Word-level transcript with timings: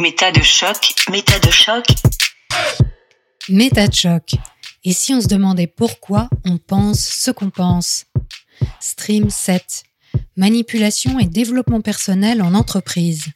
Méta 0.00 0.32
de 0.32 0.40
choc, 0.40 0.94
méta 1.10 1.38
de 1.40 1.50
choc. 1.50 1.84
Méta 3.50 3.86
de 3.86 3.92
choc. 3.92 4.32
Et 4.82 4.94
si 4.94 5.12
on 5.12 5.20
se 5.20 5.26
demandait 5.26 5.66
pourquoi 5.66 6.30
on 6.46 6.56
pense 6.56 7.00
ce 7.00 7.30
qu'on 7.30 7.50
pense? 7.50 8.06
Stream 8.80 9.28
7. 9.28 9.82
Manipulation 10.38 11.18
et 11.18 11.26
développement 11.26 11.82
personnel 11.82 12.40
en 12.40 12.54
entreprise. 12.54 13.26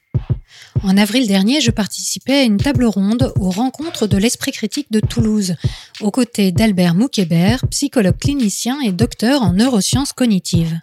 En 0.82 0.96
avril 0.96 1.28
dernier, 1.28 1.60
je 1.60 1.70
participais 1.70 2.38
à 2.38 2.44
une 2.44 2.56
table 2.56 2.86
ronde 2.86 3.34
aux 3.38 3.50
rencontres 3.50 4.06
de 4.06 4.16
l'esprit 4.16 4.52
critique 4.52 4.90
de 4.90 5.00
Toulouse, 5.00 5.56
aux 6.00 6.10
côtés 6.10 6.50
d'Albert 6.50 6.94
Moukébert, 6.94 7.62
psychologue 7.68 8.16
clinicien 8.16 8.80
et 8.80 8.92
docteur 8.92 9.42
en 9.42 9.52
neurosciences 9.52 10.14
cognitives. 10.14 10.80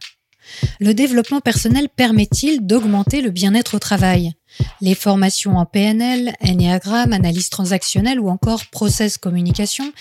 Le 0.79 0.93
développement 0.93 1.41
personnel 1.41 1.89
permet-il 1.89 2.65
d'augmenter 2.65 3.21
le 3.21 3.29
bien-être 3.29 3.75
au 3.75 3.79
travail? 3.79 4.34
Les 4.81 4.95
formations 4.95 5.57
en 5.57 5.66
PNL, 5.66 6.34
Enneagram, 6.41 7.13
analyse 7.13 7.49
transactionnelle 7.49 8.20
ou 8.20 8.30
encore 8.30 8.66
process 8.67 9.17
communication 9.17 9.91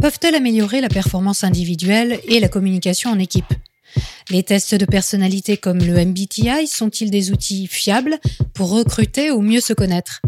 peuvent-elles 0.00 0.34
améliorer 0.34 0.80
la 0.80 0.88
performance 0.88 1.44
individuelle 1.44 2.20
et 2.26 2.40
la 2.40 2.48
communication 2.48 3.10
en 3.10 3.18
équipe? 3.18 3.52
Les 4.30 4.42
tests 4.42 4.74
de 4.74 4.84
personnalité 4.84 5.56
comme 5.56 5.78
le 5.78 6.04
MBTI 6.04 6.66
sont-ils 6.66 7.10
des 7.10 7.30
outils 7.30 7.66
fiables 7.66 8.18
pour 8.54 8.70
recruter 8.70 9.30
ou 9.30 9.40
mieux 9.40 9.60
se 9.60 9.72
connaître? 9.72 10.20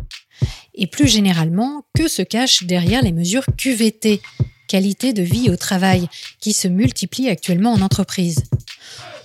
Et 0.74 0.86
plus 0.86 1.08
généralement, 1.08 1.84
que 1.94 2.08
se 2.08 2.22
cache 2.22 2.64
derrière 2.64 3.02
les 3.02 3.12
mesures 3.12 3.44
QVT, 3.58 4.22
qualité 4.68 5.12
de 5.12 5.22
vie 5.22 5.50
au 5.50 5.56
travail, 5.56 6.08
qui 6.40 6.52
se 6.52 6.68
multiplient 6.68 7.28
actuellement 7.28 7.72
en 7.72 7.82
entreprise? 7.82 8.44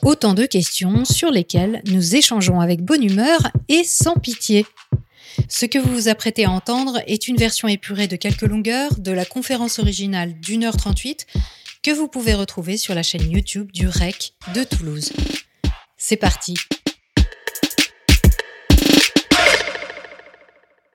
Autant 0.05 0.35
de 0.35 0.45
questions 0.45 1.03
sur 1.03 1.31
lesquelles 1.31 1.81
nous 1.87 2.15
échangeons 2.15 2.59
avec 2.59 2.83
bonne 2.83 3.03
humeur 3.03 3.39
et 3.69 3.83
sans 3.83 4.17
pitié. 4.17 4.67
Ce 5.49 5.65
que 5.65 5.79
vous 5.79 5.91
vous 5.91 6.09
apprêtez 6.09 6.45
à 6.45 6.51
entendre 6.51 6.99
est 7.07 7.27
une 7.27 7.37
version 7.37 7.67
épurée 7.67 8.07
de 8.07 8.15
quelques 8.15 8.43
longueurs 8.43 8.99
de 8.99 9.11
la 9.11 9.25
conférence 9.25 9.79
originale 9.79 10.39
d'une 10.39 10.63
heure 10.63 10.77
38 10.77 11.25
que 11.81 11.89
vous 11.89 12.07
pouvez 12.07 12.35
retrouver 12.35 12.77
sur 12.77 12.93
la 12.93 13.01
chaîne 13.01 13.31
YouTube 13.31 13.71
du 13.71 13.87
REC 13.87 14.33
de 14.53 14.63
Toulouse. 14.63 15.11
C'est 15.97 16.17
parti 16.17 16.53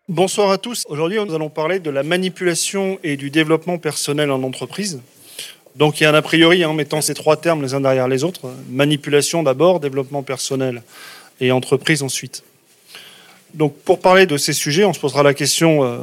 Bonsoir 0.09 0.53
à 0.53 0.59
tous. 0.59 0.87
Aujourd'hui, 0.89 1.19
nous 1.19 1.35
allons 1.35 1.51
parler 1.51 1.81
de 1.81 1.91
la 1.91 2.05
manipulation 2.05 3.01
et 3.03 3.17
du 3.17 3.31
développement 3.31 3.79
personnel 3.79 4.31
en 4.31 4.45
entreprise. 4.45 5.01
Donc 5.77 6.01
il 6.01 6.05
y 6.05 6.07
a 6.07 6.11
un 6.11 6.15
a 6.15 6.23
priori 6.23 6.65
en 6.65 6.75
mettant 6.75 7.01
ces 7.01 7.15
trois 7.15 7.37
termes 7.37 7.63
les 7.63 7.75
uns 7.75 7.81
derrière 7.81 8.09
les 8.09 8.25
autres. 8.25 8.51
Manipulation 8.71 9.43
d'abord, 9.43 9.81
développement 9.81 10.23
personnel 10.23 10.83
et 11.41 11.53
entreprise 11.53 12.03
ensuite. 12.03 12.43
Donc 13.55 13.75
pour 13.77 14.01
parler 14.01 14.27
de 14.27 14.37
ces 14.37 14.53
sujets, 14.53 14.85
on 14.85 14.93
se 14.93 15.01
posera 15.01 15.23
la 15.23 15.35
question 15.35 15.85
euh, 15.85 15.99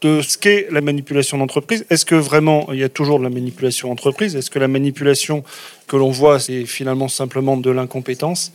de 0.00 0.20
ce 0.20 0.36
qu'est 0.36 0.66
la 0.70 0.80
manipulation 0.80 1.38
d'entreprise. 1.38 1.86
Est-ce 1.90 2.04
que 2.04 2.14
vraiment 2.14 2.68
il 2.72 2.78
y 2.78 2.84
a 2.84 2.88
toujours 2.88 3.18
de 3.18 3.24
la 3.24 3.30
manipulation 3.30 3.88
d'entreprise? 3.88 4.36
Est-ce 4.36 4.50
que 4.50 4.58
la 4.58 4.68
manipulation 4.68 5.44
que 5.86 5.96
l'on 5.96 6.10
voit, 6.10 6.38
c'est 6.38 6.66
finalement 6.66 7.08
simplement 7.08 7.56
de 7.56 7.70
l'incompétence? 7.70 8.52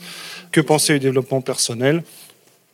Que 0.52 0.61
penser 0.61 0.94
du 0.94 1.00
développement 1.00 1.42
personnel? 1.42 2.03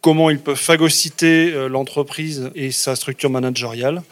Comment 0.06 0.30
il 0.30 0.38
peut 0.38 0.53
phagocyter 0.53 1.52
euh, 1.52 1.67
l'entreprise 1.67 2.52
et 2.53 2.70
sa 2.70 2.95
structure 2.95 3.31
managériale 3.31 4.03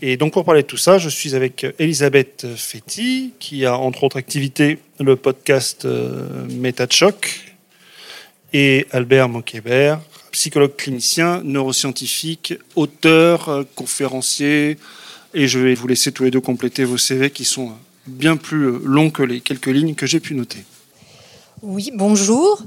Et 0.00 0.16
donc 0.16 0.32
pour 0.32 0.44
parler 0.44 0.62
de 0.62 0.68
tout 0.68 0.76
ça, 0.76 0.98
je 0.98 1.08
suis 1.08 1.34
avec 1.34 1.66
Elisabeth 1.80 2.46
Fetti, 2.54 3.32
qui 3.40 3.66
a 3.66 3.76
entre 3.76 4.04
autres 4.04 4.16
activités 4.16 4.78
le 5.00 5.16
podcast 5.16 5.86
euh, 5.86 6.46
Méta 6.50 6.86
et 8.52 8.86
Albert 8.92 9.28
Moquebert, 9.28 9.98
psychologue 10.30 10.76
clinicien, 10.76 11.42
neuroscientifique, 11.42 12.54
auteur, 12.76 13.48
euh, 13.48 13.64
conférencier. 13.74 14.78
Et 15.34 15.48
je 15.48 15.58
vais 15.58 15.74
vous 15.74 15.88
laisser 15.88 16.12
tous 16.12 16.22
les 16.22 16.30
deux 16.30 16.40
compléter 16.40 16.84
vos 16.84 16.96
CV 16.96 17.30
qui 17.30 17.44
sont 17.44 17.72
bien 18.06 18.36
plus 18.36 18.66
euh, 18.66 18.80
longs 18.84 19.10
que 19.10 19.24
les 19.24 19.40
quelques 19.40 19.66
lignes 19.66 19.96
que 19.96 20.06
j'ai 20.06 20.20
pu 20.20 20.36
noter. 20.36 20.60
Oui, 21.66 21.90
bonjour. 21.94 22.58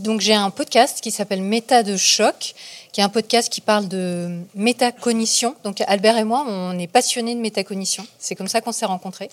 Donc 0.00 0.20
j'ai 0.20 0.34
un 0.34 0.50
podcast 0.50 1.00
qui 1.00 1.12
s'appelle 1.12 1.42
Méta 1.42 1.84
de 1.84 1.96
choc, 1.96 2.56
qui 2.90 3.00
est 3.00 3.04
un 3.04 3.08
podcast 3.08 3.48
qui 3.48 3.60
parle 3.60 3.86
de 3.86 4.36
métacognition. 4.56 5.54
Donc 5.62 5.80
Albert 5.86 6.18
et 6.18 6.24
moi, 6.24 6.44
on 6.48 6.76
est 6.76 6.88
passionnés 6.88 7.36
de 7.36 7.40
métacognition. 7.40 8.04
C'est 8.18 8.34
comme 8.34 8.48
ça 8.48 8.60
qu'on 8.60 8.72
s'est 8.72 8.84
rencontrés. 8.84 9.30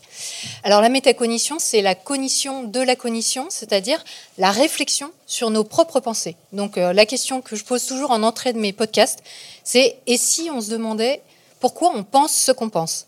Alors 0.64 0.80
la 0.82 0.90
métacognition, 0.90 1.58
c'est 1.58 1.82
la 1.82 1.96
cognition 1.96 2.66
de 2.66 2.82
la 2.82 2.96
cognition, 2.96 3.48
c'est-à-dire 3.50 4.04
la 4.38 4.52
réflexion 4.52 5.10
sur 5.26 5.50
nos 5.50 5.64
propres 5.64 6.02
pensées. 6.02 6.36
Donc 6.54 6.78
euh, 6.78 6.94
la 6.94 7.08
question 7.08 7.42
que 7.42 7.56
je 7.56 7.64
pose 7.64 7.88
toujours 7.88 8.12
en 8.12 8.22
entrée 8.22 8.54
de 8.54 8.60
mes 8.60 8.74
podcasts, 8.74 9.24
c'est 9.64 9.98
et 10.06 10.18
si 10.18 10.52
on 10.54 10.62
se 10.62 10.70
demandait 10.70 11.24
pourquoi 11.60 11.92
on 11.96 12.04
pense 12.04 12.36
ce 12.36 12.52
qu'on 12.52 12.70
pense? 12.70 13.08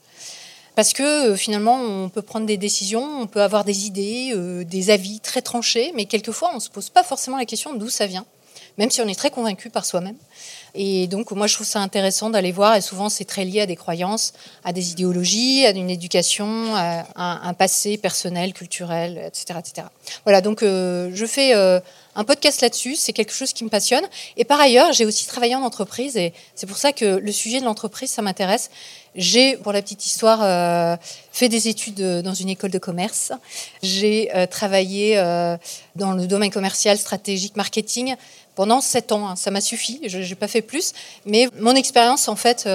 Parce 0.81 0.93
que 0.93 1.29
euh, 1.29 1.35
finalement, 1.35 1.79
on 1.79 2.09
peut 2.09 2.23
prendre 2.23 2.47
des 2.47 2.57
décisions, 2.57 3.07
on 3.21 3.27
peut 3.27 3.43
avoir 3.43 3.65
des 3.65 3.85
idées, 3.85 4.31
euh, 4.35 4.63
des 4.63 4.89
avis 4.89 5.19
très 5.19 5.43
tranchés, 5.43 5.91
mais 5.93 6.05
quelquefois, 6.05 6.49
on 6.53 6.55
ne 6.55 6.59
se 6.59 6.71
pose 6.71 6.89
pas 6.89 7.03
forcément 7.03 7.37
la 7.37 7.45
question 7.45 7.75
d'où 7.75 7.87
ça 7.87 8.07
vient, 8.07 8.25
même 8.77 8.91
si 8.91 9.01
on 9.01 9.07
est 9.07 9.15
très 9.15 9.31
convaincu 9.31 9.69
par 9.69 9.85
soi-même. 9.85 10.15
Et 10.73 11.07
donc, 11.07 11.31
moi, 11.31 11.47
je 11.47 11.55
trouve 11.55 11.67
ça 11.67 11.79
intéressant 11.79 12.29
d'aller 12.29 12.51
voir, 12.51 12.75
et 12.75 12.81
souvent, 12.81 13.09
c'est 13.09 13.25
très 13.25 13.43
lié 13.43 13.61
à 13.61 13.65
des 13.65 13.75
croyances, 13.75 14.33
à 14.63 14.71
des 14.71 14.91
idéologies, 14.91 15.65
à 15.65 15.71
une 15.71 15.89
éducation, 15.89 16.75
à 16.75 17.47
un, 17.47 17.53
passé 17.53 17.97
personnel, 17.97 18.53
culturel, 18.53 19.21
etc. 19.27 19.59
etc. 19.59 19.87
Voilà, 20.23 20.39
donc, 20.39 20.63
euh, 20.63 21.11
je 21.13 21.25
fais 21.25 21.53
un 22.15 22.23
podcast 22.23 22.61
là-dessus, 22.61 22.95
c'est 22.95 23.13
quelque 23.13 23.33
chose 23.33 23.53
qui 23.53 23.63
me 23.63 23.69
passionne. 23.69 24.03
Et 24.37 24.45
par 24.45 24.59
ailleurs, 24.59 24.93
j'ai 24.93 25.05
aussi 25.05 25.27
travaillé 25.27 25.55
en 25.55 25.61
entreprise, 25.61 26.17
et 26.17 26.33
c'est 26.55 26.67
pour 26.67 26.77
ça 26.77 26.93
que 26.93 27.05
le 27.17 27.31
sujet 27.31 27.59
de 27.59 27.65
l'entreprise, 27.65 28.11
ça 28.11 28.21
m'intéresse. 28.21 28.69
J'ai, 29.15 29.57
pour 29.57 29.73
la 29.73 29.81
petite 29.81 30.05
histoire, 30.05 30.39
euh, 30.41 30.95
fait 31.33 31.49
des 31.49 31.67
études 31.67 31.99
euh, 31.99 32.21
dans 32.21 32.33
une 32.33 32.47
école 32.47 32.71
de 32.71 32.77
commerce. 32.77 33.33
J'ai 33.83 34.33
euh, 34.33 34.45
travaillé 34.45 35.15
dans 35.95 36.13
le 36.13 36.27
domaine 36.27 36.51
commercial, 36.51 36.97
stratégique, 36.97 37.55
marketing 37.55 38.15
pendant 38.61 38.79
sept 38.79 39.11
ans. 39.11 39.27
Hein. 39.27 39.35
Ça 39.35 39.49
m'a 39.49 39.59
suffi, 39.59 39.99
je 40.05 40.19
n'ai 40.19 40.35
pas 40.35 40.47
fait 40.47 40.61
plus. 40.61 40.93
Mais 41.25 41.49
mon 41.59 41.73
expérience, 41.73 42.27
en 42.27 42.35
fait, 42.35 42.69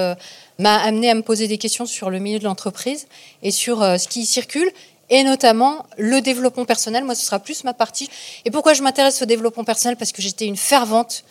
m'a 0.59 0.75
amené 0.75 1.09
à 1.09 1.13
me 1.13 1.21
poser 1.21 1.47
des 1.47 1.57
questions 1.57 1.85
sur 1.85 2.09
le 2.09 2.19
milieu 2.19 2.39
de 2.39 2.43
l'entreprise 2.43 3.07
et 3.41 3.51
sur 3.51 3.79
ce 3.79 4.05
qui 4.09 4.19
y 4.23 4.25
circule 4.25 4.69
et 5.09 5.23
notamment 5.23 5.85
le 5.97 6.19
développement 6.19 6.65
personnel. 6.65 7.05
Moi, 7.05 7.15
ce 7.15 7.25
sera 7.25 7.39
plus 7.39 7.63
ma 7.63 7.73
partie. 7.73 8.09
Et 8.43 8.51
pourquoi 8.51 8.73
je 8.73 8.83
m'intéresse 8.83 9.21
au 9.21 9.25
développement 9.25 9.63
personnel? 9.63 9.95
Parce 9.95 10.11
que 10.11 10.21
j'étais 10.21 10.45
une 10.45 10.57
fervente 10.57 11.23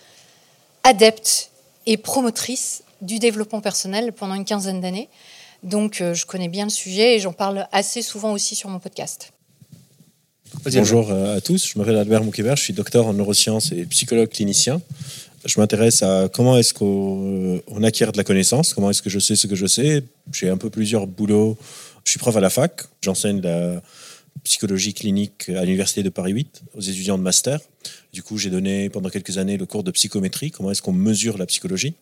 adepte 0.84 1.50
et 1.84 1.98
promotrice 1.98 2.82
du 3.02 3.18
développement 3.18 3.60
personnel 3.60 4.14
pendant 4.14 4.36
une 4.36 4.46
quinzaine 4.46 4.80
d'années. 4.80 5.10
Donc, 5.64 6.00
euh, 6.00 6.14
je 6.14 6.24
connais 6.24 6.48
bien 6.48 6.64
le 6.64 6.70
sujet 6.70 7.16
et 7.16 7.18
j'en 7.18 7.34
parle 7.34 7.68
assez 7.72 8.00
souvent 8.00 8.32
aussi 8.32 8.54
sur 8.54 8.70
mon 8.70 8.78
podcast. 8.78 9.32
Bonjour 10.54 11.10
euh, 11.10 11.36
à 11.36 11.40
tous, 11.40 11.66
je 11.72 11.78
m'appelle 11.78 11.96
Albert 11.96 12.22
Moukébert, 12.22 12.56
je 12.56 12.62
suis 12.62 12.72
docteur 12.72 13.06
en 13.06 13.12
neurosciences 13.12 13.72
et 13.72 13.84
psychologue 13.86 14.28
clinicien. 14.28 14.80
Je 15.44 15.60
m'intéresse 15.60 16.02
à 16.02 16.28
comment 16.32 16.56
est-ce 16.56 16.74
qu'on 16.74 17.82
acquiert 17.82 18.12
de 18.12 18.16
la 18.16 18.24
connaissance, 18.24 18.74
comment 18.74 18.90
est-ce 18.90 19.02
que 19.02 19.10
je 19.10 19.18
sais 19.18 19.36
ce 19.36 19.46
que 19.46 19.54
je 19.54 19.66
sais. 19.66 20.02
J'ai 20.32 20.48
un 20.48 20.56
peu 20.56 20.70
plusieurs 20.70 21.06
boulots. 21.06 21.56
Je 22.04 22.10
suis 22.10 22.18
prof 22.18 22.36
à 22.36 22.40
la 22.40 22.50
fac, 22.50 22.82
j'enseigne 23.02 23.40
la 23.40 23.82
psychologie 24.44 24.94
clinique 24.94 25.48
à 25.48 25.64
l'Université 25.64 26.02
de 26.02 26.08
Paris 26.08 26.32
8 26.32 26.62
aux 26.74 26.80
étudiants 26.80 27.18
de 27.18 27.22
master. 27.22 27.60
Du 28.12 28.22
coup, 28.22 28.38
j'ai 28.38 28.50
donné 28.50 28.88
pendant 28.88 29.08
quelques 29.08 29.38
années 29.38 29.56
le 29.56 29.66
cours 29.66 29.84
de 29.84 29.90
psychométrie, 29.90 30.50
comment 30.50 30.70
est-ce 30.70 30.82
qu'on 30.82 30.92
mesure 30.92 31.38
la 31.38 31.46
psychologie. 31.46 31.94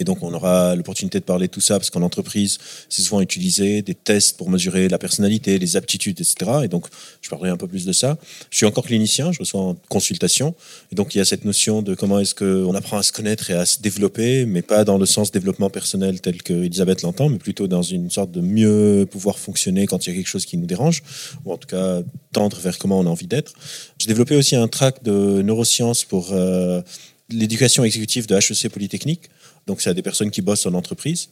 Et 0.00 0.04
donc, 0.04 0.22
on 0.22 0.34
aura 0.34 0.74
l'opportunité 0.74 1.20
de 1.20 1.24
parler 1.24 1.46
de 1.46 1.52
tout 1.52 1.60
ça 1.60 1.78
parce 1.78 1.88
qu'en 1.88 2.02
entreprise, 2.02 2.58
c'est 2.88 3.02
souvent 3.02 3.20
utilisé 3.20 3.80
des 3.80 3.94
tests 3.94 4.36
pour 4.36 4.50
mesurer 4.50 4.88
la 4.88 4.98
personnalité, 4.98 5.56
les 5.58 5.76
aptitudes, 5.76 6.20
etc. 6.20 6.62
Et 6.64 6.68
donc, 6.68 6.86
je 7.22 7.30
parlerai 7.30 7.50
un 7.50 7.56
peu 7.56 7.68
plus 7.68 7.86
de 7.86 7.92
ça. 7.92 8.18
Je 8.50 8.56
suis 8.56 8.66
encore 8.66 8.86
clinicien, 8.86 9.30
je 9.30 9.38
reçois 9.38 9.60
en 9.60 9.76
consultation. 9.88 10.56
Et 10.90 10.96
donc, 10.96 11.14
il 11.14 11.18
y 11.18 11.20
a 11.20 11.24
cette 11.24 11.44
notion 11.44 11.80
de 11.80 11.94
comment 11.94 12.18
est-ce 12.18 12.34
qu'on 12.34 12.74
apprend 12.74 12.98
à 12.98 13.04
se 13.04 13.12
connaître 13.12 13.50
et 13.50 13.54
à 13.54 13.66
se 13.66 13.80
développer, 13.80 14.46
mais 14.46 14.62
pas 14.62 14.84
dans 14.84 14.98
le 14.98 15.06
sens 15.06 15.30
développement 15.30 15.70
personnel 15.70 16.20
tel 16.20 16.42
que 16.42 16.64
Elisabeth 16.64 17.02
l'entend, 17.02 17.28
mais 17.28 17.38
plutôt 17.38 17.68
dans 17.68 17.82
une 17.82 18.10
sorte 18.10 18.32
de 18.32 18.40
mieux 18.40 19.06
pouvoir 19.08 19.38
fonctionner 19.38 19.86
quand 19.86 20.06
il 20.06 20.10
y 20.10 20.12
a 20.12 20.16
quelque 20.16 20.28
chose 20.28 20.44
qui 20.44 20.56
nous 20.56 20.66
dérange, 20.66 21.04
ou 21.44 21.52
en 21.52 21.56
tout 21.56 21.68
cas 21.68 22.00
tendre 22.32 22.58
vers 22.58 22.78
comment 22.78 22.98
on 22.98 23.06
a 23.06 23.10
envie 23.10 23.28
d'être. 23.28 23.52
J'ai 23.98 24.08
développé 24.08 24.34
aussi 24.34 24.56
un 24.56 24.66
track 24.66 25.04
de 25.04 25.40
neurosciences 25.42 26.02
pour 26.02 26.32
euh, 26.32 26.82
l'éducation 27.30 27.84
exécutive 27.84 28.26
de 28.26 28.34
HEC 28.34 28.70
Polytechnique 28.70 29.30
donc, 29.66 29.80
c'est 29.80 29.90
à 29.90 29.94
des 29.94 30.02
personnes 30.02 30.30
qui 30.30 30.42
bossent 30.42 30.66
en 30.66 30.74
entreprise. 30.74 31.30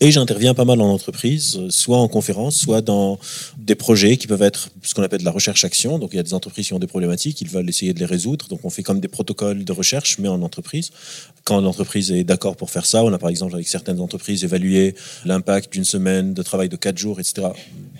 Et 0.00 0.10
j'interviens 0.10 0.54
pas 0.54 0.64
mal 0.64 0.80
en 0.80 0.88
entreprise, 0.88 1.60
soit 1.68 1.98
en 1.98 2.08
conférence, 2.08 2.56
soit 2.56 2.80
dans 2.80 3.16
des 3.56 3.76
projets 3.76 4.16
qui 4.16 4.26
peuvent 4.26 4.42
être 4.42 4.68
ce 4.82 4.92
qu'on 4.92 5.04
appelle 5.04 5.22
la 5.22 5.30
recherche-action. 5.30 6.00
Donc 6.00 6.10
il 6.12 6.16
y 6.16 6.18
a 6.18 6.22
des 6.24 6.34
entreprises 6.34 6.66
qui 6.66 6.72
ont 6.72 6.80
des 6.80 6.88
problématiques, 6.88 7.40
ils 7.40 7.48
veulent 7.48 7.68
essayer 7.68 7.94
de 7.94 8.00
les 8.00 8.04
résoudre. 8.04 8.48
Donc 8.48 8.64
on 8.64 8.70
fait 8.70 8.82
comme 8.82 8.98
des 8.98 9.06
protocoles 9.06 9.64
de 9.64 9.72
recherche, 9.72 10.18
mais 10.18 10.26
en 10.26 10.42
entreprise. 10.42 10.90
Quand 11.44 11.60
l'entreprise 11.60 12.10
est 12.10 12.24
d'accord 12.24 12.56
pour 12.56 12.70
faire 12.70 12.86
ça, 12.86 13.04
on 13.04 13.12
a 13.12 13.18
par 13.18 13.30
exemple 13.30 13.54
avec 13.54 13.68
certaines 13.68 14.00
entreprises 14.00 14.42
évalué 14.42 14.96
l'impact 15.26 15.72
d'une 15.72 15.84
semaine 15.84 16.34
de 16.34 16.42
travail 16.42 16.68
de 16.68 16.76
quatre 16.76 16.98
jours, 16.98 17.20
etc. 17.20 17.48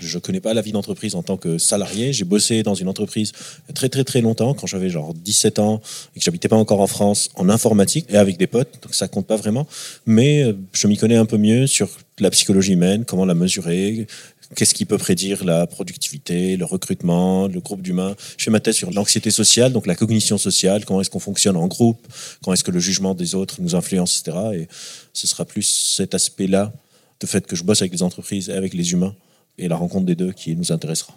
Je 0.00 0.18
connais 0.18 0.40
pas 0.40 0.52
la 0.52 0.62
vie 0.62 0.72
d'entreprise 0.72 1.14
en 1.14 1.22
tant 1.22 1.36
que 1.36 1.58
salarié. 1.58 2.12
J'ai 2.12 2.24
bossé 2.24 2.64
dans 2.64 2.74
une 2.74 2.88
entreprise 2.88 3.30
très 3.72 3.88
très 3.88 4.02
très 4.02 4.20
longtemps, 4.20 4.54
quand 4.54 4.66
j'avais 4.66 4.90
genre 4.90 5.14
17 5.14 5.60
ans 5.60 5.80
et 6.16 6.18
que 6.18 6.24
j'habitais 6.24 6.48
pas 6.48 6.56
encore 6.56 6.80
en 6.80 6.88
France, 6.88 7.30
en 7.36 7.48
informatique 7.48 8.06
et 8.08 8.16
avec 8.16 8.36
des 8.36 8.48
potes, 8.48 8.82
donc 8.82 8.94
ça 8.96 9.06
compte 9.06 9.26
pas 9.26 9.36
vraiment. 9.36 9.68
Mais 10.06 10.42
euh, 10.42 10.54
je 10.72 10.88
m'y 10.88 10.96
connais 10.96 11.16
un 11.16 11.26
peu 11.26 11.36
mieux 11.36 11.68
sur 11.68 11.83
la 12.18 12.30
psychologie 12.30 12.72
humaine, 12.72 13.04
comment 13.04 13.24
la 13.24 13.34
mesurer, 13.34 14.06
Qu'est-ce 14.54 14.74
qui 14.74 14.84
peut 14.84 14.98
prédire 14.98 15.44
la 15.44 15.66
productivité, 15.66 16.56
le 16.56 16.64
recrutement, 16.64 17.48
le 17.48 17.60
groupe 17.60 17.82
d'humains 17.82 18.14
Je 18.36 18.44
fais 18.44 18.50
ma 18.50 18.60
thèse 18.60 18.76
sur 18.76 18.90
l'anxiété 18.92 19.30
sociale, 19.30 19.72
donc 19.72 19.86
la 19.86 19.94
cognition 19.94 20.38
sociale, 20.38 20.84
comment 20.84 21.00
est-ce 21.00 21.10
qu'on 21.10 21.18
fonctionne 21.18 21.56
en 21.56 21.66
groupe, 21.66 22.06
comment 22.42 22.54
est-ce 22.54 22.62
que 22.62 22.70
le 22.70 22.78
jugement 22.78 23.14
des 23.14 23.34
autres 23.34 23.56
nous 23.60 23.74
influence, 23.74 24.20
etc. 24.20 24.38
Et 24.54 24.68
ce 25.12 25.26
sera 25.26 25.44
plus 25.44 25.62
cet 25.62 26.14
aspect-là, 26.14 26.72
de 27.20 27.26
fait 27.26 27.46
que 27.46 27.56
je 27.56 27.64
bosse 27.64 27.80
avec 27.80 27.92
les 27.92 28.02
entreprises 28.02 28.48
et 28.48 28.52
avec 28.52 28.74
les 28.74 28.92
humains, 28.92 29.14
et 29.58 29.66
la 29.66 29.76
rencontre 29.76 30.06
des 30.06 30.14
deux 30.14 30.32
qui 30.32 30.54
nous 30.54 30.72
intéressera. 30.72 31.14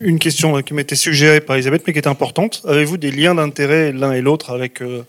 Une 0.00 0.18
question 0.18 0.60
qui 0.62 0.74
m'était 0.74 0.96
suggérée 0.96 1.40
par 1.40 1.56
Elisabeth, 1.56 1.84
mais 1.86 1.92
qui 1.92 2.00
est 2.00 2.08
importante. 2.08 2.62
Avez-vous 2.66 2.96
des 2.96 3.12
liens 3.12 3.36
d'intérêt 3.36 3.92
l'un 3.92 4.12
et 4.12 4.20
l'autre 4.20 4.50
avec 4.50 4.82
euh, 4.82 5.04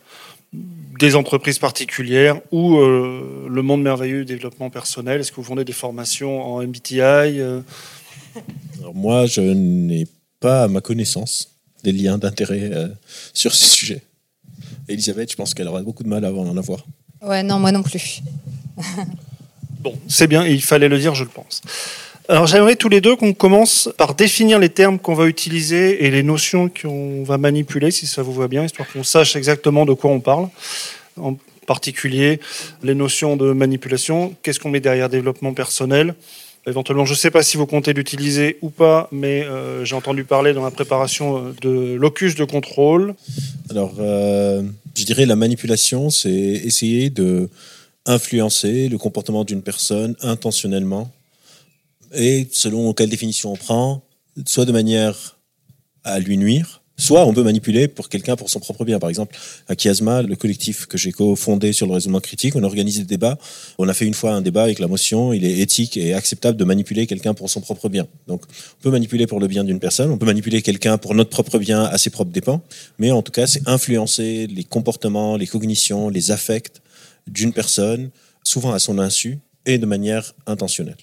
des 0.99 1.15
entreprises 1.15 1.59
particulières 1.59 2.39
ou 2.51 2.77
euh, 2.77 3.47
le 3.49 3.61
monde 3.61 3.81
merveilleux 3.81 4.25
du 4.25 4.33
développement 4.33 4.69
personnel 4.69 5.21
Est-ce 5.21 5.31
que 5.31 5.37
vous 5.37 5.43
fondez 5.43 5.65
des 5.65 5.73
formations 5.73 6.41
en 6.41 6.61
MBTI 6.61 6.99
euh? 7.01 7.61
Moi, 8.93 9.25
je 9.25 9.41
n'ai 9.41 10.07
pas, 10.39 10.63
à 10.63 10.67
ma 10.67 10.81
connaissance, 10.81 11.49
des 11.83 11.91
liens 11.91 12.17
d'intérêt 12.17 12.69
euh, 12.73 12.87
sur 13.33 13.53
ce 13.53 13.65
sujet. 13.65 14.01
Elisabeth, 14.87 15.31
je 15.31 15.35
pense 15.35 15.53
qu'elle 15.53 15.67
aura 15.67 15.81
beaucoup 15.81 16.03
de 16.03 16.09
mal 16.09 16.25
à 16.25 16.33
en 16.33 16.57
avoir. 16.57 16.85
Ouais, 17.21 17.43
non, 17.43 17.59
moi 17.59 17.71
non 17.71 17.83
plus. 17.83 18.21
bon, 19.79 19.95
c'est 20.07 20.27
bien, 20.27 20.45
il 20.45 20.61
fallait 20.61 20.89
le 20.89 20.99
dire, 20.99 21.15
je 21.15 21.23
le 21.23 21.29
pense. 21.29 21.61
Alors 22.29 22.47
j'aimerais 22.47 22.77
tous 22.77 22.87
les 22.87 23.01
deux 23.01 23.17
qu'on 23.17 23.33
commence 23.33 23.89
par 23.97 24.15
définir 24.15 24.57
les 24.57 24.69
termes 24.69 24.97
qu'on 24.97 25.13
va 25.13 25.25
utiliser 25.25 26.05
et 26.05 26.11
les 26.11 26.23
notions 26.23 26.69
qu'on 26.69 27.21
va 27.23 27.37
manipuler, 27.37 27.91
si 27.91 28.07
ça 28.07 28.21
vous 28.21 28.31
va 28.31 28.47
bien, 28.47 28.63
histoire 28.63 28.87
qu'on 28.91 29.03
sache 29.03 29.35
exactement 29.35 29.85
de 29.85 29.91
quoi 29.91 30.09
on 30.09 30.21
parle. 30.21 30.47
En 31.19 31.35
particulier, 31.67 32.39
les 32.81 32.95
notions 32.95 33.35
de 33.35 33.51
manipulation, 33.51 34.35
qu'est-ce 34.41 34.61
qu'on 34.61 34.69
met 34.69 34.79
derrière 34.79 35.09
développement 35.09 35.53
personnel. 35.53 36.15
Éventuellement, 36.65 37.03
je 37.03 37.11
ne 37.11 37.17
sais 37.17 37.29
pas 37.29 37.43
si 37.43 37.57
vous 37.57 37.65
comptez 37.65 37.91
l'utiliser 37.91 38.57
ou 38.61 38.69
pas, 38.69 39.09
mais 39.11 39.43
euh, 39.43 39.83
j'ai 39.83 39.95
entendu 39.95 40.23
parler 40.23 40.53
dans 40.53 40.63
la 40.63 40.71
préparation 40.71 41.39
euh, 41.39 41.53
de 41.61 41.95
locus 41.95 42.35
de 42.35 42.45
contrôle. 42.45 43.15
Alors, 43.69 43.95
euh, 43.99 44.63
je 44.95 45.03
dirais 45.03 45.25
la 45.25 45.35
manipulation, 45.35 46.09
c'est 46.09 46.31
essayer 46.31 47.09
de 47.09 47.49
influencer 48.05 48.87
le 48.87 48.97
comportement 48.97 49.43
d'une 49.43 49.61
personne 49.61 50.15
intentionnellement 50.21 51.11
et 52.13 52.47
selon 52.51 52.93
quelle 52.93 53.09
définition 53.09 53.53
on 53.53 53.57
prend, 53.57 54.03
soit 54.45 54.65
de 54.65 54.71
manière 54.71 55.37
à 56.03 56.19
lui 56.19 56.37
nuire, 56.37 56.83
soit 56.97 57.25
on 57.25 57.33
peut 57.33 57.43
manipuler 57.43 57.87
pour 57.87 58.09
quelqu'un 58.09 58.35
pour 58.35 58.49
son 58.49 58.59
propre 58.59 58.85
bien. 58.85 58.99
Par 58.99 59.09
exemple, 59.09 59.35
à 59.67 59.75
Chiasma, 59.75 60.21
le 60.21 60.35
collectif 60.35 60.85
que 60.85 60.97
j'ai 60.97 61.11
co-fondé 61.11 61.73
sur 61.73 61.87
le 61.87 61.93
raisonnement 61.93 62.19
critique, 62.19 62.55
on 62.55 62.63
a 62.63 62.65
organisé 62.65 62.99
des 62.99 63.07
débats. 63.07 63.37
On 63.77 63.87
a 63.87 63.93
fait 63.93 64.05
une 64.05 64.13
fois 64.13 64.33
un 64.33 64.41
débat 64.41 64.63
avec 64.63 64.79
la 64.79 64.87
motion, 64.87 65.33
il 65.33 65.43
est 65.45 65.59
éthique 65.59 65.97
et 65.97 66.13
acceptable 66.13 66.57
de 66.57 66.63
manipuler 66.63 67.07
quelqu'un 67.07 67.33
pour 67.33 67.49
son 67.49 67.61
propre 67.61 67.89
bien. 67.89 68.07
Donc, 68.27 68.43
on 68.45 68.83
peut 68.83 68.91
manipuler 68.91 69.27
pour 69.27 69.39
le 69.39 69.47
bien 69.47 69.63
d'une 69.63 69.79
personne, 69.79 70.11
on 70.11 70.17
peut 70.17 70.25
manipuler 70.25 70.61
quelqu'un 70.61 70.97
pour 70.97 71.15
notre 71.15 71.29
propre 71.29 71.57
bien 71.57 71.83
à 71.83 71.97
ses 71.97 72.09
propres 72.09 72.31
dépens, 72.31 72.61
mais 72.99 73.11
en 73.11 73.21
tout 73.21 73.31
cas, 73.31 73.47
c'est 73.47 73.67
influencer 73.67 74.47
les 74.47 74.63
comportements, 74.63 75.35
les 75.35 75.47
cognitions, 75.47 76.09
les 76.09 76.31
affects 76.31 76.81
d'une 77.27 77.53
personne, 77.53 78.11
souvent 78.43 78.73
à 78.73 78.79
son 78.79 78.99
insu 78.99 79.39
et 79.65 79.77
de 79.77 79.85
manière 79.85 80.33
intentionnelle. 80.45 80.97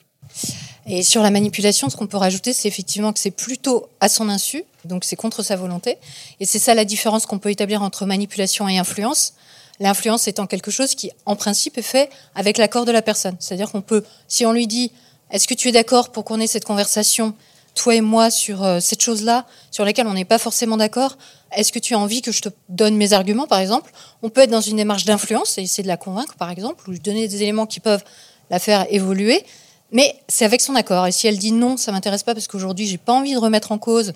Et 0.92 1.04
sur 1.04 1.22
la 1.22 1.30
manipulation, 1.30 1.88
ce 1.88 1.96
qu'on 1.96 2.08
peut 2.08 2.16
rajouter, 2.16 2.52
c'est 2.52 2.66
effectivement 2.66 3.12
que 3.12 3.20
c'est 3.20 3.30
plutôt 3.30 3.88
à 4.00 4.08
son 4.08 4.28
insu, 4.28 4.64
donc 4.84 5.04
c'est 5.04 5.14
contre 5.14 5.44
sa 5.44 5.54
volonté. 5.54 5.98
Et 6.40 6.46
c'est 6.46 6.58
ça 6.58 6.74
la 6.74 6.84
différence 6.84 7.26
qu'on 7.26 7.38
peut 7.38 7.50
établir 7.50 7.80
entre 7.82 8.06
manipulation 8.06 8.68
et 8.68 8.76
influence. 8.76 9.34
L'influence 9.78 10.26
étant 10.26 10.48
quelque 10.48 10.72
chose 10.72 10.96
qui, 10.96 11.12
en 11.26 11.36
principe, 11.36 11.78
est 11.78 11.82
fait 11.82 12.10
avec 12.34 12.58
l'accord 12.58 12.86
de 12.86 12.90
la 12.90 13.02
personne. 13.02 13.36
C'est-à-dire 13.38 13.70
qu'on 13.70 13.82
peut, 13.82 14.02
si 14.26 14.44
on 14.44 14.50
lui 14.50 14.66
dit, 14.66 14.90
est-ce 15.30 15.46
que 15.46 15.54
tu 15.54 15.68
es 15.68 15.72
d'accord 15.72 16.10
pour 16.10 16.24
qu'on 16.24 16.40
ait 16.40 16.48
cette 16.48 16.64
conversation, 16.64 17.34
toi 17.76 17.94
et 17.94 18.00
moi, 18.00 18.28
sur 18.28 18.64
euh, 18.64 18.80
cette 18.80 19.00
chose-là, 19.00 19.46
sur 19.70 19.84
laquelle 19.84 20.08
on 20.08 20.14
n'est 20.14 20.24
pas 20.24 20.38
forcément 20.38 20.76
d'accord, 20.76 21.16
est-ce 21.52 21.70
que 21.70 21.78
tu 21.78 21.94
as 21.94 22.00
envie 22.00 22.20
que 22.20 22.32
je 22.32 22.42
te 22.42 22.48
donne 22.68 22.96
mes 22.96 23.12
arguments, 23.12 23.46
par 23.46 23.60
exemple? 23.60 23.92
On 24.22 24.28
peut 24.28 24.40
être 24.40 24.50
dans 24.50 24.60
une 24.60 24.78
démarche 24.78 25.04
d'influence 25.04 25.56
et 25.56 25.62
essayer 25.62 25.84
de 25.84 25.88
la 25.88 25.96
convaincre, 25.96 26.34
par 26.34 26.50
exemple, 26.50 26.88
ou 26.88 26.90
lui 26.90 26.98
donner 26.98 27.28
des 27.28 27.44
éléments 27.44 27.66
qui 27.66 27.78
peuvent 27.78 28.02
la 28.50 28.58
faire 28.58 28.86
évoluer. 28.90 29.44
Mais 29.92 30.14
c'est 30.28 30.44
avec 30.44 30.60
son 30.60 30.74
accord. 30.74 31.06
Et 31.06 31.12
si 31.12 31.26
elle 31.26 31.38
dit 31.38 31.52
non, 31.52 31.76
ça 31.76 31.92
m'intéresse 31.92 32.22
pas 32.22 32.34
parce 32.34 32.46
qu'aujourd'hui, 32.46 32.86
j'ai 32.86 32.98
pas 32.98 33.12
envie 33.12 33.34
de 33.34 33.38
remettre 33.38 33.72
en 33.72 33.78
cause 33.78 34.12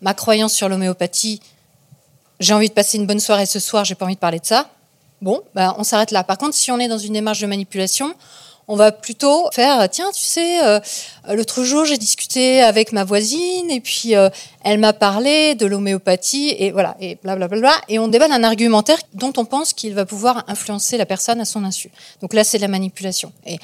ma 0.00 0.14
croyance 0.14 0.52
sur 0.52 0.68
l'homéopathie. 0.68 1.40
J'ai 2.40 2.54
envie 2.54 2.68
de 2.68 2.74
passer 2.74 2.98
une 2.98 3.06
bonne 3.06 3.20
soirée 3.20 3.46
ce 3.46 3.58
soir, 3.58 3.84
j'ai 3.84 3.94
pas 3.94 4.04
envie 4.04 4.14
de 4.14 4.20
parler 4.20 4.38
de 4.38 4.46
ça. 4.46 4.70
Bon, 5.20 5.42
bah, 5.54 5.74
on 5.78 5.84
s'arrête 5.84 6.12
là. 6.12 6.22
Par 6.22 6.38
contre, 6.38 6.54
si 6.54 6.70
on 6.70 6.78
est 6.78 6.88
dans 6.88 6.98
une 6.98 7.14
démarche 7.14 7.40
de 7.40 7.46
manipulation, 7.46 8.14
on 8.68 8.76
va 8.76 8.92
plutôt 8.92 9.48
faire 9.50 9.88
tiens, 9.88 10.10
tu 10.14 10.24
sais, 10.24 10.64
euh, 10.64 10.78
l'autre 11.30 11.64
jour, 11.64 11.86
j'ai 11.86 11.96
discuté 11.96 12.62
avec 12.62 12.92
ma 12.92 13.02
voisine 13.02 13.70
et 13.70 13.80
puis 13.80 14.14
euh, 14.14 14.28
elle 14.62 14.78
m'a 14.78 14.92
parlé 14.92 15.54
de 15.54 15.64
l'homéopathie 15.64 16.54
et 16.58 16.70
voilà, 16.70 16.94
et 17.00 17.18
blablabla. 17.22 17.72
Et 17.88 17.98
on 17.98 18.08
débat 18.08 18.28
d'un 18.28 18.44
argumentaire 18.44 18.98
dont 19.14 19.32
on 19.38 19.46
pense 19.46 19.72
qu'il 19.72 19.94
va 19.94 20.04
pouvoir 20.04 20.44
influencer 20.48 20.98
la 20.98 21.06
personne 21.06 21.40
à 21.40 21.46
son 21.46 21.64
insu. 21.64 21.90
Donc 22.20 22.34
là, 22.34 22.44
c'est 22.44 22.58
de 22.58 22.62
la 22.62 22.68
manipulation. 22.68 23.32
Et 23.46 23.58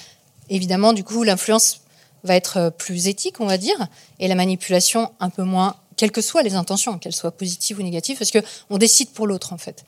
évidemment, 0.50 0.92
du 0.92 1.04
coup, 1.04 1.22
l'influence 1.22 1.80
va 2.24 2.34
être 2.34 2.56
euh, 2.56 2.70
plus 2.70 3.08
éthique, 3.08 3.40
on 3.40 3.46
va 3.46 3.58
dire, 3.58 3.86
et 4.18 4.28
la 4.28 4.34
manipulation 4.34 5.12
un 5.20 5.30
peu 5.30 5.42
moins, 5.42 5.76
quelles 5.96 6.12
que 6.12 6.20
soient 6.20 6.42
les 6.42 6.54
intentions, 6.54 6.98
qu'elles 6.98 7.14
soient 7.14 7.30
positives 7.30 7.78
ou 7.78 7.82
négatives, 7.82 8.18
parce 8.18 8.30
qu'on 8.30 8.78
décide 8.78 9.10
pour 9.10 9.26
l'autre, 9.26 9.52
en 9.52 9.58
fait. 9.58 9.84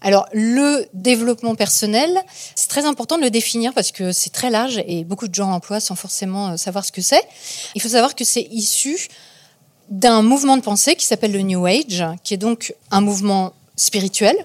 Alors, 0.00 0.26
le 0.32 0.86
développement 0.94 1.54
personnel, 1.54 2.10
c'est 2.54 2.68
très 2.68 2.86
important 2.86 3.18
de 3.18 3.22
le 3.22 3.30
définir 3.30 3.74
parce 3.74 3.92
que 3.92 4.10
c'est 4.10 4.30
très 4.30 4.50
large 4.50 4.82
et 4.86 5.04
beaucoup 5.04 5.28
de 5.28 5.34
gens 5.34 5.50
l'emploient 5.50 5.80
sans 5.80 5.94
forcément 5.94 6.48
euh, 6.48 6.56
savoir 6.56 6.84
ce 6.84 6.92
que 6.92 7.02
c'est. 7.02 7.22
Il 7.74 7.82
faut 7.82 7.90
savoir 7.90 8.14
que 8.14 8.24
c'est 8.24 8.48
issu 8.50 9.08
d'un 9.90 10.22
mouvement 10.22 10.56
de 10.56 10.62
pensée 10.62 10.94
qui 10.94 11.04
s'appelle 11.04 11.32
le 11.32 11.42
New 11.42 11.66
Age, 11.66 12.04
qui 12.24 12.34
est 12.34 12.38
donc 12.38 12.74
un 12.90 13.00
mouvement 13.00 13.52
spirituel 13.76 14.36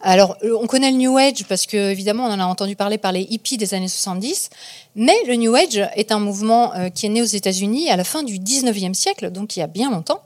alors, 0.00 0.36
euh, 0.44 0.56
on 0.60 0.66
connaît 0.66 0.90
le 0.90 0.96
New 0.96 1.16
Age 1.16 1.44
parce 1.48 1.66
que, 1.66 1.76
évidemment, 1.76 2.26
on 2.26 2.30
en 2.30 2.40
a 2.40 2.44
entendu 2.44 2.76
parler 2.76 2.98
par 2.98 3.12
les 3.12 3.22
hippies 3.22 3.56
des 3.56 3.74
années 3.74 3.88
70, 3.88 4.50
mais 4.94 5.16
le 5.26 5.34
New 5.34 5.54
Age 5.54 5.88
est 5.96 6.12
un 6.12 6.20
mouvement 6.20 6.74
euh, 6.74 6.88
qui 6.88 7.06
est 7.06 7.08
né 7.08 7.22
aux 7.22 7.26
États-Unis 7.26 7.90
à 7.90 7.96
la 7.96 8.04
fin 8.04 8.22
du 8.22 8.38
19e 8.38 8.94
siècle, 8.94 9.30
donc 9.30 9.56
il 9.56 9.60
y 9.60 9.62
a 9.62 9.66
bien 9.66 9.90
longtemps, 9.90 10.22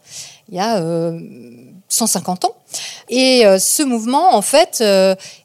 il 0.50 0.56
y 0.56 0.60
a 0.60 0.82
150 1.88 2.44
euh, 2.44 2.48
ans. 2.48 2.56
Et 3.08 3.44
ce 3.58 3.82
mouvement, 3.82 4.34
en 4.34 4.40
fait, 4.40 4.82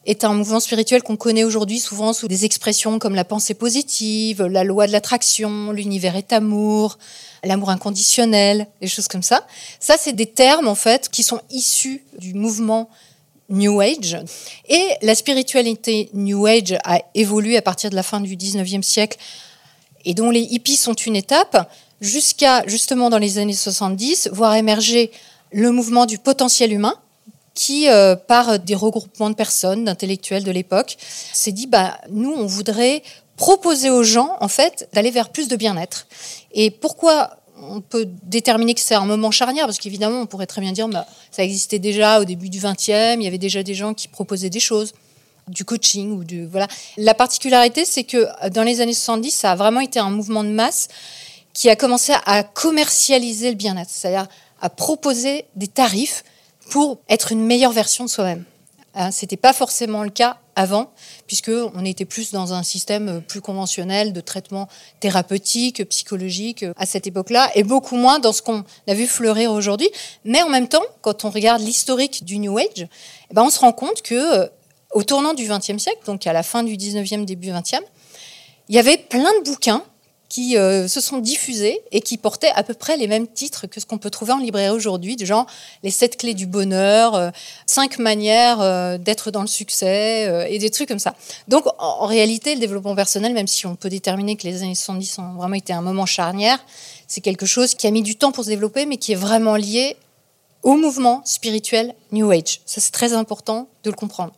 est 0.06 0.24
un 0.24 0.32
mouvement 0.32 0.60
spirituel 0.60 1.02
qu'on 1.02 1.16
connaît 1.16 1.44
aujourd'hui 1.44 1.78
souvent 1.78 2.14
sous 2.14 2.26
des 2.26 2.46
expressions 2.46 2.98
comme 2.98 3.14
la 3.14 3.24
pensée 3.24 3.52
positive, 3.52 4.42
la 4.44 4.64
loi 4.64 4.86
de 4.86 4.92
l'attraction, 4.92 5.72
l'univers 5.72 6.16
est 6.16 6.32
amour, 6.32 6.96
l'amour 7.44 7.70
inconditionnel, 7.70 8.66
des 8.80 8.88
choses 8.88 9.08
comme 9.08 9.22
ça. 9.22 9.46
Ça, 9.80 9.96
c'est 9.98 10.14
des 10.14 10.26
termes, 10.26 10.68
en 10.68 10.74
fait, 10.74 11.08
qui 11.10 11.22
sont 11.22 11.40
issus 11.50 12.04
du 12.18 12.32
mouvement 12.32 12.88
New 13.48 13.80
Age. 13.80 14.18
Et 14.68 14.88
la 15.02 15.14
spiritualité 15.14 16.10
New 16.12 16.46
Age 16.46 16.76
a 16.84 17.00
évolué 17.14 17.56
à 17.56 17.62
partir 17.62 17.90
de 17.90 17.94
la 17.94 18.02
fin 18.02 18.20
du 18.20 18.36
19e 18.36 18.82
siècle 18.82 19.18
et 20.04 20.14
dont 20.14 20.30
les 20.30 20.40
hippies 20.40 20.76
sont 20.76 20.94
une 20.94 21.16
étape, 21.16 21.70
jusqu'à 22.00 22.66
justement 22.66 23.10
dans 23.10 23.18
les 23.18 23.38
années 23.38 23.52
70, 23.52 24.30
voir 24.32 24.54
émerger 24.54 25.10
le 25.52 25.70
mouvement 25.70 26.06
du 26.06 26.18
potentiel 26.18 26.72
humain, 26.72 26.94
qui, 27.54 27.88
euh, 27.88 28.14
par 28.14 28.60
des 28.60 28.76
regroupements 28.76 29.30
de 29.30 29.34
personnes, 29.34 29.84
d'intellectuels 29.84 30.44
de 30.44 30.52
l'époque, 30.52 30.96
s'est 31.32 31.50
dit, 31.50 31.66
bah, 31.66 31.98
nous, 32.08 32.32
on 32.32 32.46
voudrait 32.46 33.02
proposer 33.36 33.90
aux 33.90 34.04
gens, 34.04 34.36
en 34.40 34.48
fait, 34.48 34.88
d'aller 34.92 35.10
vers 35.10 35.30
plus 35.30 35.48
de 35.48 35.56
bien-être. 35.56 36.06
Et 36.52 36.70
pourquoi 36.70 37.37
on 37.62 37.80
peut 37.80 38.08
déterminer 38.24 38.74
que 38.74 38.80
c'est 38.80 38.94
un 38.94 39.06
moment 39.06 39.30
charnière, 39.30 39.66
parce 39.66 39.78
qu'évidemment, 39.78 40.20
on 40.20 40.26
pourrait 40.26 40.46
très 40.46 40.60
bien 40.60 40.72
dire, 40.72 40.88
bah, 40.88 41.06
ça 41.30 41.42
existait 41.42 41.78
déjà 41.78 42.20
au 42.20 42.24
début 42.24 42.48
du 42.48 42.60
20e, 42.60 43.16
il 43.18 43.22
y 43.22 43.26
avait 43.26 43.38
déjà 43.38 43.62
des 43.62 43.74
gens 43.74 43.94
qui 43.94 44.08
proposaient 44.08 44.50
des 44.50 44.60
choses, 44.60 44.92
du 45.48 45.64
coaching 45.64 46.12
ou 46.12 46.24
du 46.24 46.46
voilà. 46.46 46.68
La 46.96 47.14
particularité, 47.14 47.84
c'est 47.84 48.04
que 48.04 48.26
dans 48.50 48.62
les 48.62 48.80
années 48.80 48.92
70, 48.92 49.30
ça 49.30 49.52
a 49.52 49.54
vraiment 49.56 49.80
été 49.80 49.98
un 49.98 50.10
mouvement 50.10 50.44
de 50.44 50.50
masse 50.50 50.88
qui 51.54 51.68
a 51.70 51.76
commencé 51.76 52.12
à 52.26 52.42
commercialiser 52.42 53.50
le 53.50 53.56
bien-être, 53.56 53.90
c'est-à-dire 53.90 54.28
à 54.60 54.70
proposer 54.70 55.44
des 55.56 55.66
tarifs 55.66 56.22
pour 56.70 56.98
être 57.08 57.32
une 57.32 57.44
meilleure 57.44 57.72
version 57.72 58.04
de 58.04 58.10
soi-même. 58.10 58.44
Hein, 58.98 59.12
Ce 59.12 59.24
n'était 59.24 59.36
pas 59.36 59.52
forcément 59.52 60.02
le 60.02 60.10
cas 60.10 60.38
avant, 60.56 60.90
puisqu'on 61.28 61.84
était 61.84 62.04
plus 62.04 62.32
dans 62.32 62.52
un 62.52 62.64
système 62.64 63.22
plus 63.22 63.40
conventionnel 63.40 64.12
de 64.12 64.20
traitement 64.20 64.66
thérapeutique, 64.98 65.88
psychologique 65.88 66.64
à 66.76 66.84
cette 66.84 67.06
époque-là, 67.06 67.48
et 67.54 67.62
beaucoup 67.62 67.94
moins 67.94 68.18
dans 68.18 68.32
ce 68.32 68.42
qu'on 68.42 68.64
a 68.88 68.94
vu 68.94 69.06
fleurir 69.06 69.52
aujourd'hui. 69.52 69.88
Mais 70.24 70.42
en 70.42 70.48
même 70.48 70.66
temps, 70.66 70.82
quand 71.00 71.24
on 71.24 71.30
regarde 71.30 71.62
l'historique 71.62 72.24
du 72.24 72.40
New 72.40 72.58
Age, 72.58 72.88
eh 73.30 73.34
ben 73.34 73.44
on 73.44 73.50
se 73.50 73.60
rend 73.60 73.72
compte 73.72 74.02
que 74.02 74.14
euh, 74.16 74.48
au 74.92 75.04
tournant 75.04 75.32
du 75.32 75.46
XXe 75.46 75.78
siècle, 75.78 76.00
donc 76.04 76.26
à 76.26 76.32
la 76.32 76.42
fin 76.42 76.64
du 76.64 76.76
XIXe, 76.76 77.24
début 77.24 77.52
XXe, 77.52 77.82
il 78.68 78.74
y 78.74 78.80
avait 78.80 78.98
plein 78.98 79.30
de 79.38 79.44
bouquins 79.44 79.84
qui 80.28 80.58
euh, 80.58 80.88
se 80.88 81.00
sont 81.00 81.18
diffusés 81.18 81.80
et 81.90 82.00
qui 82.00 82.18
portaient 82.18 82.52
à 82.54 82.62
peu 82.62 82.74
près 82.74 82.96
les 82.96 83.06
mêmes 83.06 83.26
titres 83.26 83.66
que 83.66 83.80
ce 83.80 83.86
qu'on 83.86 83.98
peut 83.98 84.10
trouver 84.10 84.32
en 84.32 84.38
librairie 84.38 84.74
aujourd'hui, 84.74 85.16
du 85.16 85.24
genre 85.24 85.46
les 85.82 85.90
sept 85.90 86.18
clés 86.18 86.34
du 86.34 86.46
bonheur, 86.46 87.14
euh, 87.14 87.30
cinq 87.66 87.98
manières 87.98 88.60
euh, 88.60 88.98
d'être 88.98 89.30
dans 89.30 89.40
le 89.40 89.46
succès 89.46 90.48
et 90.50 90.58
des 90.58 90.70
trucs 90.70 90.88
comme 90.88 90.98
ça. 90.98 91.14
Donc 91.48 91.64
en, 91.78 92.06
réalité, 92.06 92.54
le 92.54 92.60
développement 92.60 92.94
personnel, 92.94 93.32
même 93.32 93.46
si 93.46 93.66
on 93.66 93.76
peut 93.76 93.88
déterminer 93.88 94.36
que 94.36 94.46
les 94.46 94.62
années 94.62 94.74
70 94.74 95.18
ont 95.18 95.32
vraiment 95.34 95.54
été 95.54 95.72
un 95.72 95.82
moment 95.82 96.06
charnière, 96.06 96.58
c'est 97.06 97.20
quelque 97.20 97.46
chose 97.46 97.74
qui 97.74 97.86
a 97.86 97.90
mis 97.90 98.02
du 98.02 98.16
temps 98.16 98.32
pour 98.32 98.44
se 98.44 98.50
développer, 98.50 98.84
mais 98.84 98.98
qui 98.98 99.12
est 99.12 99.16
vraiment 99.16 99.56
lié 99.56 99.96
au 100.62 100.74
mouvement 100.74 101.22
spirituel 101.24 101.94
New 102.12 102.30
Age. 102.30 102.60
Ça, 102.66 102.80
c'est 102.80 102.90
très 102.90 103.14
important 103.14 103.68
de 103.84 103.90
le 103.90 103.96
comprendre 103.96 104.32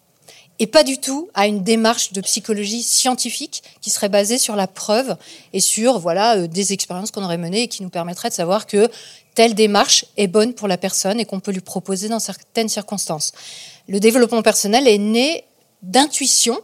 et 0.61 0.67
pas 0.67 0.85
du 0.85 0.99
tout 0.99 1.31
à 1.35 1.47
une 1.47 1.65
démarche 1.65 2.13
de 2.13 2.21
psychologie 2.21 2.83
scientifique 2.83 3.63
qui 3.81 3.89
serait 3.89 4.11
basée 4.11 4.37
sur 4.37 4.55
la 4.55 4.67
preuve 4.67 5.17
et 5.55 5.61
sur 5.61 5.99
voilà 5.99 6.37
euh, 6.37 6.47
des 6.47 6.75
expériences 6.75 7.11
qu'on 7.11 7.25
aurait 7.25 7.39
menées 7.39 7.63
et 7.63 7.69
qui 7.69 7.83
nous 7.83 7.89
permettraient 7.89 8.29
de 8.29 8.35
savoir 8.35 8.67
que 8.67 8.89
telle 9.35 9.55
démarche 9.55 10.05
est 10.19 10.27
bonne 10.27 10.53
pour 10.53 10.69
la 10.69 10.77
personne 10.77 11.19
et 11.19 11.25
qu'on 11.25 11.41
peut 11.41 11.51
lui 11.51 11.63
proposer 11.63 12.09
dans 12.09 12.21
certaines 12.21 12.69
circonstances. 12.69 13.33
Le 13.89 14.01
développement 14.01 14.43
personnel 14.43 14.87
est 14.87 14.99
né 14.99 15.45
d'intuition 15.83 16.61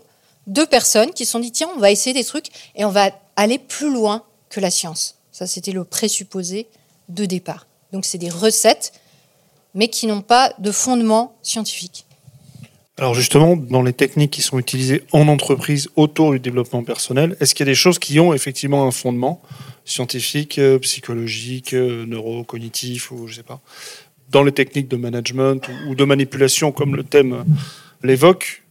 de 0.46 0.64
personnes 0.64 1.12
qui 1.12 1.24
se 1.24 1.32
sont 1.32 1.40
dit 1.40 1.50
tiens 1.50 1.70
on 1.74 1.80
va 1.80 1.90
essayer 1.90 2.12
des 2.12 2.24
trucs 2.24 2.48
et 2.74 2.84
on 2.84 2.90
va 2.90 3.10
aller 3.34 3.58
plus 3.58 3.90
loin 3.90 4.22
que 4.50 4.60
la 4.60 4.70
science. 4.70 5.16
Ça 5.32 5.46
c'était 5.46 5.72
le 5.72 5.84
présupposé 5.84 6.68
de 7.08 7.24
départ. 7.24 7.66
Donc 7.92 8.04
c'est 8.04 8.18
des 8.18 8.30
recettes 8.30 8.92
mais 9.72 9.88
qui 9.88 10.06
n'ont 10.06 10.22
pas 10.22 10.52
de 10.58 10.70
fondement 10.70 11.34
scientifique. 11.42 12.05
Alors 12.98 13.14
justement, 13.14 13.56
dans 13.56 13.82
les 13.82 13.92
techniques 13.92 14.30
qui 14.30 14.40
sont 14.40 14.58
utilisées 14.58 15.02
en 15.12 15.28
entreprise 15.28 15.90
autour 15.96 16.32
du 16.32 16.40
développement 16.40 16.82
personnel, 16.82 17.36
est-ce 17.40 17.54
qu'il 17.54 17.66
y 17.66 17.68
a 17.68 17.72
des 17.72 17.76
choses 17.76 17.98
qui 17.98 18.18
ont 18.20 18.32
effectivement 18.32 18.86
un 18.86 18.90
fondement 18.90 19.42
scientifique, 19.84 20.58
euh, 20.58 20.78
psychologique, 20.78 21.74
euh, 21.74 22.06
neurocognitif 22.06 23.10
ou 23.10 23.26
je 23.26 23.34
sais 23.34 23.42
pas, 23.42 23.60
dans 24.30 24.42
les 24.42 24.52
techniques 24.52 24.88
de 24.88 24.96
management 24.96 25.60
ou 25.88 25.94
de 25.94 26.04
manipulation 26.04 26.72
comme 26.72 26.96
le 26.96 27.04
thème 27.04 27.44
l'évoque, 28.02 28.62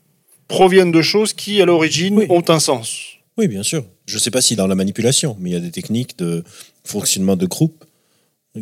proviennent 0.47 0.91
de 0.91 1.01
choses 1.03 1.33
qui 1.33 1.61
à 1.61 1.65
l'origine 1.65 2.25
ont 2.29 2.43
un 2.47 2.59
sens? 2.59 3.17
Oui, 3.37 3.47
bien 3.47 3.63
sûr. 3.63 3.85
Je 4.07 4.15
ne 4.15 4.19
sais 4.19 4.31
pas 4.31 4.41
si 4.41 4.55
dans 4.55 4.67
la 4.67 4.75
manipulation, 4.75 5.37
mais 5.39 5.51
il 5.51 5.53
y 5.53 5.57
a 5.57 5.59
des 5.59 5.71
techniques 5.71 6.17
de 6.17 6.43
fonctionnement 6.83 7.35
de 7.35 7.45
groupe 7.45 7.85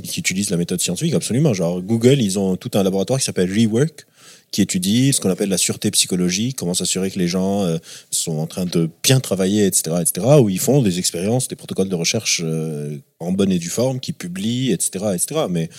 qui 0.01 0.19
utilisent 0.19 0.49
la 0.49 0.57
méthode 0.57 0.81
scientifique, 0.81 1.13
absolument. 1.13 1.53
Genre 1.53 1.81
Google, 1.81 2.19
ils 2.21 2.37
ont 2.39 2.55
tout 2.55 2.71
un 2.73 2.83
laboratoire 2.83 3.19
qui 3.19 3.25
s'appelle 3.25 3.51
Rework, 3.51 4.05
qui 4.51 4.61
étudie 4.61 5.13
ce 5.13 5.19
qu'on 5.19 5.29
appelle 5.29 5.49
la 5.49 5.57
sûreté 5.57 5.89
psychologique, 5.91 6.57
comment 6.57 6.73
s'assurer 6.73 7.09
que 7.09 7.19
les 7.19 7.27
gens 7.27 7.63
euh, 7.63 7.77
sont 8.11 8.37
en 8.37 8.47
train 8.47 8.65
de 8.65 8.89
bien 9.03 9.19
travailler, 9.19 9.65
etc., 9.65 9.97
etc., 9.99 10.27
où 10.39 10.49
ils 10.49 10.59
font 10.59 10.81
des 10.81 10.99
expériences, 10.99 11.47
des 11.47 11.55
protocoles 11.55 11.89
de 11.89 11.95
recherche 11.95 12.41
euh, 12.43 12.97
en 13.19 13.31
bonne 13.31 13.51
et 13.51 13.59
due 13.59 13.69
forme, 13.69 13.99
qui 13.99 14.13
publient, 14.13 14.71
etc., 14.71 15.05
etc. 15.15 15.45
Mais 15.49 15.69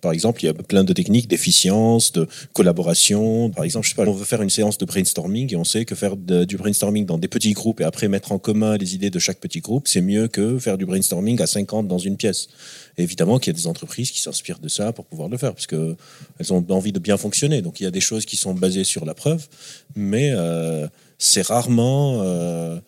par 0.00 0.12
exemple, 0.12 0.42
il 0.42 0.46
y 0.46 0.48
a 0.48 0.54
plein 0.54 0.84
de 0.84 0.92
techniques 0.92 1.28
d'efficience, 1.28 2.12
de 2.12 2.28
collaboration. 2.52 3.50
Par 3.50 3.64
exemple, 3.64 3.88
on 3.98 4.12
veut 4.12 4.24
faire 4.24 4.42
une 4.42 4.50
séance 4.50 4.78
de 4.78 4.84
brainstorming 4.84 5.52
et 5.52 5.56
on 5.56 5.64
sait 5.64 5.84
que 5.84 5.94
faire 5.94 6.16
du 6.16 6.56
brainstorming 6.56 7.06
dans 7.06 7.18
des 7.18 7.28
petits 7.28 7.52
groupes 7.52 7.80
et 7.80 7.84
après 7.84 8.08
mettre 8.08 8.32
en 8.32 8.38
commun 8.38 8.76
les 8.76 8.94
idées 8.94 9.10
de 9.10 9.18
chaque 9.18 9.38
petit 9.38 9.60
groupe, 9.60 9.88
c'est 9.88 10.00
mieux 10.00 10.28
que 10.28 10.58
faire 10.58 10.78
du 10.78 10.86
brainstorming 10.86 11.40
à 11.40 11.46
50 11.46 11.88
dans 11.88 11.98
une 11.98 12.16
pièce. 12.16 12.48
évidemment 12.96 13.38
qu'il 13.38 13.52
y 13.52 13.56
a 13.56 13.58
des 13.58 13.66
entreprises 13.66 14.10
qui 14.10 14.20
s'inspirent 14.20 14.58
de 14.58 14.68
ça 14.68 14.92
pour 14.92 15.04
pouvoir 15.04 15.28
le 15.28 15.36
faire 15.36 15.54
parce 15.54 15.66
qu'elles 15.66 16.52
ont 16.52 16.64
envie 16.70 16.92
de 16.92 16.98
bien 16.98 17.16
fonctionner. 17.16 17.62
Donc 17.62 17.80
il 17.80 17.84
y 17.84 17.86
a 17.86 17.90
des 17.90 18.00
choses 18.00 18.24
qui 18.24 18.36
sont 18.36 18.54
basées 18.54 18.84
sur 18.84 19.04
la 19.04 19.14
preuve, 19.14 19.46
mais 19.96 20.30
euh, 20.32 20.86
c'est 21.18 21.46
rarement, 21.46 22.20
euh, 22.22 22.78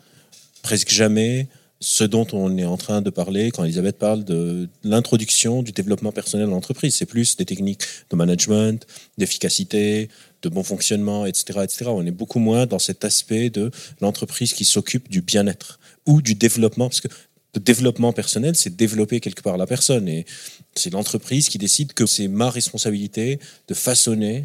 presque 0.62 0.90
jamais, 0.90 1.49
ce 1.81 2.05
dont 2.05 2.27
on 2.33 2.59
est 2.59 2.65
en 2.67 2.77
train 2.77 3.01
de 3.01 3.09
parler 3.09 3.51
quand 3.51 3.65
Elisabeth 3.65 3.99
parle 3.99 4.23
de 4.25 4.69
l'introduction 4.85 5.63
du 5.63 5.73
développement 5.73 6.13
personnel 6.13 6.49
en 6.51 6.57
entreprise. 6.57 6.95
C'est 6.95 7.07
plus 7.07 7.37
des 7.37 7.47
techniques 7.47 7.85
de 8.11 8.17
management, 8.17 8.87
d'efficacité, 9.17 10.11
de 10.43 10.49
bon 10.51 10.63
fonctionnement, 10.63 11.25
etc., 11.25 11.61
etc. 11.63 11.87
On 11.87 12.05
est 12.05 12.11
beaucoup 12.11 12.39
moins 12.39 12.67
dans 12.67 12.79
cet 12.79 13.05
aspect 13.05 13.49
de 13.49 13.71
l'entreprise 14.03 14.53
qui 14.53 14.67
s'occupe 14.67 15.09
du 15.09 15.23
bien-être 15.23 15.81
ou 16.07 16.21
du 16.21 16.35
développement, 16.35 16.89
parce 16.89 17.01
que 17.01 17.09
le 17.55 17.61
développement 17.61 18.13
personnel, 18.13 18.55
c'est 18.57 18.77
développer 18.77 19.21
quelque 19.21 19.43
part 19.43 19.57
la 19.57 19.67
personne. 19.67 20.07
Et 20.07 20.27
c'est 20.75 20.91
l'entreprise 20.91 21.49
qui 21.49 21.59
décide 21.59 21.95
que 21.95 22.05
c'est 22.05 22.29
ma 22.29 22.51
responsabilité 22.51 23.41
de 23.69 23.75
façonner 23.75 24.45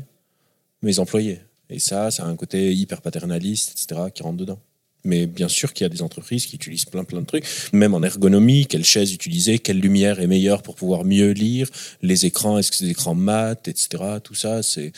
mes 0.82 1.00
employés. 1.00 1.42
Et 1.70 1.80
ça, 1.80 2.12
ça 2.12 2.24
a 2.24 2.28
un 2.28 2.36
côté 2.36 2.74
hyper 2.74 3.02
paternaliste, 3.02 3.72
etc., 3.72 4.10
qui 4.14 4.24
rentre 4.24 4.38
dedans. 4.38 4.60
Mais 5.06 5.26
bien 5.28 5.48
sûr 5.48 5.74
qu'il 5.74 5.86
y 5.86 5.88
a 5.88 5.90
des 5.90 6.02
entreprises 6.02 6.46
qui 6.46 6.56
utilisent 6.56 6.86
plein 6.86 7.04
plein 7.04 7.22
de 7.22 7.26
trucs, 7.26 7.46
même 7.72 7.94
en 7.94 8.02
ergonomie, 8.02 8.66
quelle 8.66 8.84
chaise 8.84 9.14
utiliser, 9.14 9.60
quelle 9.60 9.80
lumière 9.80 10.20
est 10.20 10.28
meilleure 10.28 10.62
pour 10.62 10.76
pouvoir 10.76 11.06
mieux 11.06 11.32
lire, 11.32 11.70
les 12.02 12.26
écrans, 12.26 12.58
est-ce 12.58 12.72
que 12.72 12.78
c'est 12.78 12.86
des 12.86 12.92
écrans 12.92 13.16
mat, 13.16 13.68
etc. 13.68 14.04
Tout 14.24 14.36
ça, 14.36 14.64
c'est 14.64 14.92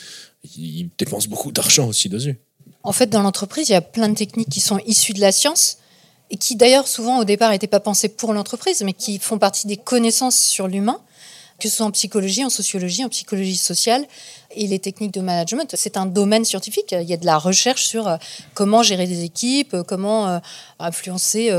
ils 0.55 0.89
dépensent 0.97 1.29
beaucoup 1.29 1.51
d'argent 1.51 1.87
aussi 1.87 2.09
dessus. 2.09 2.37
En 2.83 2.93
fait, 2.93 3.07
dans 3.07 3.21
l'entreprise, 3.21 3.69
il 3.69 3.73
y 3.73 3.75
a 3.75 3.81
plein 3.81 4.09
de 4.09 4.15
techniques 4.15 4.49
qui 4.49 4.61
sont 4.61 4.79
issues 4.85 5.13
de 5.13 5.19
la 5.19 5.31
science 5.31 5.77
et 6.29 6.37
qui 6.37 6.55
d'ailleurs 6.55 6.87
souvent 6.87 7.19
au 7.19 7.25
départ 7.25 7.51
n'étaient 7.51 7.67
pas 7.67 7.79
pensées 7.79 8.09
pour 8.09 8.33
l'entreprise, 8.33 8.81
mais 8.83 8.93
qui 8.93 9.19
font 9.19 9.37
partie 9.37 9.67
des 9.67 9.77
connaissances 9.77 10.37
sur 10.37 10.67
l'humain 10.67 11.01
que 11.59 11.67
ce 11.69 11.77
soit 11.77 11.85
en 11.85 11.91
psychologie, 11.91 12.43
en 12.43 12.49
sociologie, 12.49 13.03
en 13.03 13.09
psychologie 13.09 13.57
sociale 13.57 14.05
et 14.55 14.67
les 14.67 14.79
techniques 14.79 15.13
de 15.13 15.21
management. 15.21 15.75
C'est 15.75 15.97
un 15.97 16.05
domaine 16.05 16.45
scientifique. 16.45 16.91
Il 16.91 17.07
y 17.07 17.13
a 17.13 17.17
de 17.17 17.25
la 17.25 17.37
recherche 17.37 17.85
sur 17.85 18.07
euh, 18.07 18.17
comment 18.53 18.83
gérer 18.83 19.07
des 19.07 19.23
équipes, 19.23 19.73
euh, 19.73 19.83
comment 19.83 20.27
euh, 20.27 20.39
influencer 20.79 21.51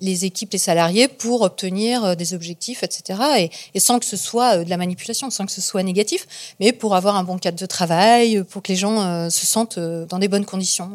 les 0.00 0.24
équipes, 0.24 0.52
les 0.52 0.58
salariés 0.58 1.08
pour 1.08 1.42
obtenir 1.42 2.16
des 2.16 2.34
objectifs, 2.34 2.82
etc. 2.82 3.50
Et, 3.74 3.80
sans 3.80 3.98
que 3.98 4.04
ce 4.04 4.16
soit 4.16 4.64
de 4.64 4.68
la 4.68 4.76
manipulation, 4.76 5.30
sans 5.30 5.46
que 5.46 5.52
ce 5.52 5.62
soit 5.62 5.82
négatif, 5.82 6.54
mais 6.60 6.72
pour 6.72 6.94
avoir 6.94 7.16
un 7.16 7.24
bon 7.24 7.38
cadre 7.38 7.58
de 7.58 7.66
travail, 7.66 8.42
pour 8.44 8.62
que 8.62 8.72
les 8.72 8.76
gens 8.76 9.30
se 9.30 9.46
sentent 9.46 9.78
dans 9.78 10.18
des 10.18 10.28
bonnes 10.28 10.44
conditions. 10.44 10.90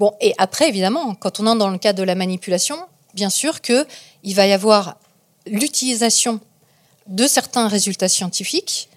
Bon, 0.00 0.14
et 0.20 0.34
après, 0.38 0.68
évidemment, 0.68 1.14
quand 1.14 1.38
on 1.38 1.46
entre 1.46 1.58
dans 1.58 1.70
le 1.70 1.78
cadre 1.78 1.98
de 1.98 2.04
la 2.04 2.16
manipulation, 2.16 2.76
bien 3.14 3.30
sûr 3.30 3.60
qu'il 3.60 3.86
va 4.34 4.46
y 4.46 4.52
avoir 4.52 4.96
l'utilisation 5.46 6.40
de 7.06 7.26
certains 7.26 7.68
résultats 7.68 8.08
scientifiques. 8.08 8.88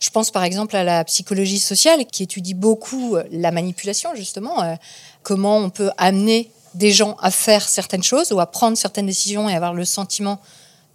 Je 0.00 0.08
pense 0.10 0.30
par 0.30 0.44
exemple 0.44 0.76
à 0.76 0.84
la 0.84 1.04
psychologie 1.04 1.58
sociale 1.58 2.06
qui 2.06 2.22
étudie 2.22 2.54
beaucoup 2.54 3.16
euh, 3.16 3.24
la 3.30 3.50
manipulation, 3.50 4.14
justement, 4.14 4.62
euh, 4.62 4.74
comment 5.22 5.58
on 5.58 5.70
peut 5.70 5.90
amener 5.98 6.50
des 6.74 6.92
gens 6.92 7.16
à 7.20 7.30
faire 7.30 7.68
certaines 7.68 8.02
choses 8.02 8.32
ou 8.32 8.40
à 8.40 8.46
prendre 8.46 8.78
certaines 8.78 9.06
décisions 9.06 9.48
et 9.48 9.54
avoir 9.54 9.74
le 9.74 9.84
sentiment 9.84 10.40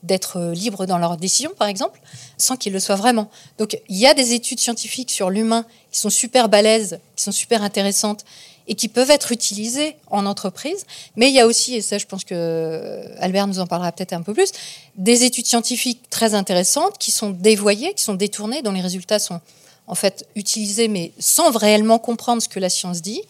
d'être 0.02 0.38
euh, 0.38 0.54
libre 0.54 0.86
dans 0.86 0.98
leurs 0.98 1.18
décisions, 1.18 1.52
par 1.58 1.68
exemple, 1.68 2.00
sans 2.38 2.56
qu'ils 2.58 2.74
le 2.74 2.80
soient 2.80 2.96
vraiment. 2.96 3.30
Donc 3.60 3.80
il 3.90 3.98
y 3.98 4.08
a 4.08 4.14
des 4.14 4.34
études 4.34 4.60
scientifiques 4.60 5.12
sur 5.12 5.30
l'humain 5.30 5.66
qui 5.92 6.00
sont 6.00 6.10
super 6.10 6.50
balèzes, 6.50 7.00
qui 7.16 7.24
sont 7.24 7.32
super 7.32 7.62
intéressantes 7.62 8.26
et 8.68 8.76
qui 8.76 8.88
peuvent 8.88 9.12
être 9.12 9.32
utilisés 9.32 9.96
en 10.10 10.26
entreprise. 10.26 10.86
Mais 11.16 11.30
il 11.30 11.34
y 11.34 11.40
a 11.40 11.48
aussi, 11.48 11.76
et 11.76 11.82
ça 11.82 11.98
je 11.98 12.06
pense 12.06 12.24
que 12.24 13.06
Albert 13.20 13.48
nous 13.48 13.60
en 13.60 13.68
parlera 13.68 13.92
peut-être 13.92 14.14
un 14.14 14.22
peu 14.22 14.34
plus, 14.34 14.52
des 14.96 15.24
études 15.24 15.46
scientifiques 15.46 16.10
très 16.10 16.34
intéressantes 16.34 16.98
qui 16.98 17.12
sont 17.12 17.30
dévoyées, 17.30 17.94
qui 17.94 18.04
sont 18.04 18.14
détournées, 18.14 18.62
dont 18.62 18.72
les 18.72 18.82
résultats 18.82 19.20
sont 19.20 19.42
en 19.88 19.96
fait 19.96 20.28
utilisés 20.36 20.88
mais 20.88 21.12
sans 21.20 21.52
réellement 21.52 22.00
comprendre 22.00 22.42
ce 22.42 22.50
que 22.50 22.60
la 22.60 22.70
science 22.70 23.02
dit, 23.02 23.22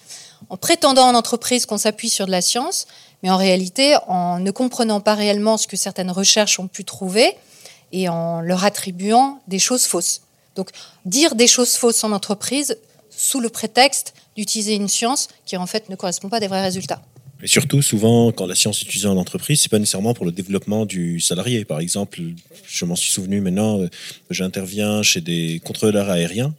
en 0.49 0.57
prétendant 0.57 1.07
en 1.07 1.15
entreprise 1.15 1.65
qu'on 1.65 1.77
s'appuie 1.77 2.09
sur 2.09 2.25
de 2.25 2.31
la 2.31 2.41
science, 2.41 2.87
mais 3.23 3.29
en 3.29 3.37
réalité 3.37 3.95
en 4.07 4.39
ne 4.39 4.51
comprenant 4.51 5.01
pas 5.01 5.15
réellement 5.15 5.57
ce 5.57 5.67
que 5.67 5.77
certaines 5.77 6.11
recherches 6.11 6.59
ont 6.59 6.67
pu 6.67 6.85
trouver 6.85 7.35
et 7.91 8.09
en 8.09 8.41
leur 8.41 8.63
attribuant 8.65 9.39
des 9.47 9.59
choses 9.59 9.85
fausses. 9.85 10.21
Donc 10.55 10.69
dire 11.05 11.35
des 11.35 11.47
choses 11.47 11.73
fausses 11.75 12.03
en 12.03 12.11
entreprise 12.11 12.77
sous 13.15 13.39
le 13.39 13.49
prétexte 13.49 14.13
d'utiliser 14.35 14.75
une 14.75 14.87
science 14.87 15.27
qui 15.45 15.57
en 15.57 15.65
fait 15.65 15.89
ne 15.89 15.95
correspond 15.95 16.29
pas 16.29 16.37
à 16.37 16.39
des 16.39 16.47
vrais 16.47 16.61
résultats. 16.61 17.01
Et 17.43 17.47
surtout, 17.47 17.81
souvent, 17.81 18.31
quand 18.31 18.47
la 18.47 18.55
science 18.55 18.81
est 18.81 18.85
utilisée 18.85 19.07
en 19.07 19.17
entreprise, 19.17 19.61
c'est 19.61 19.69
pas 19.69 19.79
nécessairement 19.79 20.13
pour 20.13 20.25
le 20.25 20.31
développement 20.31 20.85
du 20.85 21.19
salarié. 21.19 21.65
Par 21.65 21.79
exemple, 21.79 22.19
je 22.67 22.85
m'en 22.85 22.95
suis 22.95 23.11
souvenu 23.11 23.41
maintenant, 23.41 23.81
euh, 23.81 23.89
j'interviens 24.29 25.03
chez 25.03 25.21
des 25.21 25.61
contrôleurs 25.63 26.09
aériens. 26.09 26.53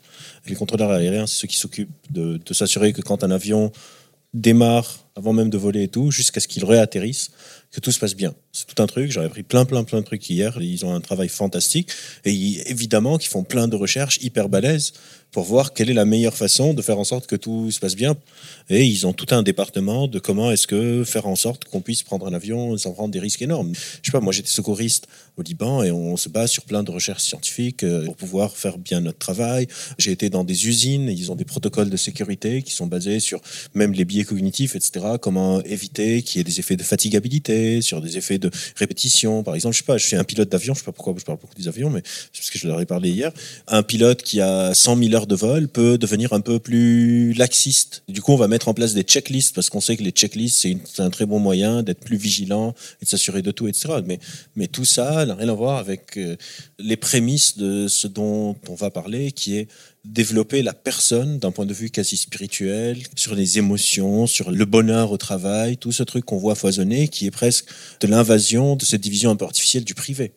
Les 0.47 0.55
contrôleurs 0.55 0.91
aériens, 0.91 1.27
c'est 1.27 1.41
ceux 1.41 1.49
qui 1.49 1.57
s'occupent 1.57 1.91
de, 2.11 2.39
s'assurer 2.53 2.93
que 2.93 3.03
quand 3.03 3.25
un 3.25 3.31
avion 3.31 3.73
démarre 4.35 4.99
avant 5.17 5.33
même 5.33 5.49
de 5.49 5.57
voler 5.57 5.85
et 5.85 5.89
tout, 5.89 6.11
jusqu'à 6.11 6.41
ce 6.41 6.47
qu'il 6.47 6.65
réatterrisse, 6.65 7.31
que 7.73 7.81
tout 7.81 7.91
se 7.91 7.99
passe 7.99 8.15
bien. 8.15 8.35
C'est 8.53 8.67
tout 8.67 8.81
un 8.83 8.87
truc. 8.87 9.11
J'aurais 9.11 9.31
pris 9.31 9.43
plein, 9.43 9.65
plein, 9.65 9.83
plein 9.83 10.01
de 10.01 10.05
trucs 10.05 10.29
hier. 10.29 10.57
Ils 10.61 10.85
ont 10.85 10.95
un 10.95 11.01
travail 11.01 11.29
fantastique. 11.29 11.91
Et 12.25 12.71
évidemment, 12.71 13.17
qu'ils 13.17 13.31
font 13.31 13.43
plein 13.43 13.67
de 13.67 13.77
recherches 13.77 14.19
hyper 14.23 14.49
balèzes 14.49 14.93
pour 15.37 15.45
voir 15.45 15.75
quelle 15.75 15.91
est 15.91 15.93
la 15.93 16.07
meilleure 16.07 16.35
façon 16.35 16.73
de 16.73 16.81
faire 16.81 16.99
en 16.99 17.05
sorte 17.05 17.27
que 17.27 17.37
tout 17.37 17.71
se 17.71 17.79
passe 17.79 17.95
bien. 17.95 18.17
Et 18.71 18.87
ils 18.87 19.07
ont 19.07 19.13
tout 19.13 19.35
un 19.35 19.43
département 19.43 20.09
de 20.09 20.19
comment 20.19 20.51
est-ce 20.51 20.67
que 20.67 21.05
faire 21.05 21.27
en 21.27 21.37
sorte 21.37 21.67
qu'on 21.67 21.83
puisse 21.83 22.03
prendre 22.03 22.27
un 22.27 22.33
avion 22.33 22.75
sans 22.79 22.93
prendre 22.93 23.11
des 23.11 23.21
risques 23.21 23.43
énormes. 23.43 23.75
Je 23.75 24.07
sais 24.07 24.13
pas, 24.13 24.21
moi 24.21 24.33
j'étais 24.33 24.49
secouriste 24.49 25.09
au 25.37 25.43
Liban 25.43 25.83
et 25.83 25.91
on 25.91 26.17
se 26.17 26.31
base 26.31 26.51
sur 26.51 26.65
plein 26.65 26.83
de 26.83 26.91
recherches 26.91 27.23
scientifiques 27.23 27.85
euh, 27.85 28.07
pour 28.07 28.17
pouvoir 28.17 28.57
faire 28.57 28.79
bien 28.79 29.03
notre 29.03 29.19
travail. 29.19 29.69
J'ai 29.99 30.11
été 30.11 30.31
dans 30.31 30.43
des 30.43 30.69
usines, 30.69 31.11
ils 31.11 31.31
ont 31.31 31.35
des 31.35 31.45
protocoles 31.45 31.91
de 31.91 31.97
sécurité 31.99 32.63
qui 32.63 32.73
sont 32.73 32.87
basés 32.87 33.21
sur 33.21 33.43
même 33.75 33.93
les 33.93 34.07
biais 34.07 34.25
cognitifs, 34.25 34.75
etc. 34.75 35.05
Comment 35.21 35.63
éviter 35.65 36.23
qu'il 36.23 36.39
y 36.39 36.41
ait 36.41 36.45
des 36.45 36.61
effets 36.61 36.77
de 36.77 36.83
fatigabilité, 36.83 37.83
sur 37.83 38.01
des 38.01 38.17
effets 38.17 38.39
de 38.39 38.51
répétition? 38.77 39.43
Par 39.43 39.55
exemple, 39.55 39.75
je 39.75 39.81
sais 39.81 39.87
pas, 39.87 39.99
je 39.99 40.07
suis 40.07 40.17
un 40.17 40.25
pilote 40.25 40.49
d'avion, 40.49 40.73
je 40.73 40.79
sais 40.79 40.87
pas 40.87 40.93
pourquoi 40.93 41.15
je 41.19 41.25
parle 41.27 41.39
beaucoup 41.39 41.55
des 41.55 41.69
avions, 41.69 41.91
mais 41.91 42.01
c'est 42.33 42.41
parce 42.41 42.49
que 42.49 42.59
je 42.59 42.67
leur 42.67 42.81
ai 42.81 42.87
parlé 42.87 43.11
hier. 43.11 43.31
Un 43.69 43.83
pilote 43.83 44.23
qui 44.23 44.41
a 44.41 44.73
100 44.73 44.97
000 44.97 45.15
heures 45.15 45.26
de 45.27 45.35
vol 45.35 45.69
peut 45.69 45.99
devenir 45.99 46.33
un 46.33 46.41
peu 46.41 46.59
plus 46.59 47.33
laxiste. 47.35 48.03
Du 48.09 48.23
coup, 48.23 48.33
on 48.33 48.37
va 48.37 48.49
mettre 48.49 48.69
en 48.69 48.75
place 48.75 48.95
des 48.95 49.03
checklists 49.03 49.55
parce 49.55 49.71
qu'on 49.71 49.81
sait 49.81 49.97
que 49.97 50.03
les 50.03 50.11
checklists, 50.11 50.59
c'est 50.61 51.03
un 51.03 51.11
très 51.11 51.27
bon 51.27 51.39
moyen 51.39 51.83
d'être 51.83 52.01
plus 52.01 52.17
vigilant 52.17 52.75
et 53.01 53.05
de 53.05 53.11
s'assurer 53.11 53.43
de 53.43 53.51
tout, 53.51 53.69
etc. 53.69 53.95
Mais, 54.05 54.19
mais 54.55 54.67
tout 54.67 54.85
ça 54.85 55.27
n'a 55.27 55.35
rien 55.35 55.49
à 55.49 55.53
voir 55.53 55.79
avec 55.79 56.17
euh, 56.17 56.37
les 56.79 56.97
prémices 56.97 57.57
de 57.59 57.89
ce 57.89 58.07
dont 58.07 58.57
on 58.69 58.75
va 58.75 58.91
parler, 58.91 59.33
qui 59.33 59.57
est 59.57 59.69
développer 60.05 60.63
la 60.63 60.73
personne 60.73 61.39
d'un 61.39 61.51
point 61.51 61.67
de 61.67 61.75
vue 61.75 61.91
quasi 61.91 62.17
spirituel, 62.17 62.99
sur 63.17 63.35
les 63.35 63.59
émotions, 63.59 64.27
sur 64.27 64.51
le 64.51 64.65
bonheur 64.65 65.11
au 65.11 65.17
travail, 65.17 65.77
tout 65.77 65.93
ce 65.93 66.03
truc 66.03 66.25
qu'on 66.25 66.39
voit 66.39 66.55
foisonner, 66.55 67.09
qui 67.09 67.27
est 67.27 67.31
presque 67.31 67.67
de 68.01 68.07
l'invasion 68.07 68.77
de 68.77 68.85
cette 68.85 69.01
division 69.01 69.31
un 69.31 69.37
peu 69.37 69.45
artificielle 69.45 69.85
du 69.85 69.95
privé. 69.95 70.33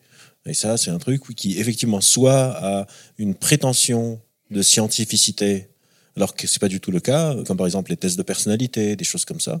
Et 0.46 0.54
ça, 0.54 0.76
c'est 0.76 0.90
un 0.90 0.98
truc 0.98 1.22
qui, 1.36 1.58
effectivement, 1.58 2.00
soit 2.00 2.56
a 2.56 2.86
une 3.18 3.34
prétention 3.34 4.20
de 4.50 4.62
scientificité 4.62 5.68
alors 6.16 6.34
que 6.34 6.46
c'est 6.46 6.60
pas 6.60 6.68
du 6.68 6.80
tout 6.80 6.90
le 6.90 7.00
cas, 7.00 7.34
comme 7.46 7.56
par 7.56 7.66
exemple 7.66 7.90
les 7.90 7.96
tests 7.96 8.18
de 8.18 8.22
personnalité, 8.22 8.96
des 8.96 9.04
choses 9.04 9.24
comme 9.24 9.40
ça. 9.40 9.60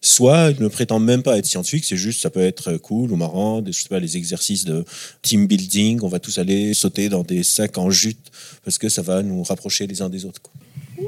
Soit 0.00 0.50
il 0.50 0.62
ne 0.62 0.68
prétend 0.68 0.98
même 0.98 1.22
pas 1.22 1.38
être 1.38 1.46
scientifique, 1.46 1.84
c'est 1.84 1.96
juste 1.96 2.20
ça 2.20 2.30
peut 2.30 2.44
être 2.44 2.76
cool 2.78 3.12
ou 3.12 3.16
marrant, 3.16 3.62
des, 3.62 3.72
je 3.72 3.82
sais 3.82 3.88
pas, 3.88 4.00
les 4.00 4.16
exercices 4.16 4.64
de 4.64 4.84
team 5.22 5.46
building, 5.46 6.00
on 6.02 6.08
va 6.08 6.18
tous 6.18 6.38
aller 6.38 6.74
sauter 6.74 7.08
dans 7.08 7.22
des 7.22 7.42
sacs 7.42 7.78
en 7.78 7.90
jute 7.90 8.30
parce 8.64 8.76
que 8.76 8.88
ça 8.88 9.02
va 9.02 9.22
nous 9.22 9.42
rapprocher 9.44 9.86
les 9.86 10.02
uns 10.02 10.08
des 10.08 10.24
autres. 10.24 10.40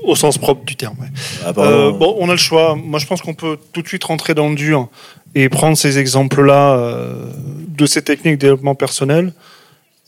Au 0.05 0.17
sens 0.17 0.39
propre 0.39 0.65
du 0.65 0.77
terme. 0.77 0.97
Ah 1.45 1.53
euh, 1.59 1.93
bon, 1.93 2.17
on 2.19 2.29
a 2.29 2.33
le 2.33 2.39
choix. 2.39 2.75
Moi, 2.75 2.99
je 2.99 3.07
pense 3.07 3.23
qu'on 3.23 3.35
peut 3.35 3.59
tout 3.73 3.83
de 3.83 3.89
suite 3.89 4.05
rentrer 4.05 4.35
dans 4.35 4.49
le 4.49 4.57
dur 4.57 4.89
et 5.35 5.49
prendre 5.49 5.77
ces 5.77 5.99
exemples-là 5.99 6.77
euh, 6.77 7.31
de 7.69 7.87
ces 7.87 8.03
techniques 8.03 8.35
de 8.35 8.41
développement 8.41 8.75
personnel 8.75 9.33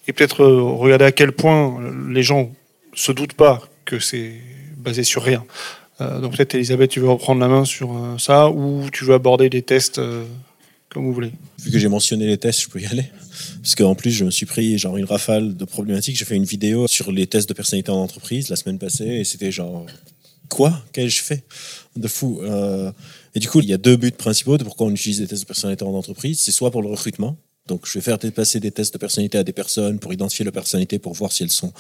et 0.07 0.13
peut-être 0.13 0.43
euh, 0.43 0.63
regarder 0.63 1.05
à 1.05 1.13
quel 1.13 1.33
point 1.33 1.79
les 2.09 2.23
gens 2.23 2.51
se 2.99 3.13
doutent 3.13 3.35
pas 3.35 3.63
que 3.85 4.01
c'est 4.01 4.35
basé 4.77 5.05
sur 5.05 5.23
rien. 5.23 5.45
Euh, 6.01 6.21
donc 6.21 6.37
peut-être 6.37 6.55
Elisabeth, 6.55 6.91
tu 6.91 7.01
veux 7.01 7.09
reprendre 7.09 7.41
la 7.41 7.49
main 7.49 7.65
sur 7.65 7.97
euh, 7.97 8.19
ça 8.19 8.51
ou 8.51 8.89
tu 8.93 9.05
veux 9.05 9.15
aborder 9.15 9.49
des 9.49 9.63
tests 9.63 9.99
euh, 9.99 10.25
comme 10.89 11.05
vous 11.05 11.13
voulez. 11.13 11.33
Vu 11.61 11.71
que 11.71 11.79
j'ai 11.79 11.89
mentionné 11.89 12.27
les 12.27 12.39
tests, 12.39 12.63
je 12.63 12.69
peux 12.69 12.81
y 12.81 12.87
aller. 12.87 13.05
Parce 13.63 13.75
qu'en 13.75 13.95
plus, 13.95 14.11
je 14.11 14.25
me 14.25 14.31
suis 14.31 14.47
pris 14.47 14.79
genre 14.79 14.97
une 14.97 15.05
rafale 15.05 15.57
de 15.57 15.65
problématiques. 15.65 16.17
J'ai 16.17 16.25
fait 16.25 16.37
une 16.37 16.45
vidéo 16.45 16.89
sur 16.89 17.13
les 17.13 17.27
tests 17.27 17.49
de 17.49 17.55
personnalité 17.55 17.91
en 17.91 18.03
entreprise 18.03 18.49
la 18.49 18.57
semaine 18.57 18.79
passée 18.79 19.07
et 19.07 19.25
c'était 19.25 19.53
genre 19.53 19.87
quoi? 20.49 20.83
Qu'ai-je 20.93 21.23
fait? 21.23 21.45
De 21.95 22.09
fou 22.09 22.41
Et 23.35 23.41
du 23.41 23.49
coup, 23.49 23.61
il 23.61 23.67
y 23.67 23.73
a 23.73 23.79
deux 23.79 23.97
buts 23.97 24.13
principaux 24.13 24.57
de 24.57 24.65
pourquoi 24.65 24.87
on 24.87 24.91
utilise 24.91 25.21
les 25.21 25.27
tests 25.27 25.43
de 25.43 25.47
personnalité 25.47 25.85
en 25.85 25.95
entreprise. 25.95 26.41
C'est 26.41 26.53
soit 26.53 26.71
pour 26.71 26.83
le 26.83 26.89
recrutement. 26.89 27.37
Donc, 27.67 27.87
je 27.87 27.99
vais 27.99 28.01
faire 28.01 28.19
passer 28.33 28.61
des 28.61 28.71
tests 28.71 28.95
de 28.95 28.99
personnalité 28.99 29.37
à 29.37 29.45
des 29.45 29.53
personnes 29.53 29.99
pour 29.99 30.13
identifier 30.13 30.45
leur 30.45 30.55
personnalité, 30.55 30.99
pour 30.99 31.13
voir 31.13 31.33
si 31.33 31.43
elles 31.43 31.51
sont 31.51 31.73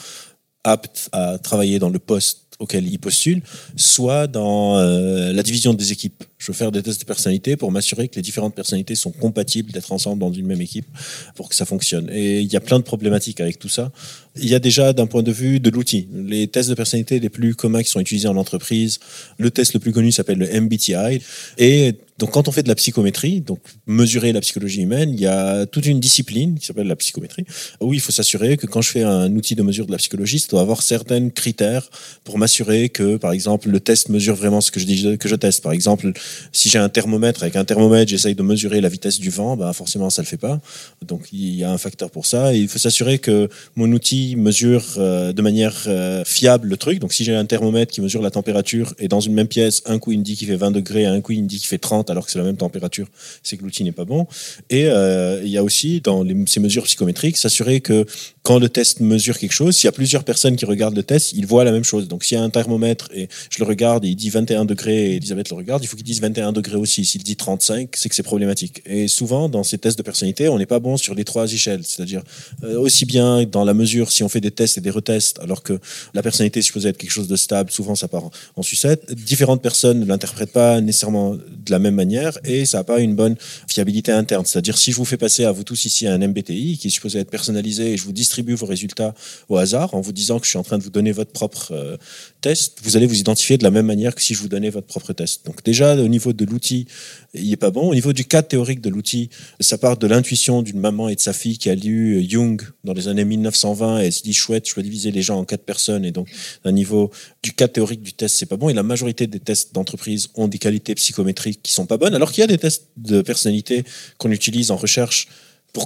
aptes 0.64 1.08
à 1.12 1.38
travailler 1.38 1.78
dans 1.78 1.90
le 1.90 1.98
poste 1.98 2.48
auquel 2.58 2.86
ils 2.86 2.98
postulent, 2.98 3.42
soit 3.76 4.26
dans 4.26 4.78
euh, 4.78 5.32
la 5.32 5.42
division 5.42 5.74
des 5.74 5.92
équipes. 5.92 6.24
Je 6.38 6.46
veux 6.46 6.56
faire 6.56 6.70
des 6.70 6.82
tests 6.82 7.00
de 7.00 7.04
personnalité 7.04 7.56
pour 7.56 7.72
m'assurer 7.72 8.08
que 8.08 8.14
les 8.14 8.22
différentes 8.22 8.54
personnalités 8.54 8.94
sont 8.94 9.10
compatibles 9.10 9.72
d'être 9.72 9.90
ensemble 9.90 10.20
dans 10.20 10.32
une 10.32 10.46
même 10.46 10.60
équipe 10.60 10.86
pour 11.34 11.48
que 11.48 11.56
ça 11.56 11.64
fonctionne. 11.64 12.08
Et 12.12 12.40
il 12.40 12.52
y 12.52 12.56
a 12.56 12.60
plein 12.60 12.78
de 12.78 12.84
problématiques 12.84 13.40
avec 13.40 13.58
tout 13.58 13.68
ça. 13.68 13.90
Il 14.36 14.48
y 14.48 14.54
a 14.54 14.60
déjà 14.60 14.92
d'un 14.92 15.06
point 15.06 15.24
de 15.24 15.32
vue 15.32 15.58
de 15.58 15.68
l'outil, 15.68 16.06
les 16.14 16.46
tests 16.46 16.68
de 16.68 16.74
personnalité 16.74 17.18
les 17.18 17.28
plus 17.28 17.56
communs 17.56 17.82
qui 17.82 17.90
sont 17.90 17.98
utilisés 17.98 18.28
en 18.28 18.36
entreprise. 18.36 19.00
Le 19.38 19.50
test 19.50 19.74
le 19.74 19.80
plus 19.80 19.92
connu 19.92 20.12
s'appelle 20.12 20.38
le 20.38 20.60
MBTI. 20.60 21.20
Et 21.58 21.94
donc, 22.18 22.32
quand 22.32 22.48
on 22.48 22.52
fait 22.52 22.64
de 22.64 22.68
la 22.68 22.74
psychométrie, 22.74 23.40
donc 23.40 23.60
mesurer 23.86 24.32
la 24.32 24.40
psychologie 24.40 24.82
humaine, 24.82 25.10
il 25.10 25.20
y 25.20 25.26
a 25.26 25.66
toute 25.66 25.86
une 25.86 26.00
discipline 26.00 26.58
qui 26.58 26.66
s'appelle 26.66 26.88
la 26.88 26.96
psychométrie, 26.96 27.44
où 27.80 27.94
il 27.94 28.00
faut 28.00 28.10
s'assurer 28.10 28.56
que 28.56 28.66
quand 28.66 28.82
je 28.82 28.90
fais 28.90 29.04
un 29.04 29.34
outil 29.36 29.54
de 29.54 29.62
mesure 29.62 29.86
de 29.86 29.92
la 29.92 29.98
psychologie, 29.98 30.40
ça 30.40 30.48
doit 30.48 30.60
avoir 30.60 30.82
certains 30.82 31.28
critères 31.30 31.88
pour 32.24 32.36
m'assurer 32.36 32.88
que, 32.88 33.16
par 33.16 33.30
exemple, 33.30 33.68
le 33.68 33.78
test 33.78 34.08
mesure 34.08 34.34
vraiment 34.34 34.60
ce 34.60 34.72
que 34.72 34.80
je 34.80 35.14
que 35.14 35.28
je 35.28 35.36
teste. 35.36 35.62
Par 35.62 35.70
exemple, 35.70 36.12
si 36.52 36.68
j'ai 36.68 36.78
un 36.78 36.88
thermomètre, 36.88 37.42
avec 37.42 37.56
un 37.56 37.64
thermomètre, 37.64 38.10
j'essaye 38.10 38.34
de 38.34 38.42
mesurer 38.42 38.80
la 38.80 38.88
vitesse 38.88 39.18
du 39.18 39.30
vent, 39.30 39.56
ben 39.56 39.72
forcément, 39.72 40.10
ça 40.10 40.22
le 40.22 40.26
fait 40.26 40.36
pas. 40.36 40.60
Donc, 41.06 41.28
il 41.32 41.56
y 41.56 41.64
a 41.64 41.70
un 41.70 41.78
facteur 41.78 42.10
pour 42.10 42.26
ça. 42.26 42.54
Il 42.54 42.68
faut 42.68 42.78
s'assurer 42.78 43.18
que 43.18 43.48
mon 43.76 43.90
outil 43.92 44.36
mesure 44.36 44.84
euh, 44.98 45.32
de 45.32 45.42
manière 45.42 45.74
euh, 45.86 46.24
fiable 46.24 46.68
le 46.68 46.76
truc. 46.76 46.98
Donc, 46.98 47.12
si 47.12 47.24
j'ai 47.24 47.34
un 47.34 47.44
thermomètre 47.44 47.92
qui 47.92 48.00
mesure 48.00 48.22
la 48.22 48.30
température 48.30 48.94
et 48.98 49.08
dans 49.08 49.20
une 49.20 49.34
même 49.34 49.48
pièce, 49.48 49.82
un 49.86 49.98
coup 49.98 50.12
il 50.12 50.18
me 50.18 50.24
dit 50.24 50.36
qu'il 50.36 50.48
fait 50.48 50.56
20 50.56 50.70
degrés, 50.70 51.06
un 51.06 51.20
coup 51.20 51.32
il 51.32 51.42
me 51.42 51.48
dit 51.48 51.58
qu'il 51.58 51.68
fait 51.68 51.78
30, 51.78 52.10
alors 52.10 52.26
que 52.26 52.32
c'est 52.32 52.38
la 52.38 52.44
même 52.44 52.56
température, 52.56 53.08
c'est 53.42 53.56
que 53.56 53.62
l'outil 53.62 53.84
n'est 53.84 53.92
pas 53.92 54.04
bon. 54.04 54.26
Et 54.70 54.86
euh, 54.86 55.40
il 55.42 55.50
y 55.50 55.58
a 55.58 55.64
aussi, 55.64 56.00
dans 56.00 56.24
ces 56.46 56.60
mesures 56.60 56.84
psychométriques, 56.84 57.36
s'assurer 57.36 57.80
que 57.80 58.06
quand 58.42 58.58
le 58.58 58.68
test 58.68 59.00
mesure 59.00 59.38
quelque 59.38 59.52
chose, 59.52 59.76
s'il 59.76 59.86
y 59.86 59.88
a 59.88 59.92
plusieurs 59.92 60.24
personnes 60.24 60.56
qui 60.56 60.64
regardent 60.64 60.96
le 60.96 61.02
test, 61.02 61.32
ils 61.32 61.46
voient 61.46 61.64
la 61.64 61.72
même 61.72 61.84
chose. 61.84 62.08
Donc 62.08 62.24
s'il 62.24 62.38
y 62.38 62.40
a 62.40 62.44
un 62.44 62.50
thermomètre 62.50 63.10
et 63.14 63.28
je 63.50 63.58
le 63.58 63.66
regarde 63.66 64.04
et 64.04 64.08
il 64.08 64.16
dit 64.16 64.30
21 64.30 64.64
degrés 64.64 65.12
et 65.12 65.16
Elisabeth 65.16 65.50
le 65.50 65.56
regarde, 65.56 65.82
il 65.84 65.86
faut 65.86 65.96
qu'il 65.96 66.06
dise 66.06 66.17
21 66.20 66.52
degrés 66.52 66.76
aussi. 66.76 67.04
S'il 67.04 67.22
dit 67.22 67.36
35, 67.36 67.90
c'est 67.94 68.08
que 68.08 68.14
c'est 68.14 68.22
problématique. 68.22 68.82
Et 68.86 69.08
souvent, 69.08 69.48
dans 69.48 69.62
ces 69.62 69.78
tests 69.78 69.98
de 69.98 70.02
personnalité, 70.02 70.48
on 70.48 70.58
n'est 70.58 70.66
pas 70.66 70.78
bon 70.78 70.96
sur 70.96 71.14
les 71.14 71.24
trois 71.24 71.52
échelles. 71.52 71.82
C'est-à-dire 71.84 72.22
euh, 72.64 72.78
aussi 72.78 73.04
bien 73.04 73.44
dans 73.44 73.64
la 73.64 73.74
mesure, 73.74 74.10
si 74.10 74.22
on 74.22 74.28
fait 74.28 74.40
des 74.40 74.50
tests 74.50 74.78
et 74.78 74.80
des 74.80 74.90
retests, 74.90 75.38
alors 75.40 75.62
que 75.62 75.78
la 76.14 76.22
personnalité 76.22 76.60
est 76.60 76.62
supposée 76.62 76.88
être 76.90 76.98
quelque 76.98 77.10
chose 77.10 77.28
de 77.28 77.36
stable, 77.36 77.70
souvent 77.70 77.94
ça 77.94 78.08
part 78.08 78.30
en 78.56 78.62
sucette. 78.62 79.12
Différentes 79.12 79.62
personnes 79.62 80.00
ne 80.00 80.04
l'interprètent 80.04 80.52
pas 80.52 80.80
nécessairement 80.80 81.34
de 81.34 81.70
la 81.70 81.78
même 81.78 81.94
manière 81.94 82.38
et 82.44 82.64
ça 82.64 82.78
n'a 82.78 82.84
pas 82.84 83.00
une 83.00 83.14
bonne 83.14 83.36
fiabilité 83.66 84.12
interne. 84.12 84.44
C'est-à-dire 84.46 84.78
si 84.78 84.92
je 84.92 84.96
vous 84.96 85.04
fais 85.04 85.16
passer 85.16 85.44
à 85.44 85.52
vous 85.52 85.64
tous 85.64 85.84
ici 85.84 86.06
un 86.06 86.18
MBTI 86.18 86.78
qui 86.78 86.88
est 86.88 86.90
supposé 86.90 87.18
être 87.20 87.30
personnalisé 87.30 87.92
et 87.92 87.96
je 87.96 88.04
vous 88.04 88.12
distribue 88.12 88.54
vos 88.54 88.66
résultats 88.66 89.14
au 89.48 89.56
hasard 89.56 89.94
en 89.94 90.00
vous 90.00 90.12
disant 90.12 90.38
que 90.38 90.44
je 90.44 90.50
suis 90.50 90.58
en 90.58 90.62
train 90.62 90.78
de 90.78 90.82
vous 90.82 90.90
donner 90.90 91.12
votre 91.12 91.32
propre 91.32 91.72
euh, 91.72 91.96
test, 92.40 92.78
vous 92.82 92.96
allez 92.96 93.06
vous 93.06 93.18
identifier 93.18 93.58
de 93.58 93.64
la 93.64 93.70
même 93.70 93.86
manière 93.86 94.14
que 94.14 94.22
si 94.22 94.34
je 94.34 94.40
vous 94.40 94.48
donnais 94.48 94.70
votre 94.70 94.86
propre 94.86 95.12
test. 95.12 95.46
Donc 95.46 95.64
déjà 95.64 95.94
au 96.08 96.10
niveau 96.10 96.32
de 96.32 96.44
l'outil, 96.46 96.86
il 97.34 97.52
est 97.52 97.56
pas 97.56 97.70
bon. 97.70 97.90
Au 97.90 97.94
niveau 97.94 98.12
du 98.14 98.24
cadre 98.24 98.48
théorique 98.48 98.80
de 98.80 98.88
l'outil, 98.88 99.28
ça 99.60 99.76
part 99.76 99.98
de 99.98 100.06
l'intuition 100.06 100.62
d'une 100.62 100.80
maman 100.80 101.08
et 101.10 101.14
de 101.14 101.20
sa 101.20 101.34
fille 101.34 101.58
qui 101.58 101.68
a 101.68 101.74
lu 101.74 102.24
Jung 102.26 102.60
dans 102.82 102.94
les 102.94 103.08
années 103.08 103.26
1920 103.26 104.00
et 104.00 104.06
elle 104.06 104.12
se 104.12 104.22
dit 104.22 104.32
chouette, 104.32 104.66
je 104.68 104.74
vais 104.74 104.82
diviser 104.82 105.10
les 105.10 105.22
gens 105.22 105.38
en 105.38 105.44
quatre 105.44 105.64
personnes 105.64 106.04
et 106.04 106.10
donc 106.10 106.28
au 106.64 106.70
niveau 106.70 107.10
du 107.42 107.52
cadre 107.52 107.74
théorique 107.74 108.02
du 108.02 108.14
test, 108.14 108.36
c'est 108.38 108.46
pas 108.46 108.56
bon. 108.56 108.70
Et 108.70 108.74
la 108.74 108.82
majorité 108.82 109.26
des 109.26 109.38
tests 109.38 109.74
d'entreprise 109.74 110.28
ont 110.34 110.48
des 110.48 110.58
qualités 110.58 110.94
psychométriques 110.94 111.60
qui 111.62 111.72
sont 111.72 111.86
pas 111.86 111.98
bonnes, 111.98 112.14
alors 112.14 112.32
qu'il 112.32 112.40
y 112.40 112.44
a 112.44 112.48
des 112.48 112.58
tests 112.58 112.88
de 112.96 113.20
personnalité 113.20 113.84
qu'on 114.16 114.30
utilise 114.30 114.70
en 114.70 114.76
recherche 114.76 115.28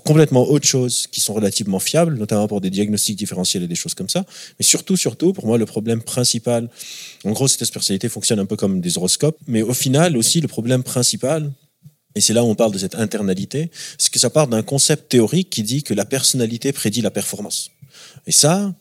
complètement 0.01 0.49
autre 0.49 0.67
chose 0.67 1.07
qui 1.07 1.21
sont 1.21 1.35
relativement 1.35 1.79
fiables, 1.79 2.17
notamment 2.17 2.49
pour 2.49 2.61
des 2.61 2.71
diagnostics 2.71 3.17
différentiels 3.17 3.65
et 3.65 3.69
des 3.69 3.75
choses 3.75 3.95
comme 3.95 4.09
ça. 4.09 4.25
Mais 4.59 4.65
surtout, 4.65 4.97
surtout, 4.97 5.33
pour 5.33 5.47
moi, 5.47 5.59
le 5.59 5.67
problème 5.67 6.03
principal, 6.03 6.69
en 7.25 7.33
gros, 7.33 7.49
cette 7.49 7.73
personnalité 7.73 8.09
fonctionne 8.09 8.39
un 8.39 8.47
peu 8.47 8.57
comme 8.57 8.81
des 8.81 8.97
horoscopes, 8.97 9.39
mais 9.47 9.63
au 9.63 9.75
final 9.75 10.17
aussi, 10.17 10.41
le 10.41 10.49
problème 10.49 10.83
principal, 10.83 11.51
et 12.15 12.21
c'est 12.21 12.33
là 12.33 12.45
où 12.45 12.47
on 12.49 12.55
parle 12.55 12.73
de 12.73 12.79
cette 12.79 12.95
internalité, 12.95 13.71
c'est 13.99 14.13
que 14.13 14.19
ça 14.19 14.31
part 14.31 14.49
d'un 14.49 14.63
concept 14.63 15.09
théorique 15.09 15.51
qui 15.51 15.63
dit 15.63 15.83
que 15.83 15.95
la 15.95 16.05
personnalité 16.05 16.73
prédit 16.73 17.01
la 17.01 17.11
performance. 17.11 17.71
Et 18.27 18.33
ça, 18.33 18.75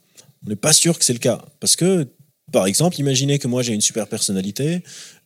on 0.46 0.50
n'est 0.50 0.56
pas 0.56 0.74
sûr 0.74 0.98
que 0.98 1.06
c'est 1.06 1.14
le 1.14 1.20
cas. 1.20 1.44
Parce 1.60 1.76
que, 1.76 2.08
par 2.52 2.66
exemple, 2.66 3.00
imaginez 3.00 3.40
que 3.40 3.48
moi 3.48 3.64
j'ai 3.64 3.74
une 3.74 3.82
super 3.82 4.08
personnalité 4.08 4.84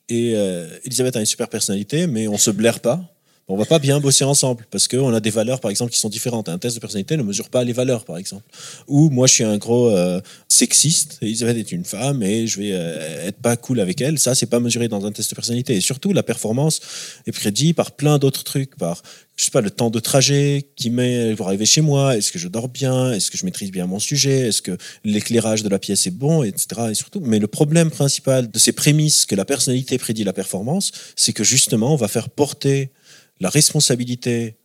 et 0.10 0.34
euh, 0.36 0.68
Elisabeth 0.86 1.16
a 1.16 1.20
une 1.20 1.26
super 1.26 1.50
personnalité, 1.50 2.06
mais 2.06 2.28
on 2.28 2.38
se 2.38 2.52
blaire 2.52 2.80
pas 2.80 3.15
on 3.48 3.58
va 3.58 3.66
pas 3.66 3.78
bien 3.78 4.00
bosser 4.00 4.24
ensemble 4.24 4.66
parce 4.72 4.88
qu'on 4.88 5.14
a 5.14 5.20
des 5.20 5.30
valeurs, 5.30 5.60
par 5.60 5.70
exemple, 5.70 5.92
qui 5.92 6.00
sont 6.00 6.10
différentes. 6.10 6.50
Un 6.50 6.58
test 6.58 6.76
de 6.76 6.80
personnalité 6.80 7.16
ne 7.16 7.22
mesure 7.22 7.50
pas 7.50 7.64
les 7.64 7.74
valeurs, 7.74 8.04
par 8.04 8.18
exemple. 8.18 8.44
Ou 8.88 9.10
moi, 9.12 9.28
je 9.28 9.34
suis 9.34 9.44
un 9.44 9.58
gros 9.58 9.90
euh, 9.90 10.20
sexiste, 10.48 11.20
Elisabeth 11.22 11.58
est 11.58 11.72
une 11.72 11.86
femme 11.86 12.24
et 12.24 12.48
je 12.48 12.60
vais 12.60 12.72
euh, 12.74 13.28
être 13.28 13.38
pas 13.38 13.56
cool 13.56 13.80
avec 13.80 14.02
elle. 14.02 14.18
Ça, 14.18 14.34
c'est 14.34 14.48
pas 14.48 14.60
mesuré 14.60 14.88
dans 14.88 15.06
un 15.06 15.12
test 15.12 15.30
de 15.30 15.36
personnalité. 15.36 15.76
Et 15.76 15.82
surtout, 15.82 16.12
la 16.12 16.24
performance 16.24 16.82
est 17.28 17.32
prédite 17.32 17.76
par 17.76 17.92
plein 17.92 18.18
d'autres 18.18 18.44
trucs, 18.44 18.76
par 18.78 19.04
je 19.38 19.44
sais 19.44 19.52
pas, 19.52 19.62
le 19.62 19.70
temps 19.70 19.90
de 19.90 20.00
trajet 20.00 20.70
qui 20.76 20.90
met 20.90 21.36
pour 21.36 21.48
arriver 21.48 21.66
chez 21.66 21.82
moi, 21.82 22.16
est-ce 22.16 22.32
que 22.32 22.40
je 22.40 22.48
dors 22.48 22.70
bien, 22.70 23.12
est-ce 23.12 23.30
que 23.30 23.38
je 23.38 23.44
maîtrise 23.44 23.70
bien 23.70 23.86
mon 23.86 24.00
sujet, 24.00 24.48
est-ce 24.48 24.62
que 24.62 24.78
l'éclairage 25.04 25.62
de 25.62 25.68
la 25.68 25.78
pièce 25.78 26.08
est 26.08 26.12
bon, 26.12 26.44
etc. 26.44 26.88
Et 26.92 26.94
surtout, 26.94 27.20
mais 27.20 27.40
le 27.40 27.48
problème 27.48 27.92
principal 27.92 28.50
de 28.50 28.60
ces 28.60 28.72
prémices 28.72 29.26
que 29.26 29.36
la 29.36 29.44
personnalité 29.44 29.98
prédit 29.98 30.24
la 30.24 30.32
performance, 30.32 30.94
c'est 31.18 31.34
que 31.34 31.44
justement, 31.44 31.94
on 31.94 31.98
va 31.98 32.08
faire 32.08 32.30
porter 32.30 32.92
la 33.40 33.50
responsabilité 33.50 34.56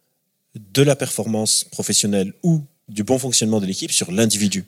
de 0.54 0.82
la 0.82 0.96
performance 0.96 1.64
professionnelle 1.64 2.32
ou 2.42 2.62
du 2.88 3.04
bon 3.04 3.18
fonctionnement 3.18 3.60
de 3.60 3.66
l'équipe 3.66 3.92
sur 3.92 4.10
l'individu. 4.10 4.64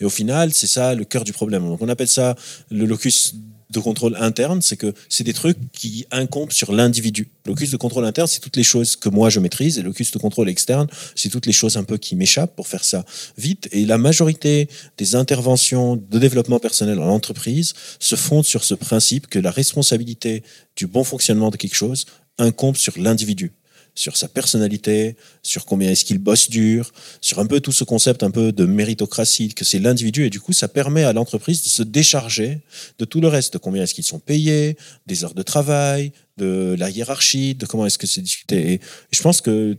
Et 0.00 0.04
au 0.04 0.10
final, 0.10 0.52
c'est 0.52 0.66
ça 0.66 0.94
le 0.94 1.04
cœur 1.04 1.24
du 1.24 1.32
problème. 1.32 1.64
Donc 1.64 1.80
on 1.82 1.88
appelle 1.88 2.08
ça 2.08 2.34
le 2.70 2.84
locus 2.84 3.34
de 3.70 3.78
contrôle 3.78 4.16
interne, 4.18 4.60
c'est 4.62 4.76
que 4.76 4.92
c'est 5.08 5.22
des 5.22 5.32
trucs 5.32 5.70
qui 5.72 6.04
incombent 6.10 6.50
sur 6.50 6.72
l'individu. 6.72 7.28
Locus 7.46 7.70
de 7.70 7.76
contrôle 7.76 8.04
interne, 8.04 8.26
c'est 8.26 8.40
toutes 8.40 8.56
les 8.56 8.64
choses 8.64 8.96
que 8.96 9.08
moi 9.08 9.30
je 9.30 9.38
maîtrise, 9.38 9.78
et 9.78 9.82
locus 9.82 10.10
de 10.10 10.18
contrôle 10.18 10.48
externe, 10.48 10.88
c'est 11.14 11.28
toutes 11.28 11.46
les 11.46 11.52
choses 11.52 11.76
un 11.76 11.84
peu 11.84 11.96
qui 11.96 12.16
m'échappent 12.16 12.56
pour 12.56 12.66
faire 12.66 12.84
ça 12.84 13.04
vite. 13.38 13.68
Et 13.70 13.86
la 13.86 13.96
majorité 13.96 14.68
des 14.98 15.14
interventions 15.14 15.94
de 15.96 16.18
développement 16.18 16.58
personnel 16.58 16.98
en 16.98 17.08
entreprise 17.08 17.74
se 18.00 18.16
fondent 18.16 18.44
sur 18.44 18.64
ce 18.64 18.74
principe 18.74 19.28
que 19.28 19.38
la 19.38 19.52
responsabilité 19.52 20.42
du 20.74 20.88
bon 20.88 21.04
fonctionnement 21.04 21.50
de 21.50 21.56
quelque 21.56 21.76
chose 21.76 22.06
incombe 22.40 22.76
sur 22.76 22.98
l'individu 22.98 23.52
sur 23.94 24.16
sa 24.16 24.28
personnalité, 24.28 25.16
sur 25.42 25.64
combien 25.66 25.90
est-ce 25.90 26.04
qu'il 26.04 26.18
bosse 26.18 26.48
dur, 26.48 26.92
sur 27.20 27.38
un 27.38 27.46
peu 27.46 27.60
tout 27.60 27.72
ce 27.72 27.84
concept 27.84 28.22
un 28.22 28.30
peu 28.30 28.52
de 28.52 28.64
méritocratie, 28.64 29.52
que 29.54 29.64
c'est 29.64 29.78
l'individu, 29.78 30.24
et 30.24 30.30
du 30.30 30.40
coup, 30.40 30.52
ça 30.52 30.68
permet 30.68 31.04
à 31.04 31.12
l'entreprise 31.12 31.62
de 31.62 31.68
se 31.68 31.82
décharger 31.82 32.60
de 32.98 33.04
tout 33.04 33.20
le 33.20 33.28
reste, 33.28 33.54
de 33.54 33.58
combien 33.58 33.82
est-ce 33.82 33.94
qu'ils 33.94 34.04
sont 34.04 34.18
payés, 34.18 34.76
des 35.06 35.24
heures 35.24 35.34
de 35.34 35.42
travail, 35.42 36.12
de 36.36 36.74
la 36.78 36.90
hiérarchie, 36.90 37.54
de 37.54 37.66
comment 37.66 37.86
est-ce 37.86 37.98
que 37.98 38.06
c'est 38.06 38.22
discuté. 38.22 38.72
Et 38.72 38.80
je 39.10 39.22
pense 39.22 39.40
que 39.40 39.76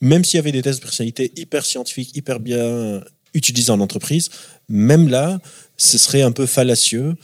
même 0.00 0.24
s'il 0.24 0.36
y 0.36 0.40
avait 0.40 0.52
des 0.52 0.62
tests 0.62 0.80
de 0.80 0.84
personnalité 0.84 1.32
hyper 1.36 1.64
scientifiques, 1.64 2.14
hyper 2.14 2.40
bien 2.40 3.02
utilisés 3.32 3.72
en 3.72 3.80
entreprise, 3.80 4.28
même 4.68 5.08
là, 5.08 5.40
ce 5.76 5.98
serait 5.98 6.22
un 6.22 6.32
peu 6.32 6.46
fallacieux 6.46 7.14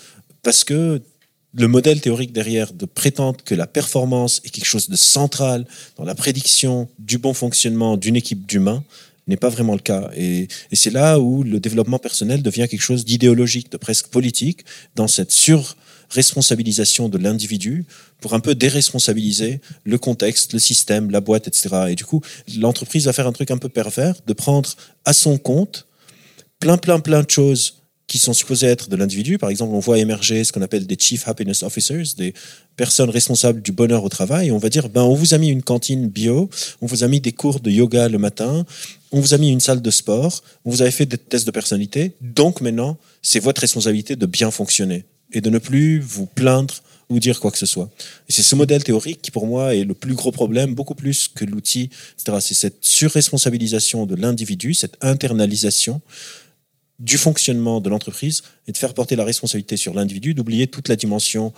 parce 0.43 0.65
que 0.65 1.03
le 1.55 1.69
modèle 1.69 2.01
théorique 2.01 2.33
derrière 2.33 2.73
de 2.73 2.87
prétendre 2.87 3.43
que 3.45 3.55
la 3.55 3.67
performance 3.67 4.41
est 4.45 4.51
quelque 4.51 4.67
chose 4.67 4.89
de 4.89 4.97
central 4.97 5.67
dans 5.97 6.05
la 6.05 6.15
prédiction 6.15 6.89
du 6.99 7.19
bon 7.19 7.35
fonctionnement 7.35 7.97
d'une 7.97 8.17
équipe 8.17 8.47
d'humains 8.47 8.83
n'est 9.29 9.37
pas 9.37 9.51
vraiment 9.51 9.75
le 9.75 9.81
cas. 9.81 10.11
Et, 10.17 10.49
c'est 10.73 10.91
là 10.91 11.21
où 11.21 11.43
le 11.43 11.61
développement 11.61 11.99
personnel 11.99 12.43
devient 12.43 12.67
quelque 12.69 12.83
chose 12.83 13.05
d'idéologique, 13.05 13.71
de 13.71 13.77
presque 13.77 14.09
politique, 14.09 14.65
dans 14.97 15.07
cette 15.07 15.31
sur-responsabilisation 15.31 17.09
de 17.09 17.19
l'individu 17.19 17.85
pour 18.21 18.35
un 18.35 18.41
peu 18.41 18.55
déresponsabiliser 18.55 19.61
le 19.85 19.99
contexte, 19.99 20.53
le 20.53 20.59
système, 20.59 21.11
la 21.11 21.21
boîte, 21.21 21.47
etc. 21.49 21.87
Et 21.91 21.95
du 21.95 22.05
coup, 22.05 22.21
l'entreprise 22.59 23.05
va 23.07 23.13
faire 23.13 23.27
un 23.27 23.33
truc 23.33 23.51
un 23.51 23.59
peu 23.59 23.69
pervers, 23.69 24.17
de 24.27 24.33
prendre 24.33 24.71
à 25.05 25.13
son 25.13 25.39
compte 25.39 25.87
plein, 26.59 26.79
plein, 26.79 27.01
plein 27.01 27.23
de 27.23 27.31
choses 27.31 27.82
qui 28.13 28.19
sont 28.19 28.35
supposés 28.35 28.67
être 28.67 28.91
de 28.91 28.97
l'individu. 28.97 29.39
Par 29.39 29.49
exemple, 29.49 29.73
on 29.75 29.79
voit 29.79 29.97
émerger 29.97 30.45
ce 30.45 30.53
qu'on 30.53 30.61
appelle 30.61 30.87
des 30.87 30.99
Chief 31.01 31.27
Happiness 31.27 31.63
Officers, 31.63 32.05
des 32.19 32.35
personnes 32.77 33.09
responsables 33.09 33.63
du 33.63 33.73
bonheur 33.73 34.05
au 34.05 34.11
travail. 34.11 34.51
on 34.51 34.59
va 34.59 34.69
dire, 34.69 34.91
ben, 34.91 35.01
on 35.01 35.15
vous 35.15 35.33
a 35.33 35.39
mis 35.39 35.49
une 35.49 35.63
cantine 35.63 36.09
bio, 36.09 36.51
on 36.83 36.87
vous 36.87 37.05
a 37.05 37.09
mis 37.09 37.21
des 37.23 37.33
cours 37.33 37.61
de 37.61 37.71
yoga 37.71 38.11
le 38.11 38.19
matin, 38.19 38.67
on 39.13 39.21
vous 39.21 39.33
a 39.33 39.39
mis 39.39 39.51
une 39.51 39.61
salle 39.61 39.81
de 39.81 39.91
sport, 39.91 40.43
on 40.67 40.71
vous 40.71 40.83
avez 40.83 40.91
fait 40.91 41.07
des 41.07 41.17
tests 41.17 41.47
de 41.47 41.51
personnalité. 41.53 42.13
Donc 42.21 42.61
maintenant, 42.61 42.99
c'est 43.23 43.41
votre 43.41 43.63
responsabilité 43.63 44.15
de 44.15 44.27
bien 44.27 44.51
fonctionner 44.51 45.07
et 45.33 45.41
de 45.41 45.49
ne 45.49 45.57
plus 45.57 45.99
vous 45.99 46.27
plaindre 46.27 46.83
ou 47.09 47.19
dire 47.19 47.41
quoi 47.41 47.51
que 47.51 47.59
ce 47.59 47.67
soit. 47.67 47.89
Et 48.29 48.33
c'est 48.33 48.43
ce 48.43 48.55
modèle 48.55 48.85
théorique 48.85 49.23
qui, 49.23 49.31
pour 49.31 49.47
moi, 49.47 49.75
est 49.75 49.85
le 49.85 49.95
plus 49.95 50.15
gros 50.15 50.33
problème, 50.33 50.75
beaucoup 50.75 50.95
plus 50.95 51.29
que 51.29 51.47
l'outil, 51.47 51.89
etc. 52.19 52.39
C'est 52.43 52.55
cette 52.55 52.85
surresponsabilisation 52.85 54.05
de 54.05 54.17
l'individu, 54.17 54.75
cette 54.75 54.97
internalisation 55.01 56.03
du 57.03 57.19
fonctionnement 57.19 57.81
de 57.81 57.91
l'entreprise 57.91 58.43
et 58.67 58.73
de 58.73 58.77
faire 58.77 58.95
porter 58.95 59.17
la 59.17 59.25
responsabilité 59.25 59.77
sur 59.77 59.93
l'individu, 59.93 60.35
d'oublier 60.35 60.69
toute 60.69 60.89
la 60.89 60.97
dimension 60.97 61.53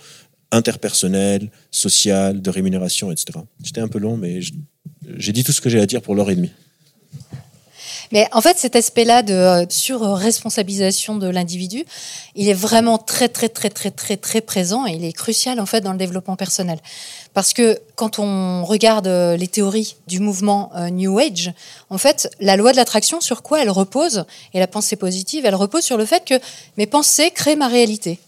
interpersonnelle, 0.51 1.51
sociale, 1.71 2.41
de 2.41 2.49
rémunération, 2.49 3.11
etc. 3.11 3.39
C'était 3.63 3.81
un 3.81 3.87
peu 3.87 3.99
long, 3.99 4.17
mais 4.17 4.39
j'ai 5.17 5.31
dit 5.31 5.43
tout 5.43 5.51
ce 5.51 5.61
que 5.61 5.69
j'ai 5.69 5.79
à 5.79 5.85
dire 5.85 6.01
pour 6.01 6.15
l'heure 6.15 6.31
et 6.31 6.35
demie. 6.35 6.51
Mais 8.11 8.27
en 8.31 8.41
fait, 8.41 8.57
cet 8.57 8.75
aspect-là 8.75 9.21
de 9.23 9.33
euh, 9.33 9.65
sur-responsabilisation 9.69 11.15
de 11.15 11.27
l'individu, 11.27 11.85
il 12.35 12.49
est 12.49 12.53
vraiment 12.53 12.97
très, 12.97 13.29
très, 13.29 13.49
très, 13.49 13.69
très, 13.69 13.91
très, 13.91 14.17
très 14.17 14.41
présent 14.41 14.85
et 14.85 14.91
il 14.91 15.05
est 15.05 15.13
crucial 15.13 15.59
en 15.59 15.65
fait 15.65 15.81
dans 15.81 15.91
le 15.91 15.97
développement 15.97 16.35
personnel. 16.35 16.79
Parce 17.33 17.53
que 17.53 17.79
quand 17.95 18.19
on 18.19 18.63
regarde 18.63 19.07
euh, 19.07 19.35
les 19.37 19.47
théories 19.47 19.95
du 20.07 20.19
mouvement 20.19 20.71
euh, 20.75 20.89
New 20.89 21.17
Age, 21.19 21.51
en 21.89 21.97
fait, 21.97 22.29
la 22.39 22.55
loi 22.55 22.71
de 22.71 22.77
l'attraction, 22.77 23.21
sur 23.21 23.41
quoi 23.41 23.61
elle 23.61 23.69
repose, 23.69 24.25
et 24.53 24.59
la 24.59 24.67
pensée 24.67 24.95
positive, 24.95 25.45
elle 25.45 25.55
repose 25.55 25.83
sur 25.83 25.97
le 25.97 26.05
fait 26.05 26.23
que 26.25 26.39
mes 26.77 26.87
pensées 26.87 27.31
créent 27.31 27.55
ma 27.55 27.67
réalité. 27.67 28.19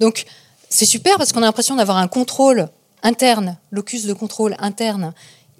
Donc, 0.00 0.24
c'est 0.68 0.86
super 0.86 1.18
parce 1.18 1.32
qu'on 1.32 1.42
a 1.42 1.46
l'impression 1.46 1.76
d'avoir 1.76 1.98
un 1.98 2.08
contrôle 2.08 2.68
interne, 3.02 3.56
locus 3.70 4.04
de 4.06 4.12
contrôle 4.12 4.56
interne 4.58 5.12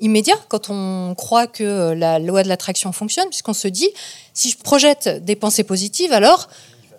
immédiat 0.03 0.37
quand 0.49 0.69
on 0.69 1.15
croit 1.15 1.47
que 1.47 1.65
euh, 1.65 1.95
la 1.95 2.19
loi 2.19 2.43
de 2.43 2.49
l'attraction 2.49 2.93
fonctionne, 2.93 3.29
puisqu'on 3.29 3.55
se 3.55 3.69
dit, 3.69 3.89
si 4.35 4.51
je 4.51 4.59
projette 4.59 5.25
des 5.25 5.37
pensées 5.37 5.65
positives, 5.65 6.13
alors 6.13 6.49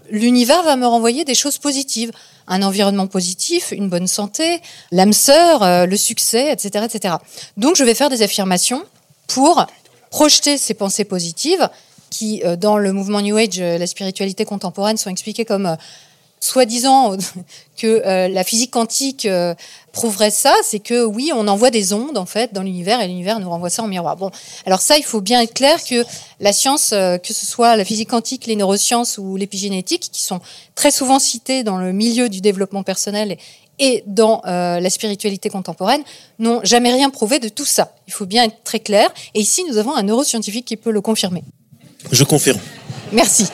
l'univers 0.09 0.63
va 0.63 0.75
me 0.75 0.87
renvoyer 0.87 1.25
des 1.25 1.35
choses 1.35 1.59
positives. 1.59 2.11
Un 2.47 2.63
environnement 2.63 3.07
positif, 3.07 3.71
une 3.71 3.87
bonne 3.87 4.07
santé, 4.07 4.61
l'âme 4.91 5.13
sœur, 5.13 5.63
euh, 5.63 5.85
le 5.85 5.95
succès, 5.95 6.51
etc., 6.51 6.85
etc. 6.91 7.15
Donc 7.55 7.75
je 7.75 7.83
vais 7.83 7.93
faire 7.93 8.09
des 8.09 8.21
affirmations 8.21 8.83
pour 9.27 9.65
projeter 10.09 10.57
ces 10.57 10.73
pensées 10.73 11.05
positives 11.05 11.69
qui, 12.09 12.41
euh, 12.43 12.55
dans 12.55 12.77
le 12.77 12.91
mouvement 12.91 13.21
New 13.21 13.37
Age, 13.37 13.59
la 13.59 13.87
spiritualité 13.87 14.45
contemporaine, 14.45 14.97
sont 14.97 15.09
expliquées 15.09 15.45
comme 15.45 15.77
soi-disant 16.43 17.15
que 17.77 18.01
euh, 18.06 18.27
la 18.27 18.43
physique 18.43 18.71
quantique 18.71 19.25
euh, 19.25 19.56
prouverait 19.91 20.32
ça, 20.32 20.53
c'est 20.63 20.79
que 20.79 21.03
oui, 21.03 21.32
on 21.34 21.47
envoie 21.47 21.71
des 21.71 21.93
ondes 21.93 22.17
en 22.17 22.25
fait 22.25 22.53
dans 22.53 22.62
l'univers 22.62 23.01
et 23.01 23.08
l'univers 23.08 23.39
nous 23.39 23.49
renvoie 23.49 23.69
ça 23.69 23.84
en 23.84 23.88
miroir. 23.88 24.17
Bon, 24.17 24.29
alors 24.65 24.82
ça, 24.82 24.97
il 24.97 25.03
faut 25.03 25.21
bien 25.21 25.41
être 25.41 25.53
clair 25.53 25.84
que 25.84 26.06
la 26.39 26.53
science, 26.53 26.91
euh, 26.91 27.17
que 27.17 27.34
ce 27.34 27.45
soit 27.45 27.75
la 27.75 27.86
physique 27.86 28.10
quantique, 28.10 28.45
les 28.45 28.56
neurosciences 28.56 29.17
ou 29.17 29.36
l'épigénétique, 29.38 30.10
qui 30.12 30.21
sont 30.21 30.41
très 30.75 30.91
souvent 30.91 31.19
cités 31.19 31.63
dans 31.63 31.77
le 31.77 31.93
milieu 31.93 32.29
du 32.29 32.41
développement 32.41 32.84
personnel 32.84 33.38
et 33.79 34.03
dans 34.06 34.43
la 34.45 34.89
spiritualité 34.91 35.49
contemporaine, 35.49 36.03
n'ont 36.38 36.60
jamais 36.63 36.93
rien 36.93 37.10
prouvé 37.10 37.39
de 37.39 37.49
tout 37.49 37.65
ça. 37.65 37.95
Il 38.06 38.13
faut 38.13 38.27
bien 38.27 38.43
être 38.43 38.63
très 38.63 38.79
clair. 38.79 39.12
Et 39.34 39.39
ici, 39.39 39.63
nous 39.67 39.77
avons 39.77 39.95
un 39.95 40.03
neuroscientifique 40.03 40.65
qui 40.65 40.77
peut 40.77 40.91
le 40.91 41.01
confirmer. 41.01 41.43
Je 42.12 42.23
confirme. 42.23 42.60
Merci. 43.12 43.47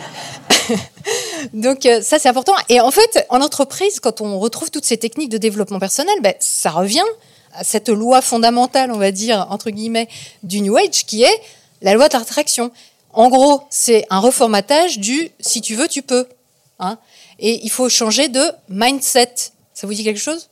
Donc 1.53 1.85
euh, 1.85 2.01
ça, 2.01 2.19
c'est 2.19 2.29
important. 2.29 2.53
Et 2.69 2.79
en 2.79 2.91
fait, 2.91 3.25
en 3.29 3.41
entreprise, 3.41 3.99
quand 3.99 4.21
on 4.21 4.39
retrouve 4.39 4.71
toutes 4.71 4.85
ces 4.85 4.97
techniques 4.97 5.29
de 5.29 5.37
développement 5.37 5.79
personnel, 5.79 6.15
ben, 6.21 6.33
ça 6.39 6.71
revient 6.71 7.03
à 7.53 7.63
cette 7.63 7.89
loi 7.89 8.21
fondamentale, 8.21 8.91
on 8.91 8.97
va 8.97 9.11
dire, 9.11 9.47
entre 9.49 9.69
guillemets, 9.69 10.07
du 10.43 10.61
New 10.61 10.77
Age, 10.77 11.05
qui 11.05 11.23
est 11.23 11.41
la 11.81 11.93
loi 11.93 12.09
d'attraction. 12.09 12.71
En 13.11 13.29
gros, 13.29 13.63
c'est 13.69 14.05
un 14.09 14.19
reformatage 14.19 14.99
du 14.99 15.31
«si 15.39 15.61
tu 15.61 15.75
veux, 15.75 15.87
tu 15.87 16.01
peux 16.01 16.27
hein. 16.79 16.97
Et 17.39 17.59
il 17.63 17.69
faut 17.69 17.89
changer 17.89 18.27
de 18.27 18.41
mindset. 18.69 19.33
Ça 19.73 19.87
vous 19.87 19.93
dit 19.93 20.03
quelque 20.03 20.19
chose? 20.19 20.49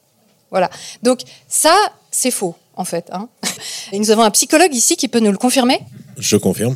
Voilà. 0.52 0.70
Donc 1.04 1.22
ça, 1.48 1.76
c'est 2.12 2.32
faux, 2.32 2.56
en 2.76 2.86
fait. 2.86 3.10
Hein. 3.12 3.28
Et 3.92 4.00
nous 4.00 4.10
avons 4.12 4.24
un 4.24 4.32
psychologue 4.32 4.74
ici 4.74 4.96
qui 4.96 5.08
peut 5.08 5.20
nous 5.20 5.32
le 5.32 5.38
confirmer. 5.38 5.80
Je 6.18 6.38
confirme. 6.38 6.76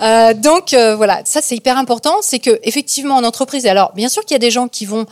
Euh, 0.00 0.34
donc 0.34 0.74
euh, 0.74 0.96
voilà, 0.96 1.22
ça 1.24 1.40
c'est 1.42 1.56
hyper 1.56 1.76
important, 1.76 2.16
c'est 2.22 2.38
que 2.38 2.58
effectivement 2.62 3.16
en 3.16 3.24
entreprise, 3.24 3.66
alors 3.66 3.92
bien 3.94 4.08
sûr 4.08 4.24
qu'il 4.24 4.34
y 4.34 4.36
a 4.36 4.40
des 4.40 4.50
gens 4.50 4.68
qui 4.68 4.86
vont 4.86 5.06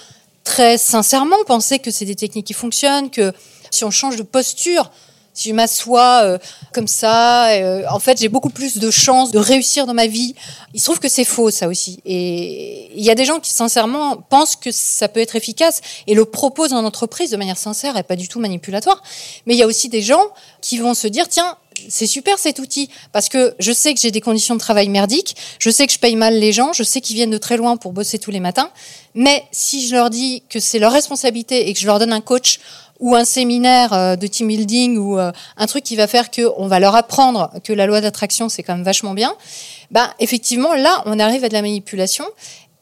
très 0.45 0.79
sincèrement 0.79 1.37
penser 1.47 1.79
que 1.79 1.91
c'est 1.91 2.05
des 2.05 2.15
techniques 2.15 2.47
qui 2.47 2.55
fonctionnent, 2.55 3.11
que 3.11 3.33
si 3.71 3.85
on 3.85 3.91
change 3.91 4.17
de 4.17 4.23
posture, 4.23 4.91
si 5.35 5.51
je 5.51 5.55
m'assois 5.55 6.23
euh, 6.25 6.39
comme 6.73 6.89
ça, 6.89 7.51
en 7.91 8.01
fait, 8.01 8.19
j'ai 8.19 8.29
beaucoup 8.29 8.51
plus 8.51 8.79
de 8.79 8.91
chances 8.91 9.31
de 9.31 9.39
réussir 9.39 9.87
dans 9.87 9.95
ma 9.95 10.09
vie. 10.09 10.35
Il 10.75 10.81
se 10.81 10.87
trouve 10.87 10.99
que 10.99 11.09
c'est 11.09 11.25
faux, 11.25 11.51
ça 11.51 11.69
aussi. 11.69 12.01
Et 12.05 12.91
il 12.97 13.05
y 13.05 13.11
a 13.11 13.15
des 13.15 13.25
gens 13.25 13.39
qui, 13.39 13.53
sincèrement, 13.53 14.17
pensent 14.17 14.57
que 14.57 14.73
ça 14.73 15.07
peut 15.07 15.21
être 15.21 15.37
efficace 15.37 15.81
et 16.09 16.15
le 16.15 16.25
proposent 16.25 16.73
en 16.73 16.85
entreprise 16.85 17.31
de 17.31 17.37
manière 17.37 17.59
sincère 17.59 17.97
et 17.97 18.03
pas 18.03 18.17
du 18.17 18.27
tout 18.27 18.41
manipulatoire. 18.41 19.01
Mais 19.47 19.55
il 19.55 19.59
y 19.59 19.63
a 19.63 19.67
aussi 19.67 19.89
des 19.89 20.03
gens 20.03 20.25
qui 20.61 20.79
vont 20.79 20.95
se 20.95 21.07
dire, 21.07 21.29
tiens, 21.29 21.57
c'est 21.89 22.07
super 22.07 22.39
cet 22.39 22.59
outil 22.59 22.91
parce 23.13 23.29
que 23.29 23.55
je 23.59 23.73
sais 23.73 23.95
que 23.95 24.01
j'ai 24.01 24.11
des 24.11 24.21
conditions 24.21 24.55
de 24.55 24.61
travail 24.61 24.89
merdiques, 24.89 25.37
je 25.59 25.71
sais 25.71 25.87
que 25.87 25.93
je 25.93 25.99
paye 25.99 26.17
mal 26.17 26.39
les 26.39 26.53
gens, 26.53 26.73
je 26.73 26.83
sais 26.83 27.01
qu'ils 27.01 27.17
viennent 27.17 27.31
de 27.31 27.39
très 27.39 27.57
loin 27.57 27.77
pour 27.77 27.93
bosser 27.93 28.19
tous 28.19 28.31
les 28.31 28.41
matins. 28.41 28.71
Mais 29.15 29.45
si 29.53 29.87
je 29.87 29.95
leur 29.95 30.11
dis 30.11 30.43
que 30.49 30.61
c'est 30.61 30.79
leur 30.79 30.93
responsabilité 30.93 31.69
et 31.69 31.75
que 31.75 31.81
je 31.81 31.87
leur 31.87 31.99
donne 31.99 32.13
un 32.13 32.21
coach 32.21 32.61
ou 33.01 33.15
un 33.15 33.25
séminaire 33.25 33.93
euh, 33.93 34.17
de 34.17 34.27
team 34.27 34.49
building 34.49 34.99
ou 34.99 35.19
euh, 35.19 35.33
un 35.57 35.67
truc 35.67 35.85
qui 35.85 35.97
va 35.97 36.07
faire 36.07 36.31
qu'on 36.31 36.67
va 36.67 36.81
leur 36.81 36.95
apprendre 36.95 37.51
que 37.65 37.73
la 37.73 37.87
loi 37.87 38.01
d'attraction 38.01 38.49
c'est 38.49 38.63
quand 38.63 38.75
même 38.75 38.85
vachement 38.85 39.15
bien, 39.15 39.35
ben 39.91 40.13
effectivement 40.19 40.75
là 40.75 41.03
on 41.07 41.19
arrive 41.19 41.45
à 41.45 41.49
de 41.49 41.55
la 41.55 41.63
manipulation 41.63 42.25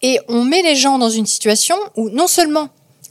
et 0.02 0.18
on 0.28 0.44
met 0.44 0.62
les 0.62 0.76
gens 0.76 0.98
dans 0.98 1.10
une 1.10 1.26
situation 1.26 1.76
où 1.96 2.10
non 2.10 2.26
seulement 2.26 2.70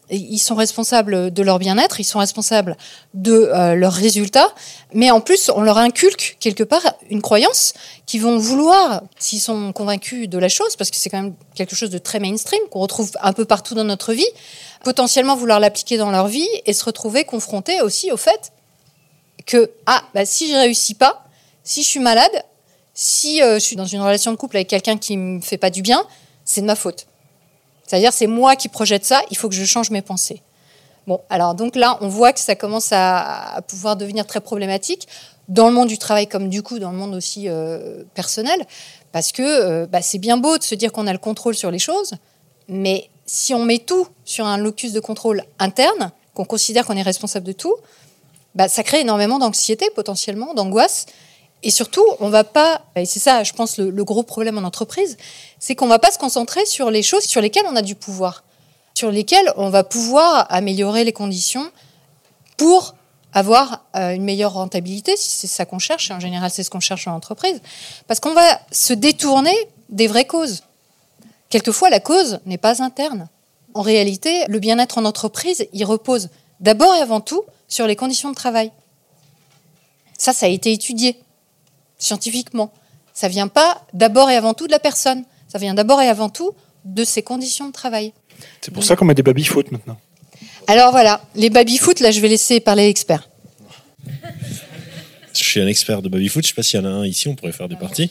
ils 0.09 0.39
sont 0.39 0.55
responsables 0.55 1.33
de 1.33 1.43
leur 1.43 1.59
bien-être, 1.59 1.99
ils 1.99 2.05
sont 2.05 2.19
responsables 2.19 2.77
de 3.13 3.33
euh, 3.33 3.75
leurs 3.75 3.93
résultats, 3.93 4.53
mais 4.93 5.11
en 5.11 5.21
plus, 5.21 5.49
on 5.55 5.61
leur 5.61 5.77
inculque 5.77 6.37
quelque 6.39 6.63
part 6.63 6.81
une 7.09 7.21
croyance 7.21 7.73
qu'ils 8.05 8.21
vont 8.21 8.37
vouloir, 8.37 9.03
s'ils 9.17 9.41
sont 9.41 9.73
convaincus 9.73 10.29
de 10.29 10.37
la 10.37 10.49
chose, 10.49 10.75
parce 10.75 10.91
que 10.91 10.97
c'est 10.97 11.09
quand 11.09 11.21
même 11.21 11.33
quelque 11.55 11.75
chose 11.75 11.89
de 11.89 11.97
très 11.97 12.19
mainstream, 12.19 12.61
qu'on 12.69 12.79
retrouve 12.79 13.11
un 13.21 13.33
peu 13.33 13.45
partout 13.45 13.73
dans 13.73 13.83
notre 13.83 14.13
vie, 14.13 14.27
potentiellement 14.83 15.35
vouloir 15.35 15.59
l'appliquer 15.59 15.97
dans 15.97 16.11
leur 16.11 16.27
vie 16.27 16.47
et 16.65 16.73
se 16.73 16.85
retrouver 16.85 17.23
confrontés 17.23 17.81
aussi 17.81 18.11
au 18.11 18.17
fait 18.17 18.51
que, 19.45 19.71
ah, 19.85 20.03
bah, 20.13 20.25
si 20.25 20.51
je 20.51 20.55
réussis 20.55 20.95
pas, 20.95 21.25
si 21.63 21.83
je 21.83 21.87
suis 21.87 21.99
malade, 21.99 22.31
Si 22.97 23.41
euh, 23.41 23.55
je 23.55 23.59
suis 23.59 23.75
dans 23.75 23.85
une 23.85 23.99
relation 23.99 24.31
de 24.31 24.37
couple 24.37 24.55
avec 24.55 24.69
quelqu'un 24.69 24.97
qui 24.97 25.17
me 25.17 25.41
fait 25.41 25.57
pas 25.57 25.69
du 25.69 25.81
bien, 25.81 26.07
c'est 26.45 26.61
de 26.61 26.65
ma 26.65 26.77
faute. 26.77 27.07
C'est-à-dire, 27.85 28.13
c'est 28.13 28.27
moi 28.27 28.55
qui 28.55 28.67
projette 28.67 29.05
ça, 29.05 29.21
il 29.29 29.37
faut 29.37 29.49
que 29.49 29.55
je 29.55 29.65
change 29.65 29.91
mes 29.91 30.01
pensées. 30.01 30.41
Bon, 31.07 31.21
alors 31.29 31.53
donc 31.53 31.75
là, 31.75 31.97
on 32.01 32.07
voit 32.07 32.33
que 32.33 32.39
ça 32.39 32.55
commence 32.55 32.89
à, 32.91 33.61
pouvoir 33.67 33.95
devenir 33.95 34.25
très 34.25 34.41
problématique 34.41 35.07
dans 35.47 35.67
le 35.67 35.73
monde 35.73 35.87
du 35.87 35.99
travail 35.99 36.27
comme 36.27 36.49
du 36.49 36.63
coup 36.63 36.79
dans 36.79 36.91
le 36.91 36.97
monde 36.97 37.13
aussi 37.13 37.47
euh, 37.47 38.03
personnel, 38.15 38.65
parce 39.11 39.31
que 39.31 39.43
euh, 39.43 39.85
bah, 39.85 40.01
c'est 40.01 40.17
bien 40.17 40.37
beau 40.37 40.57
de 40.57 40.63
se 40.63 40.73
dire 40.73 40.91
qu'on 40.91 41.05
a 41.05 41.13
le 41.13 41.19
contrôle 41.19 41.53
sur 41.53 41.69
les 41.69 41.77
choses, 41.77 42.13
mais 42.67 43.09
si 43.27 43.53
on 43.53 43.63
met 43.63 43.77
tout 43.77 44.07
sur 44.23 44.45
un 44.47 44.57
locus 44.57 44.91
de 44.91 44.99
contrôle 44.99 45.43
interne, 45.59 46.11
qu'on 46.33 46.45
considère 46.45 46.85
qu'on 46.85 46.97
est 46.97 47.03
responsable 47.03 47.45
de 47.45 47.51
tout, 47.51 47.75
bah, 48.55 48.67
ça 48.67 48.81
crée 48.81 49.01
énormément 49.01 49.37
d'anxiété 49.37 49.89
potentiellement, 49.93 50.55
d'angoisse, 50.55 51.05
et 51.65 51.71
surtout, 51.71 52.05
on 52.19 52.29
va 52.29 52.43
pas, 52.43 52.83
et 52.95 53.05
c'est 53.05 53.19
ça, 53.19 53.43
je 53.43 53.51
pense, 53.51 53.79
le, 53.79 54.03
gros 54.03 54.21
problème 54.21 54.59
en 54.59 54.61
entreprise, 54.61 55.17
c'est 55.57 55.73
qu'on 55.73 55.87
va 55.87 55.97
pas 55.97 56.11
se 56.11 56.19
concentrer 56.19 56.63
sur 56.67 56.91
les 56.91 57.01
choses 57.01 57.23
sur 57.23 57.41
lesquelles 57.41 57.65
on 57.67 57.75
a 57.75 57.81
du 57.81 57.95
pouvoir, 57.95 58.43
sur 58.93 59.09
lesquelles 59.09 59.51
on 59.57 59.71
va 59.71 59.83
pouvoir 59.83 60.45
améliorer 60.49 61.03
les 61.03 61.11
conditions 61.11 61.71
pour 62.55 62.93
avoir 63.33 63.81
euh, 63.95 64.11
une 64.11 64.23
meilleure 64.23 64.53
rentabilité, 64.53 65.17
si 65.17 65.27
c'est 65.29 65.47
ça 65.47 65.65
qu'on 65.65 65.79
cherche, 65.79 66.11
et 66.11 66.13
en 66.13 66.19
général 66.19 66.51
c'est 66.51 66.61
ce 66.61 66.69
qu'on 66.69 66.79
cherche 66.79 67.07
en 67.07 67.15
entreprise, 67.15 67.59
parce 68.05 68.19
qu'on 68.19 68.35
va 68.35 68.61
se 68.71 68.93
détourner 68.93 69.55
des 69.89 70.05
vraies 70.05 70.27
causes. 70.27 70.61
Quelquefois, 71.49 71.89
la 71.89 71.99
cause 71.99 72.41
n'est 72.45 72.59
pas 72.59 72.83
interne. 72.83 73.27
En 73.73 73.81
réalité, 73.81 74.45
le 74.49 74.59
bien-être 74.59 74.99
en 74.99 75.05
entreprise, 75.05 75.65
il 75.73 75.83
repose 75.83 76.29
d'abord 76.59 76.93
et 76.93 76.99
avant 76.99 77.21
tout 77.21 77.41
sur 77.67 77.87
les 77.87 77.95
conditions 77.95 78.29
de 78.29 78.35
travail. 78.35 78.71
Ça, 80.15 80.31
ça 80.31 80.45
a 80.45 80.49
été 80.49 80.71
étudié 80.71 81.17
scientifiquement. 81.97 82.71
Ça 83.13 83.27
vient 83.27 83.47
pas 83.47 83.85
d'abord 83.93 84.29
et 84.29 84.35
avant 84.35 84.53
tout 84.53 84.67
de 84.67 84.71
la 84.71 84.79
personne. 84.79 85.23
Ça 85.47 85.57
vient 85.57 85.73
d'abord 85.73 86.01
et 86.01 86.07
avant 86.07 86.29
tout 86.29 86.51
de 86.83 87.03
ses 87.03 87.23
conditions 87.23 87.67
de 87.67 87.73
travail. 87.73 88.13
C'est 88.61 88.73
pour 88.73 88.83
ça 88.83 88.95
qu'on 88.95 89.05
met 89.05 89.15
des 89.15 89.23
baby-foot 89.23 89.71
maintenant. 89.71 89.97
Alors 90.67 90.91
voilà, 90.91 91.21
les 91.35 91.49
baby-foot, 91.49 91.99
là, 91.99 92.11
je 92.11 92.19
vais 92.19 92.27
laisser 92.27 92.59
parler 92.59 92.87
l'expert. 92.87 93.29
Je 95.33 95.43
suis 95.43 95.59
un 95.59 95.67
expert 95.67 96.01
de 96.01 96.09
baby-foot. 96.09 96.43
Je 96.43 96.47
ne 96.47 96.49
sais 96.51 96.55
pas 96.55 96.63
s'il 96.63 96.79
y 96.79 96.83
en 96.83 96.85
a 96.85 96.89
un 96.89 97.05
ici, 97.05 97.27
on 97.27 97.35
pourrait 97.35 97.51
faire 97.51 97.69
des 97.69 97.75
parties. 97.75 98.09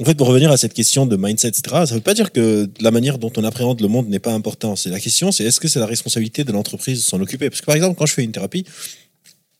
En 0.00 0.04
fait, 0.04 0.14
pour 0.14 0.26
revenir 0.26 0.50
à 0.50 0.56
cette 0.56 0.74
question 0.74 1.06
de 1.06 1.16
mindset, 1.16 1.48
etc., 1.48 1.62
ça 1.68 1.80
ne 1.82 1.94
veut 1.94 2.00
pas 2.00 2.14
dire 2.14 2.32
que 2.32 2.68
la 2.80 2.90
manière 2.90 3.18
dont 3.18 3.32
on 3.36 3.44
appréhende 3.44 3.80
le 3.80 3.88
monde 3.88 4.08
n'est 4.08 4.18
pas 4.18 4.32
important. 4.32 4.74
C'est 4.74 4.90
la 4.90 4.98
question, 4.98 5.30
c'est 5.30 5.44
est-ce 5.44 5.60
que 5.60 5.68
c'est 5.68 5.78
la 5.78 5.86
responsabilité 5.86 6.44
de 6.44 6.52
l'entreprise 6.52 6.98
de 6.98 7.04
s'en 7.04 7.20
occuper? 7.20 7.50
Parce 7.50 7.60
que 7.60 7.66
par 7.66 7.76
exemple, 7.76 7.96
quand 7.98 8.06
je 8.06 8.14
fais 8.14 8.24
une 8.24 8.32
thérapie, 8.32 8.64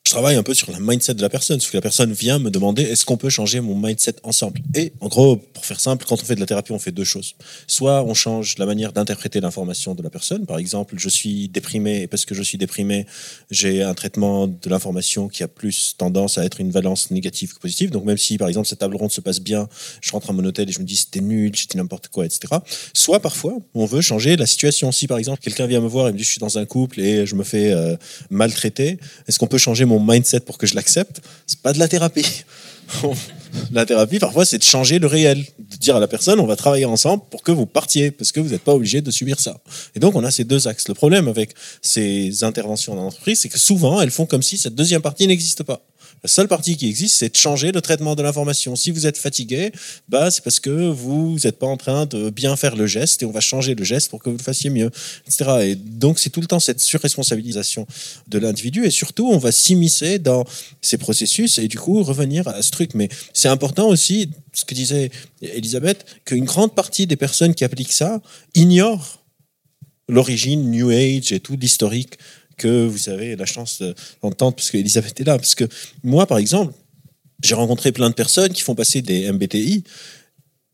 je 0.05 0.11
travaille 0.11 0.37
un 0.37 0.43
peu 0.43 0.53
sur 0.53 0.71
la 0.71 0.79
mindset 0.79 1.15
de 1.15 1.23
la 1.23 1.31
personne. 1.31 1.59
Parce 1.59 1.71
que 1.71 1.77
la 1.77 1.81
personne 1.81 2.13
vient 2.13 2.39
me 2.39 2.51
demander 2.51 2.83
est-ce 2.83 3.07
qu'on 3.07 3.17
peut 3.17 3.31
changer 3.31 3.61
mon 3.61 3.79
mindset 3.79 4.17
ensemble? 4.25 4.61
Et 4.75 4.93
en 5.01 5.09
gros, 5.09 5.37
pour 5.37 5.65
faire 5.65 5.81
simple, 5.81 6.05
quand 6.07 6.21
on 6.21 6.25
fait 6.25 6.35
de 6.35 6.41
la 6.41 6.47
thérapie, 6.47 6.73
on 6.73 6.79
fait 6.79 6.91
deux 6.91 7.05
choses. 7.05 7.35
Soit 7.67 8.03
on 8.03 8.13
change 8.13 8.59
la 8.59 8.67
manière 8.67 8.93
d'interpréter 8.93 9.41
l'information 9.41 9.95
de 9.95 10.03
la 10.03 10.11
personne. 10.11 10.45
Par 10.45 10.59
exemple, 10.59 10.97
je 10.99 11.09
suis 11.09 11.49
déprimé 11.49 12.03
et 12.03 12.07
parce 12.09 12.27
que 12.27 12.35
je 12.35 12.43
suis 12.43 12.59
déprimé, 12.59 13.07
j'ai 13.51 13.83
un 13.83 13.95
traitement 13.95 14.49
de 14.49 14.69
l'information 14.69 15.29
qui 15.29 15.45
a 15.45 15.49
plus 15.49 15.95
tendance 15.97 16.37
à 16.37 16.45
être 16.45 16.61
une 16.61 16.73
valence 16.73 17.11
négative 17.11 17.55
que 17.55 17.61
positive. 17.61 17.91
Donc 17.91 18.05
même 18.05 18.19
si, 18.19 18.37
par 18.37 18.49
exemple, 18.49 18.67
cette 18.67 18.81
table 18.81 18.97
ronde 18.97 19.13
se 19.13 19.21
passe 19.21 19.41
bien, 19.41 19.69
je 20.03 20.13
rentre 20.13 20.31
à 20.31 20.33
mon 20.33 20.45
hôtel 20.45 20.69
et 20.69 20.73
je 20.73 20.81
me 20.81 20.85
dis 20.85 20.97
c'était 20.97 21.21
nul, 21.21 21.55
j'étais 21.55 21.79
n'importe 21.79 22.09
quoi, 22.09 22.27
etc. 22.27 22.55
Soit 22.93 23.21
parfois, 23.21 23.57
on 23.75 23.87
veut 23.87 24.01
changer 24.01 24.37
la 24.37 24.47
situation. 24.47 24.93
Si 24.93 25.07
par 25.07 25.19
exemple, 25.19 25.41
quelqu'un 25.41 25.67
vient 25.67 25.81
me 25.81 25.89
voir 25.89 26.09
et 26.09 26.13
me 26.13 26.19
dit 26.19 26.25
je 26.25 26.31
suis 26.31 26.41
dans 26.41 26.59
un 26.59 26.67
couple 26.67 27.01
et 27.01 27.25
je 27.25 27.35
me 27.35 27.45
fais 27.45 27.73
euh, 27.73 27.97
maltraiter, 28.31 28.99
est-ce 29.27 29.39
qu'on 29.39 29.47
peut 29.47 29.59
changer 29.59 29.85
mon 29.85 29.92
mindset 30.01 30.41
pour 30.41 30.59
que 30.59 30.67
je 30.67 30.75
l'accepte, 30.75 31.21
c'est 31.47 31.61
pas 31.61 31.73
de 31.73 31.79
la 31.79 31.89
thérapie. 31.89 32.45
la 33.73 33.87
thérapie, 33.87 34.19
parfois, 34.19 34.45
c'est 34.45 34.59
de 34.59 34.63
changer 34.63 34.99
le 34.99 35.07
réel, 35.07 35.45
de 35.59 35.77
dire 35.77 35.97
à 35.97 36.01
la 36.01 36.09
personne, 36.09 36.41
on 36.41 36.47
va 36.47 36.57
travailler 36.57 36.85
ensemble 36.85 37.23
pour 37.31 37.43
que 37.43 37.53
vous 37.53 37.67
partiez, 37.67 38.11
parce 38.11 38.33
que 38.33 38.41
vous 38.41 38.51
n'êtes 38.51 38.63
pas 38.63 38.75
obligé 38.75 39.01
de 39.01 39.11
subir 39.11 39.41
ça. 39.41 39.61
Et 39.95 40.01
donc, 40.01 40.15
on 40.15 40.25
a 40.25 40.31
ces 40.31 40.45
deux 40.45 40.69
axes. 40.69 40.89
Le 40.89 40.95
problème 40.95 41.29
avec 41.29 41.55
ces 41.81 42.45
interventions 42.45 42.95
dans 42.95 43.05
l'entreprise, 43.05 43.41
c'est 43.41 43.49
que 43.49 43.59
souvent, 43.59 44.01
elles 44.01 44.11
font 44.11 44.27
comme 44.27 44.43
si 44.43 44.59
cette 44.59 44.75
deuxième 44.75 45.03
partie 45.03 45.27
n'existe 45.27 45.63
pas. 45.63 45.85
La 46.25 46.29
seule 46.29 46.47
partie 46.47 46.77
qui 46.77 46.89
existe, 46.89 47.17
c'est 47.17 47.31
de 47.31 47.37
changer 47.37 47.73
le 47.73 47.81
traitement 47.81 48.15
de 48.15 48.23
l'information. 48.23 48.77
Si 48.77 48.93
vous 48.93 49.09
êtes 49.09 49.19
fatigué, 49.19 49.73
bah, 50.09 50.31
c'est 50.31 50.45
parce 50.45 50.61
que 50.61 50.71
vous 50.89 51.37
n'êtes 51.43 51.59
pas 51.59 51.67
en 51.67 51.77
train 51.77 52.07
de 52.07 52.31
bien 52.31 52.55
faire 52.55 52.77
le 52.77 52.87
geste 52.87 53.25
et 53.25 53.27
on 53.27 53.33
va 53.33 53.41
changer 53.41 53.75
le 53.75 53.83
geste 53.83 54.09
pour 54.09 54.23
que 54.23 54.31
vous 54.31 54.37
le 54.37 54.43
fassiez 54.43 54.71
mieux, 54.71 54.93
etc. 55.27 55.51
Et 55.63 55.75
donc, 55.75 56.21
c'est 56.21 56.31
tout 56.31 56.41
le 56.41 56.47
temps 56.47 56.61
cette 56.61 56.79
surresponsabilisation 56.79 57.89
de 58.29 58.39
l'individu 58.39 58.85
et 58.85 58.91
surtout, 58.91 59.31
on 59.33 59.39
va 59.39 59.51
s'immiscer 59.51 60.21
dans 60.21 60.45
ces 60.81 60.97
processus 60.97 61.59
et 61.59 61.67
du 61.67 61.77
coup, 61.77 62.05
revenir 62.05 62.47
à 62.47 62.63
ce 62.63 62.71
truc. 62.71 62.95
Mais 62.95 63.09
c'est 63.33 63.49
important 63.49 63.89
aussi, 63.89 64.31
ce 64.53 64.65
que 64.65 64.75
disait 64.75 65.11
Elisabeth, 65.41 66.07
qu'une 66.25 66.45
grande 66.45 66.77
partie 66.77 67.09
des 67.09 67.17
personnes 67.17 67.53
qui 67.53 67.65
appliquent 67.65 67.93
ça 67.93 68.23
ignorent 68.55 69.25
l'origine 70.09 70.71
New 70.71 70.91
Age 70.91 71.33
et 71.33 71.41
tout 71.41 71.57
l'historique 71.57 72.19
que 72.63 72.87
vous 72.87 73.09
avez 73.09 73.35
la 73.35 73.47
chance 73.47 73.83
d'entendre 74.23 74.55
parce 74.55 74.71
qu'Elisabeth 74.71 75.21
est 75.21 75.25
là. 75.25 75.37
Parce 75.37 75.55
que 75.55 75.65
moi, 76.05 76.27
par 76.27 76.39
exemple, 76.39 76.73
j'ai 77.43 77.55
rencontré 77.55 77.91
plein 77.91 78.09
de 78.09 78.15
personnes 78.15 78.53
qui 78.53 78.63
font 78.63 78.75
passer 78.75 79.03
des 79.03 79.31
MBTI 79.33 79.83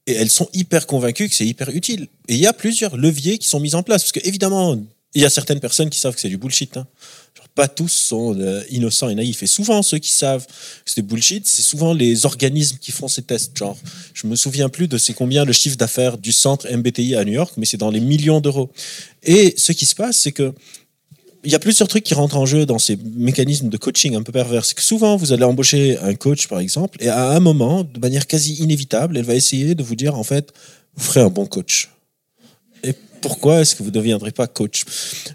et 0.07 0.12
elles 0.12 0.31
sont 0.31 0.48
hyper 0.53 0.87
convaincues 0.87 1.29
que 1.29 1.35
c'est 1.35 1.46
hyper 1.46 1.70
utile. 1.70 2.09
Et 2.29 2.35
il 2.35 2.40
y 2.40 2.46
a 2.46 2.53
plusieurs 2.53 2.96
leviers 2.96 3.38
qui 3.38 3.48
sont 3.48 3.61
mis 3.61 3.74
en 3.74 3.83
place. 3.83 4.03
Parce 4.03 4.12
qu'évidemment, 4.12 4.79
il 5.14 5.22
y 5.22 5.24
a 5.24 5.31
certaines 5.31 5.61
personnes 5.61 5.88
qui 5.88 5.98
savent 5.98 6.14
que 6.14 6.20
c'est 6.20 6.29
du 6.29 6.37
bullshit. 6.37 6.77
Hein. 6.77 6.87
pas 7.55 7.68
tous 7.68 7.88
sont 7.88 8.38
euh, 8.38 8.62
innocents 8.70 9.09
et 9.09 9.14
naïfs. 9.14 9.42
Et 9.42 9.46
souvent, 9.46 9.83
ceux 9.83 9.98
qui 9.98 10.11
savent 10.11 10.46
que 10.46 10.90
c'est 10.90 11.03
bullshit, 11.03 11.46
c'est 11.46 11.62
souvent 11.62 11.94
les 11.94 12.27
organismes 12.27 12.77
qui 12.79 12.92
font 12.92 13.09
ces 13.09 13.22
tests. 13.22 13.57
Genre, 13.57 13.77
je 14.12 14.27
me 14.27 14.37
souviens 14.37 14.68
plus 14.68 14.88
de 14.88 14.98
c'est 14.98 15.14
combien 15.14 15.44
le 15.44 15.53
chiffre 15.53 15.77
d'affaires 15.77 16.18
du 16.18 16.33
centre 16.33 16.70
MBTI 16.70 17.16
à 17.16 17.24
New 17.24 17.33
York, 17.33 17.55
mais 17.57 17.66
c'est 17.66 17.79
dans 17.79 17.90
les 17.90 18.01
millions 18.01 18.40
d'euros. 18.40 18.70
Et 19.22 19.55
ce 19.57 19.72
qui 19.72 19.87
se 19.87 19.94
passe, 19.94 20.18
c'est 20.18 20.33
que 20.33 20.55
il 21.44 21.53
y 21.53 21.55
a 21.55 21.59
plusieurs 21.59 21.88
trucs 21.88 22.05
qui 22.05 22.14
rentrent 22.14 22.37
en 22.37 22.46
jeu 22.46 22.66
dans 22.66 22.79
ces 22.79 22.96
mécanismes 23.16 23.68
de 23.68 23.77
coaching 23.77 24.14
un 24.16 24.22
peu 24.22 24.33
pervers. 24.33 24.64
C'est 24.64 24.74
que 24.74 24.83
souvent, 24.83 25.16
vous 25.16 25.33
allez 25.33 25.44
embaucher 25.44 25.98
un 25.98 26.14
coach, 26.14 26.48
par 26.48 26.59
exemple, 26.59 26.98
et 27.01 27.09
à 27.09 27.31
un 27.31 27.40
moment, 27.40 27.85
de 27.85 28.01
manière 28.01 28.27
quasi 28.27 28.55
inévitable, 28.55 29.16
elle 29.16 29.24
va 29.24 29.35
essayer 29.35 29.74
de 29.74 29.83
vous 29.83 29.94
dire, 29.94 30.16
en 30.16 30.24
fait, 30.24 30.53
vous 30.96 31.05
ferez 31.05 31.20
un 31.20 31.31
bon 31.31 31.46
coach. 31.46 31.90
Et 32.83 32.94
pourquoi 33.20 33.61
est-ce 33.61 33.77
que 33.77 33.83
vous 33.83 33.90
ne 33.90 33.94
deviendrez 33.94 34.33
pas 34.33 34.46
coach? 34.46 34.85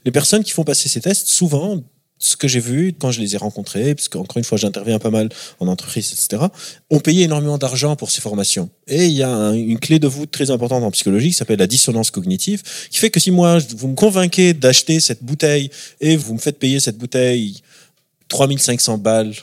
Les 0.06 0.12
personnes 0.12 0.44
qui 0.44 0.52
font 0.52 0.64
passer 0.64 0.90
ces 0.90 1.02
tests, 1.02 1.28
souvent, 1.28 1.82
ce 2.24 2.38
que 2.38 2.48
j'ai 2.48 2.60
vu 2.60 2.94
quand 2.98 3.12
je 3.12 3.20
les 3.20 3.36
ai 3.36 3.38
rencontrés, 3.38 3.96
parce 3.96 4.08
qu'encore 4.08 4.38
une 4.38 4.44
fois, 4.44 4.58
j'interviens 4.58 5.00
pas 5.00 5.10
mal 5.10 5.30
en 5.60 5.68
entreprise, 5.68 6.12
etc., 6.12 6.44
ont 6.90 7.00
payé 7.00 7.24
énormément 7.24 7.58
d'argent 7.58 7.96
pour 7.96 8.12
ces 8.12 8.22
formations. 8.22 8.70
Et 8.88 9.06
il 9.06 9.14
y 9.14 9.24
a 9.24 9.52
une 9.52 9.80
clé 9.80 10.00
de 10.00 10.08
voûte 10.08 10.32
très 10.32 10.52
importante 10.52 10.84
en 10.84 10.92
psychologie 10.92 11.30
qui 11.30 11.34
s'appelle 11.34 11.60
la 11.60 11.68
dissonance 11.68 12.12
cognitive, 12.12 12.64
qui 12.90 13.00
fait 13.00 13.10
que 13.10 13.20
si 13.20 13.32
moi, 13.32 13.60
vous 13.76 13.90
me 13.90 13.96
convainquez 13.96 14.54
d'acheter 14.54 15.00
cette 15.00 15.24
bouteille 15.24 15.70
et 16.02 16.16
vous 16.16 16.34
me 16.34 16.40
faites 16.40 16.60
payer 16.60 16.80
cette 16.80 16.98
bouteille 16.98 17.62
3500 18.30 18.98
balles 18.98 19.34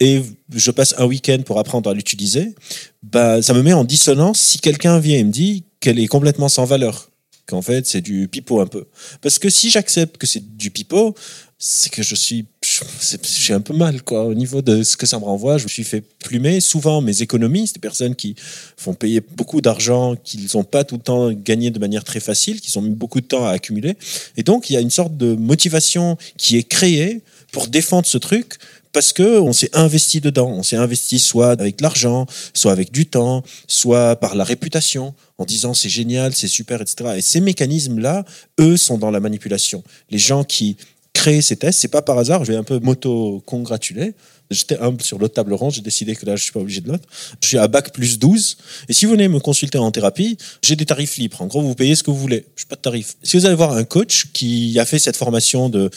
et 0.00 0.22
je 0.54 0.70
passe 0.70 0.94
un 0.98 1.06
week-end 1.06 1.38
pour 1.44 1.58
apprendre 1.58 1.90
à 1.90 1.94
l'utiliser, 1.94 2.54
bah, 3.02 3.42
ça 3.42 3.52
me 3.52 3.62
met 3.62 3.72
en 3.72 3.84
dissonance 3.84 4.38
si 4.38 4.58
quelqu'un 4.60 5.00
vient 5.00 5.18
et 5.18 5.24
me 5.24 5.32
dit 5.32 5.64
qu'elle 5.80 5.98
est 5.98 6.06
complètement 6.06 6.48
sans 6.48 6.64
valeur 6.64 7.10
qu'en 7.48 7.62
fait 7.62 7.86
c'est 7.86 8.02
du 8.02 8.28
pipeau 8.28 8.60
un 8.60 8.66
peu. 8.66 8.86
Parce 9.22 9.38
que 9.38 9.48
si 9.50 9.70
j'accepte 9.70 10.18
que 10.18 10.26
c'est 10.26 10.56
du 10.56 10.70
pipeau, 10.70 11.14
c'est 11.58 11.90
que 11.90 12.04
je 12.04 12.14
suis 12.14 12.46
j'ai 12.62 13.52
un 13.52 13.60
peu 13.60 13.74
mal 13.74 14.02
quoi 14.02 14.24
au 14.24 14.34
niveau 14.34 14.62
de 14.62 14.84
ce 14.84 14.96
que 14.96 15.06
ça 15.06 15.18
me 15.18 15.24
renvoie 15.24 15.58
je 15.58 15.64
me 15.64 15.68
suis 15.68 15.82
fait 15.82 16.02
plumer 16.20 16.60
souvent 16.60 17.00
mes 17.00 17.20
économies 17.20 17.68
des 17.74 17.80
personnes 17.80 18.14
qui 18.14 18.36
font 18.76 18.94
payer 18.94 19.20
beaucoup 19.20 19.60
d'argent 19.60 20.14
qu'ils 20.14 20.48
n'ont 20.54 20.62
pas 20.62 20.84
tout 20.84 20.96
le 20.96 21.02
temps 21.02 21.32
gagné 21.32 21.72
de 21.72 21.78
manière 21.80 22.04
très 22.04 22.20
facile 22.20 22.60
qu'ils 22.60 22.78
ont 22.78 22.82
mis 22.82 22.94
beaucoup 22.94 23.20
de 23.20 23.26
temps 23.26 23.44
à 23.44 23.50
accumuler 23.50 23.96
et 24.36 24.44
donc 24.44 24.70
il 24.70 24.74
y 24.74 24.76
a 24.76 24.80
une 24.80 24.90
sorte 24.90 25.16
de 25.16 25.34
motivation 25.34 26.16
qui 26.36 26.56
est 26.56 26.62
créée 26.62 27.22
pour 27.50 27.66
défendre 27.66 28.06
ce 28.06 28.18
truc 28.18 28.58
parce 28.92 29.12
que 29.12 29.38
on 29.38 29.52
s'est 29.52 29.70
investi 29.74 30.20
dedans. 30.20 30.48
On 30.50 30.62
s'est 30.62 30.76
investi 30.76 31.18
soit 31.18 31.50
avec 31.50 31.80
l'argent, 31.80 32.26
soit 32.54 32.72
avec 32.72 32.90
du 32.90 33.06
temps, 33.06 33.42
soit 33.66 34.16
par 34.16 34.34
la 34.34 34.44
réputation, 34.44 35.14
en 35.36 35.44
disant 35.44 35.74
c'est 35.74 35.88
génial, 35.88 36.34
c'est 36.34 36.48
super, 36.48 36.80
etc. 36.80 37.14
Et 37.16 37.20
ces 37.20 37.40
mécanismes-là, 37.40 38.24
eux, 38.60 38.76
sont 38.76 38.98
dans 38.98 39.10
la 39.10 39.20
manipulation. 39.20 39.84
Les 40.10 40.18
gens 40.18 40.42
qui 40.42 40.76
créer 41.18 41.42
ces 41.42 41.56
tests. 41.56 41.80
C'est 41.80 41.88
pas 41.88 42.00
par 42.00 42.16
hasard, 42.16 42.44
je 42.44 42.52
vais 42.52 42.58
un 42.58 42.62
peu 42.62 42.78
m'auto-congratuler. 42.78 44.14
J'étais 44.50 44.78
humble 44.78 45.02
sur 45.02 45.18
l'autre 45.18 45.34
table 45.34 45.52
ronde, 45.52 45.72
j'ai 45.72 45.82
décidé 45.82 46.16
que 46.16 46.24
là, 46.24 46.36
je 46.36 46.42
suis 46.42 46.52
pas 46.52 46.60
obligé 46.60 46.80
de 46.80 46.88
l'autre. 46.88 47.04
Je 47.42 47.48
suis 47.48 47.58
à 47.58 47.68
bac 47.68 47.92
plus 47.92 48.18
12. 48.18 48.56
Et 48.88 48.92
si 48.92 49.04
vous 49.04 49.12
venez 49.12 49.28
me 49.28 49.40
consulter 49.40 49.78
en 49.78 49.90
thérapie, 49.90 50.38
j'ai 50.62 50.74
des 50.74 50.86
tarifs 50.86 51.16
libres. 51.18 51.42
En 51.42 51.46
gros, 51.46 51.60
vous 51.60 51.74
payez 51.74 51.94
ce 51.94 52.02
que 52.02 52.10
vous 52.10 52.18
voulez. 52.18 52.46
Je 52.56 52.64
n'ai 52.64 52.68
pas 52.68 52.76
de 52.76 52.80
tarif. 52.80 53.16
Si 53.22 53.36
vous 53.36 53.44
allez 53.44 53.54
voir 53.54 53.72
un 53.72 53.84
coach 53.84 54.28
qui 54.32 54.78
a 54.78 54.86
fait 54.86 54.98
cette 54.98 55.16
formation 55.16 55.68
de 55.68 55.90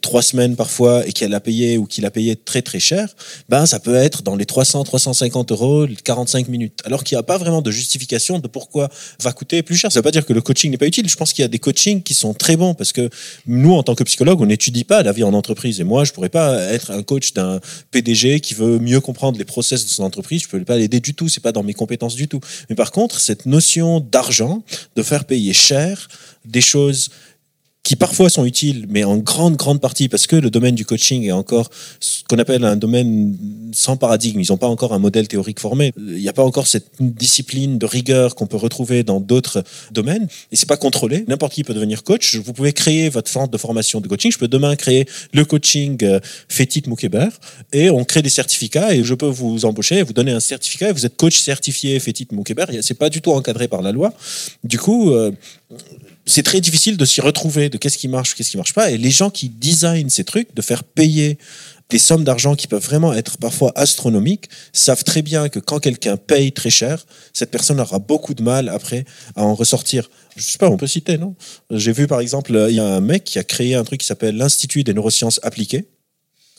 trois 0.00 0.22
semaines 0.22 0.56
parfois 0.56 1.06
et 1.06 1.12
qui 1.12 1.26
l'a 1.26 1.40
payé 1.40 1.78
ou 1.78 1.86
qui 1.86 2.00
l'a 2.00 2.10
payé 2.10 2.36
très 2.36 2.62
très 2.62 2.80
cher, 2.80 3.08
ben, 3.48 3.66
ça 3.66 3.80
peut 3.80 3.94
être 3.94 4.22
dans 4.22 4.36
les 4.36 4.44
300, 4.44 4.84
350 4.84 5.52
euros, 5.52 5.86
45 6.04 6.48
minutes. 6.48 6.80
Alors 6.84 7.04
qu'il 7.04 7.16
n'y 7.16 7.20
a 7.20 7.22
pas 7.22 7.38
vraiment 7.38 7.62
de 7.62 7.70
justification 7.70 8.38
de 8.38 8.48
pourquoi 8.48 8.90
va 9.22 9.32
coûter 9.32 9.62
plus 9.62 9.76
cher. 9.76 9.90
Ça 9.90 9.98
ne 9.98 10.00
veut 10.00 10.04
pas 10.04 10.10
dire 10.10 10.26
que 10.26 10.32
le 10.32 10.42
coaching 10.42 10.70
n'est 10.70 10.78
pas 10.78 10.86
utile. 10.86 11.08
Je 11.08 11.16
pense 11.16 11.32
qu'il 11.32 11.42
y 11.42 11.44
a 11.46 11.48
des 11.48 11.58
coachings 11.58 12.02
qui 12.02 12.14
sont 12.14 12.34
très 12.34 12.56
bons 12.56 12.74
parce 12.74 12.92
que 12.92 13.08
nous, 13.46 13.72
en 13.72 13.82
tant 13.82 13.94
que 13.94 14.04
psychologue, 14.04 14.40
on 14.40 14.46
n'étudie 14.46 14.84
pas 14.84 15.02
la 15.02 15.12
vie 15.12 15.24
en 15.24 15.32
entreprise. 15.32 15.80
Et 15.80 15.84
moi, 15.84 16.04
je 16.04 16.12
pourrais 16.12 16.28
pas 16.28 16.60
être 16.72 16.90
un 16.90 17.02
coach 17.02 17.32
d'un 17.32 17.60
PDG 17.94 18.40
qui 18.40 18.54
veut 18.54 18.80
mieux 18.80 19.00
comprendre 19.00 19.38
les 19.38 19.44
process 19.44 19.84
de 19.84 19.88
son 19.88 20.02
entreprise, 20.02 20.42
je 20.42 20.48
peux 20.48 20.62
pas 20.64 20.76
l'aider 20.76 20.98
du 20.98 21.14
tout, 21.14 21.28
c'est 21.28 21.42
pas 21.42 21.52
dans 21.52 21.62
mes 21.62 21.74
compétences 21.74 22.16
du 22.16 22.26
tout. 22.26 22.40
Mais 22.68 22.74
par 22.74 22.90
contre, 22.90 23.20
cette 23.20 23.46
notion 23.46 24.00
d'argent, 24.00 24.64
de 24.96 25.02
faire 25.04 25.24
payer 25.24 25.52
cher 25.52 26.08
des 26.44 26.60
choses 26.60 27.10
qui 27.84 27.96
parfois 27.96 28.30
sont 28.30 28.46
utiles, 28.46 28.86
mais 28.88 29.04
en 29.04 29.18
grande, 29.18 29.56
grande 29.56 29.78
partie, 29.78 30.08
parce 30.08 30.26
que 30.26 30.36
le 30.36 30.48
domaine 30.48 30.74
du 30.74 30.86
coaching 30.86 31.22
est 31.24 31.32
encore 31.32 31.70
ce 32.00 32.22
qu'on 32.26 32.38
appelle 32.38 32.64
un 32.64 32.76
domaine 32.76 33.36
sans 33.74 33.98
paradigme. 33.98 34.40
Ils 34.40 34.50
n'ont 34.50 34.56
pas 34.56 34.68
encore 34.68 34.94
un 34.94 34.98
modèle 34.98 35.28
théorique 35.28 35.60
formé. 35.60 35.92
Il 35.98 36.14
n'y 36.14 36.28
a 36.28 36.32
pas 36.32 36.42
encore 36.42 36.66
cette 36.66 36.88
discipline 36.98 37.76
de 37.76 37.84
rigueur 37.84 38.36
qu'on 38.36 38.46
peut 38.46 38.56
retrouver 38.56 39.02
dans 39.02 39.20
d'autres 39.20 39.62
domaines. 39.92 40.28
Et 40.50 40.56
c'est 40.56 40.68
pas 40.68 40.78
contrôlé. 40.78 41.26
N'importe 41.28 41.52
qui 41.52 41.62
peut 41.62 41.74
devenir 41.74 42.04
coach. 42.04 42.36
Vous 42.36 42.54
pouvez 42.54 42.72
créer 42.72 43.10
votre 43.10 43.30
centre 43.30 43.50
de 43.50 43.58
formation 43.58 44.00
de 44.00 44.08
coaching. 44.08 44.32
Je 44.32 44.38
peux 44.38 44.48
demain 44.48 44.76
créer 44.76 45.06
le 45.34 45.44
coaching 45.44 46.02
euh, 46.04 46.20
Fétit 46.48 46.84
Moukébert 46.86 47.38
et 47.74 47.90
on 47.90 48.04
crée 48.04 48.22
des 48.22 48.30
certificats 48.30 48.94
et 48.94 49.04
je 49.04 49.12
peux 49.12 49.26
vous 49.26 49.66
embaucher, 49.66 50.02
vous 50.02 50.14
donner 50.14 50.32
un 50.32 50.40
certificat 50.40 50.88
et 50.88 50.92
vous 50.92 51.04
êtes 51.04 51.18
coach 51.18 51.38
certifié 51.38 52.00
Fétit 52.00 52.28
Moukébert. 52.32 52.68
C'est 52.80 52.98
pas 52.98 53.10
du 53.10 53.20
tout 53.20 53.32
encadré 53.32 53.68
par 53.68 53.82
la 53.82 53.92
loi. 53.92 54.14
Du 54.62 54.78
coup, 54.78 55.10
euh, 55.10 55.32
c'est 56.26 56.42
très 56.42 56.60
difficile 56.60 56.96
de 56.96 57.04
s'y 57.04 57.20
retrouver, 57.20 57.68
de 57.68 57.76
qu'est-ce 57.76 57.98
qui 57.98 58.08
marche, 58.08 58.34
qu'est-ce 58.34 58.50
qui 58.50 58.56
marche 58.56 58.72
pas. 58.72 58.90
Et 58.90 58.98
les 58.98 59.10
gens 59.10 59.30
qui 59.30 59.48
designent 59.48 60.08
ces 60.08 60.24
trucs, 60.24 60.54
de 60.54 60.62
faire 60.62 60.84
payer 60.84 61.38
des 61.90 61.98
sommes 61.98 62.24
d'argent 62.24 62.54
qui 62.54 62.66
peuvent 62.66 62.82
vraiment 62.82 63.12
être 63.12 63.36
parfois 63.36 63.72
astronomiques, 63.76 64.48
savent 64.72 65.04
très 65.04 65.20
bien 65.20 65.48
que 65.48 65.58
quand 65.58 65.80
quelqu'un 65.80 66.16
paye 66.16 66.52
très 66.52 66.70
cher, 66.70 67.04
cette 67.32 67.50
personne 67.50 67.78
aura 67.78 67.98
beaucoup 67.98 68.32
de 68.32 68.42
mal 68.42 68.70
après 68.70 69.04
à 69.36 69.44
en 69.44 69.54
ressortir. 69.54 70.08
Je 70.36 70.42
sais 70.42 70.58
pas, 70.58 70.70
on 70.70 70.78
peut 70.78 70.86
citer, 70.86 71.18
non? 71.18 71.34
J'ai 71.70 71.92
vu 71.92 72.06
par 72.06 72.20
exemple, 72.20 72.66
il 72.68 72.74
y 72.74 72.80
a 72.80 72.86
un 72.86 73.00
mec 73.00 73.24
qui 73.24 73.38
a 73.38 73.44
créé 73.44 73.74
un 73.74 73.84
truc 73.84 74.00
qui 74.00 74.06
s'appelle 74.06 74.36
l'Institut 74.36 74.82
des 74.82 74.94
neurosciences 74.94 75.40
appliquées. 75.42 75.88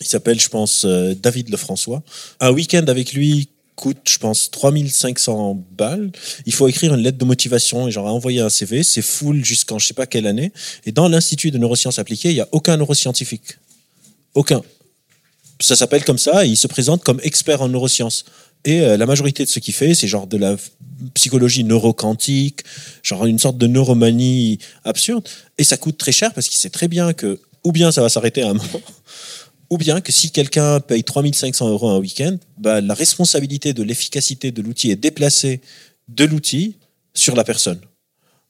Il 0.01 0.07
s'appelle, 0.07 0.39
je 0.39 0.49
pense, 0.49 0.83
euh, 0.85 1.15
David 1.15 1.49
Lefrançois. 1.49 2.03
Un 2.41 2.51
week-end 2.51 2.83
avec 2.87 3.13
lui 3.13 3.49
coûte, 3.75 3.97
je 4.07 4.17
pense, 4.17 4.49
3500 4.51 5.63
balles. 5.77 6.11
Il 6.45 6.53
faut 6.53 6.67
écrire 6.67 6.93
une 6.93 7.01
lettre 7.01 7.17
de 7.17 7.25
motivation 7.25 7.87
et 7.87 7.91
genre 7.91 8.07
envoyer 8.07 8.41
un 8.41 8.49
CV. 8.49 8.83
C'est 8.83 9.01
full 9.01 9.43
jusqu'en 9.43 9.79
je 9.79 9.87
sais 9.87 9.93
pas 9.93 10.05
quelle 10.05 10.27
année. 10.27 10.51
Et 10.85 10.91
dans 10.91 11.07
l'Institut 11.07 11.51
de 11.51 11.57
neurosciences 11.57 11.99
appliquées, 11.99 12.29
il 12.31 12.35
n'y 12.35 12.41
a 12.41 12.49
aucun 12.51 12.77
neuroscientifique. 12.77 13.57
Aucun. 14.33 14.61
Ça 15.61 15.75
s'appelle 15.75 16.03
comme 16.03 16.17
ça 16.17 16.45
et 16.45 16.49
il 16.49 16.57
se 16.57 16.67
présente 16.67 17.03
comme 17.03 17.19
expert 17.23 17.61
en 17.61 17.69
neurosciences. 17.69 18.25
Et 18.65 18.81
euh, 18.81 18.97
la 18.97 19.05
majorité 19.05 19.45
de 19.45 19.49
ce 19.49 19.59
qu'il 19.59 19.73
fait, 19.73 19.93
c'est 19.93 20.07
genre 20.07 20.27
de 20.27 20.37
la 20.37 20.57
psychologie 21.13 21.63
neuroquantique, 21.63 22.61
genre 23.03 23.25
une 23.25 23.39
sorte 23.39 23.57
de 23.57 23.67
neuromanie 23.67 24.59
absurde. 24.83 25.27
Et 25.57 25.63
ça 25.63 25.77
coûte 25.77 25.97
très 25.97 26.11
cher 26.11 26.33
parce 26.33 26.47
qu'il 26.47 26.57
sait 26.57 26.69
très 26.69 26.87
bien 26.87 27.13
que, 27.13 27.39
ou 27.63 27.71
bien 27.71 27.91
ça 27.91 28.01
va 28.01 28.09
s'arrêter 28.09 28.41
à 28.41 28.49
un 28.49 28.53
moment, 28.53 28.81
ou 29.69 29.77
bien 29.77 30.01
que 30.01 30.11
si 30.11 30.31
quelqu'un 30.31 30.79
paye 30.79 31.03
3500 31.03 31.69
euros 31.69 31.89
un 31.89 31.99
week-end, 31.99 32.37
bah, 32.57 32.81
la 32.81 32.93
responsabilité 32.93 33.73
de 33.73 33.83
l'efficacité 33.83 34.51
de 34.51 34.61
l'outil 34.61 34.91
est 34.91 34.95
déplacée 34.95 35.61
de 36.07 36.25
l'outil 36.25 36.77
sur 37.13 37.35
la 37.35 37.43
personne. 37.43 37.79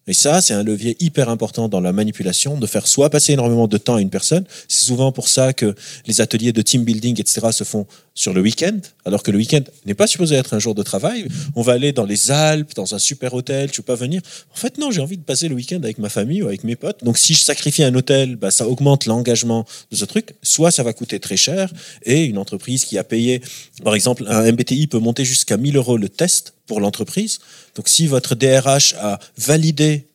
Et 0.07 0.13
ça, 0.13 0.39
c'est 0.41 0.53
un 0.53 0.63
levier 0.63 0.95
hyper 0.99 1.29
important 1.29 1.67
dans 1.67 1.79
la 1.79 1.91
manipulation, 1.91 2.57
de 2.57 2.67
faire 2.67 2.87
soit 2.87 3.09
passer 3.09 3.33
énormément 3.33 3.67
de 3.67 3.77
temps 3.77 3.95
à 3.95 4.01
une 4.01 4.11
personne. 4.11 4.45
C'est 4.67 4.85
souvent 4.85 5.11
pour 5.11 5.27
ça 5.27 5.51
que 5.53 5.73
les 6.05 6.21
ateliers 6.21 6.53
de 6.53 6.61
team 6.61 6.83
building, 6.83 7.19
etc., 7.19 7.47
se 7.51 7.63
font 7.63 7.87
sur 8.13 8.33
le 8.33 8.41
week-end, 8.41 8.77
alors 9.03 9.23
que 9.23 9.31
le 9.31 9.37
week-end 9.37 9.61
n'est 9.85 9.93
pas 9.93 10.07
supposé 10.07 10.35
être 10.35 10.53
un 10.53 10.59
jour 10.59 10.73
de 10.75 10.83
travail. 10.83 11.27
On 11.55 11.63
va 11.63 11.73
aller 11.73 11.91
dans 11.91 12.05
les 12.05 12.31
Alpes, 12.31 12.73
dans 12.75 12.95
un 12.95 12.99
super 12.99 13.33
hôtel, 13.33 13.71
tu 13.71 13.81
veux 13.81 13.85
pas 13.85 13.95
venir. 13.95 14.21
En 14.53 14.57
fait, 14.57 14.77
non, 14.77 14.91
j'ai 14.91 15.01
envie 15.01 15.17
de 15.17 15.23
passer 15.23 15.49
le 15.49 15.55
week-end 15.55 15.81
avec 15.83 15.97
ma 15.97 16.09
famille 16.09 16.43
ou 16.43 16.47
avec 16.47 16.63
mes 16.63 16.75
potes. 16.75 17.03
Donc, 17.03 17.17
si 17.17 17.33
je 17.33 17.41
sacrifie 17.41 17.83
un 17.83 17.93
hôtel, 17.95 18.35
bah, 18.35 18.51
ça 18.51 18.69
augmente 18.69 19.05
l'engagement 19.07 19.65
de 19.91 19.97
ce 19.97 20.05
truc. 20.05 20.35
Soit 20.43 20.71
ça 20.71 20.83
va 20.83 20.93
coûter 20.93 21.19
très 21.19 21.37
cher 21.37 21.73
et 22.03 22.23
une 22.23 22.37
entreprise 22.37 22.85
qui 22.85 22.97
a 22.97 23.03
payé, 23.03 23.41
par 23.83 23.95
exemple, 23.95 24.23
un 24.27 24.49
MBTI 24.51 24.87
peut 24.87 24.99
monter 24.99 25.25
jusqu'à 25.25 25.57
1000 25.57 25.75
euros 25.75 25.97
le 25.97 26.07
test 26.07 26.53
pour 26.67 26.79
l'entreprise. 26.79 27.39
Donc 27.75 27.89
si 27.89 28.07
votre 28.07 28.35
DRH 28.35 28.95
a 28.99 29.19
validé 29.37 30.07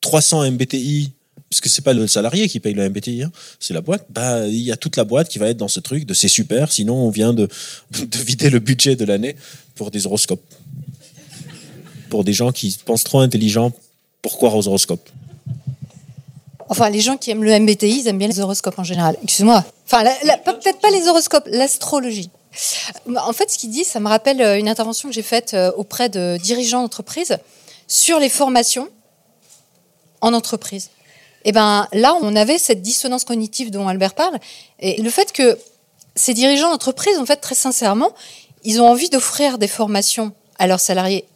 300 0.00 0.50
MBTI, 0.52 1.12
parce 1.50 1.60
que 1.60 1.68
c'est 1.68 1.82
pas 1.82 1.92
le 1.92 2.06
salarié 2.06 2.48
qui 2.48 2.60
paye 2.60 2.74
le 2.74 2.88
MBTI, 2.88 3.22
hein, 3.22 3.32
c'est 3.60 3.74
la 3.74 3.80
boîte, 3.80 4.06
bah, 4.10 4.46
il 4.46 4.60
y 4.60 4.72
a 4.72 4.76
toute 4.76 4.96
la 4.96 5.04
boîte 5.04 5.28
qui 5.28 5.38
va 5.38 5.48
être 5.48 5.56
dans 5.56 5.68
ce 5.68 5.80
truc 5.80 6.04
de 6.04 6.14
c'est 6.14 6.28
super, 6.28 6.72
sinon 6.72 6.94
on 6.94 7.10
vient 7.10 7.32
de, 7.32 7.48
de 7.92 8.18
vider 8.18 8.50
le 8.50 8.58
budget 8.58 8.96
de 8.96 9.04
l'année 9.04 9.36
pour 9.74 9.90
des 9.90 10.06
horoscopes. 10.06 10.44
Pour 12.10 12.24
des 12.24 12.32
gens 12.32 12.52
qui 12.52 12.76
pensent 12.84 13.04
trop 13.04 13.20
intelligents 13.20 13.72
pour 14.22 14.42
aux 14.42 14.68
horoscopes? 14.68 15.08
Enfin, 16.68 16.88
les 16.88 17.00
gens 17.00 17.16
qui 17.16 17.30
aiment 17.30 17.44
le 17.44 17.58
MBTI, 17.58 18.00
ils 18.00 18.08
aiment 18.08 18.18
bien 18.18 18.28
les 18.28 18.40
horoscopes 18.40 18.78
en 18.78 18.84
général. 18.84 19.16
Excuse-moi. 19.22 19.64
Enfin, 19.86 20.02
peut-être 20.44 20.80
pas 20.80 20.90
les 20.90 21.06
horoscopes, 21.08 21.46
l'astrologie. 21.50 22.30
En 23.16 23.32
fait, 23.32 23.50
ce 23.50 23.58
qu'il 23.58 23.70
dit, 23.70 23.84
ça 23.84 24.00
me 24.00 24.08
rappelle 24.08 24.40
euh, 24.40 24.58
une 24.58 24.68
intervention 24.68 25.08
que 25.08 25.14
j'ai 25.14 25.22
faite 25.22 25.54
euh, 25.54 25.72
auprès 25.76 26.08
de 26.08 26.36
dirigeants 26.36 26.82
d'entreprise 26.82 27.38
sur 27.88 28.18
les 28.18 28.28
formations 28.28 28.88
en 30.20 30.32
entreprise. 30.32 30.90
Et 31.44 31.52
ben 31.52 31.88
là, 31.92 32.16
on 32.22 32.36
avait 32.36 32.58
cette 32.58 32.80
dissonance 32.80 33.24
cognitive 33.24 33.70
dont 33.70 33.88
Albert 33.88 34.14
parle, 34.14 34.38
et 34.78 35.02
le 35.02 35.10
fait 35.10 35.32
que 35.32 35.58
ces 36.16 36.32
dirigeants 36.32 36.70
d'entreprise, 36.70 37.18
en 37.18 37.26
fait, 37.26 37.36
très 37.36 37.54
sincèrement, 37.54 38.12
ils 38.62 38.80
ont 38.80 38.88
envie 38.88 39.10
d'offrir 39.10 39.58
des 39.58 39.68
formations 39.68 40.32
à 40.58 40.66
leurs 40.66 40.80
salariés 40.80 41.26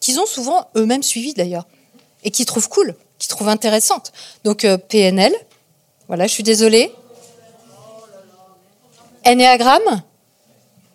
qu'ils 0.00 0.18
ont 0.20 0.26
souvent 0.26 0.68
eux-mêmes 0.76 1.02
suivies 1.02 1.34
d'ailleurs 1.34 1.66
et 2.24 2.30
qui 2.30 2.44
trouvent 2.44 2.68
cool, 2.68 2.94
qui 3.18 3.28
trouvent 3.28 3.48
intéressantes. 3.48 4.12
Donc 4.44 4.64
euh, 4.64 4.76
PNL, 4.76 5.32
voilà, 6.06 6.26
je 6.26 6.32
suis 6.32 6.42
désolée. 6.42 6.92
Ennéagramme, 9.26 10.02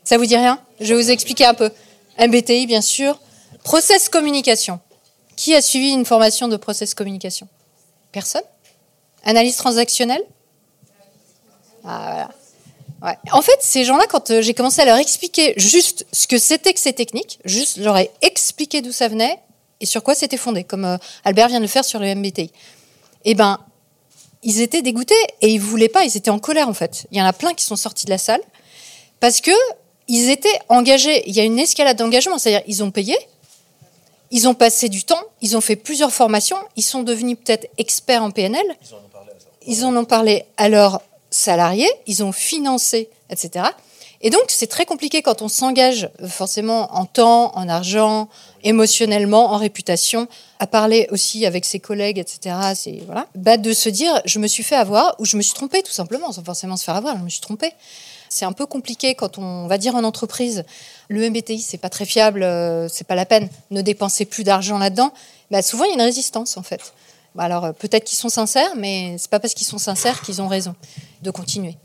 ça 0.04 0.18
vous 0.18 0.26
dit 0.26 0.36
rien? 0.36 0.60
Je 0.80 0.94
vais 0.94 1.02
vous 1.02 1.12
expliquer 1.12 1.46
un 1.46 1.54
peu. 1.54 1.72
MBTI, 2.20 2.68
bien 2.68 2.82
sûr. 2.82 3.20
Process 3.64 4.10
communication. 4.10 4.80
Qui 5.36 5.56
a 5.56 5.62
suivi 5.62 5.92
une 5.92 6.06
formation 6.06 6.48
de 6.48 6.58
process 6.58 6.94
communication? 6.94 7.48
Personne? 8.12 8.44
Analyse 9.24 9.56
transactionnelle? 9.56 10.24
Ah, 11.86 12.30
voilà. 13.00 13.20
En 13.32 13.42
fait, 13.42 13.58
ces 13.60 13.84
gens-là, 13.84 14.06
quand 14.10 14.32
euh, 14.32 14.42
j'ai 14.42 14.54
commencé 14.54 14.82
à 14.82 14.86
leur 14.86 14.98
expliquer 14.98 15.54
juste 15.58 16.06
ce 16.12 16.28
que 16.28 16.38
c'était 16.38 16.74
que 16.74 16.80
ces 16.80 16.94
techniques, 16.94 17.40
juste 17.44 17.78
leur 17.78 17.98
ai 17.98 18.12
expliqué 18.22 18.82
d'où 18.82 18.92
ça 18.92 19.08
venait 19.08 19.40
et 19.82 19.86
sur 19.86 20.04
quoi 20.04 20.16
c'était 20.16 20.38
fondé, 20.38 20.64
comme 20.64 20.86
euh, 20.86 20.98
Albert 21.26 21.50
vient 21.50 21.58
de 21.58 21.66
le 21.66 21.70
faire 21.70 21.84
sur 21.84 22.00
le 22.00 22.16
MBTI. 22.16 22.52
Eh 23.26 23.36
ben, 23.36 23.60
ils 24.44 24.62
étaient 24.62 24.82
dégoûtés 24.82 25.16
et 25.42 25.50
ils 25.50 25.60
voulaient 25.60 25.90
pas, 25.90 26.06
ils 26.06 26.16
étaient 26.16 26.30
en 26.30 26.40
colère 26.40 26.70
en 26.70 26.74
fait. 26.74 27.06
Il 27.12 27.18
y 27.18 27.22
en 27.22 27.26
a 27.26 27.34
plein 27.34 27.54
qui 27.54 27.66
sont 27.66 27.76
sortis 27.76 28.06
de 28.06 28.12
la 28.12 28.18
salle 28.18 28.42
parce 29.20 29.42
que 29.42 29.52
ils 30.08 30.30
étaient 30.30 30.60
engagés. 30.70 31.28
Il 31.28 31.36
y 31.36 31.40
a 31.40 31.44
une 31.44 31.60
escalade 31.60 31.98
d'engagement, 31.98 32.38
c'est-à-dire 32.38 32.64
ils 32.68 32.84
ont 32.84 32.92
payé, 32.92 33.18
ils 34.32 34.48
ont 34.48 34.54
passé 34.54 34.90
du 34.90 35.04
temps, 35.04 35.22
ils 35.42 35.56
ont 35.56 35.62
fait 35.62 35.76
plusieurs 35.76 36.12
formations, 36.12 36.58
ils 36.76 36.84
sont 36.84 37.04
devenus 37.04 37.38
peut-être 37.44 37.68
experts 37.78 38.24
en 38.24 38.32
PNL. 38.32 38.66
Ils 39.66 39.86
en 39.86 39.96
ont 39.96 40.06
parlé 40.06 40.46
à 40.58 40.70
leurs 40.70 41.02
salariés, 41.30 41.90
ils 42.08 42.24
ont 42.24 42.32
financé, 42.32 43.10
etc. 43.30 43.66
Et 44.26 44.30
donc, 44.30 44.44
c'est 44.48 44.68
très 44.68 44.86
compliqué 44.86 45.22
quand 45.22 45.42
on 45.42 45.50
s'engage 45.50 46.10
forcément 46.30 46.96
en 46.96 47.06
temps, 47.06 47.56
en 47.56 47.68
argent, 47.68 48.30
émotionnellement, 48.64 49.52
en 49.52 49.58
réputation, 49.58 50.30
à 50.60 50.66
parler 50.66 51.08
aussi 51.12 51.46
avec 51.46 51.66
ses 51.66 51.82
collègues, 51.82 52.18
etc. 52.18 52.56
C'est 52.74 53.02
voilà, 53.06 53.28
bah, 53.36 53.58
de 53.58 53.74
se 53.74 53.90
dire, 53.90 54.22
je 54.24 54.40
me 54.40 54.48
suis 54.48 54.64
fait 54.64 54.76
avoir 54.76 55.16
ou 55.20 55.26
je 55.26 55.36
me 55.36 55.42
suis 55.42 55.54
trompé, 55.54 55.84
tout 55.84 55.92
simplement, 55.92 56.32
sans 56.32 56.44
forcément 56.44 56.78
se 56.78 56.86
faire 56.86 56.96
avoir. 56.96 57.18
Je 57.18 57.24
me 57.24 57.30
suis 57.30 57.42
trompé. 57.42 57.74
C'est 58.34 58.46
un 58.46 58.52
peu 58.52 58.66
compliqué 58.66 59.14
quand 59.14 59.38
on 59.38 59.68
va 59.68 59.78
dire 59.78 59.96
en 59.96 60.04
entreprise, 60.04 60.66
le 61.08 61.30
MBTI, 61.30 61.60
c'est 61.60 61.78
pas 61.78 61.90
très 61.90 62.06
fiable, 62.06 62.42
euh, 62.42 62.90
c'est 62.90 63.06
pas 63.06 63.14
la 63.14 63.28
peine, 63.28 63.48
ne 63.70 63.84
dépensez 63.84 64.26
plus 64.26 64.44
d'argent 64.44 64.80
là-dedans. 64.80 65.14
Bah, 65.52 65.62
souvent, 65.62 65.84
il 65.84 65.90
y 65.90 65.92
a 65.92 65.94
une 65.94 66.02
résistance, 66.02 66.58
en 66.58 66.64
fait. 66.64 66.96
Bah, 67.36 67.44
alors, 67.44 67.66
euh, 67.66 67.72
peut-être 67.74 68.06
qu'ils 68.06 68.18
sont 68.18 68.30
sincères, 68.30 68.72
mais 68.76 69.18
c'est 69.20 69.30
pas 69.30 69.40
parce 69.40 69.54
qu'ils 69.54 69.68
sont 69.68 69.78
sincères 69.78 70.22
qu'ils 70.22 70.42
ont 70.42 70.48
raison 70.48 70.74
de 71.22 71.30
continuer. 71.30 71.78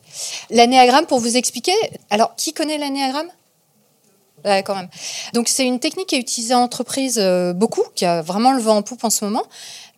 L'anéagramme, 0.48 1.04
pour 1.04 1.20
vous 1.20 1.37
expliquer, 1.37 1.74
alors, 2.08 2.34
qui 2.34 2.54
connaît 2.54 2.78
l'anéagramme? 2.78 3.28
Ouais, 4.46 4.62
quand 4.62 4.74
même. 4.74 4.88
Donc, 5.34 5.48
c'est 5.48 5.66
une 5.66 5.80
technique 5.80 6.08
qui 6.08 6.14
est 6.14 6.20
utilisée 6.20 6.54
en 6.54 6.62
entreprise 6.62 7.18
euh, 7.18 7.52
beaucoup, 7.52 7.84
qui 7.94 8.06
a 8.06 8.22
vraiment 8.22 8.52
le 8.52 8.62
vent 8.62 8.78
en 8.78 8.82
poupe 8.82 9.04
en 9.04 9.11
ce 9.11 9.22
moment. 9.22 9.44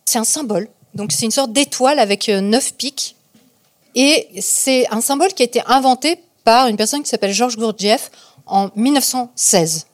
C'est 0.03 0.19
un 0.19 0.25
symbole. 0.25 0.67
Donc, 0.95 1.13
c'est 1.13 1.23
une 1.23 1.31
sorte 1.31 1.53
d'étoile 1.53 1.97
avec 1.97 2.27
neuf 2.27 2.73
pics. 2.73 3.15
Et 3.95 4.27
c'est 4.41 4.85
un 4.91 4.99
symbole 4.99 5.33
qui 5.33 5.43
a 5.43 5.45
été 5.45 5.61
inventé 5.65 6.19
par 6.43 6.67
une 6.67 6.77
personne 6.77 7.03
qui 7.03 7.09
s'appelle 7.09 7.33
Georges 7.33 7.57
Gurdjieff 7.57 8.11
en 8.45 8.69
1916. 8.75 9.87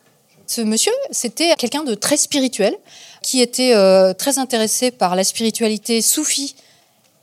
Ce 0.48 0.62
monsieur, 0.62 0.94
c'était 1.12 1.54
quelqu'un 1.58 1.84
de 1.84 1.94
très 1.94 2.16
spirituel, 2.16 2.76
qui 3.22 3.42
était 3.42 3.74
euh, 3.76 4.14
très 4.14 4.40
intéressé 4.40 4.92
par 4.92 5.16
la 5.16 5.26
spiritualité 5.26 6.02
soufie 6.02 6.56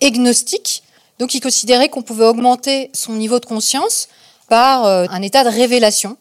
et 0.03 0.11
gnostique. 0.11 0.83
Donc 1.19 1.35
il 1.35 1.41
considérait 1.41 1.89
qu'on 1.89 2.03
pouvait 2.03 2.27
augmenter 2.27 2.91
son 2.93 3.15
niveau 3.15 3.41
de 3.41 3.47
conscience 3.47 4.09
par 4.49 4.85
euh, 4.85 5.07
un 5.09 5.23
état 5.23 5.43
de 5.43 5.49
révélation. 5.49 6.19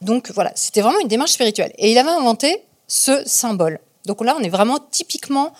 Donc 0.00 0.30
voilà, 0.34 0.52
c'était 0.54 0.80
vraiment 0.80 1.00
une 1.00 1.08
démarche 1.08 1.32
spirituelle. 1.32 1.72
Et 1.76 1.92
il 1.92 1.98
avait 1.98 2.10
inventé 2.10 2.62
ce 2.88 3.22
symbole. 3.26 3.78
Donc 4.06 4.24
là, 4.24 4.34
on 4.38 4.42
est 4.42 4.48
vraiment 4.48 4.78
typiquement 4.90 5.52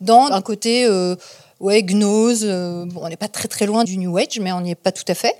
dans 0.00 0.26
un 0.26 0.40
côté 0.40 0.86
euh, 0.86 1.16
ouais, 1.60 1.82
gnose. 1.82 2.44
bon, 2.44 3.00
on 3.02 3.08
n'est 3.10 3.16
pas 3.16 3.28
très 3.28 3.48
très 3.48 3.66
loin 3.66 3.84
du 3.84 3.98
New 3.98 4.16
Age, 4.16 4.38
mais 4.40 4.52
on 4.52 4.62
n'y 4.62 4.70
est 4.70 4.76
pas 4.76 4.92
tout 4.92 5.04
à 5.08 5.14
fait. 5.14 5.34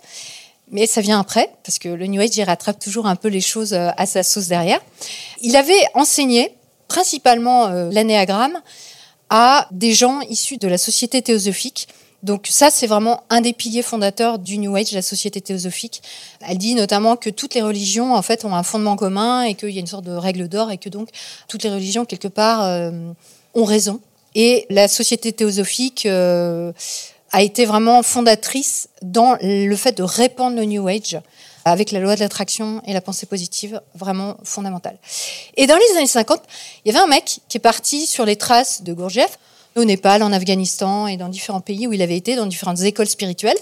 Mais 0.70 0.86
ça 0.86 1.00
vient 1.00 1.20
après, 1.20 1.50
parce 1.64 1.78
que 1.78 1.88
le 1.88 2.06
New 2.06 2.20
Age, 2.20 2.36
il 2.36 2.42
rattrape 2.42 2.78
toujours 2.78 3.06
un 3.06 3.16
peu 3.16 3.28
les 3.28 3.40
choses 3.40 3.72
euh, 3.72 3.90
à 3.96 4.06
sa 4.06 4.22
sauce 4.22 4.48
derrière. 4.48 4.80
Il 5.40 5.56
avait 5.56 5.80
enseigné 5.94 6.54
principalement 6.88 7.66
euh, 7.66 7.90
l'anéagramme 7.90 8.58
à 9.30 9.68
des 9.70 9.92
gens 9.92 10.20
issus 10.22 10.56
de 10.56 10.68
la 10.68 10.78
société 10.78 11.22
théosophique. 11.22 11.88
Donc 12.22 12.48
ça, 12.50 12.70
c'est 12.70 12.86
vraiment 12.86 13.22
un 13.30 13.40
des 13.40 13.52
piliers 13.52 13.82
fondateurs 13.82 14.38
du 14.38 14.58
New 14.58 14.74
Age, 14.74 14.92
la 14.92 15.02
société 15.02 15.40
théosophique. 15.40 16.02
Elle 16.40 16.58
dit 16.58 16.74
notamment 16.74 17.16
que 17.16 17.30
toutes 17.30 17.54
les 17.54 17.62
religions, 17.62 18.14
en 18.14 18.22
fait, 18.22 18.44
ont 18.44 18.54
un 18.54 18.62
fondement 18.62 18.96
commun 18.96 19.42
et 19.42 19.54
qu'il 19.54 19.70
y 19.70 19.76
a 19.76 19.80
une 19.80 19.86
sorte 19.86 20.04
de 20.04 20.12
règle 20.12 20.48
d'or 20.48 20.70
et 20.70 20.78
que 20.78 20.88
donc 20.88 21.10
toutes 21.46 21.62
les 21.62 21.70
religions, 21.70 22.04
quelque 22.04 22.28
part, 22.28 22.64
euh, 22.64 22.90
ont 23.54 23.64
raison. 23.64 24.00
Et 24.34 24.66
la 24.68 24.88
société 24.88 25.32
théosophique 25.32 26.06
a 27.32 27.42
été 27.42 27.64
vraiment 27.64 28.02
fondatrice 28.02 28.88
dans 29.02 29.36
le 29.40 29.76
fait 29.76 29.92
de 29.92 30.02
répandre 30.02 30.56
le 30.56 30.64
New 30.64 30.86
Age 30.88 31.18
avec 31.64 31.90
la 31.90 32.00
loi 32.00 32.14
de 32.14 32.20
l'attraction 32.20 32.80
et 32.86 32.92
la 32.92 33.00
pensée 33.00 33.26
positive, 33.26 33.80
vraiment 33.94 34.36
fondamentale. 34.44 34.98
Et 35.56 35.66
dans 35.66 35.76
les 35.76 35.96
années 35.96 36.06
50, 36.06 36.40
il 36.84 36.92
y 36.92 36.96
avait 36.96 37.04
un 37.04 37.08
mec 37.08 37.40
qui 37.48 37.58
est 37.58 37.60
parti 37.60 38.06
sur 38.06 38.24
les 38.24 38.36
traces 38.36 38.82
de 38.82 38.92
Gurdjieff 38.92 39.38
au 39.76 39.84
Népal, 39.84 40.22
en 40.22 40.32
Afghanistan 40.32 41.06
et 41.06 41.16
dans 41.16 41.28
différents 41.28 41.60
pays 41.60 41.86
où 41.86 41.92
il 41.92 42.02
avait 42.02 42.16
été, 42.16 42.36
dans 42.36 42.46
différentes 42.46 42.80
écoles 42.80 43.06
spirituelles. 43.06 43.56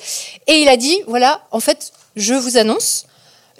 Et 0.46 0.54
il 0.54 0.68
a 0.68 0.76
dit, 0.76 1.02
voilà, 1.06 1.42
en 1.50 1.60
fait, 1.60 1.92
je 2.14 2.34
vous 2.34 2.56
annonce, 2.56 3.06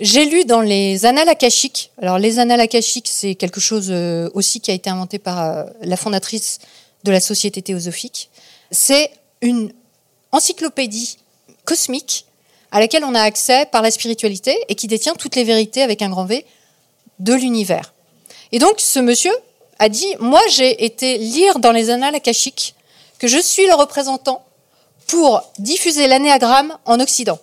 j'ai 0.00 0.24
lu 0.24 0.44
dans 0.44 0.60
les 0.60 1.06
annales 1.06 1.28
akashiques, 1.28 1.90
alors 2.00 2.18
les 2.18 2.38
annales 2.38 2.60
akashiques, 2.60 3.08
c'est 3.10 3.34
quelque 3.34 3.60
chose 3.60 3.88
euh, 3.90 4.30
aussi 4.34 4.60
qui 4.60 4.70
a 4.70 4.74
été 4.74 4.90
inventé 4.90 5.18
par 5.18 5.42
euh, 5.42 5.64
la 5.82 5.96
fondatrice 5.96 6.58
de 7.04 7.10
la 7.10 7.20
Société 7.20 7.62
théosophique. 7.62 8.30
C'est 8.70 9.10
une 9.40 9.72
encyclopédie 10.32 11.18
cosmique 11.64 12.26
à 12.70 12.80
laquelle 12.80 13.04
on 13.04 13.14
a 13.14 13.20
accès 13.20 13.66
par 13.66 13.82
la 13.82 13.90
spiritualité 13.90 14.56
et 14.68 14.74
qui 14.74 14.86
détient 14.86 15.14
toutes 15.14 15.36
les 15.36 15.44
vérités 15.44 15.82
avec 15.82 16.02
un 16.02 16.10
grand 16.10 16.24
V 16.24 16.44
de 17.18 17.34
l'univers. 17.34 17.92
Et 18.52 18.58
donc 18.58 18.80
ce 18.80 18.98
monsieur 18.98 19.32
a 19.78 19.88
dit, 19.88 20.14
moi 20.20 20.40
j'ai 20.50 20.84
été 20.84 21.18
lire 21.18 21.58
dans 21.58 21.72
les 21.72 21.90
annales 21.90 22.14
akashiques 22.14 22.74
que 23.18 23.28
je 23.28 23.38
suis 23.38 23.66
le 23.66 23.74
représentant 23.74 24.44
pour 25.06 25.42
diffuser 25.58 26.06
l'anéagramme 26.06 26.76
en 26.84 27.00
Occident. 27.00 27.38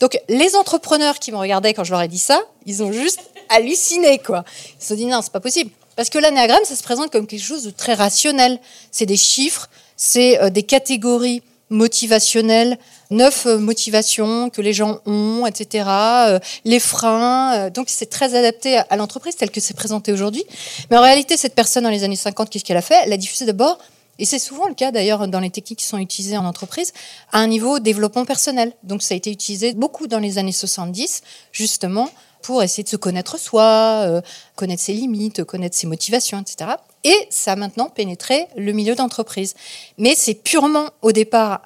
Donc 0.00 0.18
les 0.28 0.56
entrepreneurs 0.56 1.18
qui 1.18 1.32
me 1.32 1.36
regardaient 1.36 1.74
quand 1.74 1.84
je 1.84 1.92
leur 1.92 2.02
ai 2.02 2.08
dit 2.08 2.18
ça, 2.18 2.40
ils 2.66 2.82
ont 2.82 2.92
juste 2.92 3.20
halluciné 3.48 4.18
quoi. 4.18 4.44
Ils 4.78 4.82
se 4.82 4.88
sont 4.88 4.94
dit 4.94 5.06
non, 5.06 5.20
c'est 5.22 5.32
pas 5.32 5.40
possible. 5.40 5.70
Parce 5.96 6.08
que 6.08 6.18
l'anéagramme, 6.18 6.64
ça 6.64 6.74
se 6.74 6.82
présente 6.82 7.10
comme 7.10 7.26
quelque 7.26 7.42
chose 7.42 7.64
de 7.64 7.70
très 7.70 7.94
rationnel. 7.94 8.58
C'est 8.90 9.06
des 9.06 9.16
chiffres, 9.16 9.68
c'est 9.96 10.40
euh, 10.40 10.48
des 10.48 10.62
catégories 10.62 11.42
motivationnelles, 11.72 12.78
neuf 13.10 13.46
euh, 13.46 13.58
motivations 13.58 14.50
que 14.50 14.62
les 14.62 14.72
gens 14.72 15.00
ont, 15.06 15.44
etc. 15.46 15.84
Euh, 15.88 16.38
les 16.64 16.78
freins. 16.78 17.70
donc 17.70 17.86
c'est 17.88 18.10
très 18.10 18.34
adapté 18.34 18.76
à 18.76 18.96
l'entreprise 18.96 19.34
tel 19.36 19.50
que 19.50 19.60
c'est 19.60 19.74
présenté 19.74 20.12
aujourd'hui. 20.12 20.44
Mais 20.90 20.96
en 20.96 21.02
réalité, 21.02 21.36
cette 21.36 21.54
personne 21.54 21.84
dans 21.84 21.90
les 21.90 22.04
années 22.04 22.16
50, 22.16 22.50
qu'est-ce 22.50 22.64
qu'elle 22.64 22.76
a 22.76 22.82
fait? 22.82 23.00
Elle 23.04 23.12
a 23.12 23.16
diffusé 23.16 23.44
d'abord 23.46 23.78
et 24.18 24.24
c'est 24.24 24.38
souvent 24.38 24.68
le 24.68 24.74
cas 24.74 24.92
d'ailleurs 24.92 25.26
dans 25.26 25.40
les 25.40 25.50
techniques 25.50 25.80
qui 25.80 25.86
sont 25.86 25.98
utilisées 25.98 26.36
en 26.36 26.44
entreprise, 26.44 26.92
à 27.32 27.38
un 27.38 27.46
niveau 27.46 27.78
développement 27.78 28.24
personnel. 28.24 28.72
Donc 28.82 29.02
ça 29.02 29.14
a 29.14 29.16
été 29.16 29.30
utilisé 29.30 29.72
beaucoup 29.72 30.06
dans 30.06 30.18
les 30.18 30.38
années 30.38 30.52
70, 30.52 31.22
justement, 31.50 32.10
pour 32.42 32.62
essayer 32.62 32.82
de 32.82 32.88
se 32.88 32.96
connaître 32.96 33.38
soi, 33.38 34.02
euh, 34.04 34.20
connaître 34.54 34.82
ses 34.82 34.92
limites, 34.92 35.44
connaître 35.44 35.76
ses 35.76 35.86
motivations, 35.86 36.40
etc. 36.40 36.72
Et 37.04 37.16
ça 37.30 37.52
a 37.52 37.56
maintenant 37.56 37.88
pénétré 37.88 38.46
le 38.56 38.72
milieu 38.72 38.94
d'entreprise. 38.94 39.54
Mais 39.98 40.14
c'est 40.16 40.34
purement 40.34 40.90
au 41.02 41.12
départ 41.12 41.62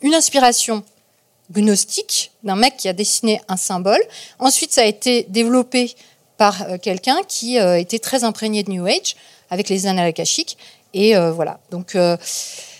une 0.00 0.14
inspiration 0.14 0.82
gnostique 1.52 2.32
d'un 2.42 2.56
mec 2.56 2.76
qui 2.76 2.88
a 2.88 2.92
dessiné 2.92 3.40
un 3.48 3.56
symbole. 3.56 4.00
Ensuite, 4.38 4.72
ça 4.72 4.82
a 4.82 4.84
été 4.84 5.26
développé 5.28 5.94
par 6.36 6.62
euh, 6.62 6.78
quelqu'un 6.78 7.18
qui 7.26 7.58
euh, 7.58 7.78
était 7.78 7.98
très 7.98 8.24
imprégné 8.24 8.62
de 8.62 8.70
New 8.70 8.86
Age 8.86 9.16
avec 9.50 9.68
les 9.68 9.86
annales 9.86 10.08
akashiques. 10.08 10.56
Et 10.94 11.14
voilà. 11.16 11.60
Donc, 11.70 11.96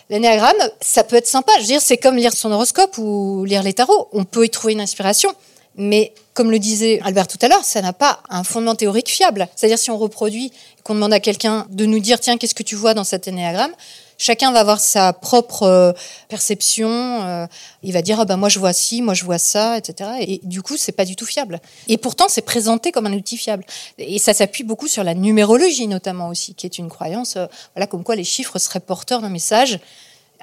l'anéagramme, 0.08 0.56
ça 0.80 1.04
peut 1.04 1.16
être 1.16 1.26
sympa. 1.26 1.52
Je 1.56 1.60
veux 1.60 1.66
dire, 1.66 1.82
c'est 1.82 1.98
comme 1.98 2.16
lire 2.16 2.32
son 2.32 2.50
horoscope 2.50 2.96
ou 2.96 3.44
lire 3.44 3.62
les 3.62 3.74
tarots. 3.74 4.08
On 4.12 4.24
peut 4.24 4.46
y 4.46 4.50
trouver 4.50 4.72
une 4.72 4.80
inspiration. 4.80 5.30
Mais 5.78 6.12
comme 6.34 6.50
le 6.50 6.58
disait 6.58 7.00
Albert 7.04 7.28
tout 7.28 7.38
à 7.40 7.48
l'heure, 7.48 7.64
ça 7.64 7.80
n'a 7.80 7.92
pas 7.92 8.20
un 8.28 8.44
fondement 8.44 8.74
théorique 8.74 9.08
fiable. 9.08 9.48
C'est-à-dire 9.56 9.78
si 9.78 9.90
on 9.90 9.96
reproduit, 9.96 10.52
qu'on 10.82 10.94
demande 10.94 11.12
à 11.12 11.20
quelqu'un 11.20 11.66
de 11.70 11.86
nous 11.86 12.00
dire, 12.00 12.20
tiens, 12.20 12.36
qu'est-ce 12.36 12.54
que 12.54 12.62
tu 12.62 12.74
vois 12.74 12.94
dans 12.94 13.04
cet 13.04 13.28
énéagramme 13.28 13.72
Chacun 14.20 14.50
va 14.50 14.58
avoir 14.58 14.80
sa 14.80 15.12
propre 15.12 15.62
euh, 15.62 15.92
perception. 16.28 16.88
Euh, 16.90 17.46
il 17.84 17.92
va 17.92 18.02
dire, 18.02 18.18
ah 18.18 18.24
ben 18.24 18.36
moi 18.36 18.48
je 18.48 18.58
vois 18.58 18.72
ci, 18.72 19.00
moi 19.00 19.14
je 19.14 19.24
vois 19.24 19.38
ça, 19.38 19.78
etc. 19.78 20.10
Et 20.20 20.40
du 20.42 20.60
coup, 20.60 20.76
c'est 20.76 20.92
pas 20.92 21.04
du 21.04 21.14
tout 21.14 21.24
fiable. 21.24 21.60
Et 21.86 21.96
pourtant, 21.96 22.26
c'est 22.28 22.42
présenté 22.42 22.90
comme 22.90 23.06
un 23.06 23.12
outil 23.12 23.36
fiable. 23.36 23.64
Et 23.98 24.18
ça 24.18 24.34
s'appuie 24.34 24.64
beaucoup 24.64 24.88
sur 24.88 25.04
la 25.04 25.14
numérologie, 25.14 25.86
notamment 25.86 26.28
aussi, 26.28 26.54
qui 26.54 26.66
est 26.66 26.78
une 26.78 26.88
croyance, 26.88 27.36
euh, 27.36 27.46
voilà, 27.76 27.86
comme 27.86 28.02
quoi 28.02 28.16
les 28.16 28.24
chiffres 28.24 28.58
seraient 28.58 28.80
porteurs 28.80 29.20
d'un 29.22 29.28
message 29.28 29.78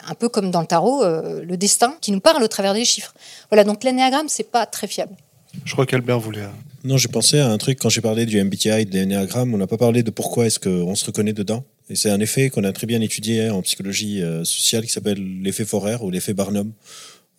un 0.08 0.14
peu 0.14 0.30
comme 0.30 0.52
dans 0.52 0.60
le 0.60 0.68
tarot, 0.68 1.06
le 1.06 1.56
destin 1.56 1.96
qui 2.02 2.12
nous 2.12 2.20
parle 2.20 2.44
au 2.44 2.50
travers 2.50 2.74
des 2.74 2.84
chiffres. 2.84 3.14
Voilà, 3.50 3.64
donc 3.64 3.84
l'énéagramme, 3.86 4.28
c'est 4.28 4.44
pas 4.44 4.66
très 4.66 4.88
fiable. 4.88 5.16
Je 5.64 5.72
crois 5.74 5.86
qu'Albert 5.86 6.20
voulait. 6.20 6.42
Euh, 6.42 6.50
non, 6.84 6.98
j'ai 6.98 7.08
pensé 7.08 7.40
à 7.40 7.50
un 7.50 7.58
truc 7.58 7.80
quand 7.80 7.90
j'ai 7.90 8.02
parlé 8.02 8.26
du 8.26 8.44
MBTI, 8.44 8.86
de 8.86 8.92
l'énéagramme. 8.92 9.54
On 9.54 9.58
n'a 9.58 9.68
pas 9.68 9.78
parlé 9.78 10.04
de 10.04 10.12
pourquoi 10.12 10.46
est-ce 10.46 10.60
qu'on 10.60 10.96
se 10.96 11.06
reconnaît 11.06 11.34
dedans. 11.34 11.64
Et 11.90 11.96
c'est 11.96 12.10
un 12.10 12.20
effet 12.20 12.50
qu'on 12.50 12.64
a 12.64 12.72
très 12.74 12.88
bien 12.88 13.02
étudié 13.02 13.46
hein, 13.46 13.54
en 13.54 13.62
psychologie 13.62 14.22
euh, 14.22 14.44
sociale 14.44 14.86
qui 14.86 14.92
s'appelle 14.92 15.42
l'effet 15.42 15.66
Forer 15.66 15.98
ou 16.02 16.12
l'effet 16.12 16.34
Barnum. 16.34 16.72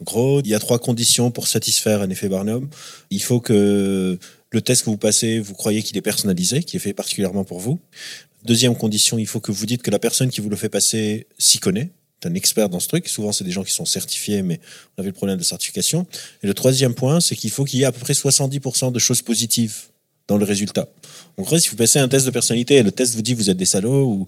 En 0.01 0.05
gros, 0.05 0.41
il 0.41 0.49
y 0.49 0.55
a 0.55 0.59
trois 0.59 0.79
conditions 0.79 1.31
pour 1.31 1.47
satisfaire 1.47 2.03
un 2.03 2.11
effet 2.11 2.29
Barnum. 2.29 2.69
Il 3.11 3.23
faut 3.23 3.41
que 3.41 4.19
le 4.51 4.61
test 4.61 4.85
que 4.85 4.91
vous 4.91 4.99
passez, 4.99 5.39
vous 5.39 5.55
croyez 5.55 5.83
qu'il 5.83 5.97
est 5.97 6.03
personnalisé, 6.03 6.63
qui 6.63 6.77
est 6.77 6.81
fait 6.81 6.93
particulièrement 6.93 7.45
pour 7.45 7.61
vous. 7.61 7.81
Deuxième 8.45 8.77
condition, 8.77 9.19
il 9.19 9.27
faut 9.27 9.41
que 9.41 9.53
vous 9.53 9.67
dites 9.67 9.83
que 9.83 9.91
la 9.91 9.99
personne 9.99 10.29
qui 10.29 10.41
vous 10.41 10.51
le 10.51 10.57
fait 10.57 10.69
passer 10.69 11.27
s'y 11.39 11.59
connaît 11.59 11.91
un 12.25 12.35
expert 12.35 12.69
dans 12.69 12.81
ce 12.81 12.89
truc. 12.89 13.09
Souvent, 13.09 13.33
c'est 13.33 13.45
des 13.45 13.51
gens 13.51 13.65
qui 13.65 13.73
sont 13.73 13.85
certifiés, 13.85 14.43
mais 14.43 14.61
on 14.97 15.01
avait 15.01 15.11
le 15.11 15.15
problème 15.15 15.39
de 15.39 15.45
certification. 15.45 16.07
Et 16.43 16.47
le 16.47 16.55
troisième 16.55 16.95
point, 16.95 17.21
c'est 17.21 17.37
qu'il 17.37 17.51
faut 17.51 17.65
qu'il 17.65 17.81
y 17.81 17.83
ait 17.83 17.87
à 17.87 17.93
peu 17.93 18.01
près 18.01 18.15
70% 18.15 18.93
de 18.93 18.99
choses 18.99 19.23
positives 19.23 19.75
dans 20.29 20.37
le 20.37 20.45
résultat. 20.45 20.89
En 21.37 21.43
gros, 21.43 21.59
si 21.59 21.69
vous 21.69 21.77
passez 21.77 21.99
un 21.99 22.09
test 22.09 22.27
de 22.27 22.31
personnalité 22.31 22.77
et 22.77 22.83
le 22.83 22.91
test 22.91 23.15
vous 23.15 23.23
dit 23.23 23.35
vous 23.35 23.51
êtes 23.51 23.57
des 23.57 23.67
salauds 23.67 24.07
ou 24.07 24.27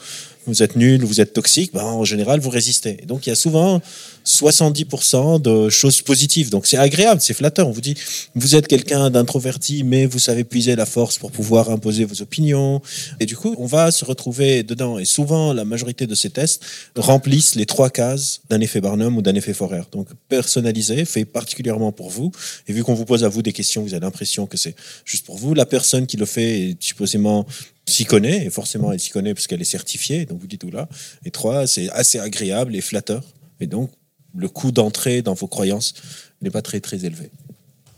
vous 0.48 0.62
êtes 0.62 0.76
nul 0.76 1.04
ou 1.04 1.06
vous 1.06 1.20
êtes 1.20 1.32
toxique, 1.32 1.72
ben, 1.72 1.84
en 1.84 2.04
général, 2.04 2.40
vous 2.40 2.50
résistez. 2.50 2.98
donc, 3.06 3.26
il 3.26 3.30
y 3.30 3.32
a 3.32 3.36
souvent 3.36 3.80
70% 4.24 5.40
de 5.40 5.68
choses 5.70 6.02
positives. 6.02 6.50
Donc, 6.50 6.66
c'est 6.66 6.76
agréable, 6.76 7.20
c'est 7.20 7.34
flatteur. 7.34 7.68
On 7.68 7.70
vous 7.70 7.80
dit, 7.80 7.94
vous 8.34 8.56
êtes 8.56 8.68
quelqu'un 8.68 9.10
d'introverti, 9.10 9.84
mais 9.84 10.06
vous 10.06 10.18
savez 10.18 10.44
puiser 10.44 10.76
la 10.76 10.86
force 10.86 11.18
pour 11.18 11.30
pouvoir 11.30 11.70
imposer 11.70 12.04
vos 12.04 12.20
opinions. 12.20 12.82
Et 13.20 13.26
du 13.26 13.36
coup, 13.36 13.54
on 13.58 13.66
va 13.66 13.90
se 13.90 14.04
retrouver 14.04 14.62
dedans. 14.62 14.98
Et 14.98 15.04
souvent, 15.04 15.52
la 15.52 15.64
majorité 15.64 16.06
de 16.06 16.14
ces 16.14 16.30
tests 16.30 16.62
remplissent 16.96 17.54
les 17.54 17.66
trois 17.66 17.90
cases 17.90 18.40
d'un 18.50 18.60
effet 18.60 18.80
Barnum 18.80 19.16
ou 19.16 19.22
d'un 19.22 19.34
effet 19.34 19.54
Forer. 19.54 19.82
Donc, 19.92 20.08
personnalisé, 20.28 21.04
fait 21.04 21.24
particulièrement 21.24 21.92
pour 21.92 22.10
vous. 22.10 22.30
Et 22.66 22.72
vu 22.72 22.84
qu'on 22.84 22.94
vous 22.94 23.06
pose 23.06 23.24
à 23.24 23.28
vous 23.28 23.42
des 23.42 23.52
questions, 23.52 23.82
vous 23.82 23.94
avez 23.94 24.04
l'impression 24.04 24.46
que 24.46 24.56
c'est 24.56 24.74
juste 25.04 25.24
pour 25.24 25.38
vous. 25.38 25.54
La 25.54 25.66
personne 25.66 26.06
qui 26.06 26.16
le 26.16 26.26
fait 26.26 26.70
est 26.70 26.76
supposément 26.80 27.46
s'y 27.88 28.04
connaît, 28.04 28.44
et 28.46 28.50
forcément 28.50 28.92
elle 28.92 29.00
s'y 29.00 29.10
connaît 29.10 29.34
parce 29.34 29.46
qu'elle 29.46 29.60
est 29.60 29.64
certifiée, 29.64 30.26
donc 30.26 30.40
vous 30.40 30.46
dites 30.46 30.60
tout 30.60 30.70
là. 30.70 30.88
Et 31.24 31.30
trois, 31.30 31.66
c'est 31.66 31.90
assez 31.90 32.18
agréable 32.18 32.76
et 32.76 32.80
flatteur. 32.80 33.22
Et 33.60 33.66
donc, 33.66 33.90
le 34.36 34.48
coût 34.48 34.72
d'entrée 34.72 35.22
dans 35.22 35.34
vos 35.34 35.46
croyances 35.46 35.94
n'est 36.42 36.50
pas 36.50 36.62
très 36.62 36.80
très 36.80 37.04
élevé. 37.04 37.30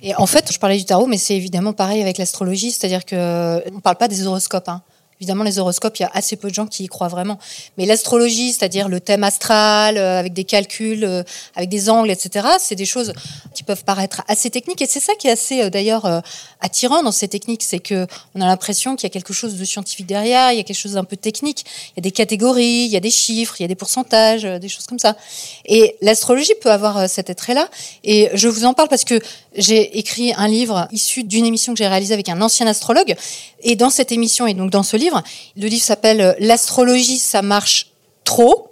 Et 0.03 0.15
en 0.15 0.27
fait, 0.27 0.51
je 0.51 0.59
parlais 0.59 0.79
du 0.79 0.85
tarot, 0.85 1.07
mais 1.07 1.19
c'est 1.19 1.37
évidemment 1.37 1.75
pareil 1.75 2.01
avec 2.01 2.17
l'astrologie, 2.17 2.71
c'est-à-dire 2.71 3.05
que 3.05 3.63
on 3.75 3.81
parle 3.81 3.97
pas 3.97 4.09
des 4.09 4.27
horoscopes. 4.27 4.69
Hein. 4.69 4.83
Évidemment, 5.21 5.45
les 5.45 5.59
horoscopes, 5.59 5.99
il 5.99 6.03
y 6.03 6.07
a 6.07 6.11
assez 6.15 6.37
peu 6.37 6.49
de 6.49 6.55
gens 6.55 6.67
qui 6.67 6.85
y 6.85 6.87
croient 6.87 7.09
vraiment. 7.09 7.39
Mais 7.77 7.85
l'astrologie, 7.85 8.55
c'est-à-dire 8.55 8.89
le 8.89 9.01
thème 9.01 9.23
astral, 9.23 9.99
euh, 9.99 10.19
avec 10.19 10.33
des 10.33 10.45
calculs, 10.45 11.05
euh, 11.05 11.23
avec 11.55 11.69
des 11.69 11.91
angles, 11.91 12.11
etc., 12.11 12.49
c'est 12.59 12.75
des 12.75 12.87
choses 12.87 13.13
qui 13.55 13.63
peuvent 13.63 13.85
paraître 13.85 14.23
assez 14.29 14.49
techniques. 14.49 14.81
Et 14.81 14.87
c'est 14.87 15.01
ça 15.01 15.13
qui 15.19 15.27
est 15.27 15.33
assez, 15.33 15.61
euh, 15.61 15.69
d'ailleurs, 15.69 16.23
attirant 16.61 17.03
dans 17.03 17.13
ces 17.13 17.29
techniques, 17.29 17.63
c'est 17.63 17.79
que 17.79 18.07
on 18.35 18.41
a 18.41 18.47
l'impression 18.47 18.97
qu'il 18.97 19.05
y 19.05 19.11
a 19.11 19.11
quelque 19.11 19.33
chose 19.33 19.57
de 19.57 19.65
scientifique 19.65 20.07
derrière, 20.07 20.53
il 20.53 20.57
y 20.57 20.61
a 20.61 20.63
quelque 20.63 20.77
chose 20.77 20.95
d'un 20.95 21.05
peu 21.05 21.17
technique. 21.17 21.65
Il 21.91 21.99
y 21.99 22.01
a 22.01 22.03
des 22.03 22.11
catégories, 22.11 22.85
il 22.85 22.91
y 22.91 22.97
a 22.97 23.01
des 23.01 23.11
chiffres, 23.11 23.57
il 23.59 23.63
y 23.63 23.65
a 23.65 23.69
des 23.69 23.75
pourcentages, 23.75 24.43
des 24.43 24.69
choses 24.69 24.87
comme 24.87 24.99
ça. 24.99 25.17
Et 25.65 25.97
l'astrologie 26.01 26.55
peut 26.61 26.71
avoir 26.71 27.09
cet 27.09 27.31
attrait-là. 27.31 27.69
Et 28.05 28.29
je 28.35 28.49
vous 28.49 28.65
en 28.65 28.75
parle 28.75 28.89
parce 28.89 29.05
que 29.05 29.21
j'ai 29.55 29.99
écrit 29.99 30.33
un 30.37 30.49
livre 30.49 30.89
issu 30.93 31.25
d'une 31.25 31.47
émission 31.47 31.73
que 31.73 31.79
j'ai 31.79 31.89
réalisée 31.89 32.15
avec 32.15 32.29
un 32.29 32.41
ancien 32.41 32.67
astrologue. 32.67 33.15
Et 33.63 33.77
dans 33.77 33.91
cette 33.91 34.13
émission 34.13 34.47
et 34.47 34.55
donc 34.55 34.71
dans 34.71 34.83
ce 34.83 34.97
livre, 34.97 35.23
le 35.57 35.67
livre 35.67 35.83
s'appelle 35.83 36.21
euh, 36.21 36.33
L'astrologie, 36.39 37.19
ça 37.19 37.43
marche 37.43 37.89
trop. 38.25 38.70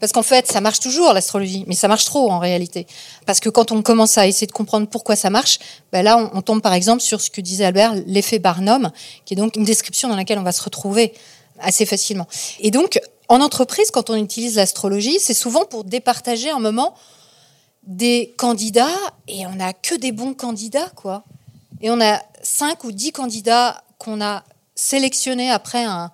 Parce 0.00 0.12
qu'en 0.12 0.22
fait, 0.22 0.50
ça 0.50 0.60
marche 0.60 0.80
toujours 0.80 1.12
l'astrologie, 1.12 1.64
mais 1.66 1.74
ça 1.74 1.86
marche 1.86 2.06
trop 2.06 2.30
en 2.30 2.38
réalité. 2.38 2.86
Parce 3.26 3.38
que 3.38 3.48
quand 3.48 3.70
on 3.70 3.82
commence 3.82 4.18
à 4.18 4.26
essayer 4.26 4.46
de 4.46 4.52
comprendre 4.52 4.88
pourquoi 4.88 5.14
ça 5.14 5.30
marche, 5.30 5.58
ben 5.92 6.02
là, 6.02 6.16
on, 6.16 6.38
on 6.38 6.42
tombe 6.42 6.62
par 6.62 6.72
exemple 6.72 7.02
sur 7.02 7.20
ce 7.20 7.30
que 7.30 7.40
disait 7.40 7.66
Albert, 7.66 7.94
l'effet 8.06 8.38
Barnum, 8.38 8.90
qui 9.24 9.34
est 9.34 9.36
donc 9.36 9.56
une 9.56 9.64
description 9.64 10.08
dans 10.08 10.16
laquelle 10.16 10.38
on 10.38 10.42
va 10.42 10.52
se 10.52 10.62
retrouver 10.62 11.12
assez 11.60 11.86
facilement. 11.86 12.26
Et 12.60 12.70
donc, 12.70 12.98
en 13.28 13.40
entreprise, 13.40 13.90
quand 13.90 14.10
on 14.10 14.16
utilise 14.16 14.56
l'astrologie, 14.56 15.20
c'est 15.20 15.34
souvent 15.34 15.64
pour 15.64 15.84
départager 15.84 16.50
un 16.50 16.58
moment 16.58 16.94
des 17.84 18.34
candidats 18.36 18.88
et 19.28 19.46
on 19.46 19.54
n'a 19.54 19.72
que 19.72 19.94
des 19.94 20.12
bons 20.12 20.34
candidats, 20.34 20.90
quoi. 20.96 21.24
Et 21.80 21.90
on 21.90 22.00
a 22.00 22.20
cinq 22.42 22.84
ou 22.84 22.92
dix 22.92 23.12
candidats 23.12 23.82
qu'on 23.98 24.20
a 24.20 24.42
sélectionnés 24.74 25.50
après 25.50 25.84
un, 25.84 26.10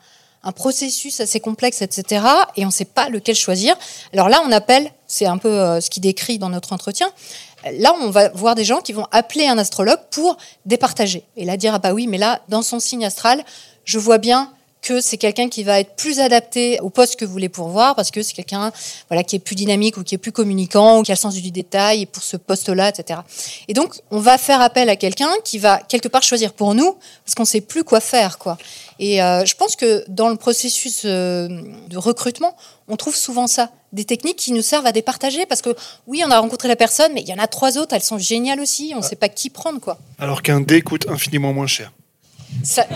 un 0.47 0.53
processus 0.53 1.21
assez 1.21 1.41
complexe, 1.41 1.83
etc. 1.83 2.25
Et 2.57 2.65
on 2.65 2.69
ne 2.69 2.73
sait 2.73 2.85
pas 2.85 3.09
lequel 3.09 3.35
choisir. 3.35 3.77
Alors 4.13 4.29
là, 4.29 4.41
on 4.47 4.53
appelle, 4.53 4.91
c'est 5.09 5.27
un 5.27 5.39
peu 5.39 5.51
euh, 5.51 5.81
ce 5.81 5.91
qui 5.91 6.01
décrit 6.01 6.39
dans 6.39 6.49
notre 6.49 6.73
entretien, 6.73 7.11
là, 7.73 7.93
on 8.01 8.11
va 8.11 8.29
voir 8.29 8.55
des 8.55 8.65
gens 8.65 8.81
qui 8.81 8.93
vont 8.93 9.07
appeler 9.11 9.49
un 9.49 9.59
astrologue 9.59 9.99
pour 10.11 10.37
départager. 10.65 11.25
Et 11.37 11.45
là, 11.45 11.57
dire, 11.57 11.75
ah 11.75 11.81
bah 11.81 11.93
oui, 11.93 12.07
mais 12.07 12.17
là, 12.17 12.43
dans 12.49 12.63
son 12.63 12.79
signe 12.79 13.05
astral, 13.05 13.45
je 13.85 13.99
vois 13.99 14.19
bien 14.19 14.53
que 14.87 15.01
c'est 15.01 15.17
quelqu'un 15.17 15.49
qui 15.49 15.65
va 15.65 15.81
être 15.81 15.97
plus 15.97 16.21
adapté 16.21 16.79
au 16.81 16.91
poste 16.91 17.17
que 17.17 17.25
vous 17.25 17.33
voulez 17.33 17.49
pourvoir 17.49 17.97
parce 17.97 18.13
que 18.13 18.23
c'est 18.23 18.35
quelqu'un 18.35 18.71
voilà 19.09 19.25
qui 19.25 19.35
est 19.35 19.41
plus 19.41 19.57
dynamique 19.57 19.97
ou 19.97 20.05
qui 20.05 20.15
est 20.15 20.19
plus 20.19 20.33
communicant 20.33 21.01
ou 21.01 21.03
qui 21.03 21.11
a 21.11 21.15
le 21.15 21.19
sens 21.19 21.35
du 21.35 21.51
détail 21.51 22.07
pour 22.07 22.23
ce 22.23 22.37
poste-là, 22.37 22.91
etc. 22.91 23.21
Et 23.67 23.75
donc 23.75 23.97
on 24.11 24.21
va 24.21 24.39
faire 24.39 24.61
appel 24.61 24.89
à 24.89 24.97
quelqu'un 24.97 25.33
qui 25.45 25.59
va 25.59 25.79
quelque 25.79 26.09
part 26.09 26.23
choisir 26.23 26.53
pour 26.53 26.75
nous 26.75 26.97
parce 27.25 27.35
qu'on 27.35 27.45
sait 27.45 27.61
plus 27.61 27.83
quoi 27.83 28.01
faire 28.01 28.39
quoi. 28.39 28.59
Et 28.99 29.23
euh, 29.23 29.45
je 29.45 29.55
pense 29.55 29.77
que 29.77 30.05
dans 30.09 30.29
le 30.29 30.37
processus 30.37 31.03
euh, 31.05 31.49
de 31.89 31.99
recrutement, 31.99 32.57
on 32.89 32.97
trouve 32.97 33.17
souvent 33.17 33.47
ça, 33.47 33.71
des 33.93 34.05
techniques 34.05 34.37
qui 34.37 34.53
nous 34.53 34.63
servent 34.63 34.87
à 34.87 34.93
départager 34.93 35.47
parce 35.47 35.63
que 35.63 35.71
oui, 36.07 36.23
on 36.25 36.31
a 36.31 36.39
rencontré 36.39 36.69
la 36.69 36.77
personne, 36.77 37.13
mais 37.13 37.23
il 37.23 37.29
y 37.29 37.35
en 37.35 37.39
a 37.39 37.47
trois 37.47 37.77
autres, 37.77 37.95
elles 37.95 38.03
sont 38.03 38.19
géniales 38.19 38.61
aussi, 38.61 38.93
on 38.95 38.99
ne 38.99 39.05
sait 39.05 39.17
pas 39.17 39.29
qui 39.29 39.51
prendre 39.51 39.81
quoi. 39.81 39.99
Alors 40.19 40.43
qu'un 40.43 40.61
dé 40.61 40.81
coûte 40.81 41.07
infiniment 41.09 41.53
moins 41.53 41.67
cher. 41.67 41.93
Ça, 42.63 42.87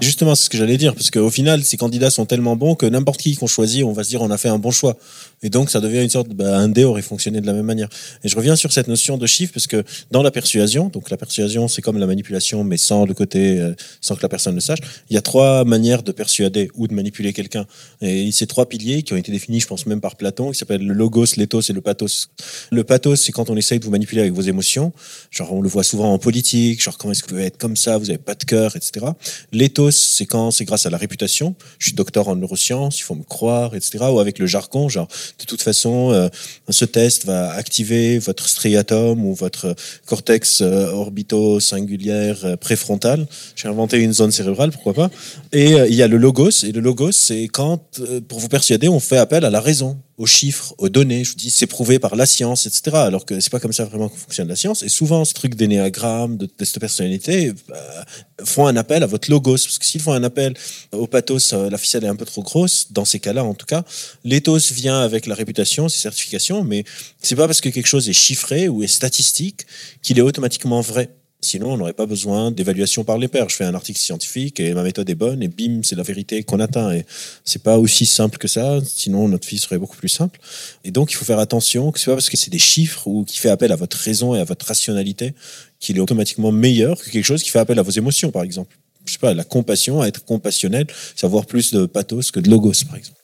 Justement, 0.00 0.34
c'est 0.34 0.44
ce 0.44 0.50
que 0.50 0.58
j'allais 0.58 0.76
dire, 0.76 0.94
parce 0.94 1.10
qu'au 1.10 1.30
final, 1.30 1.64
ces 1.64 1.76
candidats 1.76 2.10
sont 2.10 2.26
tellement 2.26 2.56
bons 2.56 2.74
que 2.74 2.86
n'importe 2.86 3.20
qui 3.20 3.34
qu'on 3.36 3.46
choisit, 3.46 3.84
on 3.84 3.92
va 3.92 4.04
se 4.04 4.10
dire 4.10 4.22
on 4.22 4.30
a 4.30 4.38
fait 4.38 4.48
un 4.48 4.58
bon 4.58 4.70
choix. 4.70 4.96
Et 5.42 5.50
donc, 5.50 5.70
ça 5.70 5.80
devient 5.80 6.02
une 6.02 6.10
sorte, 6.10 6.28
bah, 6.28 6.56
un 6.58 6.68
dé 6.68 6.84
aurait 6.84 7.02
fonctionné 7.02 7.40
de 7.40 7.46
la 7.46 7.52
même 7.52 7.66
manière. 7.66 7.88
Et 8.24 8.28
je 8.28 8.36
reviens 8.36 8.56
sur 8.56 8.72
cette 8.72 8.88
notion 8.88 9.18
de 9.18 9.26
chiffre, 9.26 9.52
parce 9.52 9.66
que 9.66 9.84
dans 10.10 10.22
la 10.22 10.30
persuasion, 10.30 10.88
donc 10.88 11.10
la 11.10 11.16
persuasion, 11.16 11.68
c'est 11.68 11.82
comme 11.82 11.98
la 11.98 12.06
manipulation, 12.06 12.64
mais 12.64 12.78
sans 12.78 13.04
le 13.04 13.14
côté, 13.14 13.60
euh, 13.60 13.74
sans 14.00 14.16
que 14.16 14.22
la 14.22 14.28
personne 14.28 14.54
le 14.54 14.60
sache. 14.60 14.78
Il 15.10 15.14
y 15.14 15.18
a 15.18 15.22
trois 15.22 15.64
manières 15.64 16.02
de 16.02 16.12
persuader 16.12 16.70
ou 16.74 16.88
de 16.88 16.94
manipuler 16.94 17.32
quelqu'un. 17.32 17.66
Et 18.00 18.32
ces 18.32 18.46
trois 18.46 18.66
piliers 18.68 19.02
qui 19.02 19.12
ont 19.12 19.16
été 19.16 19.30
définis, 19.30 19.60
je 19.60 19.66
pense 19.66 19.86
même 19.86 20.00
par 20.00 20.16
Platon, 20.16 20.50
qui 20.50 20.58
s'appellent 20.58 20.86
le 20.86 20.94
logos, 20.94 21.36
l'éthos 21.36 21.68
et 21.68 21.72
le 21.72 21.80
pathos. 21.80 22.30
Le 22.70 22.84
pathos, 22.84 23.20
c'est 23.20 23.32
quand 23.32 23.50
on 23.50 23.56
essaye 23.56 23.78
de 23.78 23.84
vous 23.84 23.90
manipuler 23.90 24.22
avec 24.22 24.32
vos 24.32 24.42
émotions. 24.42 24.92
Genre, 25.30 25.52
on 25.52 25.60
le 25.60 25.68
voit 25.68 25.84
souvent 25.84 26.12
en 26.12 26.18
politique, 26.18 26.82
genre 26.82 26.96
comment 26.96 27.12
est-ce 27.12 27.22
que 27.22 27.28
vous 27.28 27.34
pouvez 27.34 27.46
être 27.46 27.58
comme 27.58 27.76
ça, 27.76 27.98
vous 27.98 28.08
avez 28.08 28.18
pas 28.18 28.34
de 28.34 28.44
cœur, 28.44 28.74
etc. 28.74 29.06
L'éthos, 29.52 29.90
c'est 29.90 30.26
quand 30.26 30.50
c'est 30.50 30.64
grâce 30.64 30.86
à 30.86 30.90
la 30.90 30.98
réputation. 30.98 31.54
Je 31.78 31.88
suis 31.88 31.94
docteur 31.94 32.28
en 32.28 32.36
neurosciences, 32.36 32.98
il 32.98 33.02
faut 33.02 33.14
me 33.14 33.22
croire, 33.22 33.74
etc. 33.74 33.98
Ou 34.10 34.18
avec 34.18 34.38
le 34.38 34.46
jargon, 34.46 34.88
genre 34.88 35.08
de 35.38 35.44
toute 35.44 35.62
façon, 35.62 36.12
euh, 36.12 36.28
ce 36.70 36.84
test 36.84 37.26
va 37.26 37.52
activer 37.52 38.18
votre 38.18 38.48
striatum 38.48 39.24
ou 39.24 39.34
votre 39.34 39.74
cortex 40.06 40.60
euh, 40.60 40.90
orbito-singulière 40.90 42.44
euh, 42.44 42.56
préfrontal. 42.56 43.26
J'ai 43.54 43.68
inventé 43.68 43.98
une 43.98 44.12
zone 44.12 44.32
cérébrale, 44.32 44.70
pourquoi 44.70 44.94
pas. 44.94 45.10
Et 45.52 45.72
il 45.72 45.94
y 45.94 46.02
a 46.02 46.08
le 46.08 46.16
logos. 46.16 46.64
Et 46.64 46.72
le 46.72 46.80
logos, 46.80 47.12
c'est 47.12 47.48
quand, 47.48 48.00
pour 48.28 48.40
vous 48.40 48.48
persuader, 48.48 48.88
on 48.88 49.00
fait 49.00 49.18
appel 49.18 49.44
à 49.44 49.50
la 49.50 49.60
raison 49.60 49.96
aux 50.18 50.26
chiffres, 50.26 50.74
aux 50.78 50.88
données. 50.88 51.24
Je 51.24 51.30
vous 51.30 51.36
dis, 51.36 51.50
c'est 51.50 51.66
prouvé 51.66 51.98
par 51.98 52.16
la 52.16 52.26
science, 52.26 52.66
etc. 52.66 52.96
Alors 52.96 53.26
que 53.26 53.38
c'est 53.40 53.50
pas 53.50 53.60
comme 53.60 53.72
ça 53.72 53.84
vraiment 53.84 54.08
que 54.08 54.16
fonctionne 54.16 54.48
la 54.48 54.56
science. 54.56 54.82
Et 54.82 54.88
souvent, 54.88 55.24
ce 55.24 55.34
truc 55.34 55.54
d'énéagramme, 55.54 56.36
de 56.36 56.46
test 56.46 56.74
de 56.74 56.80
personnalité, 56.80 57.52
bah, 57.68 58.04
font 58.44 58.66
un 58.66 58.76
appel 58.76 59.02
à 59.02 59.06
votre 59.06 59.30
logos. 59.30 59.58
Parce 59.64 59.78
que 59.78 59.84
s'ils 59.84 60.00
font 60.00 60.12
un 60.12 60.24
appel 60.24 60.54
au 60.92 61.06
pathos, 61.06 61.52
euh, 61.52 61.68
la 61.68 61.78
ficelle 61.78 62.04
est 62.04 62.08
un 62.08 62.16
peu 62.16 62.24
trop 62.24 62.42
grosse. 62.42 62.92
Dans 62.92 63.04
ces 63.04 63.20
cas-là, 63.20 63.44
en 63.44 63.54
tout 63.54 63.66
cas, 63.66 63.84
l'éthos 64.24 64.72
vient 64.72 65.00
avec 65.00 65.26
la 65.26 65.34
réputation, 65.34 65.88
ses 65.88 65.98
certifications, 65.98 66.64
mais 66.64 66.84
c'est 67.20 67.36
pas 67.36 67.46
parce 67.46 67.60
que 67.60 67.68
quelque 67.68 67.86
chose 67.86 68.08
est 68.08 68.14
chiffré 68.14 68.68
ou 68.68 68.82
est 68.82 68.86
statistique 68.86 69.66
qu'il 70.02 70.18
est 70.18 70.22
automatiquement 70.22 70.80
vrai. 70.80 71.10
Sinon, 71.46 71.74
on 71.74 71.76
n'aurait 71.76 71.92
pas 71.92 72.06
besoin 72.06 72.50
d'évaluation 72.50 73.04
par 73.04 73.18
les 73.18 73.28
pairs. 73.28 73.48
Je 73.48 73.54
fais 73.54 73.64
un 73.64 73.74
article 73.74 74.00
scientifique 74.00 74.58
et 74.58 74.74
ma 74.74 74.82
méthode 74.82 75.08
est 75.08 75.14
bonne 75.14 75.44
et 75.44 75.48
bim, 75.48 75.80
c'est 75.84 75.94
la 75.94 76.02
vérité 76.02 76.42
qu'on 76.42 76.58
atteint. 76.58 76.92
Et 76.92 77.06
c'est 77.44 77.62
pas 77.62 77.78
aussi 77.78 78.04
simple 78.04 78.36
que 78.38 78.48
ça. 78.48 78.80
Sinon, 78.84 79.28
notre 79.28 79.46
vie 79.46 79.58
serait 79.58 79.78
beaucoup 79.78 79.96
plus 79.96 80.08
simple. 80.08 80.40
Et 80.82 80.90
donc, 80.90 81.12
il 81.12 81.14
faut 81.14 81.24
faire 81.24 81.38
attention 81.38 81.92
que 81.92 82.00
c'est 82.00 82.06
pas 82.06 82.14
parce 82.14 82.28
que 82.28 82.36
c'est 82.36 82.50
des 82.50 82.58
chiffres 82.58 83.06
ou 83.06 83.24
qui 83.24 83.38
fait 83.38 83.48
appel 83.48 83.70
à 83.70 83.76
votre 83.76 83.96
raison 83.96 84.34
et 84.34 84.40
à 84.40 84.44
votre 84.44 84.66
rationalité 84.66 85.34
qu'il 85.78 85.96
est 85.98 86.00
automatiquement 86.00 86.50
meilleur 86.50 87.00
que 87.00 87.10
quelque 87.10 87.24
chose 87.24 87.44
qui 87.44 87.50
fait 87.50 87.60
appel 87.60 87.78
à 87.78 87.82
vos 87.82 87.92
émotions, 87.92 88.32
par 88.32 88.42
exemple. 88.42 88.76
Je 89.04 89.12
sais 89.12 89.18
pas, 89.20 89.32
la 89.32 89.44
compassion, 89.44 90.02
être 90.02 90.24
compassionnel, 90.24 90.88
c'est 91.14 91.26
avoir 91.26 91.46
plus 91.46 91.72
de 91.72 91.86
pathos 91.86 92.32
que 92.32 92.40
de 92.40 92.50
logos, 92.50 92.84
par 92.88 92.96
exemple. 92.96 93.20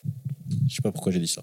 Je 0.68 0.76
sais 0.76 0.82
pas 0.82 0.92
pourquoi 0.92 1.10
j'ai 1.10 1.18
dit 1.18 1.26
ça. 1.26 1.42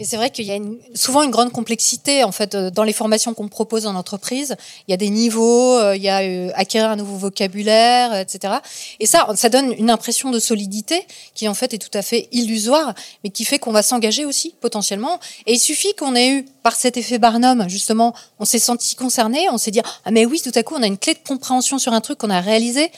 Et 0.00 0.04
c'est 0.04 0.16
vrai 0.16 0.30
qu'il 0.30 0.46
y 0.46 0.52
a 0.52 0.58
souvent 0.94 1.22
une 1.22 1.30
grande 1.30 1.52
complexité 1.52 2.24
en 2.24 2.32
fait 2.32 2.54
euh, 2.54 2.70
dans 2.70 2.84
les 2.84 2.94
formations 2.94 3.34
qu'on 3.34 3.48
propose 3.48 3.86
en 3.86 3.94
entreprise. 3.94 4.56
Il 4.88 4.92
y 4.92 4.94
a 4.94 4.96
des 4.96 5.10
niveaux, 5.10 5.76
euh, 5.76 5.94
il 5.94 6.02
y 6.02 6.08
a 6.08 6.22
euh, 6.22 6.50
acquérir 6.54 6.88
un 6.88 6.96
nouveau 6.96 7.16
vocabulaire, 7.16 8.16
etc. 8.16 8.54
Et 8.98 9.04
ça, 9.04 9.28
ça 9.36 9.50
donne 9.50 9.74
une 9.74 9.90
impression 9.90 10.30
de 10.30 10.38
solidité 10.38 11.06
qui 11.34 11.48
en 11.48 11.54
fait 11.54 11.74
est 11.74 11.78
tout 11.78 11.90
à 11.92 12.00
fait 12.00 12.28
illusoire, 12.32 12.94
mais 13.22 13.28
qui 13.28 13.44
fait 13.44 13.58
qu'on 13.58 13.72
va 13.72 13.82
s'engager 13.82 14.24
aussi 14.24 14.54
potentiellement. 14.62 15.20
Et 15.44 15.52
il 15.52 15.60
suffit 15.60 15.94
qu'on 15.94 16.14
ait 16.14 16.30
eu 16.30 16.46
par 16.62 16.76
cet 16.76 16.96
effet 16.96 17.18
Barnum 17.18 17.68
justement, 17.68 18.14
on 18.38 18.46
s'est 18.46 18.58
senti 18.58 18.94
concerné, 18.94 19.50
on 19.50 19.58
s'est 19.58 19.70
dit 19.70 19.82
ah 19.84 20.10
mais 20.10 20.24
oui, 20.24 20.40
tout 20.42 20.52
à 20.54 20.62
coup 20.62 20.76
on 20.78 20.82
a 20.82 20.86
une 20.86 20.96
clé 20.96 21.12
de 21.12 21.28
compréhension 21.28 21.78
sur 21.78 21.92
un 21.92 22.00
truc 22.00 22.16
qu'on 22.16 22.30
a 22.30 22.40
réalisé. 22.40 22.90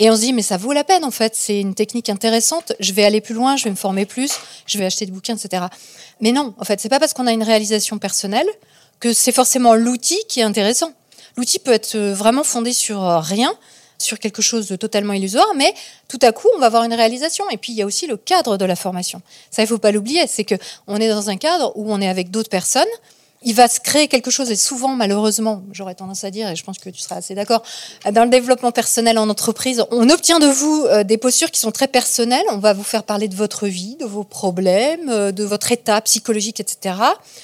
Et 0.00 0.10
on 0.10 0.16
se 0.16 0.22
dit, 0.22 0.32
mais 0.32 0.42
ça 0.42 0.56
vaut 0.56 0.72
la 0.72 0.82
peine 0.82 1.04
en 1.04 1.10
fait, 1.10 1.34
c'est 1.36 1.60
une 1.60 1.74
technique 1.74 2.08
intéressante, 2.08 2.72
je 2.80 2.92
vais 2.92 3.04
aller 3.04 3.20
plus 3.20 3.34
loin, 3.34 3.56
je 3.56 3.64
vais 3.64 3.70
me 3.70 3.76
former 3.76 4.06
plus, 4.06 4.32
je 4.66 4.76
vais 4.78 4.84
acheter 4.84 5.06
des 5.06 5.12
bouquins, 5.12 5.36
etc. 5.36 5.66
Mais 6.20 6.32
non, 6.32 6.54
en 6.58 6.64
fait, 6.64 6.80
c'est 6.80 6.88
pas 6.88 6.98
parce 6.98 7.12
qu'on 7.14 7.26
a 7.26 7.32
une 7.32 7.44
réalisation 7.44 7.98
personnelle 7.98 8.48
que 8.98 9.12
c'est 9.12 9.32
forcément 9.32 9.74
l'outil 9.74 10.18
qui 10.28 10.40
est 10.40 10.44
intéressant. 10.44 10.92
L'outil 11.36 11.58
peut 11.58 11.72
être 11.72 11.94
euh, 11.94 12.14
vraiment 12.14 12.44
fondé 12.44 12.72
sur 12.72 13.04
euh, 13.04 13.20
rien, 13.20 13.54
sur 13.98 14.18
quelque 14.18 14.42
chose 14.42 14.66
de 14.68 14.76
totalement 14.76 15.12
illusoire, 15.12 15.52
mais 15.56 15.72
tout 16.08 16.18
à 16.22 16.32
coup, 16.32 16.48
on 16.56 16.58
va 16.58 16.66
avoir 16.66 16.84
une 16.84 16.94
réalisation. 16.94 17.48
Et 17.50 17.56
puis, 17.56 17.72
il 17.72 17.76
y 17.76 17.82
a 17.82 17.86
aussi 17.86 18.06
le 18.06 18.16
cadre 18.16 18.56
de 18.56 18.64
la 18.64 18.76
formation. 18.76 19.22
Ça, 19.50 19.62
il 19.62 19.66
faut 19.68 19.78
pas 19.78 19.92
l'oublier, 19.92 20.26
c'est 20.26 20.44
que 20.44 20.54
on 20.86 20.96
est 20.96 21.08
dans 21.08 21.30
un 21.30 21.36
cadre 21.36 21.72
où 21.76 21.92
on 21.92 22.00
est 22.00 22.08
avec 22.08 22.30
d'autres 22.30 22.50
personnes, 22.50 22.88
il 23.44 23.54
va 23.54 23.68
se 23.68 23.78
créer 23.78 24.08
quelque 24.08 24.30
chose 24.30 24.50
et 24.50 24.56
souvent 24.56 24.96
malheureusement, 24.96 25.62
j'aurais 25.72 25.94
tendance 25.94 26.24
à 26.24 26.30
dire 26.30 26.48
et 26.48 26.56
je 26.56 26.64
pense 26.64 26.78
que 26.78 26.90
tu 26.90 27.00
seras 27.00 27.16
assez 27.16 27.34
d'accord, 27.34 27.62
dans 28.12 28.24
le 28.24 28.30
développement 28.30 28.72
personnel 28.72 29.18
en 29.18 29.28
entreprise, 29.28 29.84
on 29.90 30.08
obtient 30.08 30.38
de 30.38 30.46
vous 30.46 30.86
euh, 30.86 31.04
des 31.04 31.18
postures 31.18 31.50
qui 31.50 31.60
sont 31.60 31.70
très 31.70 31.88
personnelles, 31.88 32.44
on 32.50 32.58
va 32.58 32.72
vous 32.72 32.82
faire 32.82 33.04
parler 33.04 33.28
de 33.28 33.36
votre 33.36 33.66
vie, 33.66 33.96
de 33.96 34.06
vos 34.06 34.24
problèmes, 34.24 35.08
euh, 35.10 35.30
de 35.30 35.44
votre 35.44 35.70
état 35.72 36.00
psychologique, 36.00 36.60
etc. 36.60 36.96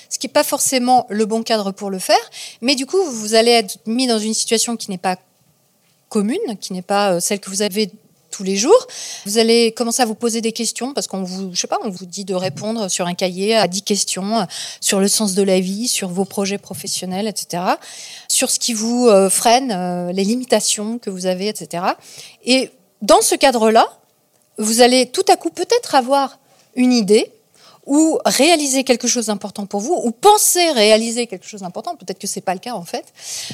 Ce 0.09 0.18
qui 0.18 0.26
n'est 0.26 0.32
pas 0.32 0.44
forcément 0.44 1.07
le 1.11 1.26
bon 1.26 1.42
cadre 1.42 1.70
pour 1.72 1.90
le 1.90 1.98
faire, 1.98 2.30
mais 2.62 2.74
du 2.74 2.86
coup, 2.86 3.03
vous 3.03 3.34
allez 3.34 3.53
être 3.53 3.78
mis 3.86 4.07
dans 4.07 4.18
une 4.18 4.34
situation 4.34 4.76
qui 4.76 4.90
n'est 4.90 4.98
pas 4.98 5.16
commune, 6.09 6.59
qui 6.61 6.72
n'est 6.72 6.82
pas 6.82 7.12
euh, 7.12 7.20
celle 7.20 7.40
que 7.40 7.51
vous 7.51 7.62
avez 7.62 7.90
tous 8.41 8.45
les 8.45 8.57
jours. 8.57 8.86
Vous 9.26 9.36
allez 9.36 9.70
commencer 9.72 10.01
à 10.01 10.07
vous 10.07 10.14
poser 10.14 10.41
des 10.41 10.53
questions 10.53 10.95
parce 10.95 11.07
qu'on 11.07 11.22
vous, 11.22 11.51
je 11.53 11.61
sais 11.61 11.66
pas, 11.66 11.78
on 11.84 11.91
vous 11.91 12.07
dit 12.07 12.24
de 12.24 12.34
répondre 12.34 12.88
sur 12.88 13.07
un 13.07 13.12
cahier 13.12 13.55
à 13.55 13.68
10 13.68 13.82
questions 13.82 14.47
sur 14.80 14.99
le 14.99 15.09
sens 15.09 15.34
de 15.34 15.43
la 15.43 15.61
vie, 15.61 15.88
sur 15.88 16.09
vos 16.09 16.24
projets 16.24 16.57
professionnels, 16.57 17.28
etc. 17.28 17.62
Sur 18.28 18.51
ce 18.51 18.59
qui 18.59 18.72
vous 18.72 19.09
euh, 19.09 19.28
freine, 19.28 19.72
euh, 19.72 20.11
les 20.12 20.24
limitations 20.24 20.99
que 20.99 21.11
vous 21.11 21.26
avez, 21.26 21.49
etc. 21.49 21.84
Et 22.43 22.70
dans 23.03 23.20
ce 23.20 23.34
cadre-là, 23.34 23.86
vous 24.57 24.80
allez 24.80 25.05
tout 25.05 25.24
à 25.28 25.36
coup 25.36 25.51
peut-être 25.51 25.95
avoir 25.95 26.38
une 26.76 26.95
idée 26.95 27.30
ou 27.91 28.20
réaliser 28.24 28.84
quelque 28.84 29.09
chose 29.09 29.26
d'important 29.26 29.66
pour 29.66 29.80
vous, 29.80 30.01
ou 30.05 30.12
penser 30.12 30.70
réaliser 30.70 31.26
quelque 31.26 31.47
chose 31.47 31.62
d'important, 31.62 31.97
peut-être 31.97 32.20
que 32.20 32.28
c'est 32.28 32.41
pas 32.41 32.55
le 32.55 32.61
cas 32.61 32.74
en 32.74 32.84
fait, 32.84 33.05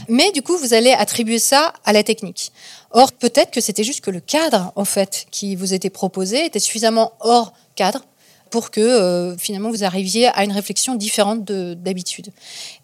mais 0.08 0.30
du 0.30 0.42
coup 0.42 0.58
vous 0.58 0.74
allez 0.74 0.92
attribuer 0.92 1.38
ça 1.38 1.72
à 1.86 1.94
la 1.94 2.02
technique. 2.02 2.52
Or 2.90 3.12
peut-être 3.12 3.50
que 3.50 3.62
c'était 3.62 3.82
juste 3.82 4.02
que 4.02 4.10
le 4.10 4.20
cadre 4.20 4.72
en 4.76 4.84
fait 4.84 5.26
qui 5.30 5.56
vous 5.56 5.72
était 5.72 5.88
proposé 5.88 6.44
était 6.44 6.58
suffisamment 6.58 7.12
hors 7.20 7.54
cadre 7.76 8.04
pour 8.50 8.70
que 8.70 8.80
euh, 8.82 9.38
finalement 9.38 9.70
vous 9.70 9.84
arriviez 9.84 10.28
à 10.28 10.44
une 10.44 10.52
réflexion 10.52 10.96
différente 10.96 11.42
d'habitude. 11.42 12.28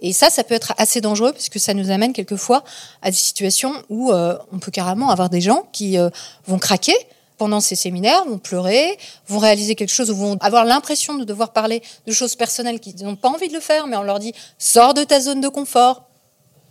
Et 0.01 0.15
ça, 0.15 0.31
ça 0.31 0.45
peut 0.45 0.55
être 0.55 0.73
assez 0.79 1.03
dangereux 1.03 1.33
parce 1.33 1.51
que 1.51 1.59
ça 1.59 1.75
nous 1.75 1.91
amène 1.91 2.15
quelquefois 2.15 2.65
à 3.03 3.11
des 3.11 3.17
situations 3.17 3.75
où 3.91 4.11
euh, 4.11 4.39
on 4.53 4.59
peut 4.59 4.73
carrément 4.73 5.11
avoir 5.11 5.29
des 5.29 5.43
gens 5.43 5.69
qui 5.73 5.99
euh, 5.99 6.09
vont 6.47 6.59
craquer 6.59 6.97
pendant 7.43 7.59
ces 7.59 7.75
séminaires, 7.75 8.25
vont 8.25 8.39
pleurer, 8.39 8.97
vont 9.27 9.41
réaliser 9.41 9.75
quelque 9.75 9.93
chose 9.93 10.13
ou 10.13 10.15
vont 10.15 10.37
avoir 10.41 10.65
l'impression 10.65 11.19
de 11.19 11.25
devoir 11.25 11.53
parler 11.53 11.83
de 12.07 12.13
choses 12.13 12.37
personnelles 12.37 12.79
qu'ils 12.79 13.03
n'ont 13.03 13.17
pas 13.17 13.31
envie 13.31 13.49
de 13.49 13.53
le 13.53 13.59
faire, 13.59 13.89
mais 13.89 13.97
on 13.97 14.05
leur 14.05 14.21
dit 14.21 14.33
sors 14.59 14.95
de 14.95 15.03
ta 15.03 15.19
zone 15.19 15.41
de 15.41 15.49
confort. 15.49 16.09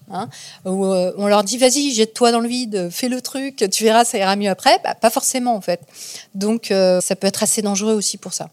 Hein? 0.09 0.29
Ou 0.63 0.85
euh, 0.85 1.11
on 1.17 1.27
leur 1.27 1.43
dit 1.43 1.57
vas-y, 1.57 1.91
jette-toi 1.91 2.31
dans 2.31 2.39
le 2.39 2.47
vide, 2.47 2.87
fais 2.89 3.09
le 3.09 3.19
truc, 3.19 3.65
tu 3.69 3.83
verras, 3.83 4.05
ça 4.05 4.17
ira 4.17 4.37
mieux 4.37 4.49
après. 4.49 4.79
Bah, 4.81 4.95
pas 4.95 5.09
forcément 5.09 5.57
en 5.57 5.61
fait. 5.61 5.81
Donc 6.35 6.71
euh, 6.71 7.01
ça 7.01 7.17
peut 7.17 7.27
être 7.27 7.43
assez 7.43 7.61
dangereux 7.61 7.93
aussi 7.93 8.17
pour 8.17 8.31
ça. 8.31 8.49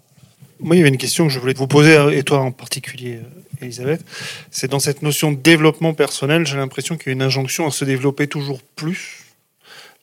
Moi, 0.58 0.74
il 0.74 0.80
y 0.80 0.82
avait 0.82 0.88
une 0.88 0.98
question 0.98 1.28
que 1.28 1.32
je 1.32 1.38
voulais 1.38 1.54
vous 1.54 1.68
poser, 1.68 2.18
et 2.18 2.24
toi 2.24 2.40
en 2.40 2.50
particulier, 2.50 3.20
euh, 3.22 3.64
Elisabeth. 3.64 4.04
C'est 4.50 4.68
dans 4.68 4.80
cette 4.80 5.02
notion 5.02 5.30
de 5.30 5.36
développement 5.36 5.94
personnel, 5.94 6.48
j'ai 6.48 6.56
l'impression 6.56 6.96
qu'il 6.96 7.06
y 7.06 7.10
a 7.10 7.12
une 7.12 7.22
injonction 7.22 7.64
à 7.64 7.70
se 7.70 7.84
développer 7.84 8.26
toujours 8.26 8.60
plus 8.74 9.27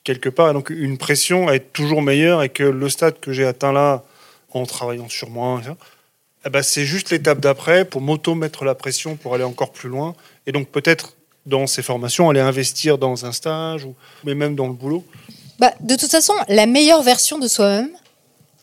quelque 0.05 0.29
part, 0.29 0.53
donc 0.53 0.69
une 0.69 0.97
pression 0.97 1.49
à 1.49 1.55
être 1.55 1.73
toujours 1.73 2.01
meilleur 2.01 2.43
et 2.43 2.49
que 2.49 2.63
le 2.63 2.87
stade 2.87 3.19
que 3.19 3.33
j'ai 3.33 3.45
atteint 3.45 3.73
là, 3.73 4.03
en 4.51 4.65
travaillant 4.65 5.09
sur 5.09 5.29
moi, 5.29 5.61
eh 6.45 6.49
ben, 6.49 6.63
c'est 6.63 6.85
juste 6.85 7.09
l'étape 7.09 7.41
d'après 7.41 7.83
pour 7.83 7.99
m'auto-mettre 7.99 8.63
la 8.63 8.75
pression 8.75 9.17
pour 9.17 9.33
aller 9.33 9.43
encore 9.43 9.73
plus 9.73 9.89
loin. 9.89 10.15
Et 10.47 10.53
donc 10.53 10.69
peut-être 10.69 11.15
dans 11.45 11.67
ces 11.67 11.81
formations, 11.81 12.29
aller 12.29 12.39
investir 12.39 12.97
dans 12.97 13.25
un 13.25 13.31
stage, 13.31 13.83
ou, 13.83 13.95
mais 14.23 14.33
même 14.33 14.55
dans 14.55 14.67
le 14.67 14.73
boulot. 14.73 15.03
Bah, 15.59 15.73
de 15.81 15.95
toute 15.95 16.09
façon, 16.09 16.33
la 16.47 16.65
meilleure 16.65 17.03
version 17.03 17.37
de 17.37 17.47
soi-même, 17.47 17.89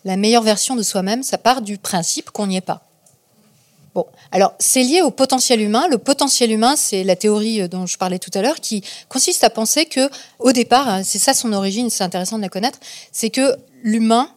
la 0.05 0.17
meilleure 0.17 0.43
version 0.43 0.77
de 0.77 0.83
soi-même, 0.83 1.23
ça 1.23 1.39
part 1.39 1.63
du 1.63 1.79
principe 1.79 2.31
qu'on 2.31 2.47
n'y 2.47 2.57
est 2.57 2.61
pas. 2.61 2.83
Bon, 3.95 4.07
alors 4.31 4.55
c'est 4.59 4.83
lié 4.83 5.03
au 5.03 5.11
potentiel 5.11 5.61
humain. 5.61 5.87
Le 5.89 5.99
potentiel 5.99 6.51
humain, 6.51 6.77
c'est 6.77 7.05
la 7.05 7.15
théorie 7.15 7.61
euh, 7.61 7.69
dont 7.69 7.87
je 7.87 7.99
parlais 7.99 8.19
tout 8.19 8.31
à 8.35 8.41
l'heure, 8.41 8.61
qui 8.61 8.83
consiste 9.09 9.45
à 9.45 9.51
penser 9.51 9.85
que, 9.85 10.09
au 10.39 10.53
départ, 10.53 10.89
hein, 10.89 11.03
c'est 11.05 11.19
ça 11.19 11.35
son 11.35 11.53
origine, 11.53 11.91
c'est 11.91 12.05
intéressant 12.05 12.39
de 12.39 12.43
la 12.43 12.49
connaître, 12.49 12.79
c'est 13.13 13.29
que 13.29 13.57
l'humain 13.83 14.31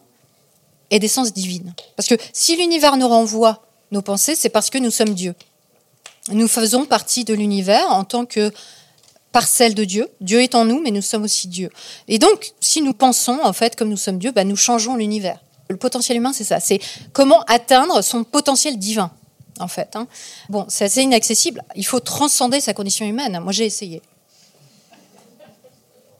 est 0.90 0.98
d'essence 0.98 1.32
divine. 1.32 1.74
Parce 1.96 2.08
que 2.08 2.16
si 2.32 2.56
l'univers 2.56 2.96
nous 2.96 3.08
renvoie 3.08 3.62
nos 3.92 4.02
pensées, 4.02 4.34
c'est 4.34 4.50
parce 4.50 4.68
que 4.68 4.78
nous 4.78 4.90
sommes 4.90 5.14
Dieu. 5.14 5.34
Nous 6.30 6.48
faisons 6.48 6.84
partie 6.84 7.24
de 7.24 7.32
l'univers 7.32 7.90
en 7.90 8.04
tant 8.04 8.26
que 8.26 8.52
parcelle 9.32 9.74
de 9.74 9.84
Dieu. 9.84 10.08
Dieu 10.20 10.42
est 10.42 10.54
en 10.54 10.64
nous, 10.64 10.80
mais 10.80 10.90
nous 10.90 11.02
sommes 11.02 11.24
aussi 11.24 11.48
Dieu. 11.48 11.70
Et 12.08 12.18
donc, 12.18 12.52
si 12.60 12.82
nous 12.82 12.92
pensons, 12.92 13.38
en 13.42 13.52
fait, 13.52 13.74
comme 13.74 13.88
nous 13.88 13.96
sommes 13.96 14.18
Dieu, 14.18 14.32
bah, 14.32 14.44
nous 14.44 14.56
changeons 14.56 14.96
l'univers. 14.96 15.38
Le 15.68 15.76
potentiel 15.76 16.18
humain, 16.18 16.32
c'est 16.32 16.44
ça. 16.44 16.60
C'est 16.60 16.80
comment 17.12 17.42
atteindre 17.46 18.02
son 18.02 18.22
potentiel 18.24 18.78
divin 18.78 19.10
en 19.60 19.68
fait. 19.68 19.96
Hein. 19.96 20.06
Bon, 20.48 20.64
c'est 20.68 20.84
assez 20.84 21.02
inaccessible. 21.02 21.62
Il 21.74 21.86
faut 21.86 22.00
transcender 22.00 22.60
sa 22.60 22.74
condition 22.74 23.06
humaine. 23.06 23.38
Moi, 23.42 23.52
j'ai 23.52 23.64
essayé. 23.64 24.02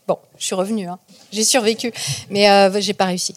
Bon, 0.07 0.19
je 0.39 0.47
suis 0.47 0.55
revenue, 0.55 0.87
hein. 0.87 1.01
j'ai 1.33 1.43
survécu, 1.43 1.93
mais 2.31 2.49
euh, 2.49 2.81
j'ai 2.81 2.95
pas 2.95 3.07
réussi. 3.07 3.35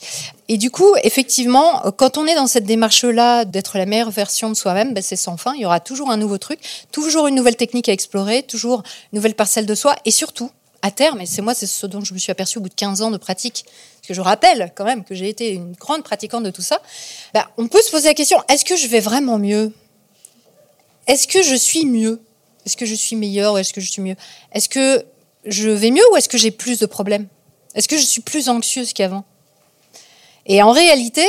Et 0.50 0.58
du 0.58 0.70
coup, 0.70 0.93
effectivement, 1.02 1.82
quand 1.97 2.20
on 2.20 2.28
est 2.28 2.36
dans 2.36 2.45
cette 2.45 2.66
démarche-là 2.66 3.43
d'être 3.45 3.80
la 3.80 3.88
meilleure 3.88 4.12
version 4.12 4.50
de 4.50 4.54
soi-même, 4.54 4.93
ben, 4.93 5.02
c'est 5.02 5.16
sans 5.16 5.36
fin. 5.36 5.56
Il 5.56 5.62
y 5.62 5.66
aura 5.66 5.80
toujours 5.80 6.12
un 6.12 6.18
nouveau 6.18 6.38
truc, 6.38 6.60
toujours 6.91 7.26
une 7.26 7.34
nouvelle 7.34 7.56
technique 7.56 7.89
à 7.89 7.91
explorer, 7.91 8.43
toujours 8.43 8.84
une 9.12 9.18
nouvelle 9.18 9.34
parcelle 9.34 9.66
de 9.66 9.74
soi, 9.74 9.95
et 10.06 10.12
surtout, 10.12 10.52
à 10.84 10.91
terme, 10.91 11.22
et 11.22 11.26
c'est 11.26 11.41
moi, 11.41 11.56
c'est 11.56 11.66
ce 11.66 11.88
dont 11.88 12.02
je 12.02 12.14
me 12.14 12.20
suis 12.20 12.32
aperçue 12.32 12.60
au 12.60 12.62
bout 12.62 12.70
de 12.70 12.76
15 12.76 13.02
ans 13.02 13.10
de 13.10 13.18
pratique, 13.18 13.66
parce 13.66 14.08
que 14.08 14.14
je 14.14 14.22
rappelle 14.22 14.72
quand 14.76 14.86
même 14.86 15.04
que 15.04 15.16
j'ai 15.16 15.28
été 15.28 15.50
une 15.50 15.74
grande 15.74 16.04
pratiquante 16.04 16.43
de 16.43 16.52
tout 16.52 16.62
ça, 16.62 16.80
ben, 17.34 17.45
on 17.58 17.68
peut 17.68 17.82
se 17.82 17.89
poser 17.89 18.10
la 18.10 18.14
question, 18.14 18.38
est-ce 18.47 18.64
que 18.64 18.76
je 18.76 18.88
vais 18.88 19.00
vraiment 19.00 19.39
mieux? 19.39 19.74
Est-ce 21.10 21.28
que 21.28 21.41
je 21.41 21.55
suis 21.55 21.86
mieux? 21.86 22.22
Est-ce 22.66 22.78
que 22.78 22.86
je 22.86 22.93
suis 22.93 23.16
meilleur 23.16 23.55
ou 23.55 23.57
est-ce 23.57 23.74
que 23.74 23.82
je 23.82 23.91
suis 23.91 24.01
mieux? 24.01 24.16
Est-ce 24.53 24.70
que 24.70 25.03
je 25.43 25.70
vais 25.70 25.89
mieux 25.89 26.03
ou 26.12 26.18
est-ce 26.18 26.30
que 26.30 26.38
j'ai 26.38 26.51
plus 26.51 26.78
de 26.78 26.86
problèmes? 26.86 27.28
Est-ce 27.74 27.88
que 27.88 27.97
je 27.97 28.05
suis 28.05 28.22
plus 28.22 28.47
anxieuse 28.47 28.93
qu'avant? 28.93 29.26
Et 30.45 30.62
en 30.62 30.72
réalité, 30.72 31.26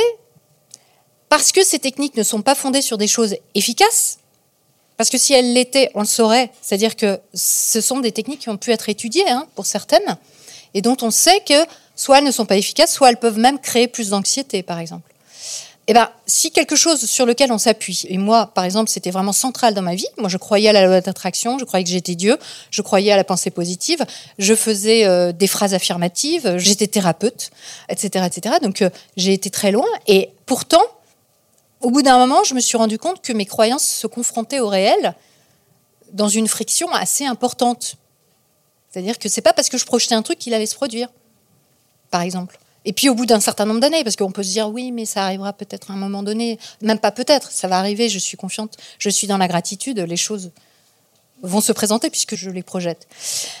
parce 1.29 1.51
que 1.51 1.63
ces 1.63 1.79
techniques 1.79 2.15
ne 2.15 2.21
sont 2.21 2.43
pas 2.43 2.53
fondées 2.53 2.83
sur 2.83 2.99
des 2.99 3.07
choses 3.07 3.35
efficaces, 3.55 4.19
parce 4.97 5.09
que 5.09 5.17
si 5.17 5.33
elles 5.33 5.53
l'étaient, 5.53 5.89
on 5.95 6.01
le 6.01 6.05
saurait, 6.05 6.51
c'est-à-dire 6.61 6.95
que 6.95 7.19
ce 7.33 7.81
sont 7.81 8.01
des 8.01 8.11
techniques 8.11 8.41
qui 8.41 8.49
ont 8.49 8.57
pu 8.57 8.71
être 8.71 8.87
étudiées 8.87 9.27
hein, 9.29 9.47
pour 9.55 9.65
certaines, 9.65 10.17
et 10.75 10.81
dont 10.83 10.97
on 11.01 11.09
sait 11.09 11.41
que 11.47 11.65
soit 11.95 12.19
elles 12.19 12.23
ne 12.23 12.31
sont 12.31 12.45
pas 12.45 12.57
efficaces, 12.57 12.93
soit 12.93 13.09
elles 13.09 13.19
peuvent 13.19 13.39
même 13.39 13.59
créer 13.59 13.87
plus 13.87 14.09
d'anxiété, 14.09 14.61
par 14.61 14.77
exemple 14.77 15.10
eh 15.87 15.93
ben, 15.93 16.09
si 16.27 16.51
quelque 16.51 16.75
chose 16.75 17.05
sur 17.05 17.25
lequel 17.25 17.51
on 17.51 17.57
s'appuie, 17.57 18.03
et 18.07 18.17
moi, 18.17 18.51
par 18.53 18.63
exemple, 18.65 18.89
c'était 18.89 19.09
vraiment 19.09 19.33
central 19.33 19.73
dans 19.73 19.81
ma 19.81 19.95
vie, 19.95 20.07
moi 20.17 20.29
je 20.29 20.37
croyais 20.37 20.69
à 20.69 20.73
la 20.73 20.85
loi 20.85 21.01
d'attraction, 21.01 21.57
je 21.57 21.65
croyais 21.65 21.83
que 21.83 21.89
j'étais 21.89 22.15
Dieu, 22.15 22.37
je 22.69 22.81
croyais 22.81 23.11
à 23.11 23.17
la 23.17 23.23
pensée 23.23 23.49
positive, 23.49 24.05
je 24.37 24.53
faisais 24.53 25.05
euh, 25.05 25.31
des 25.31 25.47
phrases 25.47 25.73
affirmatives, 25.73 26.57
j'étais 26.57 26.87
thérapeute, 26.87 27.49
etc. 27.89 28.25
etc. 28.27 28.55
Donc 28.61 28.83
euh, 28.83 28.89
j'ai 29.17 29.33
été 29.33 29.49
très 29.49 29.71
loin, 29.71 29.87
et 30.07 30.29
pourtant, 30.45 30.83
au 31.81 31.89
bout 31.89 32.03
d'un 32.03 32.19
moment, 32.19 32.43
je 32.43 32.53
me 32.53 32.59
suis 32.59 32.77
rendu 32.77 32.99
compte 32.99 33.21
que 33.21 33.33
mes 33.33 33.47
croyances 33.47 33.85
se 33.85 34.05
confrontaient 34.05 34.59
au 34.59 34.67
réel 34.69 35.15
dans 36.13 36.29
une 36.29 36.47
friction 36.47 36.91
assez 36.93 37.25
importante. 37.25 37.95
C'est-à-dire 38.91 39.17
que 39.17 39.29
c'est 39.29 39.41
pas 39.41 39.53
parce 39.53 39.69
que 39.69 39.77
je 39.77 39.85
projetais 39.85 40.13
un 40.13 40.21
truc 40.21 40.37
qu'il 40.37 40.53
allait 40.53 40.65
se 40.67 40.75
produire, 40.75 41.09
par 42.11 42.21
exemple. 42.21 42.59
Et 42.85 42.93
puis 42.93 43.09
au 43.09 43.15
bout 43.15 43.25
d'un 43.25 43.39
certain 43.39 43.65
nombre 43.65 43.79
d'années, 43.79 44.03
parce 44.03 44.15
qu'on 44.15 44.31
peut 44.31 44.43
se 44.43 44.49
dire 44.49 44.69
oui, 44.69 44.91
mais 44.91 45.05
ça 45.05 45.23
arrivera 45.23 45.53
peut-être 45.53 45.91
à 45.91 45.93
un 45.93 45.97
moment 45.97 46.23
donné, 46.23 46.57
même 46.81 46.99
pas 46.99 47.11
peut-être, 47.11 47.51
ça 47.51 47.67
va 47.67 47.77
arriver, 47.77 48.09
je 48.09 48.19
suis 48.19 48.37
confiante, 48.37 48.77
je 48.97 49.09
suis 49.09 49.27
dans 49.27 49.37
la 49.37 49.47
gratitude, 49.47 49.99
les 49.99 50.17
choses 50.17 50.51
vont 51.43 51.61
se 51.61 51.71
présenter 51.71 52.09
puisque 52.09 52.35
je 52.35 52.49
les 52.49 52.63
projette. 52.63 53.07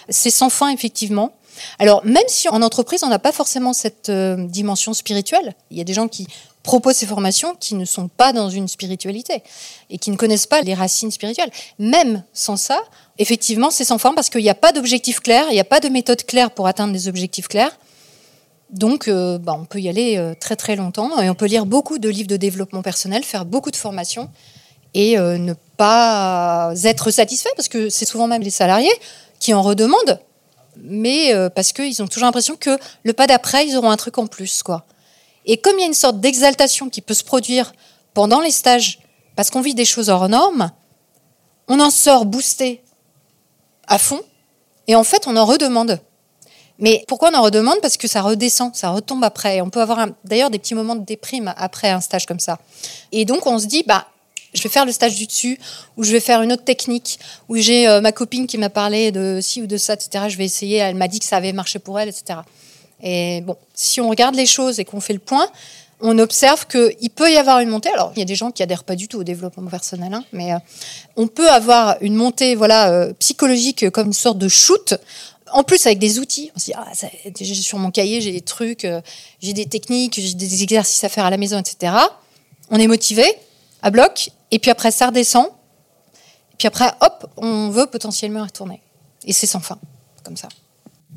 C'est 0.09 0.31
sans 0.31 0.49
fin, 0.49 0.69
effectivement. 0.69 1.33
Alors, 1.79 2.05
même 2.05 2.23
si 2.27 2.47
en 2.49 2.61
entreprise, 2.61 3.03
on 3.03 3.09
n'a 3.09 3.19
pas 3.19 3.31
forcément 3.31 3.73
cette 3.73 4.09
euh, 4.09 4.47
dimension 4.47 4.93
spirituelle, 4.93 5.53
il 5.69 5.77
y 5.77 5.81
a 5.81 5.83
des 5.83 5.93
gens 5.93 6.07
qui 6.07 6.27
proposent 6.63 6.95
ces 6.95 7.07
formations 7.07 7.55
qui 7.59 7.75
ne 7.75 7.85
sont 7.85 8.07
pas 8.07 8.33
dans 8.33 8.49
une 8.49 8.67
spiritualité 8.67 9.43
et 9.89 9.97
qui 9.97 10.11
ne 10.11 10.15
connaissent 10.15 10.47
pas 10.47 10.61
les 10.61 10.73
racines 10.73 11.11
spirituelles. 11.11 11.51
Même 11.79 12.23
sans 12.33 12.55
ça, 12.55 12.81
effectivement, 13.17 13.71
c'est 13.71 13.83
sans 13.83 13.97
fin 13.97 14.13
parce 14.13 14.29
qu'il 14.29 14.41
n'y 14.41 14.49
a 14.49 14.55
pas 14.55 14.71
d'objectif 14.71 15.19
clair, 15.19 15.45
il 15.49 15.53
n'y 15.53 15.59
a 15.59 15.65
pas 15.65 15.79
de 15.79 15.89
méthode 15.89 16.23
claire 16.23 16.51
pour 16.51 16.67
atteindre 16.67 16.93
des 16.93 17.07
objectifs 17.07 17.47
clairs. 17.47 17.75
Donc, 18.71 19.09
euh, 19.09 19.37
bah, 19.37 19.53
on 19.59 19.65
peut 19.65 19.79
y 19.79 19.89
aller 19.89 20.17
euh, 20.17 20.33
très 20.39 20.55
très 20.55 20.77
longtemps 20.77 21.21
et 21.21 21.29
on 21.29 21.35
peut 21.35 21.45
lire 21.45 21.65
beaucoup 21.65 21.99
de 21.99 22.07
livres 22.07 22.29
de 22.29 22.37
développement 22.37 22.81
personnel, 22.81 23.23
faire 23.23 23.45
beaucoup 23.45 23.69
de 23.69 23.75
formations 23.75 24.29
et 24.93 25.19
euh, 25.19 25.37
ne 25.37 25.53
pas 25.75 26.73
être 26.83 27.11
satisfait 27.11 27.49
parce 27.55 27.67
que 27.67 27.89
c'est 27.89 28.05
souvent 28.05 28.27
même 28.27 28.41
les 28.41 28.49
salariés 28.49 28.93
qui 29.39 29.53
en 29.53 29.61
redemandent, 29.61 30.21
mais 30.77 31.33
parce 31.55 31.73
qu'ils 31.73 32.01
ont 32.03 32.07
toujours 32.07 32.25
l'impression 32.25 32.55
que 32.55 32.77
le 33.03 33.13
pas 33.13 33.25
d'après, 33.25 33.67
ils 33.67 33.75
auront 33.75 33.89
un 33.89 33.97
truc 33.97 34.19
en 34.19 34.27
plus. 34.27 34.61
quoi. 34.61 34.85
Et 35.45 35.57
comme 35.57 35.77
il 35.77 35.81
y 35.81 35.83
a 35.83 35.87
une 35.87 35.93
sorte 35.95 36.19
d'exaltation 36.19 36.89
qui 36.89 37.01
peut 37.01 37.15
se 37.15 37.23
produire 37.23 37.73
pendant 38.13 38.39
les 38.39 38.51
stages 38.51 38.99
parce 39.35 39.49
qu'on 39.49 39.61
vit 39.61 39.73
des 39.73 39.85
choses 39.85 40.09
hors 40.09 40.29
normes, 40.29 40.71
on 41.67 41.79
en 41.79 41.89
sort 41.89 42.25
boosté 42.25 42.83
à 43.87 43.97
fond 43.97 44.21
et 44.87 44.95
en 44.95 45.03
fait, 45.03 45.25
on 45.27 45.35
en 45.37 45.45
redemande. 45.45 45.99
Mais 46.81 47.05
pourquoi 47.07 47.29
on 47.31 47.37
en 47.37 47.43
redemande? 47.43 47.77
Parce 47.81 47.95
que 47.95 48.07
ça 48.07 48.21
redescend, 48.21 48.75
ça 48.75 48.89
retombe 48.89 49.23
après. 49.23 49.61
on 49.61 49.69
peut 49.69 49.81
avoir 49.81 50.07
d'ailleurs 50.25 50.49
des 50.49 50.59
petits 50.59 50.75
moments 50.75 50.95
de 50.95 51.05
déprime 51.05 51.53
après 51.55 51.89
un 51.89 52.01
stage 52.01 52.25
comme 52.25 52.39
ça. 52.39 52.59
Et 53.11 53.23
donc 53.23 53.45
on 53.47 53.59
se 53.59 53.67
dit, 53.67 53.83
bah, 53.87 54.07
je 54.53 54.61
vais 54.63 54.69
faire 54.69 54.85
le 54.85 54.91
stage 54.91 55.15
du 55.15 55.27
dessus, 55.27 55.59
ou 55.95 56.03
je 56.03 56.11
vais 56.11 56.19
faire 56.19 56.41
une 56.41 56.51
autre 56.51 56.63
technique, 56.63 57.19
ou 57.47 57.55
j'ai 57.55 57.87
euh, 57.87 58.01
ma 58.01 58.11
copine 58.11 58.47
qui 58.47 58.57
m'a 58.57 58.69
parlé 58.69 59.11
de 59.11 59.39
ci 59.41 59.61
ou 59.61 59.67
de 59.67 59.77
ça, 59.77 59.93
etc. 59.93 60.25
Je 60.27 60.37
vais 60.37 60.45
essayer, 60.45 60.77
elle 60.77 60.95
m'a 60.95 61.07
dit 61.07 61.19
que 61.19 61.25
ça 61.25 61.37
avait 61.37 61.53
marché 61.53 61.79
pour 61.79 61.99
elle, 61.99 62.09
etc. 62.09 62.39
Et 63.01 63.41
bon, 63.41 63.55
si 63.73 64.01
on 64.01 64.09
regarde 64.09 64.35
les 64.35 64.45
choses 64.45 64.79
et 64.79 64.85
qu'on 64.85 64.99
fait 64.99 65.13
le 65.13 65.19
point, 65.19 65.47
on 66.01 66.17
observe 66.17 66.65
qu'il 66.67 67.09
peut 67.11 67.31
y 67.31 67.37
avoir 67.37 67.59
une 67.59 67.69
montée. 67.69 67.89
Alors, 67.89 68.11
il 68.15 68.19
y 68.19 68.21
a 68.23 68.25
des 68.25 68.35
gens 68.35 68.51
qui 68.51 68.63
adhèrent 68.63 68.83
pas 68.83 68.95
du 68.95 69.07
tout 69.07 69.19
au 69.19 69.23
développement 69.23 69.69
personnel, 69.69 70.13
hein, 70.13 70.23
mais 70.33 70.53
euh, 70.53 70.57
on 71.15 71.27
peut 71.27 71.49
avoir 71.49 71.97
une 72.01 72.15
montée 72.15 72.55
voilà, 72.55 72.91
euh, 72.91 73.13
psychologique 73.19 73.89
comme 73.91 74.07
une 74.07 74.13
sorte 74.13 74.39
de 74.39 74.47
shoot 74.47 74.95
en 75.53 75.63
plus 75.63 75.85
avec 75.85 75.99
des 75.99 76.19
outils. 76.19 76.51
On 76.55 76.59
se 76.59 76.65
dit, 76.65 76.73
ah, 76.75 76.91
sur 77.43 77.77
mon 77.77 77.91
cahier, 77.91 78.21
j'ai 78.21 78.31
des 78.31 78.41
trucs, 78.41 78.85
euh, 78.85 79.01
j'ai 79.41 79.53
des 79.53 79.65
techniques, 79.65 80.19
j'ai 80.19 80.33
des 80.33 80.63
exercices 80.63 81.03
à 81.03 81.09
faire 81.09 81.25
à 81.25 81.29
la 81.29 81.37
maison, 81.37 81.59
etc. 81.59 81.93
On 82.69 82.77
est 82.77 82.87
motivé, 82.87 83.25
à 83.81 83.91
bloc, 83.91 84.29
et 84.51 84.59
puis 84.59 84.71
après, 84.71 84.91
ça 84.91 85.07
redescend. 85.07 85.45
Et 85.45 86.55
puis 86.57 86.67
après, 86.67 86.91
hop, 87.01 87.29
on 87.37 87.69
veut 87.69 87.87
potentiellement 87.87 88.43
retourner. 88.43 88.81
Et 89.25 89.33
c'est 89.33 89.47
sans 89.47 89.59
fin, 89.59 89.79
comme 90.23 90.37
ça. 90.37 90.49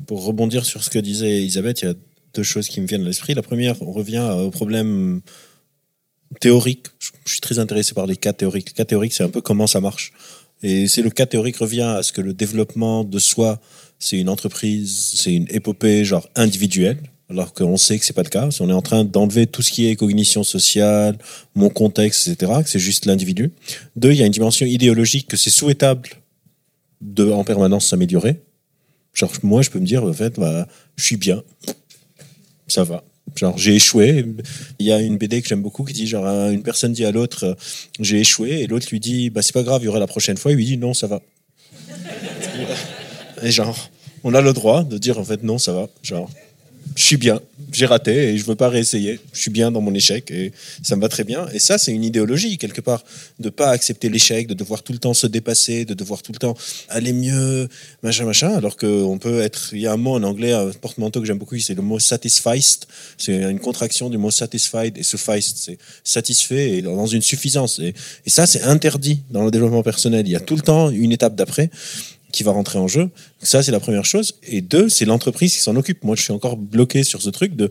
Pour 0.07 0.25
rebondir 0.25 0.65
sur 0.65 0.83
ce 0.83 0.89
que 0.89 0.99
disait 0.99 1.37
Elisabeth, 1.37 1.81
il 1.81 1.85
y 1.85 1.91
a 1.91 1.93
deux 2.33 2.43
choses 2.43 2.67
qui 2.67 2.81
me 2.81 2.87
viennent 2.87 3.03
à 3.03 3.05
l'esprit. 3.05 3.33
La 3.33 3.41
première, 3.41 3.81
on 3.81 3.91
revient 3.91 4.35
au 4.37 4.51
problème 4.51 5.21
théorique. 6.39 6.87
Je 6.99 7.31
suis 7.31 7.41
très 7.41 7.59
intéressé 7.59 7.93
par 7.93 8.05
les 8.05 8.17
cas 8.17 8.33
théoriques. 8.33 8.69
Les 8.69 8.73
cas 8.73 8.85
théoriques, 8.85 9.13
c'est 9.13 9.23
un 9.23 9.29
peu 9.29 9.41
comment 9.41 9.67
ça 9.67 9.79
marche. 9.79 10.11
Et 10.63 10.87
c'est 10.87 11.01
le 11.01 11.09
cas 11.09 11.25
théorique 11.25 11.57
revient 11.57 11.81
à 11.81 12.03
ce 12.03 12.11
que 12.11 12.21
le 12.21 12.33
développement 12.33 13.03
de 13.03 13.19
soi 13.19 13.59
c'est 14.05 14.19
une 14.19 14.29
entreprise, 14.29 15.13
c'est 15.15 15.33
une 15.33 15.47
épopée 15.49 16.05
genre 16.05 16.29
individuelle, 16.35 16.99
alors 17.27 17.53
qu'on 17.53 17.75
sait 17.75 17.97
que 17.97 18.05
c'est 18.05 18.13
pas 18.13 18.21
le 18.21 18.29
cas. 18.29 18.49
On 18.59 18.69
est 18.69 18.73
en 18.73 18.83
train 18.83 19.03
d'enlever 19.03 19.47
tout 19.47 19.63
ce 19.63 19.71
qui 19.71 19.87
est 19.87 19.95
cognition 19.95 20.43
sociale, 20.43 21.17
mon 21.55 21.69
contexte, 21.69 22.27
etc. 22.27 22.51
Que 22.63 22.69
c'est 22.69 22.77
juste 22.77 23.07
l'individu. 23.07 23.51
Deux, 23.95 24.11
il 24.11 24.17
y 24.17 24.21
a 24.21 24.27
une 24.27 24.31
dimension 24.31 24.67
idéologique 24.67 25.27
que 25.27 25.37
c'est 25.37 25.49
souhaitable 25.49 26.07
de 27.01 27.31
en 27.31 27.43
permanence 27.43 27.87
s'améliorer. 27.87 28.39
Genre 29.15 29.31
moi, 29.41 29.63
je 29.63 29.71
peux 29.71 29.79
me 29.79 29.87
dire 29.87 30.03
en 30.03 30.13
fait, 30.13 30.39
bah, 30.39 30.67
je 30.97 31.03
suis 31.03 31.17
bien, 31.17 31.41
ça 32.67 32.83
va. 32.83 33.03
Genre 33.35 33.57
j'ai 33.57 33.73
échoué. 33.73 34.23
Il 34.77 34.85
y 34.85 34.91
a 34.91 35.01
une 35.01 35.17
BD 35.17 35.41
que 35.41 35.47
j'aime 35.47 35.63
beaucoup 35.63 35.83
qui 35.83 35.93
dit 35.93 36.05
genre 36.05 36.27
une 36.51 36.61
personne 36.61 36.93
dit 36.93 37.05
à 37.05 37.11
l'autre 37.11 37.57
j'ai 37.99 38.19
échoué 38.19 38.61
et 38.61 38.67
l'autre 38.67 38.85
lui 38.91 38.99
dit 38.99 39.31
bah 39.31 39.41
c'est 39.41 39.51
pas 39.51 39.63
grave, 39.63 39.81
il 39.81 39.85
y 39.85 39.87
aura 39.87 39.97
la 39.97 40.05
prochaine 40.05 40.37
fois. 40.37 40.51
Il 40.51 40.57
lui 40.57 40.65
dit 40.65 40.77
non, 40.77 40.93
ça 40.93 41.07
va. 41.07 41.23
Et 43.41 43.51
genre 43.51 43.89
on 44.25 44.33
a 44.33 44.41
le 44.41 44.53
droit 44.53 44.83
de 44.83 44.97
dire 44.97 45.19
en 45.19 45.23
fait 45.23 45.43
non, 45.43 45.59
ça 45.59 45.71
va. 45.71 45.87
Genre, 46.01 46.29
je 46.95 47.03
suis 47.03 47.17
bien, 47.17 47.41
j'ai 47.71 47.85
raté 47.85 48.29
et 48.29 48.37
je 48.37 48.45
veux 48.45 48.55
pas 48.55 48.69
réessayer. 48.69 49.19
Je 49.33 49.39
suis 49.39 49.51
bien 49.51 49.71
dans 49.71 49.81
mon 49.81 49.93
échec 49.93 50.31
et 50.31 50.51
ça 50.81 50.95
me 50.95 51.01
va 51.01 51.09
très 51.09 51.23
bien. 51.23 51.47
Et 51.53 51.59
ça, 51.59 51.77
c'est 51.77 51.91
une 51.91 52.03
idéologie 52.03 52.57
quelque 52.57 52.81
part 52.81 53.03
de 53.39 53.49
pas 53.49 53.69
accepter 53.69 54.09
l'échec, 54.09 54.47
de 54.47 54.55
devoir 54.55 54.81
tout 54.81 54.93
le 54.93 54.99
temps 54.99 55.13
se 55.13 55.27
dépasser, 55.27 55.85
de 55.85 55.93
devoir 55.93 56.23
tout 56.23 56.31
le 56.31 56.39
temps 56.39 56.55
aller 56.89 57.13
mieux, 57.13 57.67
machin, 58.01 58.25
machin. 58.25 58.51
Alors 58.55 58.77
qu'on 58.77 59.19
peut 59.19 59.41
être, 59.41 59.69
il 59.73 59.81
y 59.81 59.87
a 59.87 59.93
un 59.93 59.97
mot 59.97 60.13
en 60.15 60.23
anglais, 60.23 60.53
un 60.53 60.71
porte-manteau 60.71 61.19
que 61.19 61.27
j'aime 61.27 61.37
beaucoup, 61.37 61.59
c'est 61.59 61.75
le 61.75 61.83
mot 61.83 61.99
satisfied. 61.99 62.85
C'est 63.19 63.35
une 63.35 63.59
contraction 63.59 64.09
du 64.09 64.17
mot 64.17 64.31
satisfied 64.31 64.97
et 64.97 65.03
suffice, 65.03 65.53
c'est 65.55 65.77
satisfait 66.03 66.77
et 66.77 66.81
dans 66.81 67.05
une 67.05 67.21
suffisance. 67.21 67.79
Et 67.79 67.93
ça, 68.29 68.47
c'est 68.47 68.63
interdit 68.63 69.21
dans 69.29 69.43
le 69.43 69.51
développement 69.51 69.83
personnel. 69.83 70.25
Il 70.27 70.31
y 70.31 70.35
a 70.35 70.39
tout 70.39 70.55
le 70.55 70.61
temps 70.61 70.89
une 70.89 71.11
étape 71.11 71.35
d'après 71.35 71.69
qui 72.35 72.43
va 72.43 72.51
rentrer 72.51 72.77
en 72.77 72.87
jeu. 72.87 73.09
Ça, 73.41 73.63
c'est 73.63 73.71
la 73.71 73.79
première 73.79 74.03
chose. 74.03 74.35
Et 74.43 74.59
deux, 74.59 74.89
c'est 74.89 75.05
l'entreprise 75.05 75.53
qui 75.53 75.61
s'en 75.61 75.75
occupe. 75.77 76.03
Moi, 76.03 76.17
je 76.17 76.21
suis 76.21 76.33
encore 76.33 76.57
bloqué 76.57 77.05
sur 77.05 77.21
ce 77.21 77.29
truc 77.29 77.55
de 77.55 77.69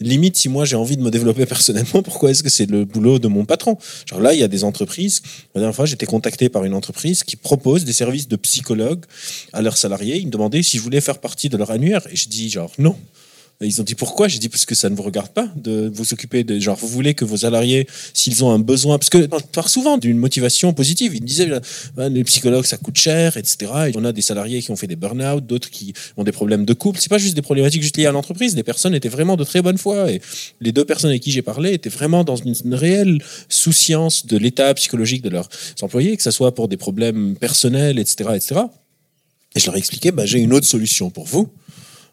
limite 0.00 0.36
si 0.36 0.48
moi 0.48 0.64
j'ai 0.64 0.76
envie 0.76 0.96
de 0.96 1.02
me 1.02 1.10
développer 1.10 1.46
personnellement, 1.56 2.02
pourquoi 2.02 2.30
est-ce 2.30 2.42
que 2.42 2.50
c'est 2.50 2.70
le 2.70 2.84
boulot 2.84 3.18
de 3.18 3.28
mon 3.28 3.46
patron? 3.46 3.78
Genre 4.06 4.20
là, 4.20 4.34
il 4.34 4.40
y 4.40 4.42
a 4.42 4.48
des 4.48 4.64
entreprises. 4.64 5.22
La 5.54 5.62
dernière 5.62 5.74
fois, 5.74 5.86
j'étais 5.86 6.04
contacté 6.04 6.50
par 6.50 6.64
une 6.64 6.74
entreprise 6.74 7.24
qui 7.24 7.36
propose 7.36 7.86
des 7.86 7.94
services 7.94 8.28
de 8.28 8.36
psychologue 8.36 9.04
à 9.54 9.62
leurs 9.62 9.78
salariés. 9.78 10.18
Ils 10.18 10.26
me 10.26 10.30
demandaient 10.30 10.62
si 10.62 10.76
je 10.76 10.82
voulais 10.82 11.00
faire 11.00 11.18
partie 11.18 11.48
de 11.48 11.56
leur 11.56 11.70
annuaire. 11.70 12.02
Et 12.12 12.16
je 12.16 12.28
dis 12.28 12.50
genre 12.50 12.70
non 12.78 12.96
ils 13.60 13.80
ont 13.80 13.84
dit 13.84 13.94
pourquoi? 13.94 14.28
J'ai 14.28 14.38
dit 14.38 14.48
parce 14.48 14.64
que 14.64 14.74
ça 14.74 14.88
ne 14.88 14.94
vous 14.94 15.02
regarde 15.02 15.28
pas 15.28 15.48
de 15.56 15.90
vous 15.92 16.12
occuper 16.12 16.44
de 16.44 16.58
genre 16.58 16.76
vous 16.76 16.88
voulez 16.88 17.14
que 17.14 17.24
vos 17.24 17.38
salariés 17.38 17.86
s'ils 18.14 18.44
ont 18.44 18.50
un 18.50 18.58
besoin 18.58 18.98
parce 18.98 19.10
que 19.10 19.26
par 19.26 19.68
souvent 19.68 19.98
d'une 19.98 20.18
motivation 20.18 20.72
positive. 20.72 21.14
Ils 21.14 21.24
disaient 21.24 21.48
bah, 21.94 22.08
les 22.08 22.24
psychologues 22.24 22.64
ça 22.64 22.76
coûte 22.76 22.98
cher 22.98 23.36
etc. 23.36 23.70
Et 23.88 23.92
on 23.96 24.04
a 24.04 24.12
des 24.12 24.22
salariés 24.22 24.62
qui 24.62 24.70
ont 24.70 24.76
fait 24.76 24.86
des 24.86 24.96
burn-out, 24.96 25.46
d'autres 25.46 25.70
qui 25.70 25.92
ont 26.16 26.24
des 26.24 26.32
problèmes 26.32 26.64
de 26.64 26.72
couple. 26.72 26.98
C'est 27.00 27.08
pas 27.08 27.18
juste 27.18 27.34
des 27.34 27.42
problématiques 27.42 27.82
juste 27.82 27.96
liées 27.96 28.06
à 28.06 28.12
l'entreprise. 28.12 28.56
Les 28.56 28.62
personnes 28.62 28.94
étaient 28.94 29.08
vraiment 29.08 29.36
de 29.36 29.44
très 29.44 29.62
bonne 29.62 29.78
foi 29.78 30.10
et 30.10 30.20
les 30.60 30.72
deux 30.72 30.84
personnes 30.84 31.10
avec 31.10 31.22
qui 31.22 31.30
j'ai 31.30 31.42
parlé 31.42 31.72
étaient 31.72 31.90
vraiment 31.90 32.24
dans 32.24 32.36
une, 32.36 32.54
réelle 32.74 33.22
souciance 33.48 34.26
de 34.26 34.38
l'état 34.38 34.72
psychologique 34.74 35.22
de 35.22 35.28
leurs 35.28 35.48
employés, 35.82 36.16
que 36.16 36.22
ce 36.22 36.30
soit 36.30 36.54
pour 36.54 36.68
des 36.68 36.76
problèmes 36.76 37.36
personnels 37.36 37.98
etc 37.98 38.30
etc. 38.34 38.60
Et 39.54 39.60
je 39.60 39.66
leur 39.66 39.76
ai 39.76 39.78
expliqué 39.78 40.10
bah, 40.10 40.26
j'ai 40.26 40.38
une 40.38 40.52
autre 40.52 40.66
solution 40.66 41.10
pour 41.10 41.26
vous 41.26 41.48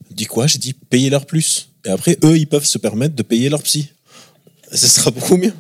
dit 0.10 0.26
quoi? 0.26 0.48
J'ai 0.48 0.60
dit 0.60 0.74
payer 0.74 1.10
leur 1.10 1.26
plus. 1.26 1.70
Et 1.86 1.90
après, 1.90 2.18
eux, 2.24 2.38
ils 2.38 2.48
peuvent 2.48 2.66
se 2.66 2.78
permettre 2.78 3.16
de 3.16 3.24
payer 3.24 3.50
leur 3.50 3.64
psy. 3.64 3.90
Ce 4.72 4.88
sera 4.88 5.12
beaucoup 5.12 5.38
mieux 5.38 5.54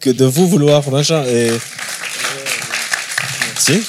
que 0.00 0.10
de 0.10 0.24
vous 0.24 0.48
vouloir 0.48 0.88
machin. 0.90 1.24
Et... 1.26 1.50
Si 3.58 3.80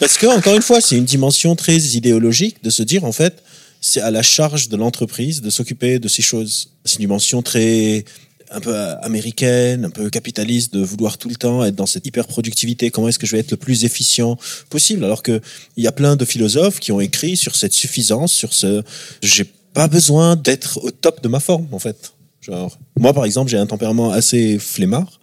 Parce 0.00 0.18
que, 0.18 0.26
encore 0.26 0.54
une 0.54 0.62
fois, 0.62 0.80
c'est 0.80 0.96
une 0.96 1.04
dimension 1.04 1.56
très 1.56 1.76
idéologique 1.76 2.62
de 2.62 2.70
se 2.70 2.82
dire, 2.82 3.04
en 3.04 3.12
fait, 3.12 3.42
c'est 3.80 4.00
à 4.00 4.10
la 4.10 4.22
charge 4.22 4.68
de 4.68 4.76
l'entreprise 4.76 5.40
de 5.40 5.50
s'occuper 5.50 5.98
de 5.98 6.08
ces 6.08 6.22
choses. 6.22 6.70
C'est 6.84 6.96
une 6.96 7.00
dimension 7.00 7.42
très 7.42 8.04
un 8.50 8.60
peu 8.60 8.74
américaine, 9.02 9.84
un 9.84 9.90
peu 9.90 10.10
capitaliste, 10.10 10.72
de 10.74 10.82
vouloir 10.82 11.18
tout 11.18 11.28
le 11.28 11.36
temps 11.36 11.64
être 11.64 11.74
dans 11.74 11.86
cette 11.86 12.06
hyper 12.06 12.26
productivité. 12.26 12.90
Comment 12.90 13.08
est-ce 13.08 13.18
que 13.18 13.26
je 13.26 13.32
vais 13.32 13.40
être 13.40 13.50
le 13.50 13.56
plus 13.56 13.84
efficient 13.84 14.38
possible? 14.70 15.04
Alors 15.04 15.22
que 15.22 15.40
il 15.76 15.84
y 15.84 15.86
a 15.86 15.92
plein 15.92 16.16
de 16.16 16.24
philosophes 16.24 16.80
qui 16.80 16.92
ont 16.92 17.00
écrit 17.00 17.36
sur 17.36 17.56
cette 17.56 17.72
suffisance, 17.72 18.32
sur 18.32 18.52
ce, 18.52 18.82
j'ai 19.22 19.44
pas 19.74 19.88
besoin 19.88 20.36
d'être 20.36 20.82
au 20.82 20.90
top 20.90 21.22
de 21.22 21.28
ma 21.28 21.40
forme 21.40 21.68
en 21.72 21.78
fait. 21.78 22.12
Genre, 22.40 22.78
moi 22.98 23.12
par 23.12 23.24
exemple, 23.24 23.50
j'ai 23.50 23.58
un 23.58 23.66
tempérament 23.66 24.10
assez 24.12 24.58
flemmard. 24.58 25.20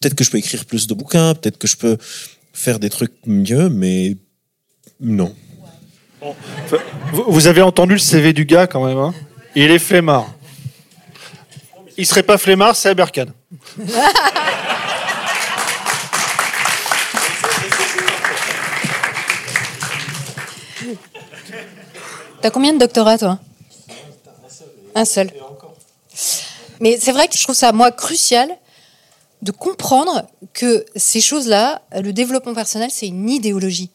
Peut-être 0.00 0.14
que 0.14 0.24
je 0.24 0.30
peux 0.30 0.38
écrire 0.38 0.66
plus 0.66 0.86
de 0.86 0.94
bouquins, 0.94 1.34
peut-être 1.34 1.58
que 1.58 1.66
je 1.66 1.76
peux 1.76 1.96
faire 2.52 2.78
des 2.78 2.90
trucs 2.90 3.14
mieux, 3.26 3.70
mais 3.70 4.16
non. 5.00 5.34
Vous 7.12 7.46
avez 7.46 7.62
entendu 7.62 7.94
le 7.94 7.98
CV 7.98 8.32
du 8.32 8.44
gars 8.44 8.66
quand 8.66 8.86
même, 8.86 8.98
hein? 8.98 9.14
Il 9.54 9.70
est 9.70 9.78
flemmard. 9.78 10.34
Il 11.96 12.06
serait 12.06 12.22
pas 12.22 12.38
flemmard, 12.38 12.74
c'est 12.74 12.88
Aberkan. 12.88 13.26
T'as 22.42 22.50
combien 22.50 22.72
de 22.72 22.78
doctorats, 22.78 23.16
toi? 23.16 23.38
Un 24.94 25.04
seul. 25.04 25.30
Mais 26.80 26.98
c'est 27.00 27.12
vrai 27.12 27.28
que 27.28 27.38
je 27.38 27.42
trouve 27.42 27.54
ça, 27.54 27.72
moi, 27.72 27.90
crucial 27.90 28.50
de 29.42 29.50
comprendre 29.50 30.26
que 30.52 30.84
ces 30.96 31.20
choses-là, 31.20 31.82
le 31.92 32.12
développement 32.12 32.54
personnel, 32.54 32.90
c'est 32.90 33.06
une 33.06 33.30
idéologie. 33.30 33.90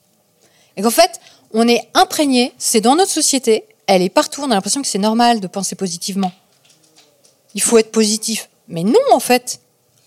Et 0.78 0.82
qu'en 0.82 0.90
fait, 0.90 1.20
on 1.54 1.68
est 1.68 1.90
imprégné, 1.94 2.54
c'est 2.58 2.82
dans 2.82 2.96
notre 2.96 3.12
société, 3.12 3.66
elle 3.88 4.02
est 4.02 4.10
partout, 4.10 4.42
on 4.42 4.52
a 4.52 4.56
l'impression 4.56 4.82
que 4.82 4.88
c'est 4.88 5.00
normal 5.00 5.40
de 5.40 5.48
penser 5.48 5.76
positivement 5.76 6.32
il 7.56 7.62
faut 7.62 7.78
être 7.78 7.92
positif. 7.92 8.50
Mais 8.68 8.84
non, 8.84 9.00
en 9.12 9.20
fait. 9.20 9.62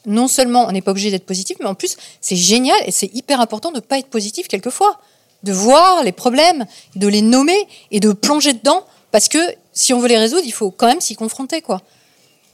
Non 0.04 0.26
seulement 0.26 0.66
on 0.66 0.72
n'est 0.72 0.82
pas 0.82 0.90
obligé 0.90 1.12
d'être 1.12 1.26
positif, 1.26 1.56
mais 1.60 1.66
en 1.66 1.76
plus, 1.76 1.96
c'est 2.20 2.34
génial 2.34 2.76
et 2.86 2.90
c'est 2.90 3.14
hyper 3.14 3.40
important 3.40 3.70
de 3.70 3.76
ne 3.76 3.80
pas 3.80 3.98
être 3.98 4.08
positif 4.08 4.48
quelquefois. 4.48 5.00
De 5.44 5.52
voir 5.52 6.02
les 6.02 6.10
problèmes, 6.12 6.66
de 6.96 7.06
les 7.06 7.22
nommer 7.22 7.68
et 7.92 8.00
de 8.00 8.12
plonger 8.12 8.52
dedans. 8.52 8.84
Parce 9.12 9.28
que 9.28 9.38
si 9.72 9.92
on 9.92 10.00
veut 10.00 10.08
les 10.08 10.18
résoudre, 10.18 10.42
il 10.44 10.52
faut 10.52 10.70
quand 10.70 10.86
même 10.86 11.00
s'y 11.00 11.14
confronter, 11.14 11.62
quoi. 11.62 11.82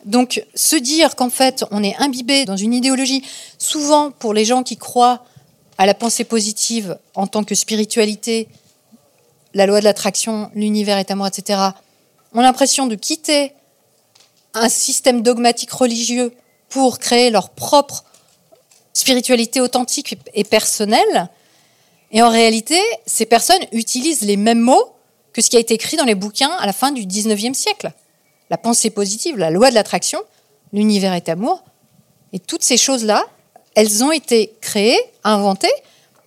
Donc, 0.04 0.44
se 0.54 0.76
dire 0.76 1.16
qu'en 1.16 1.30
fait, 1.30 1.64
on 1.70 1.82
est 1.82 1.96
imbibé 1.96 2.44
dans 2.44 2.56
une 2.56 2.72
idéologie, 2.72 3.24
souvent 3.58 4.10
pour 4.10 4.32
les 4.32 4.44
gens 4.44 4.62
qui 4.62 4.76
croient 4.76 5.24
à 5.76 5.86
la 5.86 5.94
pensée 5.94 6.24
positive 6.24 6.98
en 7.14 7.26
tant 7.26 7.44
que 7.44 7.54
spiritualité, 7.54 8.48
la 9.54 9.66
loi 9.66 9.80
de 9.80 9.84
l'attraction, 9.84 10.50
l'univers 10.54 10.98
est 10.98 11.10
amour, 11.10 11.26
etc., 11.26 11.60
ont 12.34 12.40
l'impression 12.40 12.86
de 12.86 12.94
quitter 12.94 13.52
un 14.60 14.68
système 14.68 15.22
dogmatique 15.22 15.70
religieux 15.70 16.32
pour 16.68 16.98
créer 16.98 17.30
leur 17.30 17.50
propre 17.50 18.04
spiritualité 18.92 19.60
authentique 19.60 20.18
et 20.34 20.44
personnelle. 20.44 21.28
Et 22.10 22.22
en 22.22 22.30
réalité, 22.30 22.78
ces 23.06 23.26
personnes 23.26 23.62
utilisent 23.72 24.22
les 24.22 24.36
mêmes 24.36 24.60
mots 24.60 24.94
que 25.32 25.42
ce 25.42 25.50
qui 25.50 25.56
a 25.56 25.60
été 25.60 25.74
écrit 25.74 25.96
dans 25.96 26.04
les 26.04 26.14
bouquins 26.14 26.50
à 26.58 26.66
la 26.66 26.72
fin 26.72 26.90
du 26.90 27.02
19e 27.06 27.54
siècle. 27.54 27.92
La 28.50 28.58
pensée 28.58 28.90
positive, 28.90 29.36
la 29.36 29.50
loi 29.50 29.70
de 29.70 29.74
l'attraction, 29.74 30.20
l'univers 30.72 31.12
est 31.12 31.28
amour. 31.28 31.62
Et 32.32 32.38
toutes 32.38 32.62
ces 32.62 32.76
choses-là, 32.76 33.24
elles 33.74 34.02
ont 34.02 34.12
été 34.12 34.54
créées, 34.60 34.98
inventées 35.22 35.72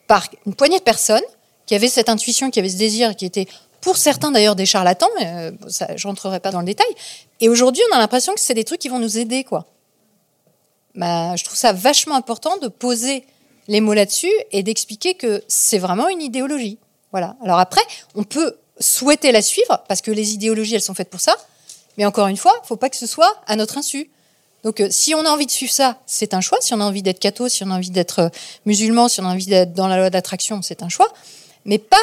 par 0.08 0.28
une 0.46 0.54
poignée 0.54 0.80
de 0.80 0.84
personnes 0.84 1.22
qui 1.66 1.76
avaient 1.76 1.88
cette 1.88 2.10
intuition, 2.10 2.52
qui 2.52 2.60
avaient 2.60 2.70
ce 2.70 2.78
désir, 2.78 3.16
qui 3.16 3.26
étaient 3.26 3.48
pour 3.82 3.98
certains 3.98 4.32
d'ailleurs 4.32 4.56
des 4.56 4.66
charlatans, 4.66 5.10
mais 5.18 5.28
euh, 5.28 5.52
ça, 5.68 5.88
rentrerai 6.04 6.40
pas 6.40 6.52
dans 6.52 6.60
le 6.60 6.66
détail. 6.66 6.88
Et 7.40 7.50
aujourd'hui, 7.50 7.82
on 7.92 7.96
a 7.96 8.00
l'impression 8.00 8.34
que 8.34 8.40
c'est 8.40 8.54
des 8.54 8.64
trucs 8.64 8.80
qui 8.80 8.90
vont 8.90 9.00
nous 9.00 9.18
aider, 9.18 9.44
quoi. 9.44 9.66
Bah, 10.96 11.36
je 11.36 11.44
trouve 11.44 11.58
ça 11.58 11.74
vachement 11.74 12.16
important 12.16 12.58
de 12.58 12.68
poser 12.68 13.26
les 13.68 13.82
mots 13.82 13.94
là-dessus 13.94 14.32
et 14.52 14.64
d'expliquer 14.64 15.16
que 15.16 15.44
c'est 15.48 15.80
vraiment 15.80 16.10
une 16.10 16.22
idéologie. 16.22 16.78
Voilà. 17.12 17.36
Alors 17.44 17.60
après, 17.60 17.82
on 18.16 18.24
peut 18.24 18.58
souhaiter 18.80 19.32
la 19.32 19.42
suivre 19.42 19.84
parce 19.88 20.02
que 20.02 20.12
les 20.12 20.34
idéologies, 20.34 20.76
elles 20.76 20.82
sont 20.82 20.94
faites 20.94 21.10
pour 21.10 21.22
ça. 21.22 21.36
Mais 21.98 22.06
encore 22.06 22.28
une 22.28 22.38
fois, 22.38 22.54
faut 22.64 22.78
pas 22.78 22.90
que 22.90 22.98
ce 22.98 23.08
soit 23.08 23.36
à 23.48 23.56
notre 23.56 23.78
insu. 23.78 24.10
Donc, 24.64 24.80
euh, 24.80 24.88
si 24.92 25.16
on 25.16 25.26
a 25.26 25.30
envie 25.30 25.46
de 25.46 25.52
suivre 25.52 25.72
ça, 25.72 25.98
c'est 26.06 26.34
un 26.34 26.42
choix. 26.42 26.60
Si 26.62 26.74
on 26.74 26.82
a 26.82 26.84
envie 26.84 27.02
d'être 27.02 27.20
catho, 27.20 27.50
si 27.50 27.64
on 27.64 27.72
a 27.72 27.76
envie 27.76 27.90
d'être 27.90 28.20
euh, 28.20 28.30
musulman, 28.66 29.08
si 29.08 29.20
on 29.22 29.26
a 29.26 29.30
envie 29.30 29.48
d'être 29.48 29.74
dans 29.74 29.88
la 29.88 29.98
loi 29.98 30.10
d'attraction, 30.10 30.62
c'est 30.62 30.84
un 30.84 30.90
choix. 30.90 31.12
Mais 31.66 31.80
pas 31.80 31.98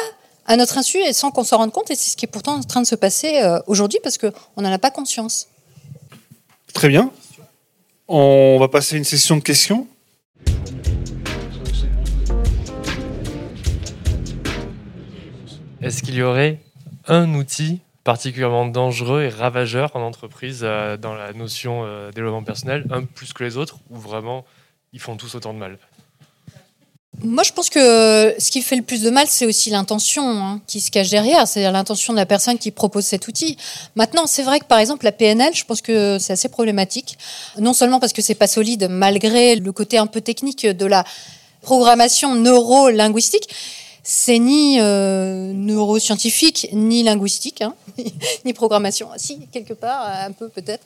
à 0.49 0.57
notre 0.57 0.79
insu 0.79 0.97
et 0.97 1.13
sans 1.13 1.29
qu'on 1.29 1.43
s'en 1.43 1.57
rende 1.57 1.71
compte. 1.71 1.91
Et 1.91 1.95
c'est 1.95 2.09
ce 2.09 2.17
qui 2.17 2.25
est 2.25 2.27
pourtant 2.27 2.55
en 2.55 2.63
train 2.63 2.81
de 2.81 2.87
se 2.87 2.95
passer 2.95 3.41
euh, 3.41 3.59
aujourd'hui 3.67 3.99
parce 4.03 4.17
qu'on 4.17 4.31
n'en 4.57 4.71
a 4.71 4.79
pas 4.79 4.91
conscience. 4.91 5.47
Très 6.73 6.89
bien. 6.89 7.11
On 8.07 8.57
va 8.59 8.67
passer 8.67 8.95
à 8.95 8.97
une 8.97 9.03
session 9.03 9.37
de 9.37 9.41
questions. 9.41 9.87
Est-ce 15.81 16.01
qu'il 16.01 16.15
y 16.15 16.23
aurait 16.23 16.59
un 17.07 17.35
outil 17.35 17.79
particulièrement 18.03 18.65
dangereux 18.65 19.21
et 19.21 19.29
ravageur 19.29 19.95
en 19.95 20.01
entreprise 20.01 20.61
euh, 20.63 20.97
dans 20.97 21.13
la 21.13 21.31
notion 21.33 21.83
euh, 21.85 22.11
développement 22.11 22.43
personnel, 22.43 22.85
un 22.89 23.03
plus 23.03 23.33
que 23.33 23.43
les 23.43 23.55
autres, 23.55 23.77
ou 23.91 23.97
vraiment 23.97 24.45
ils 24.93 24.99
font 24.99 25.15
tous 25.15 25.35
autant 25.35 25.53
de 25.53 25.59
mal? 25.59 25.77
Moi, 27.23 27.43
je 27.43 27.51
pense 27.51 27.69
que 27.69 28.35
ce 28.37 28.49
qui 28.49 28.61
fait 28.61 28.75
le 28.75 28.81
plus 28.81 29.01
de 29.01 29.09
mal, 29.09 29.27
c'est 29.27 29.45
aussi 29.45 29.69
l'intention 29.69 30.23
hein, 30.23 30.61
qui 30.67 30.79
se 30.79 30.89
cache 30.89 31.09
derrière, 31.09 31.47
c'est-à-dire 31.47 31.71
l'intention 31.71 32.13
de 32.13 32.17
la 32.17 32.25
personne 32.25 32.57
qui 32.57 32.71
propose 32.71 33.05
cet 33.05 33.27
outil. 33.27 33.57
Maintenant, 33.95 34.25
c'est 34.25 34.43
vrai 34.43 34.59
que 34.59 34.65
par 34.65 34.79
exemple 34.79 35.05
la 35.05 35.11
PNL, 35.11 35.53
je 35.53 35.65
pense 35.65 35.81
que 35.81 36.17
c'est 36.19 36.33
assez 36.33 36.49
problématique, 36.49 37.17
non 37.57 37.73
seulement 37.73 37.99
parce 37.99 38.13
que 38.13 38.21
c'est 38.21 38.35
pas 38.35 38.47
solide, 38.47 38.87
malgré 38.89 39.55
le 39.55 39.71
côté 39.71 39.97
un 39.97 40.07
peu 40.07 40.21
technique 40.21 40.65
de 40.65 40.85
la 40.85 41.03
programmation 41.61 42.35
neuro-linguistique, 42.35 43.49
c'est 44.11 44.39
ni 44.39 44.79
euh, 44.79 45.53
neuroscientifique, 45.53 46.67
ni 46.73 47.03
linguistique, 47.03 47.61
hein, 47.61 47.75
ni 48.43 48.53
programmation. 48.53 49.07
Si, 49.17 49.37
quelque 49.51 49.75
part, 49.75 50.03
un 50.03 50.31
peu 50.31 50.49
peut-être. 50.49 50.83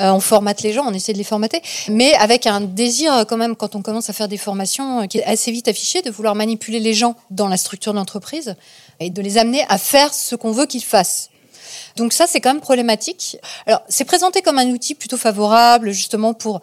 Euh, 0.00 0.10
on 0.12 0.20
formate 0.20 0.62
les 0.62 0.72
gens, 0.72 0.86
on 0.88 0.94
essaie 0.94 1.12
de 1.12 1.18
les 1.18 1.24
formater, 1.24 1.60
mais 1.90 2.14
avec 2.14 2.46
un 2.46 2.62
désir 2.62 3.26
quand 3.28 3.36
même, 3.36 3.56
quand 3.56 3.74
on 3.74 3.82
commence 3.82 4.08
à 4.08 4.14
faire 4.14 4.26
des 4.26 4.38
formations, 4.38 5.06
qui 5.06 5.18
est 5.18 5.24
assez 5.24 5.52
vite 5.52 5.68
affiché, 5.68 6.00
de 6.00 6.10
vouloir 6.10 6.34
manipuler 6.34 6.80
les 6.80 6.94
gens 6.94 7.14
dans 7.30 7.46
la 7.46 7.58
structure 7.58 7.92
de 7.92 7.98
l'entreprise 7.98 8.56
et 9.00 9.10
de 9.10 9.20
les 9.20 9.36
amener 9.36 9.66
à 9.68 9.76
faire 9.76 10.14
ce 10.14 10.34
qu'on 10.34 10.52
veut 10.52 10.64
qu'ils 10.64 10.82
fassent. 10.82 11.28
Donc 11.96 12.14
ça, 12.14 12.26
c'est 12.26 12.40
quand 12.40 12.54
même 12.54 12.62
problématique. 12.62 13.36
Alors, 13.66 13.82
c'est 13.88 14.06
présenté 14.06 14.40
comme 14.40 14.58
un 14.58 14.70
outil 14.70 14.94
plutôt 14.94 15.18
favorable, 15.18 15.90
justement, 15.90 16.32
pour 16.32 16.62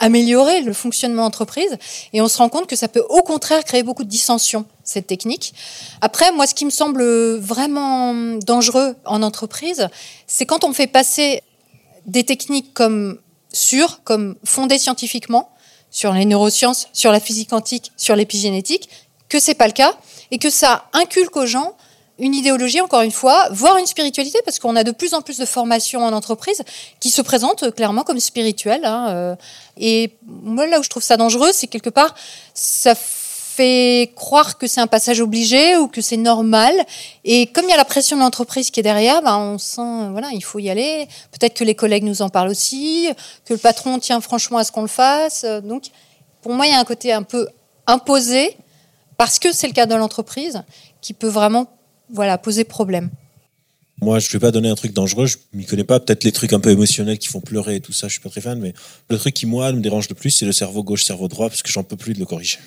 améliorer 0.00 0.62
le 0.62 0.72
fonctionnement 0.72 1.24
entreprise. 1.24 1.78
Et 2.12 2.20
on 2.20 2.26
se 2.26 2.38
rend 2.38 2.48
compte 2.48 2.66
que 2.66 2.74
ça 2.74 2.88
peut 2.88 3.04
au 3.08 3.22
contraire 3.22 3.62
créer 3.64 3.84
beaucoup 3.84 4.02
de 4.02 4.08
dissensions, 4.08 4.64
cette 4.82 5.06
technique. 5.06 5.54
Après, 6.00 6.32
moi, 6.32 6.46
ce 6.46 6.54
qui 6.54 6.64
me 6.64 6.70
semble 6.70 7.04
vraiment 7.36 8.14
dangereux 8.38 8.96
en 9.04 9.22
entreprise, 9.22 9.88
c'est 10.26 10.46
quand 10.46 10.64
on 10.64 10.72
fait 10.72 10.88
passer 10.88 11.42
des 12.06 12.24
techniques 12.24 12.74
comme 12.74 13.20
sûres, 13.52 14.00
comme 14.02 14.36
fondées 14.44 14.78
scientifiquement, 14.78 15.50
sur 15.90 16.12
les 16.12 16.24
neurosciences, 16.24 16.88
sur 16.92 17.12
la 17.12 17.20
physique 17.20 17.50
quantique, 17.50 17.92
sur 17.96 18.16
l'épigénétique, 18.16 18.88
que 19.28 19.38
c'est 19.38 19.54
pas 19.54 19.66
le 19.66 19.72
cas 19.72 19.94
et 20.30 20.38
que 20.38 20.50
ça 20.50 20.88
inculque 20.92 21.36
aux 21.36 21.46
gens 21.46 21.74
une 22.20 22.34
idéologie, 22.34 22.80
encore 22.80 23.00
une 23.00 23.10
fois, 23.10 23.48
voire 23.50 23.76
une 23.78 23.86
spiritualité, 23.86 24.38
parce 24.44 24.58
qu'on 24.58 24.76
a 24.76 24.84
de 24.84 24.92
plus 24.92 25.14
en 25.14 25.22
plus 25.22 25.38
de 25.38 25.46
formations 25.46 26.04
en 26.04 26.12
entreprise 26.12 26.62
qui 27.00 27.10
se 27.10 27.22
présentent 27.22 27.74
clairement 27.74 28.02
comme 28.02 28.20
spirituelles. 28.20 28.84
Hein, 28.84 29.08
euh. 29.10 29.36
et 29.78 30.12
moi, 30.26 30.66
là 30.66 30.78
où 30.78 30.82
je 30.82 30.90
trouve 30.90 31.02
ça 31.02 31.16
dangereux, 31.16 31.50
c'est 31.52 31.66
quelque 31.66 31.90
part, 31.90 32.14
ça 32.54 32.94
fait 32.94 34.12
croire 34.14 34.58
que 34.58 34.66
c'est 34.66 34.80
un 34.80 34.86
passage 34.86 35.20
obligé 35.20 35.76
ou 35.76 35.88
que 35.88 36.00
c'est 36.00 36.16
normal. 36.16 36.74
Et 37.24 37.46
comme 37.46 37.64
il 37.64 37.70
y 37.70 37.74
a 37.74 37.78
la 37.78 37.84
pression 37.84 38.16
de 38.16 38.22
l'entreprise 38.22 38.70
qui 38.70 38.80
est 38.80 38.84
derrière, 38.84 39.22
ben 39.22 39.36
on 39.38 39.58
sent, 39.58 40.10
voilà, 40.10 40.28
il 40.32 40.44
faut 40.44 40.58
y 40.58 40.70
aller. 40.70 41.08
Peut-être 41.32 41.54
que 41.54 41.64
les 41.64 41.74
collègues 41.74 42.04
nous 42.04 42.22
en 42.22 42.28
parlent 42.28 42.50
aussi, 42.50 43.08
que 43.46 43.54
le 43.54 43.58
patron 43.58 43.98
tient 43.98 44.20
franchement 44.20 44.58
à 44.58 44.64
ce 44.64 44.72
qu'on 44.72 44.82
le 44.82 44.88
fasse. 44.88 45.44
Donc, 45.64 45.84
pour 46.42 46.52
moi, 46.52 46.66
il 46.66 46.72
y 46.72 46.74
a 46.74 46.78
un 46.78 46.84
côté 46.84 47.12
un 47.12 47.22
peu 47.22 47.48
imposé, 47.86 48.56
parce 49.16 49.38
que 49.38 49.52
c'est 49.52 49.66
le 49.66 49.72
cas 49.72 49.86
de 49.86 49.94
l'entreprise, 49.94 50.62
qui 51.00 51.12
peut 51.12 51.28
vraiment 51.28 51.66
voilà, 52.12 52.38
poser 52.38 52.64
problème. 52.64 53.10
Moi, 54.02 54.18
je 54.18 54.28
ne 54.28 54.32
vais 54.32 54.38
pas 54.38 54.50
donner 54.50 54.70
un 54.70 54.74
truc 54.74 54.94
dangereux, 54.94 55.26
je 55.26 55.36
m'y 55.52 55.66
connais 55.66 55.84
pas. 55.84 56.00
Peut-être 56.00 56.24
les 56.24 56.32
trucs 56.32 56.54
un 56.54 56.60
peu 56.60 56.70
émotionnels 56.70 57.18
qui 57.18 57.28
font 57.28 57.40
pleurer 57.40 57.76
et 57.76 57.80
tout 57.80 57.92
ça, 57.92 58.08
je 58.08 58.12
suis 58.12 58.22
pas 58.22 58.30
très 58.30 58.40
fan. 58.40 58.58
Mais 58.58 58.72
le 59.10 59.18
truc 59.18 59.34
qui, 59.34 59.44
moi, 59.44 59.70
me 59.72 59.80
dérange 59.80 60.08
le 60.08 60.14
plus, 60.14 60.30
c'est 60.30 60.46
le 60.46 60.52
cerveau 60.52 60.82
gauche, 60.82 61.04
cerveau 61.04 61.28
droit, 61.28 61.48
parce 61.48 61.62
que 61.62 61.70
j'en 61.70 61.82
peux 61.82 61.96
plus 61.96 62.14
de 62.14 62.18
le 62.18 62.24
corriger. 62.24 62.58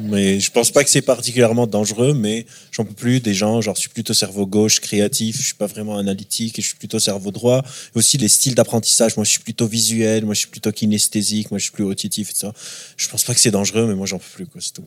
Mais 0.00 0.38
je 0.38 0.50
pense 0.50 0.70
pas 0.70 0.84
que 0.84 0.90
c'est 0.90 1.02
particulièrement 1.02 1.66
dangereux, 1.66 2.14
mais 2.14 2.46
j'en 2.70 2.84
peux 2.84 2.94
plus 2.94 3.20
des 3.20 3.34
gens, 3.34 3.60
genre 3.60 3.74
je 3.74 3.80
suis 3.80 3.88
plutôt 3.88 4.14
cerveau 4.14 4.46
gauche, 4.46 4.80
créatif, 4.80 5.38
je 5.38 5.46
suis 5.46 5.54
pas 5.54 5.66
vraiment 5.66 5.98
analytique 5.98 6.58
et 6.58 6.62
je 6.62 6.68
suis 6.68 6.76
plutôt 6.76 7.00
cerveau 7.00 7.30
droit. 7.30 7.64
Et 7.94 7.98
aussi 7.98 8.16
les 8.18 8.28
styles 8.28 8.54
d'apprentissage, 8.54 9.16
moi 9.16 9.24
je 9.24 9.30
suis 9.30 9.40
plutôt 9.40 9.66
visuel, 9.66 10.24
moi 10.24 10.34
je 10.34 10.40
suis 10.40 10.48
plutôt 10.48 10.70
kinesthésique, 10.70 11.50
moi 11.50 11.58
je 11.58 11.64
suis 11.64 11.72
plus 11.72 11.84
auditif, 11.84 12.30
etc. 12.30 12.50
Je 12.96 13.08
pense 13.08 13.24
pas 13.24 13.34
que 13.34 13.40
c'est 13.40 13.50
dangereux, 13.50 13.86
mais 13.86 13.94
moi 13.94 14.06
j'en 14.06 14.18
peux 14.18 14.30
plus, 14.34 14.46
quoi, 14.46 14.60
c'est 14.60 14.72
tout. 14.72 14.84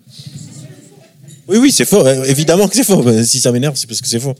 Oui, 1.48 1.58
oui, 1.58 1.72
c'est 1.72 1.86
faux. 1.86 2.06
Évidemment 2.26 2.68
que 2.68 2.76
c'est 2.76 2.84
faux. 2.84 3.04
Si 3.24 3.40
ça 3.40 3.52
m'énerve, 3.52 3.76
c'est 3.76 3.88
parce 3.88 4.02
que 4.02 4.08
c'est 4.08 4.20
faux. 4.20 4.36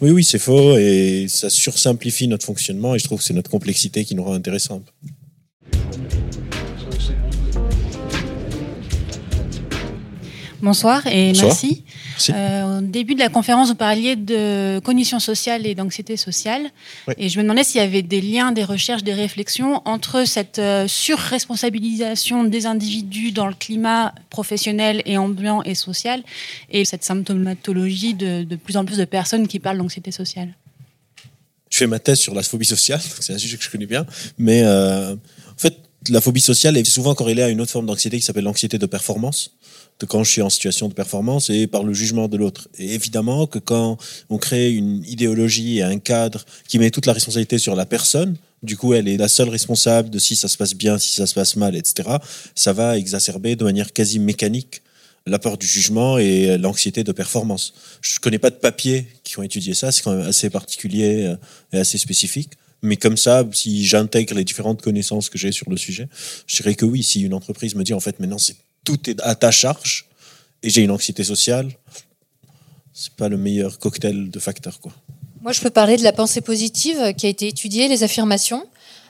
Oui, 0.00 0.10
oui, 0.10 0.24
c'est 0.24 0.38
faux 0.38 0.76
et 0.76 1.26
ça 1.28 1.48
sursimplifie 1.50 2.28
notre 2.28 2.44
fonctionnement 2.44 2.94
et 2.94 2.98
je 2.98 3.04
trouve 3.04 3.18
que 3.18 3.24
c'est 3.24 3.34
notre 3.34 3.50
complexité 3.50 4.04
qui 4.04 4.14
nous 4.14 4.24
rend 4.24 4.34
intéressante. 4.34 4.84
Bonsoir 10.60 11.06
et 11.08 11.32
merci. 11.32 11.84
Euh, 12.30 12.78
au 12.78 12.80
début 12.80 13.14
de 13.14 13.20
la 13.20 13.28
conférence, 13.28 13.68
vous 13.68 13.74
parliez 13.74 14.16
de 14.16 14.80
cognition 14.84 15.18
sociale 15.20 15.66
et 15.66 15.74
d'anxiété 15.74 16.16
sociale. 16.16 16.70
Et 17.16 17.28
je 17.28 17.38
me 17.38 17.42
demandais 17.42 17.64
s'il 17.64 17.80
y 17.80 17.84
avait 17.84 18.02
des 18.02 18.20
liens, 18.20 18.52
des 18.52 18.64
recherches, 18.64 19.02
des 19.02 19.14
réflexions 19.14 19.82
entre 19.84 20.24
cette 20.26 20.58
euh, 20.58 20.86
surresponsabilisation 20.88 22.44
des 22.44 22.66
individus 22.66 23.32
dans 23.32 23.46
le 23.46 23.54
climat 23.54 24.14
professionnel 24.30 25.02
et 25.06 25.16
ambiant 25.18 25.62
et 25.62 25.74
social 25.74 26.22
et 26.70 26.84
cette 26.84 27.04
symptomatologie 27.04 28.14
de, 28.14 28.44
de 28.44 28.56
plus 28.56 28.76
en 28.76 28.84
plus 28.84 28.98
de 28.98 29.04
personnes 29.04 29.48
qui 29.48 29.58
parlent 29.58 29.78
d'anxiété 29.78 30.10
sociale. 30.10 30.54
Je 31.72 31.78
fais 31.78 31.86
ma 31.86 31.98
thèse 31.98 32.18
sur 32.18 32.34
la 32.34 32.42
phobie 32.42 32.66
sociale, 32.66 33.00
c'est 33.20 33.32
un 33.32 33.38
sujet 33.38 33.56
que 33.56 33.64
je 33.64 33.70
connais 33.70 33.86
bien. 33.86 34.04
Mais 34.36 34.62
euh, 34.62 35.14
en 35.14 35.58
fait, 35.58 35.78
la 36.10 36.20
phobie 36.20 36.42
sociale 36.42 36.76
est 36.76 36.84
souvent 36.84 37.14
corrélée 37.14 37.42
à 37.42 37.48
une 37.48 37.62
autre 37.62 37.70
forme 37.70 37.86
d'anxiété 37.86 38.18
qui 38.18 38.22
s'appelle 38.22 38.44
l'anxiété 38.44 38.76
de 38.76 38.84
performance 38.84 39.52
de 40.02 40.06
quand 40.06 40.24
je 40.24 40.30
suis 40.30 40.42
en 40.42 40.50
situation 40.50 40.88
de 40.88 40.94
performance 40.94 41.48
et 41.48 41.66
par 41.66 41.84
le 41.84 41.94
jugement 41.94 42.26
de 42.28 42.36
l'autre. 42.36 42.68
Et 42.78 42.94
évidemment 42.94 43.46
que 43.46 43.60
quand 43.60 43.96
on 44.30 44.38
crée 44.38 44.72
une 44.72 45.04
idéologie 45.06 45.78
et 45.78 45.82
un 45.82 45.98
cadre 45.98 46.44
qui 46.68 46.78
met 46.78 46.90
toute 46.90 47.06
la 47.06 47.12
responsabilité 47.12 47.58
sur 47.58 47.76
la 47.76 47.86
personne, 47.86 48.36
du 48.62 48.76
coup, 48.76 48.94
elle 48.94 49.08
est 49.08 49.16
la 49.16 49.28
seule 49.28 49.48
responsable 49.48 50.10
de 50.10 50.18
si 50.18 50.34
ça 50.36 50.48
se 50.48 50.56
passe 50.56 50.74
bien, 50.74 50.98
si 50.98 51.14
ça 51.14 51.26
se 51.26 51.34
passe 51.34 51.56
mal, 51.56 51.76
etc. 51.76 52.16
Ça 52.54 52.72
va 52.72 52.98
exacerber 52.98 53.54
de 53.56 53.64
manière 53.64 53.92
quasi 53.92 54.18
mécanique 54.18 54.82
la 55.24 55.38
peur 55.38 55.56
du 55.56 55.66
jugement 55.66 56.18
et 56.18 56.58
l'anxiété 56.58 57.04
de 57.04 57.12
performance. 57.12 57.74
Je 58.00 58.18
connais 58.18 58.40
pas 58.40 58.50
de 58.50 58.56
papiers 58.56 59.06
qui 59.22 59.38
ont 59.38 59.44
étudié 59.44 59.72
ça, 59.72 59.92
c'est 59.92 60.02
quand 60.02 60.16
même 60.16 60.26
assez 60.26 60.50
particulier 60.50 61.26
euh, 61.26 61.36
et 61.72 61.78
assez 61.78 61.96
spécifique. 61.96 62.50
Mais 62.82 62.96
comme 62.96 63.16
ça, 63.16 63.48
si 63.52 63.86
j'intègre 63.86 64.34
les 64.34 64.42
différentes 64.42 64.82
connaissances 64.82 65.28
que 65.28 65.38
j'ai 65.38 65.52
sur 65.52 65.70
le 65.70 65.76
sujet, 65.76 66.08
je 66.48 66.56
dirais 66.56 66.74
que 66.74 66.84
oui, 66.84 67.04
si 67.04 67.22
une 67.22 67.34
entreprise 67.34 67.76
me 67.76 67.84
dit 67.84 67.94
en 67.94 68.00
fait 68.00 68.18
maintenant 68.18 68.38
c'est 68.38 68.56
tout 68.84 69.10
est 69.10 69.20
à 69.22 69.34
ta 69.34 69.50
charge 69.50 70.06
et 70.62 70.70
j'ai 70.70 70.82
une 70.82 70.90
anxiété 70.90 71.24
sociale, 71.24 71.70
c'est 72.92 73.12
pas 73.12 73.28
le 73.28 73.36
meilleur 73.36 73.78
cocktail 73.78 74.30
de 74.30 74.38
facteurs. 74.38 74.80
Quoi. 74.80 74.92
Moi, 75.40 75.52
je 75.52 75.60
peux 75.60 75.70
parler 75.70 75.96
de 75.96 76.04
la 76.04 76.12
pensée 76.12 76.40
positive 76.40 77.14
qui 77.16 77.26
a 77.26 77.28
été 77.28 77.48
étudiée, 77.48 77.88
les 77.88 78.04
affirmations. 78.04 78.64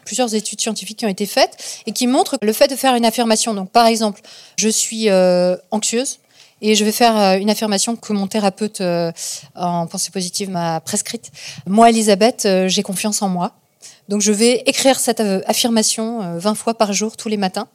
Plusieurs 0.05 0.35
études 0.35 0.61
scientifiques 0.61 0.99
qui 0.99 1.07
ont 1.07 1.11
été 1.11 1.27
faites 1.27 1.83
et 1.87 1.93
qui 1.93 2.07
montrent 2.07 2.39
le 2.43 2.53
fait 2.53 2.69
de 2.69 2.75
faire 2.75 2.95
une 2.95 3.05
affirmation. 3.05 3.55
Donc, 3.55 3.71
par 3.71 3.87
exemple, 3.87 4.23
je 4.57 4.69
suis 4.69 5.11
euh, 5.11 5.57
anxieuse 5.71 6.19
et 6.61 6.75
je 6.75 6.85
vais 6.85 6.91
faire 6.91 7.17
euh, 7.17 7.37
une 7.37 7.51
affirmation 7.51 7.95
que 7.97 8.13
mon 8.13 8.27
thérapeute 8.27 8.81
euh, 8.81 9.13
en 9.55 9.87
pensée 9.87 10.11
positive 10.11 10.49
m'a 10.49 10.81
prescrite. 10.81 11.31
Moi, 11.67 11.91
Elisabeth, 11.91 12.49
j'ai 12.67 12.83
confiance 12.83 13.23
en 13.23 13.29
moi. 13.29 13.55
Donc 14.09 14.21
je 14.21 14.33
vais 14.33 14.63
écrire 14.67 14.99
cette 15.01 15.21
affirmation 15.47 16.39
20 16.39 16.55
fois 16.55 16.75
par 16.75 16.93
jour 16.93 17.17
tous 17.17 17.29
les 17.29 17.37
matins 17.37 17.69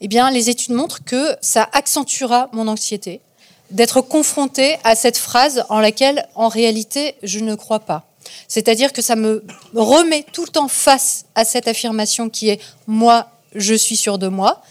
eh 0.00 0.08
bien, 0.08 0.30
les 0.30 0.50
études 0.50 0.74
montrent 0.74 1.02
que 1.04 1.36
ça 1.40 1.68
accentuera 1.72 2.48
mon 2.52 2.68
anxiété 2.68 3.20
d'être 3.70 4.02
confronté 4.02 4.76
à 4.84 4.94
cette 4.94 5.16
phrase 5.16 5.64
en 5.68 5.80
laquelle, 5.80 6.28
en 6.34 6.48
réalité, 6.48 7.14
je 7.22 7.38
ne 7.40 7.54
crois 7.54 7.80
pas. 7.80 8.04
C'est-à-dire 8.46 8.92
que 8.92 9.02
ça 9.02 9.16
me 9.16 9.44
remet 9.74 10.24
tout 10.32 10.44
le 10.44 10.50
temps 10.50 10.68
face 10.68 11.24
à 11.34 11.44
cette 11.44 11.68
affirmation 11.68 12.28
qui 12.28 12.50
est 12.50 12.60
moi, 12.86 13.28
je 13.54 13.74
suis 13.74 13.96
sûr 13.96 14.18
de 14.18 14.28
moi. 14.28 14.62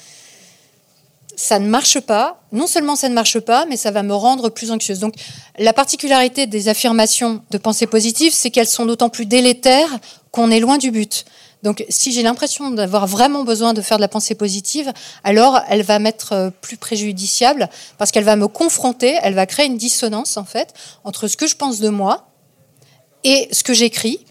Ça 1.36 1.58
ne 1.58 1.68
marche 1.68 2.00
pas. 2.00 2.40
Non 2.52 2.68
seulement 2.68 2.96
ça 2.96 3.10
ne 3.10 3.16
marche 3.16 3.40
pas, 3.40 3.66
mais 3.66 3.76
ça 3.76 3.90
va 3.90 4.04
me 4.04 4.14
rendre 4.14 4.50
plus 4.50 4.72
anxieuse. 4.72 5.00
Donc, 5.00 5.16
la 5.58 5.74
particularité 5.74 6.46
des 6.46 6.68
affirmations 6.68 7.42
de 7.50 7.58
pensée 7.58 7.88
positive, 7.88 8.34
c'est 8.34 8.52
qu'elles 8.52 8.68
sont 8.68 8.86
d'autant 8.86 9.10
plus 9.10 9.26
délétères 9.26 10.00
qu'on 10.34 10.50
est 10.50 10.60
loin 10.60 10.80
du 10.80 10.92
but. 10.92 11.26
Donc, 11.62 11.86
si 11.88 12.12
j'ai 12.12 12.24
l'impression 12.24 12.72
d'avoir 12.72 13.08
vraiment 13.08 13.44
besoin 13.46 13.74
de 13.74 13.82
faire 13.82 13.98
de 13.98 14.02
la 14.02 14.10
pensée 14.10 14.36
positive, 14.36 14.92
alors 15.24 15.62
elle 15.70 15.84
va 15.84 16.00
m'être 16.00 16.34
euh, 16.34 16.50
plus 16.50 16.76
préjudiciable 16.76 17.70
parce 17.98 18.12
qu'elle 18.12 18.26
va 18.26 18.36
me 18.36 18.50
confronter, 18.50 19.18
elle 19.22 19.36
va 19.36 19.46
créer 19.46 19.68
une 19.68 19.78
dissonance 19.78 20.36
en 20.36 20.44
fait 20.44 20.74
entre 21.06 21.30
ce 21.30 21.38
que 21.38 21.48
je 21.48 21.56
pense 21.56 21.80
de 21.80 21.88
moi 21.88 22.28
et 23.24 23.48
ce 23.52 23.64
que 23.64 23.74
j'écris. 23.74 24.26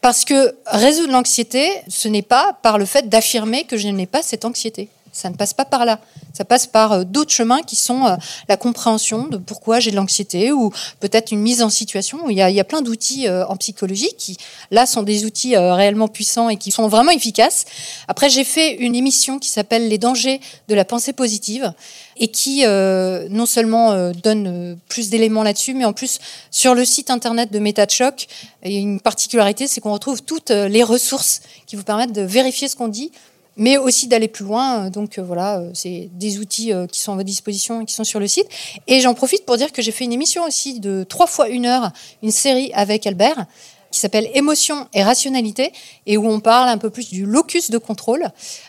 Parce 0.00 0.24
que 0.24 0.56
résoudre 0.66 1.12
l'anxiété, 1.12 1.70
ce 1.88 2.08
n'est 2.08 2.22
pas 2.22 2.58
par 2.62 2.78
le 2.78 2.86
fait 2.86 3.08
d'affirmer 3.08 3.64
que 3.64 3.76
je 3.76 3.88
n'ai 3.88 4.06
pas 4.06 4.22
cette 4.22 4.44
anxiété. 4.44 4.88
Ça 5.14 5.30
ne 5.30 5.36
passe 5.36 5.54
pas 5.54 5.64
par 5.64 5.84
là. 5.84 6.00
Ça 6.32 6.44
passe 6.44 6.66
par 6.66 6.92
euh, 6.92 7.04
d'autres 7.04 7.30
chemins 7.30 7.62
qui 7.62 7.76
sont 7.76 8.04
euh, 8.04 8.16
la 8.48 8.56
compréhension 8.56 9.28
de 9.28 9.36
pourquoi 9.36 9.78
j'ai 9.78 9.92
de 9.92 9.96
l'anxiété 9.96 10.50
ou 10.50 10.72
peut-être 10.98 11.30
une 11.30 11.38
mise 11.38 11.62
en 11.62 11.70
situation. 11.70 12.28
Il 12.28 12.36
y 12.36 12.42
a, 12.42 12.64
plein 12.64 12.82
d'outils 12.82 13.28
euh, 13.28 13.46
en 13.46 13.56
psychologie 13.56 14.10
qui, 14.18 14.36
là, 14.72 14.86
sont 14.86 15.04
des 15.04 15.24
outils 15.24 15.56
réellement 15.56 16.08
puissants 16.08 16.48
et 16.48 16.56
qui 16.56 16.72
sont 16.72 16.88
vraiment 16.88 17.12
efficaces. 17.12 17.64
Après, 18.08 18.28
j'ai 18.28 18.42
fait 18.42 18.74
une 18.74 18.96
émission 18.96 19.38
qui 19.38 19.50
s'appelle 19.50 19.88
Les 19.88 19.98
dangers 19.98 20.40
de 20.66 20.74
la 20.74 20.84
pensée 20.84 21.12
positive 21.12 21.72
et 22.16 22.28
qui 22.28 22.64
non 22.64 23.46
seulement 23.46 24.10
donne 24.12 24.78
plus 24.88 25.10
d'éléments 25.10 25.42
là-dessus, 25.42 25.74
mais 25.74 25.84
en 25.84 25.92
plus 25.92 26.18
sur 26.50 26.74
le 26.74 26.84
site 26.84 27.10
internet 27.10 27.52
de 27.52 27.58
MetaChoc, 27.58 28.26
il 28.64 28.72
y 28.72 28.76
a 28.76 28.80
une 28.80 29.00
particularité, 29.00 29.66
c'est 29.66 29.80
qu'on 29.80 29.92
retrouve 29.92 30.22
toutes 30.22 30.50
les 30.50 30.82
ressources 30.82 31.42
qui 31.66 31.76
vous 31.76 31.84
permettent 31.84 32.12
de 32.12 32.22
vérifier 32.22 32.68
ce 32.68 32.76
qu'on 32.76 32.88
dit 32.88 33.12
mais 33.56 33.76
aussi 33.78 34.08
d'aller 34.08 34.28
plus 34.28 34.44
loin. 34.44 34.90
Donc 34.90 35.18
euh, 35.18 35.22
voilà, 35.22 35.58
euh, 35.58 35.70
c'est 35.74 36.08
des 36.12 36.38
outils 36.38 36.72
euh, 36.72 36.86
qui 36.86 37.00
sont 37.00 37.12
à 37.12 37.16
votre 37.16 37.26
disposition 37.26 37.80
et 37.80 37.84
qui 37.84 37.94
sont 37.94 38.04
sur 38.04 38.20
le 38.20 38.26
site. 38.26 38.46
Et 38.86 39.00
j'en 39.00 39.14
profite 39.14 39.44
pour 39.44 39.56
dire 39.56 39.72
que 39.72 39.82
j'ai 39.82 39.92
fait 39.92 40.04
une 40.04 40.12
émission 40.12 40.44
aussi 40.44 40.80
de 40.80 41.04
trois 41.08 41.26
fois 41.26 41.48
une 41.48 41.66
heure, 41.66 41.90
une 42.22 42.30
série 42.30 42.72
avec 42.74 43.06
Albert 43.06 43.46
qui 43.90 44.00
s'appelle 44.00 44.28
Émotion 44.34 44.88
et 44.92 45.04
rationalité 45.04 45.72
et 46.06 46.16
où 46.16 46.26
on 46.26 46.40
parle 46.40 46.68
un 46.68 46.78
peu 46.78 46.90
plus 46.90 47.10
du 47.10 47.24
locus 47.26 47.70
de 47.70 47.78
contrôle 47.78 48.26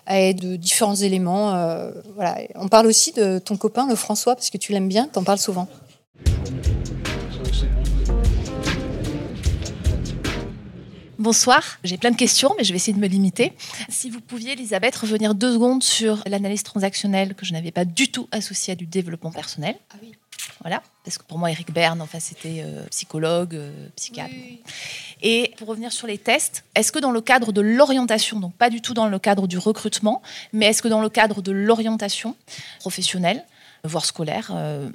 et 0.07 0.35
de 0.35 0.55
différents 0.55 0.93
éléments. 0.93 1.49
voilà. 2.13 2.37
On 2.53 2.67
parle 2.67 2.85
aussi 2.85 3.11
de 3.11 3.39
ton 3.39 3.57
copain, 3.57 3.87
le 3.87 3.95
François, 3.95 4.35
parce 4.35 4.51
que 4.51 4.59
tu 4.59 4.71
l'aimes 4.71 4.87
bien, 4.87 5.09
tu 5.11 5.17
en 5.17 5.23
parles 5.23 5.39
souvent. 5.39 5.67
Bonsoir, 11.25 11.79
j'ai 11.83 11.97
plein 11.97 12.11
de 12.11 12.15
questions, 12.15 12.53
mais 12.55 12.63
je 12.63 12.71
vais 12.71 12.75
essayer 12.75 12.93
de 12.93 12.99
me 12.99 13.07
limiter. 13.07 13.51
Si 13.89 14.11
vous 14.11 14.21
pouviez, 14.21 14.51
Elisabeth, 14.51 14.95
revenir 14.95 15.33
deux 15.33 15.53
secondes 15.53 15.81
sur 15.81 16.21
l'analyse 16.27 16.61
transactionnelle 16.61 17.33
que 17.33 17.47
je 17.47 17.53
n'avais 17.53 17.71
pas 17.71 17.83
du 17.83 18.11
tout 18.11 18.29
associée 18.31 18.73
à 18.73 18.75
du 18.75 18.85
développement 18.85 19.31
personnel. 19.31 19.75
Ah 19.89 19.95
oui. 20.03 20.11
Voilà, 20.61 20.83
parce 21.03 21.17
que 21.17 21.23
pour 21.23 21.39
moi, 21.39 21.49
Eric 21.49 21.73
Berne, 21.73 21.99
enfin, 21.99 22.19
c'était 22.19 22.63
psychologue, 22.91 23.59
psychiatre. 23.95 24.35
Et 25.23 25.51
pour 25.57 25.67
revenir 25.67 25.91
sur 25.91 26.05
les 26.05 26.19
tests, 26.19 26.63
est-ce 26.75 26.91
que 26.91 26.99
dans 26.99 27.09
le 27.09 27.21
cadre 27.21 27.51
de 27.51 27.61
l'orientation, 27.61 28.39
donc 28.39 28.53
pas 28.53 28.69
du 28.69 28.81
tout 28.81 28.93
dans 28.93 29.07
le 29.07 29.17
cadre 29.17 29.47
du 29.47 29.57
recrutement, 29.57 30.21
mais 30.53 30.67
est-ce 30.67 30.83
que 30.83 30.87
dans 30.87 31.01
le 31.01 31.09
cadre 31.09 31.41
de 31.41 31.51
l'orientation 31.51 32.35
professionnelle, 32.79 33.43
voire 33.83 34.05
scolaire, 34.05 34.51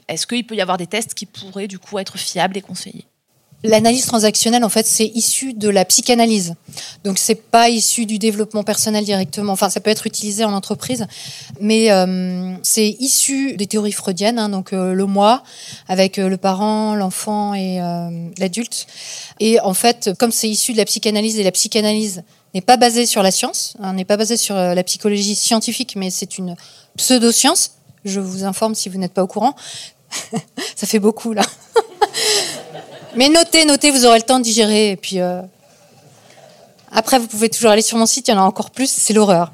est-ce 0.07 0.29
qu'il 0.29 0.47
peut 0.47 0.55
y 0.55 0.61
avoir 0.61 0.79
des 0.79 0.87
tests 0.87 1.15
qui 1.15 1.27
pourraient 1.27 1.67
du 1.67 1.81
coup 1.81 1.99
être 1.99 2.19
fiables 2.19 2.57
et 2.57 2.63
conseillés? 2.63 3.07
L'analyse 3.63 4.07
transactionnelle, 4.07 4.65
en 4.65 4.71
fait, 4.71 4.87
c'est 4.87 5.07
issu 5.15 5.53
de 5.53 5.69
la 5.69 5.85
psychanalyse. 5.85 6.55
Donc, 7.05 7.19
c'est 7.19 7.35
pas 7.35 7.69
issu 7.69 8.07
du 8.07 8.19
développement 8.19 8.65
personnel 8.65 9.05
directement. 9.05 9.53
Enfin, 9.53 9.69
ça 9.69 9.81
peut 9.81 9.91
être 9.91 10.07
utilisé 10.07 10.45
en 10.45 10.55
entreprise, 10.55 11.07
mais 11.61 11.91
euh, 11.91 12.55
c'est 12.63 12.97
issu 13.01 13.57
des 13.57 13.67
théories 13.67 13.93
freudiennes. 13.93 14.39
Hein, 14.39 14.49
donc, 14.49 14.73
euh, 14.73 14.95
le 14.95 15.05
moi 15.05 15.43
avec 15.89 16.19
euh, 16.19 16.31
le 16.31 16.39
parent, 16.39 16.95
l'enfant 16.95 17.53
et 17.53 17.81
l'adulte. 18.39 18.87
Et 19.41 19.61
en 19.61 19.75
fait, 19.75 20.11
comme 20.19 20.33
c'est 20.33 20.49
issu 20.49 20.73
de 20.73 20.79
la 20.79 20.87
psychanalyse 20.87 21.39
et 21.39 21.43
la 21.43 21.53
psychanalyse 21.53 22.23
n'est 22.55 22.61
pas 22.63 22.79
basée 22.79 23.05
sur 23.05 23.23
la 23.23 23.31
science, 23.31 23.75
hein, 23.83 23.93
n'est 23.93 24.07
pas 24.07 24.17
basée 24.17 24.37
sur 24.37 24.55
la 24.55 24.83
psychologie 24.85 25.35
scientifique, 25.35 25.97
mais 25.97 26.09
c'est 26.11 26.39
une 26.39 26.57
pseudo-science. 26.97 27.73
Je 28.05 28.21
vous 28.21 28.45
informe 28.45 28.75
si 28.75 28.89
vous 28.89 28.99
n'êtes 28.99 29.13
pas 29.13 29.23
au 29.23 29.27
courant. 29.27 29.55
ça 30.77 30.87
fait 30.87 30.99
beaucoup 30.99 31.33
là. 31.35 31.43
Mais 33.17 33.29
notez, 33.29 33.65
notez, 33.65 33.91
vous 33.91 34.07
aurez 34.07 34.19
le 34.19 34.25
temps 34.25 34.39
de 34.39 34.45
digérer. 34.45 34.91
Et 34.91 34.97
puis 34.97 35.21
euh, 35.21 35.43
après, 36.93 37.19
vous 37.19 37.27
pouvez 37.27 37.49
toujours 37.49 37.71
aller 37.71 37.83
sur 37.83 37.99
mon 37.99 38.07
site, 38.07 38.29
il 38.29 38.31
y 38.31 38.35
en 38.35 38.39
a 38.39 38.45
encore 38.45 38.71
plus, 38.71 38.91
c'est 38.91 39.13
l'horreur. 39.13 39.53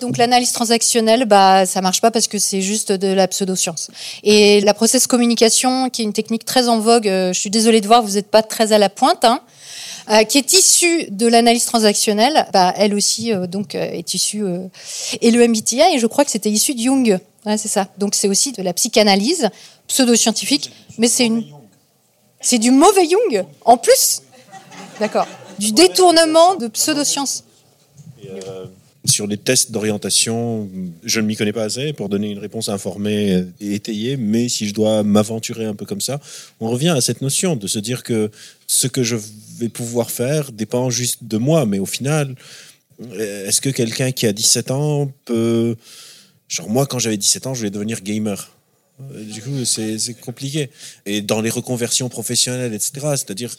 Donc 0.00 0.16
l'analyse 0.16 0.52
transactionnelle, 0.52 1.26
bah, 1.26 1.66
ça 1.66 1.80
marche 1.80 2.00
pas 2.00 2.10
parce 2.10 2.28
que 2.28 2.38
c'est 2.38 2.62
juste 2.62 2.92
de 2.92 3.08
la 3.08 3.28
pseudo-science. 3.28 3.90
Et 4.22 4.60
la 4.60 4.74
process 4.74 5.06
communication, 5.06 5.90
qui 5.90 6.02
est 6.02 6.04
une 6.04 6.12
technique 6.12 6.44
très 6.44 6.68
en 6.68 6.78
vogue, 6.78 7.08
euh, 7.08 7.32
je 7.32 7.40
suis 7.40 7.50
désolée 7.50 7.80
de 7.80 7.86
voir, 7.86 8.02
vous 8.02 8.12
n'êtes 8.12 8.30
pas 8.30 8.42
très 8.42 8.72
à 8.72 8.78
la 8.78 8.88
pointe, 8.88 9.24
hein, 9.24 9.40
euh, 10.10 10.22
qui 10.24 10.38
est 10.38 10.52
issue 10.52 11.10
de 11.10 11.26
l'analyse 11.26 11.64
transactionnelle, 11.66 12.46
bah, 12.52 12.72
elle 12.76 12.94
aussi 12.94 13.32
donc 13.48 13.74
est 13.74 14.14
issue 14.14 14.44
et 15.20 15.30
le 15.30 15.46
MBTI, 15.46 15.94
et 15.94 15.98
je 15.98 16.06
crois 16.06 16.24
que 16.24 16.30
c'était 16.30 16.50
issu 16.50 16.74
de 16.74 16.80
Jung. 16.80 17.18
Ouais, 17.44 17.58
c'est 17.58 17.68
ça. 17.68 17.88
Donc 17.98 18.14
c'est 18.14 18.28
aussi 18.28 18.52
de 18.52 18.62
la 18.62 18.72
psychanalyse 18.72 19.50
pseudo-scientifique, 19.86 20.72
mais 20.98 21.08
c'est 21.08 21.26
une 21.26 21.44
c'est 22.40 22.58
du 22.58 22.70
mauvais 22.70 23.08
Jung, 23.08 23.44
en 23.64 23.76
plus. 23.76 24.22
D'accord. 25.00 25.26
Du 25.58 25.72
détournement 25.72 26.56
de 26.56 26.68
pseudosciences. 26.68 27.44
Euh, 28.24 28.66
sur 29.04 29.26
les 29.26 29.36
tests 29.36 29.70
d'orientation, 29.70 30.68
je 31.04 31.20
ne 31.20 31.26
m'y 31.26 31.36
connais 31.36 31.52
pas 31.52 31.64
assez 31.64 31.92
pour 31.92 32.08
donner 32.08 32.30
une 32.30 32.38
réponse 32.38 32.68
informée 32.68 33.44
et 33.60 33.74
étayée, 33.74 34.16
mais 34.16 34.48
si 34.48 34.68
je 34.68 34.74
dois 34.74 35.02
m'aventurer 35.02 35.64
un 35.64 35.74
peu 35.74 35.86
comme 35.86 36.00
ça, 36.00 36.20
on 36.60 36.68
revient 36.68 36.88
à 36.88 37.00
cette 37.00 37.22
notion 37.22 37.56
de 37.56 37.66
se 37.66 37.78
dire 37.78 38.02
que 38.02 38.30
ce 38.66 38.88
que 38.88 39.02
je 39.02 39.16
vais 39.58 39.68
pouvoir 39.68 40.10
faire 40.10 40.52
dépend 40.52 40.90
juste 40.90 41.22
de 41.22 41.38
moi, 41.38 41.66
mais 41.66 41.78
au 41.78 41.86
final, 41.86 42.34
est-ce 43.12 43.60
que 43.60 43.70
quelqu'un 43.70 44.12
qui 44.12 44.26
a 44.26 44.32
17 44.32 44.70
ans 44.70 45.10
peut... 45.24 45.76
Genre 46.48 46.68
moi, 46.68 46.86
quand 46.86 46.98
j'avais 46.98 47.16
17 47.16 47.46
ans, 47.46 47.54
je 47.54 47.60
voulais 47.60 47.70
devenir 47.70 48.00
gamer. 48.02 48.55
Euh, 49.00 49.24
du 49.24 49.42
coup, 49.42 49.64
c'est 49.64 50.20
compliqué. 50.20 50.70
Et 51.04 51.20
dans 51.22 51.40
les 51.40 51.50
reconversions 51.50 52.08
professionnelles, 52.08 52.74
etc., 52.74 52.92
c'est-à-dire, 53.10 53.54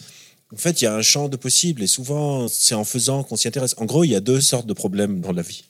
en 0.54 0.58
fait, 0.58 0.82
il 0.82 0.86
y 0.86 0.88
a 0.88 0.96
un 0.96 1.02
champ 1.02 1.30
de 1.30 1.38
possibles 1.38 1.84
et 1.84 1.88
souvent, 1.88 2.48
c'est 2.48 2.76
en 2.76 2.86
faisant 2.86 3.24
qu'on 3.24 3.36
s'y 3.36 3.48
intéresse. 3.48 3.76
En 3.78 3.86
gros, 3.86 4.04
il 4.04 4.12
y 4.12 4.16
a 4.16 4.22
deux 4.22 4.42
sortes 4.42 4.68
de 4.68 4.74
problèmes 4.74 5.20
dans 5.22 5.34
la 5.34 5.42
vie 5.42 5.64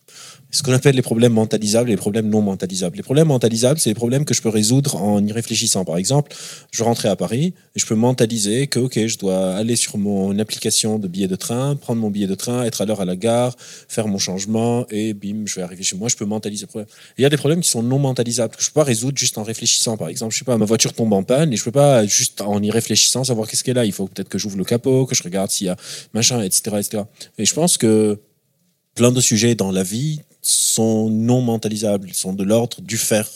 ce 0.52 0.64
qu'on 0.64 0.72
appelle 0.72 0.96
les 0.96 1.02
problèmes 1.02 1.34
mentalisables 1.34 1.90
et 1.90 1.94
les 1.94 1.98
problèmes 1.98 2.30
non 2.30 2.42
mentalisables. 2.42 2.96
Les 2.96 3.04
problèmes 3.04 3.28
mentalisables, 3.28 3.80
c'est 3.80 3.90
les 3.90 3.96
problèmes 3.96 4.24
que 4.24 4.34
je 4.34 4.42
peux 4.42 4.50
résoudre 4.50 4.96
en 4.96 5.26
y 5.26 5.32
réfléchissant. 5.32 5.84
Par 5.84 5.98
exemple, 5.98 6.34
je 6.72 6.84
rentrais 6.84 7.10
à 7.10 7.16
Paris 7.16 7.54
et 7.76 7.80
je 7.80 7.86
peux 7.86 7.96
mentaliser 7.96 8.68
que, 8.68 8.80
ok, 8.80 9.08
je 9.08 9.18
dois 9.18 9.56
aller 9.56 9.76
sur 9.76 9.98
mon 9.98 10.38
application 10.40 11.00
de 11.00 11.08
billet 11.08 11.28
de 11.28 11.36
train, 11.36 11.76
prendre 11.76 12.02
mon 12.02 12.10
billet 12.10 12.28
de 12.28 12.36
train, 12.36 12.64
être 12.64 12.82
à 12.82 12.86
l'heure 12.86 13.02
à 13.02 13.06
la 13.06 13.18
gare, 13.18 13.56
faire 13.60 14.08
mon 14.08 14.20
changement 14.20 14.86
et 14.90 15.14
bim, 15.14 15.44
je 15.46 15.56
vais 15.56 15.64
arriver 15.64 15.84
chez 15.84 15.98
moi. 15.98 16.08
Je 16.08 16.16
peux 16.16 16.26
mentaliser 16.26 16.64
le 16.64 16.68
problème. 16.68 16.88
Il 17.18 17.24
y 17.24 17.26
a 17.26 17.30
des 17.30 17.38
problèmes 17.38 17.60
qui 17.60 17.70
sont 17.70 17.84
non 17.84 18.00
mentalisables 18.00 18.56
que 18.56 18.64
je 18.64 18.70
peux 18.70 18.80
pas 18.80 18.86
résoudre 18.86 19.18
juste 19.18 19.38
en 19.38 19.44
réfléchissant. 19.44 19.98
Par 19.98 20.08
exemple, 20.08 20.34
je 20.34 20.40
sais 20.40 20.46
pas, 20.46 20.58
ma 20.58 20.66
voiture 20.66 20.94
tombe 20.94 21.12
en 21.12 21.24
panne 21.24 21.52
et 21.52 21.58
je 21.58 21.64
peux 21.64 21.72
pas 21.72 22.06
juste 22.06 22.40
en 22.42 22.62
y 22.64 22.72
réfléchissant 22.72 23.26
savoir 23.26 23.48
qu'est-ce 23.48 23.64
qu'elle 23.64 23.78
a. 23.78 23.86
Il 23.86 23.92
faut 23.92 24.08
peut-être 24.08 24.30
que 24.30 24.38
j'ouvre 24.38 24.58
le 24.58 24.64
capot, 24.64 25.06
que 25.06 25.16
je 25.16 25.24
regarde 25.24 25.52
s'il 25.52 25.68
y 25.68 25.70
a 25.70 25.76
machin, 26.14 26.42
etc., 26.42 26.78
etc. 26.80 27.04
Et 27.38 27.46
je 27.46 27.54
pense 27.54 27.78
que 27.78 28.20
plein 28.98 29.12
de 29.12 29.22
sujets 29.22 29.54
dans 29.54 29.72
la 29.72 29.84
vie 29.84 30.22
sont 30.42 31.10
non 31.10 31.42
mentalisables, 31.42 32.08
ils 32.10 32.16
sont 32.16 32.34
de 32.34 32.44
l'ordre 32.44 32.82
du 32.82 32.98
faire. 32.98 33.28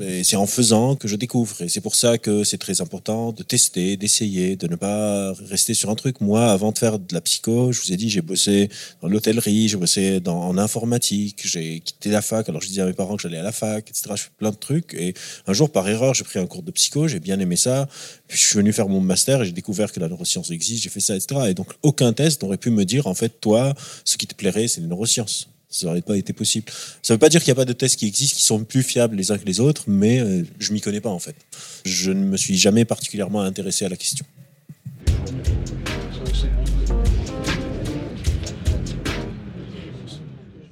Et 0.00 0.24
c'est 0.24 0.36
en 0.36 0.46
faisant 0.46 0.94
que 0.94 1.08
je 1.08 1.16
découvre. 1.16 1.62
Et 1.62 1.68
c'est 1.68 1.80
pour 1.80 1.94
ça 1.94 2.18
que 2.18 2.44
c'est 2.44 2.58
très 2.58 2.80
important 2.80 3.32
de 3.32 3.42
tester, 3.42 3.96
d'essayer, 3.96 4.56
de 4.56 4.66
ne 4.66 4.76
pas 4.76 5.32
rester 5.32 5.74
sur 5.74 5.90
un 5.90 5.94
truc. 5.94 6.20
Moi, 6.20 6.50
avant 6.50 6.72
de 6.72 6.78
faire 6.78 6.98
de 6.98 7.14
la 7.14 7.20
psycho, 7.20 7.72
je 7.72 7.80
vous 7.80 7.92
ai 7.92 7.96
dit, 7.96 8.10
j'ai 8.10 8.20
bossé 8.22 8.68
dans 9.02 9.08
l'hôtellerie, 9.08 9.68
j'ai 9.68 9.76
bossé 9.76 10.20
en 10.26 10.58
informatique, 10.58 11.40
j'ai 11.44 11.80
quitté 11.80 12.10
la 12.10 12.22
fac. 12.22 12.48
Alors 12.48 12.60
je 12.60 12.68
disais 12.68 12.82
à 12.82 12.86
mes 12.86 12.92
parents 12.92 13.16
que 13.16 13.22
j'allais 13.22 13.38
à 13.38 13.42
la 13.42 13.52
fac, 13.52 13.88
etc. 13.88 14.10
Je 14.16 14.22
fais 14.22 14.30
plein 14.36 14.50
de 14.50 14.56
trucs. 14.56 14.94
Et 14.94 15.14
un 15.46 15.52
jour, 15.52 15.70
par 15.70 15.88
erreur, 15.88 16.14
j'ai 16.14 16.24
pris 16.24 16.38
un 16.38 16.46
cours 16.46 16.62
de 16.62 16.70
psycho, 16.70 17.08
j'ai 17.08 17.20
bien 17.20 17.38
aimé 17.40 17.56
ça. 17.56 17.88
Puis 18.28 18.38
je 18.38 18.46
suis 18.46 18.56
venu 18.56 18.72
faire 18.72 18.88
mon 18.88 19.00
master 19.00 19.42
et 19.42 19.46
j'ai 19.46 19.52
découvert 19.52 19.92
que 19.92 20.00
la 20.00 20.08
neuroscience 20.08 20.50
existe, 20.50 20.82
j'ai 20.82 20.90
fait 20.90 21.00
ça, 21.00 21.16
etc. 21.16 21.42
Et 21.48 21.54
donc, 21.54 21.68
aucun 21.82 22.12
test 22.12 22.42
n'aurait 22.42 22.56
pu 22.56 22.70
me 22.70 22.84
dire, 22.84 23.06
en 23.06 23.14
fait, 23.14 23.40
toi, 23.40 23.74
ce 24.04 24.16
qui 24.16 24.26
te 24.26 24.34
plairait, 24.34 24.68
c'est 24.68 24.80
les 24.80 24.86
neurosciences 24.86 25.48
ça 25.70 25.86
n'aurait 25.86 26.02
pas 26.02 26.16
été 26.16 26.32
possible. 26.32 26.66
Ça 27.02 27.12
ne 27.12 27.16
veut 27.16 27.20
pas 27.20 27.28
dire 27.28 27.40
qu'il 27.42 27.52
n'y 27.52 27.58
a 27.58 27.62
pas 27.62 27.64
de 27.64 27.72
tests 27.72 27.96
qui 27.96 28.06
existent 28.06 28.36
qui 28.36 28.42
sont 28.42 28.64
plus 28.64 28.82
fiables 28.82 29.16
les 29.16 29.30
uns 29.30 29.38
que 29.38 29.46
les 29.46 29.60
autres, 29.60 29.84
mais 29.86 30.18
je 30.18 30.24
euh, 30.24 30.42
je 30.58 30.72
m'y 30.72 30.80
connais 30.80 31.00
pas 31.00 31.10
en 31.10 31.18
fait. 31.18 31.36
Je 31.84 32.10
ne 32.10 32.24
me 32.24 32.36
suis 32.36 32.56
jamais 32.56 32.84
particulièrement 32.84 33.40
intéressé 33.42 33.84
à 33.84 33.88
la 33.88 33.96
question. 33.96 34.26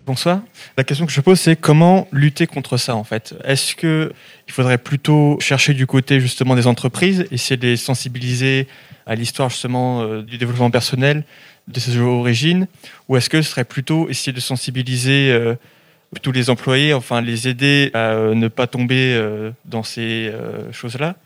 Bonsoir. 0.05 0.41
La 0.79 0.85
question 0.85 1.05
que 1.05 1.13
je 1.13 1.21
pose, 1.21 1.39
c'est 1.39 1.55
comment 1.55 2.09
lutter 2.13 2.47
contre 2.47 2.77
ça 2.79 2.97
en 2.97 3.05
fait? 3.05 3.35
Est-ce 3.45 3.77
qu'il 3.77 4.11
faudrait 4.49 4.79
plutôt 4.79 5.39
chercher 5.39 5.75
du 5.75 5.87
côté 5.87 6.19
justement 6.19 6.57
des 6.57 6.67
entreprises, 6.67 7.27
essayer 7.31 7.57
de 7.57 7.67
les 7.67 7.77
sensibiliser 7.77 8.67
à 9.05 9.15
l'histoire 9.15 9.51
justement 9.51 10.03
euh, 10.03 10.23
du 10.23 10.39
développement 10.39 10.71
personnel, 10.71 11.25
de 11.69 11.81
ses 11.81 11.99
origines 11.99 12.67
Ou 13.09 13.17
est-ce 13.17 13.31
que 13.31 13.43
ce 13.43 13.51
serait 13.51 13.65
plutôt 13.65 14.09
essayer 14.09 14.33
de 14.33 14.41
sensibiliser 14.41 15.31
euh, 15.31 15.55
tous 16.23 16.33
les 16.33 16.51
employés, 16.51 16.95
enfin 16.95 17.21
les 17.21 17.49
aider 17.49 17.91
à 17.95 18.13
euh, 18.13 18.35
ne 18.35 18.49
pas 18.49 18.67
tomber 18.67 19.15
euh, 19.15 19.51
dans 19.65 19.83
ces 19.83 20.33
choses-là? 20.73 21.17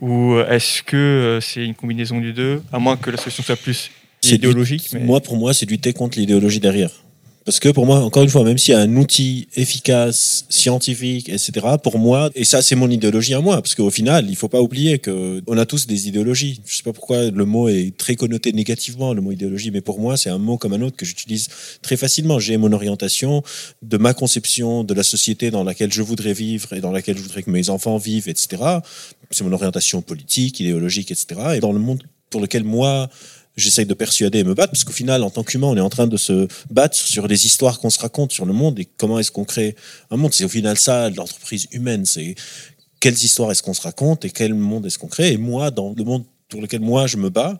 Ou 0.00 0.38
est-ce 0.48 0.82
que 0.82 1.38
c'est 1.42 1.64
une 1.64 1.74
combinaison 1.74 2.18
du 2.18 2.32
deux, 2.32 2.62
à 2.72 2.78
moins 2.78 2.96
que 2.96 3.10
la 3.10 3.18
solution 3.18 3.42
soit 3.42 3.56
plus 3.56 3.90
idéologique 4.22 4.88
Moi, 4.98 5.20
pour 5.20 5.36
moi, 5.36 5.54
c'est 5.54 5.68
lutter 5.68 5.92
contre 5.92 6.18
l'idéologie 6.18 6.60
derrière. 6.60 6.90
Parce 7.44 7.58
que 7.58 7.68
pour 7.68 7.86
moi, 7.86 7.98
encore 8.00 8.22
une 8.22 8.28
fois, 8.28 8.44
même 8.44 8.56
s'il 8.56 8.72
y 8.72 8.76
a 8.76 8.80
un 8.80 8.96
outil 8.96 9.48
efficace, 9.56 10.46
scientifique, 10.48 11.28
etc., 11.28 11.52
pour 11.82 11.98
moi, 11.98 12.30
et 12.36 12.44
ça 12.44 12.62
c'est 12.62 12.76
mon 12.76 12.88
idéologie 12.88 13.34
à 13.34 13.40
moi, 13.40 13.56
parce 13.56 13.74
qu'au 13.74 13.90
final, 13.90 14.26
il 14.28 14.36
faut 14.36 14.48
pas 14.48 14.60
oublier 14.60 15.00
que 15.00 15.42
on 15.48 15.58
a 15.58 15.66
tous 15.66 15.88
des 15.88 16.06
idéologies. 16.06 16.60
Je 16.64 16.76
sais 16.76 16.82
pas 16.84 16.92
pourquoi 16.92 17.30
le 17.30 17.44
mot 17.44 17.68
est 17.68 17.96
très 17.96 18.14
connoté 18.14 18.52
négativement, 18.52 19.12
le 19.12 19.20
mot 19.20 19.32
idéologie, 19.32 19.72
mais 19.72 19.80
pour 19.80 19.98
moi, 19.98 20.16
c'est 20.16 20.30
un 20.30 20.38
mot 20.38 20.56
comme 20.56 20.72
un 20.72 20.82
autre 20.82 20.96
que 20.96 21.04
j'utilise 21.04 21.48
très 21.82 21.96
facilement. 21.96 22.38
J'ai 22.38 22.56
mon 22.56 22.72
orientation 22.72 23.42
de 23.82 23.96
ma 23.96 24.14
conception 24.14 24.84
de 24.84 24.94
la 24.94 25.02
société 25.02 25.50
dans 25.50 25.64
laquelle 25.64 25.92
je 25.92 26.02
voudrais 26.02 26.34
vivre 26.34 26.72
et 26.74 26.80
dans 26.80 26.92
laquelle 26.92 27.16
je 27.16 27.22
voudrais 27.22 27.42
que 27.42 27.50
mes 27.50 27.70
enfants 27.70 27.96
vivent, 27.96 28.28
etc. 28.28 28.62
C'est 29.32 29.42
mon 29.42 29.52
orientation 29.52 30.00
politique, 30.00 30.60
idéologique, 30.60 31.10
etc. 31.10 31.40
Et 31.56 31.60
dans 31.60 31.72
le 31.72 31.80
monde 31.80 32.04
pour 32.30 32.40
lequel 32.40 32.64
moi, 32.64 33.08
j'essaye 33.56 33.86
de 33.86 33.94
persuader 33.94 34.40
et 34.40 34.44
me 34.44 34.54
battre, 34.54 34.72
parce 34.72 34.84
qu'au 34.84 34.92
final, 34.92 35.22
en 35.22 35.30
tant 35.30 35.42
qu'humain, 35.42 35.68
on 35.68 35.76
est 35.76 35.80
en 35.80 35.90
train 35.90 36.06
de 36.06 36.16
se 36.16 36.48
battre 36.70 36.96
sur 36.96 37.26
les 37.26 37.46
histoires 37.46 37.80
qu'on 37.80 37.90
se 37.90 37.98
raconte 37.98 38.32
sur 38.32 38.46
le 38.46 38.52
monde 38.52 38.78
et 38.78 38.84
comment 38.84 39.18
est-ce 39.18 39.30
qu'on 39.30 39.44
crée 39.44 39.76
un 40.10 40.16
monde. 40.16 40.32
C'est 40.32 40.44
au 40.44 40.48
final 40.48 40.78
ça, 40.78 41.10
l'entreprise 41.10 41.66
humaine, 41.72 42.06
c'est 42.06 42.34
quelles 43.00 43.14
histoires 43.14 43.50
est-ce 43.50 43.62
qu'on 43.62 43.74
se 43.74 43.82
raconte 43.82 44.24
et 44.24 44.30
quel 44.30 44.54
monde 44.54 44.86
est-ce 44.86 44.98
qu'on 44.98 45.08
crée. 45.08 45.32
Et 45.32 45.36
moi, 45.36 45.70
dans 45.70 45.94
le 45.96 46.04
monde 46.04 46.24
pour 46.48 46.60
lequel 46.60 46.80
moi 46.80 47.06
je 47.06 47.16
me 47.16 47.30
bats, 47.30 47.58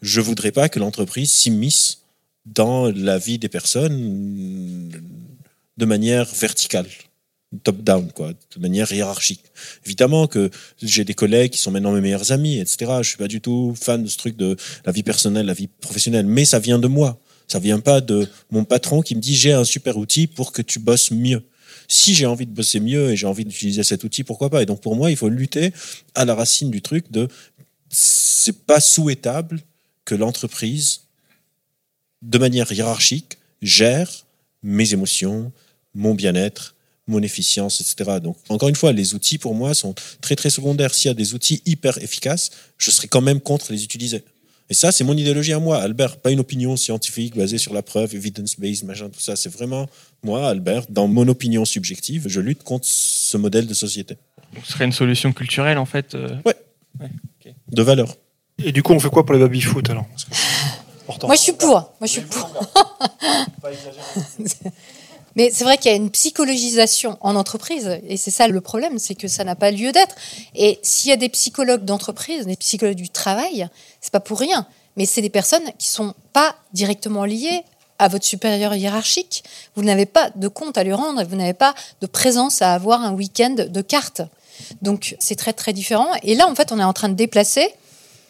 je 0.00 0.20
voudrais 0.20 0.52
pas 0.52 0.68
que 0.68 0.78
l'entreprise 0.78 1.32
s'immisce 1.32 2.02
dans 2.44 2.90
la 2.90 3.18
vie 3.18 3.38
des 3.38 3.48
personnes 3.48 4.90
de 5.76 5.84
manière 5.86 6.26
verticale 6.26 6.86
top-down, 7.60 8.10
quoi, 8.12 8.32
de 8.32 8.60
manière 8.60 8.90
hiérarchique. 8.92 9.44
Évidemment 9.84 10.26
que 10.26 10.50
j'ai 10.82 11.04
des 11.04 11.14
collègues 11.14 11.52
qui 11.52 11.58
sont 11.58 11.70
maintenant 11.70 11.92
mes 11.92 12.00
meilleurs 12.00 12.32
amis, 12.32 12.58
etc. 12.58 12.92
Je 13.02 13.08
suis 13.08 13.18
pas 13.18 13.28
du 13.28 13.40
tout 13.40 13.74
fan 13.80 14.02
de 14.02 14.08
ce 14.08 14.16
truc 14.16 14.36
de 14.36 14.56
la 14.84 14.92
vie 14.92 15.02
personnelle, 15.02 15.46
la 15.46 15.54
vie 15.54 15.68
professionnelle, 15.68 16.26
mais 16.26 16.44
ça 16.44 16.58
vient 16.58 16.78
de 16.78 16.88
moi. 16.88 17.18
Ça 17.48 17.58
vient 17.58 17.80
pas 17.80 18.00
de 18.00 18.28
mon 18.50 18.64
patron 18.64 19.02
qui 19.02 19.14
me 19.14 19.20
dit 19.20 19.36
j'ai 19.36 19.52
un 19.52 19.64
super 19.64 19.98
outil 19.98 20.26
pour 20.26 20.52
que 20.52 20.62
tu 20.62 20.78
bosses 20.78 21.10
mieux. 21.10 21.42
Si 21.88 22.14
j'ai 22.14 22.24
envie 22.24 22.46
de 22.46 22.52
bosser 22.52 22.80
mieux 22.80 23.10
et 23.10 23.16
j'ai 23.16 23.26
envie 23.26 23.44
d'utiliser 23.44 23.82
cet 23.82 24.04
outil, 24.04 24.24
pourquoi 24.24 24.48
pas? 24.48 24.62
Et 24.62 24.66
donc 24.66 24.80
pour 24.80 24.96
moi, 24.96 25.10
il 25.10 25.16
faut 25.16 25.28
lutter 25.28 25.72
à 26.14 26.24
la 26.24 26.34
racine 26.34 26.70
du 26.70 26.80
truc 26.80 27.10
de 27.10 27.28
c'est 27.90 28.64
pas 28.64 28.80
souhaitable 28.80 29.60
que 30.04 30.14
l'entreprise, 30.14 31.02
de 32.22 32.38
manière 32.38 32.72
hiérarchique, 32.72 33.38
gère 33.60 34.24
mes 34.62 34.94
émotions, 34.94 35.52
mon 35.94 36.14
bien-être, 36.14 36.74
mon 37.06 37.22
efficience, 37.22 37.80
etc. 37.80 38.18
Donc, 38.22 38.36
encore 38.48 38.68
une 38.68 38.76
fois, 38.76 38.92
les 38.92 39.14
outils 39.14 39.38
pour 39.38 39.54
moi 39.54 39.74
sont 39.74 39.94
très 40.20 40.36
très 40.36 40.50
secondaires. 40.50 40.94
S'il 40.94 41.08
y 41.08 41.10
a 41.10 41.14
des 41.14 41.34
outils 41.34 41.62
hyper 41.66 41.98
efficaces, 41.98 42.50
je 42.78 42.90
serai 42.90 43.08
quand 43.08 43.20
même 43.20 43.40
contre 43.40 43.72
les 43.72 43.84
utiliser. 43.84 44.24
Et 44.70 44.74
ça, 44.74 44.92
c'est 44.92 45.04
mon 45.04 45.16
idéologie 45.16 45.52
à 45.52 45.58
moi, 45.58 45.82
Albert, 45.82 46.16
pas 46.18 46.30
une 46.30 46.40
opinion 46.40 46.76
scientifique 46.76 47.36
basée 47.36 47.58
sur 47.58 47.74
la 47.74 47.82
preuve, 47.82 48.14
evidence-based, 48.14 48.84
machin, 48.84 49.10
tout 49.10 49.20
ça. 49.20 49.36
C'est 49.36 49.52
vraiment 49.52 49.88
moi, 50.22 50.48
Albert, 50.48 50.84
dans 50.88 51.08
mon 51.08 51.28
opinion 51.28 51.64
subjective, 51.64 52.24
je 52.28 52.40
lutte 52.40 52.62
contre 52.62 52.86
ce 52.88 53.36
modèle 53.36 53.66
de 53.66 53.74
société. 53.74 54.16
Ce 54.64 54.72
serait 54.72 54.84
une 54.84 54.92
solution 54.92 55.32
culturelle, 55.32 55.78
en 55.78 55.84
fait 55.84 56.14
euh 56.14 56.36
Ouais. 56.46 56.56
De 57.70 57.82
valeur. 57.82 58.16
Et 58.64 58.72
du 58.72 58.82
coup, 58.82 58.92
on 58.92 59.00
fait 59.00 59.10
quoi 59.10 59.26
pour 59.26 59.34
les 59.34 59.40
baby-foot 59.40 59.90
alors? 59.90 60.06
Moi, 61.22 61.34
je 61.34 61.40
suis 61.40 61.52
pour. 61.52 61.74
Moi, 61.74 61.90
je 62.02 62.06
suis 62.06 62.20
pour. 62.22 62.50
Mais 65.36 65.50
c'est 65.52 65.64
vrai 65.64 65.78
qu'il 65.78 65.90
y 65.90 65.94
a 65.94 65.96
une 65.96 66.10
psychologisation 66.10 67.16
en 67.20 67.36
entreprise, 67.36 67.98
et 68.06 68.16
c'est 68.16 68.30
ça 68.30 68.48
le 68.48 68.60
problème, 68.60 68.98
c'est 68.98 69.14
que 69.14 69.28
ça 69.28 69.44
n'a 69.44 69.54
pas 69.54 69.70
lieu 69.70 69.92
d'être. 69.92 70.14
Et 70.54 70.78
s'il 70.82 71.10
y 71.10 71.12
a 71.12 71.16
des 71.16 71.28
psychologues 71.28 71.84
d'entreprise, 71.84 72.46
des 72.46 72.56
psychologues 72.56 72.96
du 72.96 73.08
travail, 73.08 73.68
c'est 74.00 74.12
pas 74.12 74.20
pour 74.20 74.38
rien. 74.38 74.66
Mais 74.96 75.06
c'est 75.06 75.22
des 75.22 75.30
personnes 75.30 75.64
qui 75.78 75.88
sont 75.88 76.14
pas 76.32 76.54
directement 76.72 77.24
liées 77.24 77.62
à 77.98 78.08
votre 78.08 78.24
supérieur 78.24 78.74
hiérarchique. 78.74 79.44
Vous 79.74 79.82
n'avez 79.82 80.06
pas 80.06 80.30
de 80.34 80.48
compte 80.48 80.76
à 80.76 80.84
lui 80.84 80.92
rendre, 80.92 81.22
vous 81.24 81.36
n'avez 81.36 81.54
pas 81.54 81.74
de 82.00 82.06
présence 82.06 82.60
à 82.60 82.74
avoir 82.74 83.02
un 83.02 83.12
week-end 83.12 83.54
de 83.68 83.80
cartes. 83.80 84.22
Donc 84.82 85.16
c'est 85.18 85.36
très 85.36 85.52
très 85.52 85.72
différent. 85.72 86.08
Et 86.22 86.34
là, 86.34 86.48
en 86.48 86.54
fait, 86.54 86.72
on 86.72 86.78
est 86.78 86.84
en 86.84 86.92
train 86.92 87.08
de 87.08 87.14
déplacer 87.14 87.68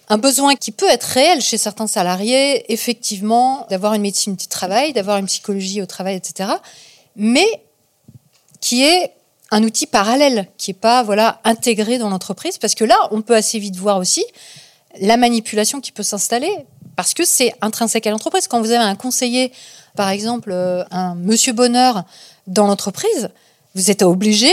un 0.08 0.18
besoin 0.18 0.56
qui 0.56 0.72
peut 0.72 0.88
être 0.88 1.04
réel 1.04 1.40
chez 1.40 1.56
certains 1.56 1.86
salariés, 1.86 2.70
effectivement, 2.72 3.66
d'avoir 3.70 3.94
une 3.94 4.02
médecine 4.02 4.36
du 4.36 4.46
travail, 4.46 4.92
d'avoir 4.92 5.16
une 5.16 5.26
psychologie 5.26 5.80
au 5.80 5.86
travail, 5.86 6.16
etc. 6.16 6.50
Mais 7.16 7.46
qui 8.60 8.84
est 8.84 9.12
un 9.50 9.62
outil 9.64 9.86
parallèle, 9.86 10.48
qui 10.56 10.70
n'est 10.70 10.78
pas 10.78 11.02
voilà 11.02 11.40
intégré 11.44 11.98
dans 11.98 12.08
l'entreprise, 12.08 12.58
parce 12.58 12.74
que 12.74 12.84
là, 12.84 12.96
on 13.10 13.20
peut 13.20 13.36
assez 13.36 13.58
vite 13.58 13.76
voir 13.76 13.98
aussi 13.98 14.24
la 15.00 15.16
manipulation 15.16 15.80
qui 15.80 15.92
peut 15.92 16.02
s'installer, 16.02 16.54
parce 16.96 17.14
que 17.14 17.24
c'est 17.24 17.54
intrinsèque 17.60 18.06
à 18.06 18.10
l'entreprise. 18.10 18.48
Quand 18.48 18.60
vous 18.60 18.70
avez 18.70 18.84
un 18.84 18.94
conseiller, 18.94 19.52
par 19.96 20.08
exemple, 20.08 20.50
euh, 20.52 20.84
un 20.90 21.14
monsieur 21.14 21.52
bonheur 21.52 22.04
dans 22.46 22.66
l'entreprise, 22.66 23.30
vous 23.74 23.90
êtes 23.90 24.02
obligé 24.02 24.50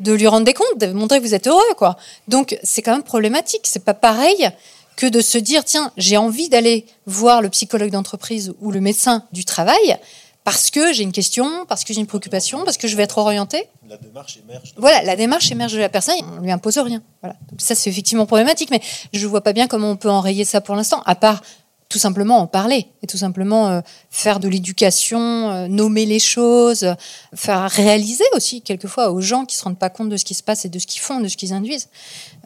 de 0.00 0.12
lui 0.12 0.26
rendre 0.26 0.44
des 0.44 0.54
comptes, 0.54 0.78
de 0.78 0.86
montrer 0.92 1.18
que 1.18 1.24
vous 1.24 1.34
êtes 1.34 1.46
heureux, 1.46 1.74
quoi. 1.76 1.96
Donc 2.28 2.58
c'est 2.62 2.82
quand 2.82 2.92
même 2.92 3.02
problématique. 3.02 3.62
C'est 3.64 3.84
pas 3.84 3.94
pareil 3.94 4.50
que 4.96 5.06
de 5.06 5.20
se 5.20 5.38
dire 5.38 5.64
tiens 5.64 5.92
j'ai 5.96 6.16
envie 6.16 6.48
d'aller 6.48 6.86
voir 7.06 7.40
le 7.40 7.48
psychologue 7.48 7.90
d'entreprise 7.90 8.52
ou 8.60 8.70
le 8.72 8.80
médecin 8.80 9.24
du 9.32 9.44
travail 9.44 9.98
parce 10.44 10.70
que 10.70 10.92
j'ai 10.92 11.02
une 11.02 11.12
question, 11.12 11.66
parce 11.66 11.84
que 11.84 11.92
j'ai 11.92 12.00
une 12.00 12.06
préoccupation, 12.06 12.64
parce 12.64 12.76
que 12.76 12.88
je 12.88 12.96
vais 12.96 13.04
être 13.04 13.18
orienté. 13.18 13.68
La 13.88 13.96
démarche 13.96 14.38
émerge. 14.38 14.74
Voilà, 14.76 15.02
la 15.02 15.16
démarche 15.16 15.50
émerge 15.52 15.72
de 15.72 15.78
la 15.78 15.88
personne, 15.88 16.16
on 16.36 16.40
lui 16.40 16.50
impose 16.50 16.78
rien. 16.78 17.02
Voilà. 17.22 17.36
Donc 17.50 17.60
ça 17.60 17.74
c'est 17.74 17.90
effectivement 17.90 18.26
problématique, 18.26 18.70
mais 18.70 18.80
je 19.12 19.26
vois 19.26 19.42
pas 19.42 19.52
bien 19.52 19.68
comment 19.68 19.90
on 19.90 19.96
peut 19.96 20.10
enrayer 20.10 20.44
ça 20.44 20.60
pour 20.60 20.74
l'instant, 20.74 21.02
à 21.06 21.14
part 21.14 21.42
tout 21.92 21.98
simplement 21.98 22.38
en 22.38 22.46
parler 22.46 22.86
et 23.02 23.06
tout 23.06 23.18
simplement 23.18 23.68
euh, 23.68 23.80
faire 24.10 24.40
de 24.40 24.48
l'éducation, 24.48 25.50
euh, 25.50 25.68
nommer 25.68 26.06
les 26.06 26.18
choses, 26.18 26.86
faire 27.34 27.70
réaliser 27.70 28.24
aussi 28.32 28.62
quelquefois 28.62 29.12
aux 29.12 29.20
gens 29.20 29.44
qui 29.44 29.56
se 29.56 29.62
rendent 29.62 29.78
pas 29.78 29.90
compte 29.90 30.08
de 30.08 30.16
ce 30.16 30.24
qui 30.24 30.34
se 30.34 30.42
passe 30.42 30.64
et 30.64 30.70
de 30.70 30.78
ce 30.78 30.86
qu'ils 30.86 31.02
font, 31.02 31.20
de 31.20 31.28
ce 31.28 31.36
qu'ils 31.36 31.52
induisent. 31.52 31.88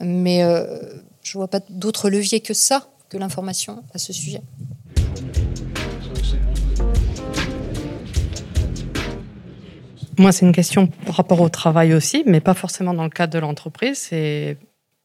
Mais 0.01 0.43
euh, 0.43 0.81
je 1.23 1.39
vois 1.39 1.49
pas 1.49 1.61
d'autres 1.71 2.11
leviers 2.11 2.41
que 2.41 2.55
ça, 2.55 2.89
que 3.09 3.17
l'information 3.17 3.85
à 3.95 3.99
ce 3.99 4.13
sujet. 4.13 4.43
Moi, 10.19 10.33
c'est 10.33 10.47
une 10.47 10.53
question 10.53 10.87
par 10.87 11.17
rapport 11.17 11.41
au 11.41 11.49
travail 11.49 11.93
aussi, 11.93 12.23
mais 12.27 12.41
pas 12.41 12.55
forcément 12.55 12.95
dans 12.95 13.05
le 13.05 13.11
cadre 13.11 13.33
de 13.35 13.39
l'entreprise. 13.39 13.99
C'est 13.99 14.57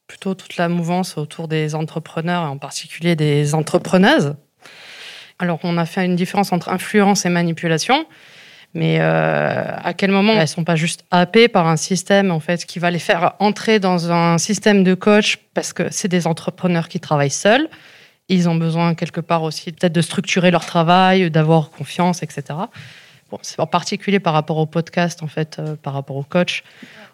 plutôt 0.07 0.36
toute 0.36 0.57
la 0.57 0.70
mouvance 0.70 1.18
autour 1.18 1.47
des 1.47 1.76
entrepreneurs 1.76 2.43
et 2.43 2.47
en 2.47 2.57
particulier 2.57 3.16
des 3.16 3.53
entrepreneuses. 3.53 4.36
Alors, 5.39 5.59
on 5.64 5.78
a 5.78 5.86
fait 5.86 6.05
une 6.05 6.16
différence 6.16 6.53
entre 6.53 6.70
influence 6.70 7.26
et 7.26 7.30
manipulation, 7.30 8.05
mais 8.74 8.99
euh, 9.01 9.64
à 9.84 9.93
quel 9.93 10.12
moment 10.12 10.34
elles 10.34 10.47
sont 10.47 10.64
pas 10.64 10.76
juste 10.76 11.03
happées 11.12 11.47
par 11.47 11.68
un 11.68 11.78
système 11.78 12.32
en 12.32 12.39
fait 12.39 12.66
qui 12.66 12.80
va 12.80 12.89
les 12.89 12.99
faire 12.99 13.34
entrer 13.39 13.80
dans 13.80 14.12
un 14.12 14.38
système 14.38 14.84
de 14.84 14.93
coach 14.93 15.39
parce 15.53 15.74
que 15.74 15.84
c'est 15.91 16.07
des 16.07 16.26
entrepreneurs 16.26 16.88
qui 16.88 16.99
travaillent 16.99 17.30
seuls. 17.30 17.68
Ils 18.30 18.47
ont 18.47 18.55
besoin 18.55 18.95
quelque 18.95 19.20
part 19.20 19.43
aussi 19.43 19.74
peut-être 19.74 19.91
de 19.91 20.01
structurer 20.01 20.51
leur 20.51 20.66
travail, 20.66 21.30
d'avoir 21.32 21.70
confiance, 21.70 22.24
etc. 22.24 22.59
Bon, 23.32 23.39
en 23.57 23.67
particulier 23.67 24.19
par 24.19 24.34
rapport 24.34 24.57
au 24.57 24.65
podcast, 24.65 25.23
en 25.23 25.27
fait, 25.27 25.57
euh, 25.57 25.75
par 25.75 25.93
rapport 25.93 26.17
au 26.17 26.23
coach, 26.23 26.63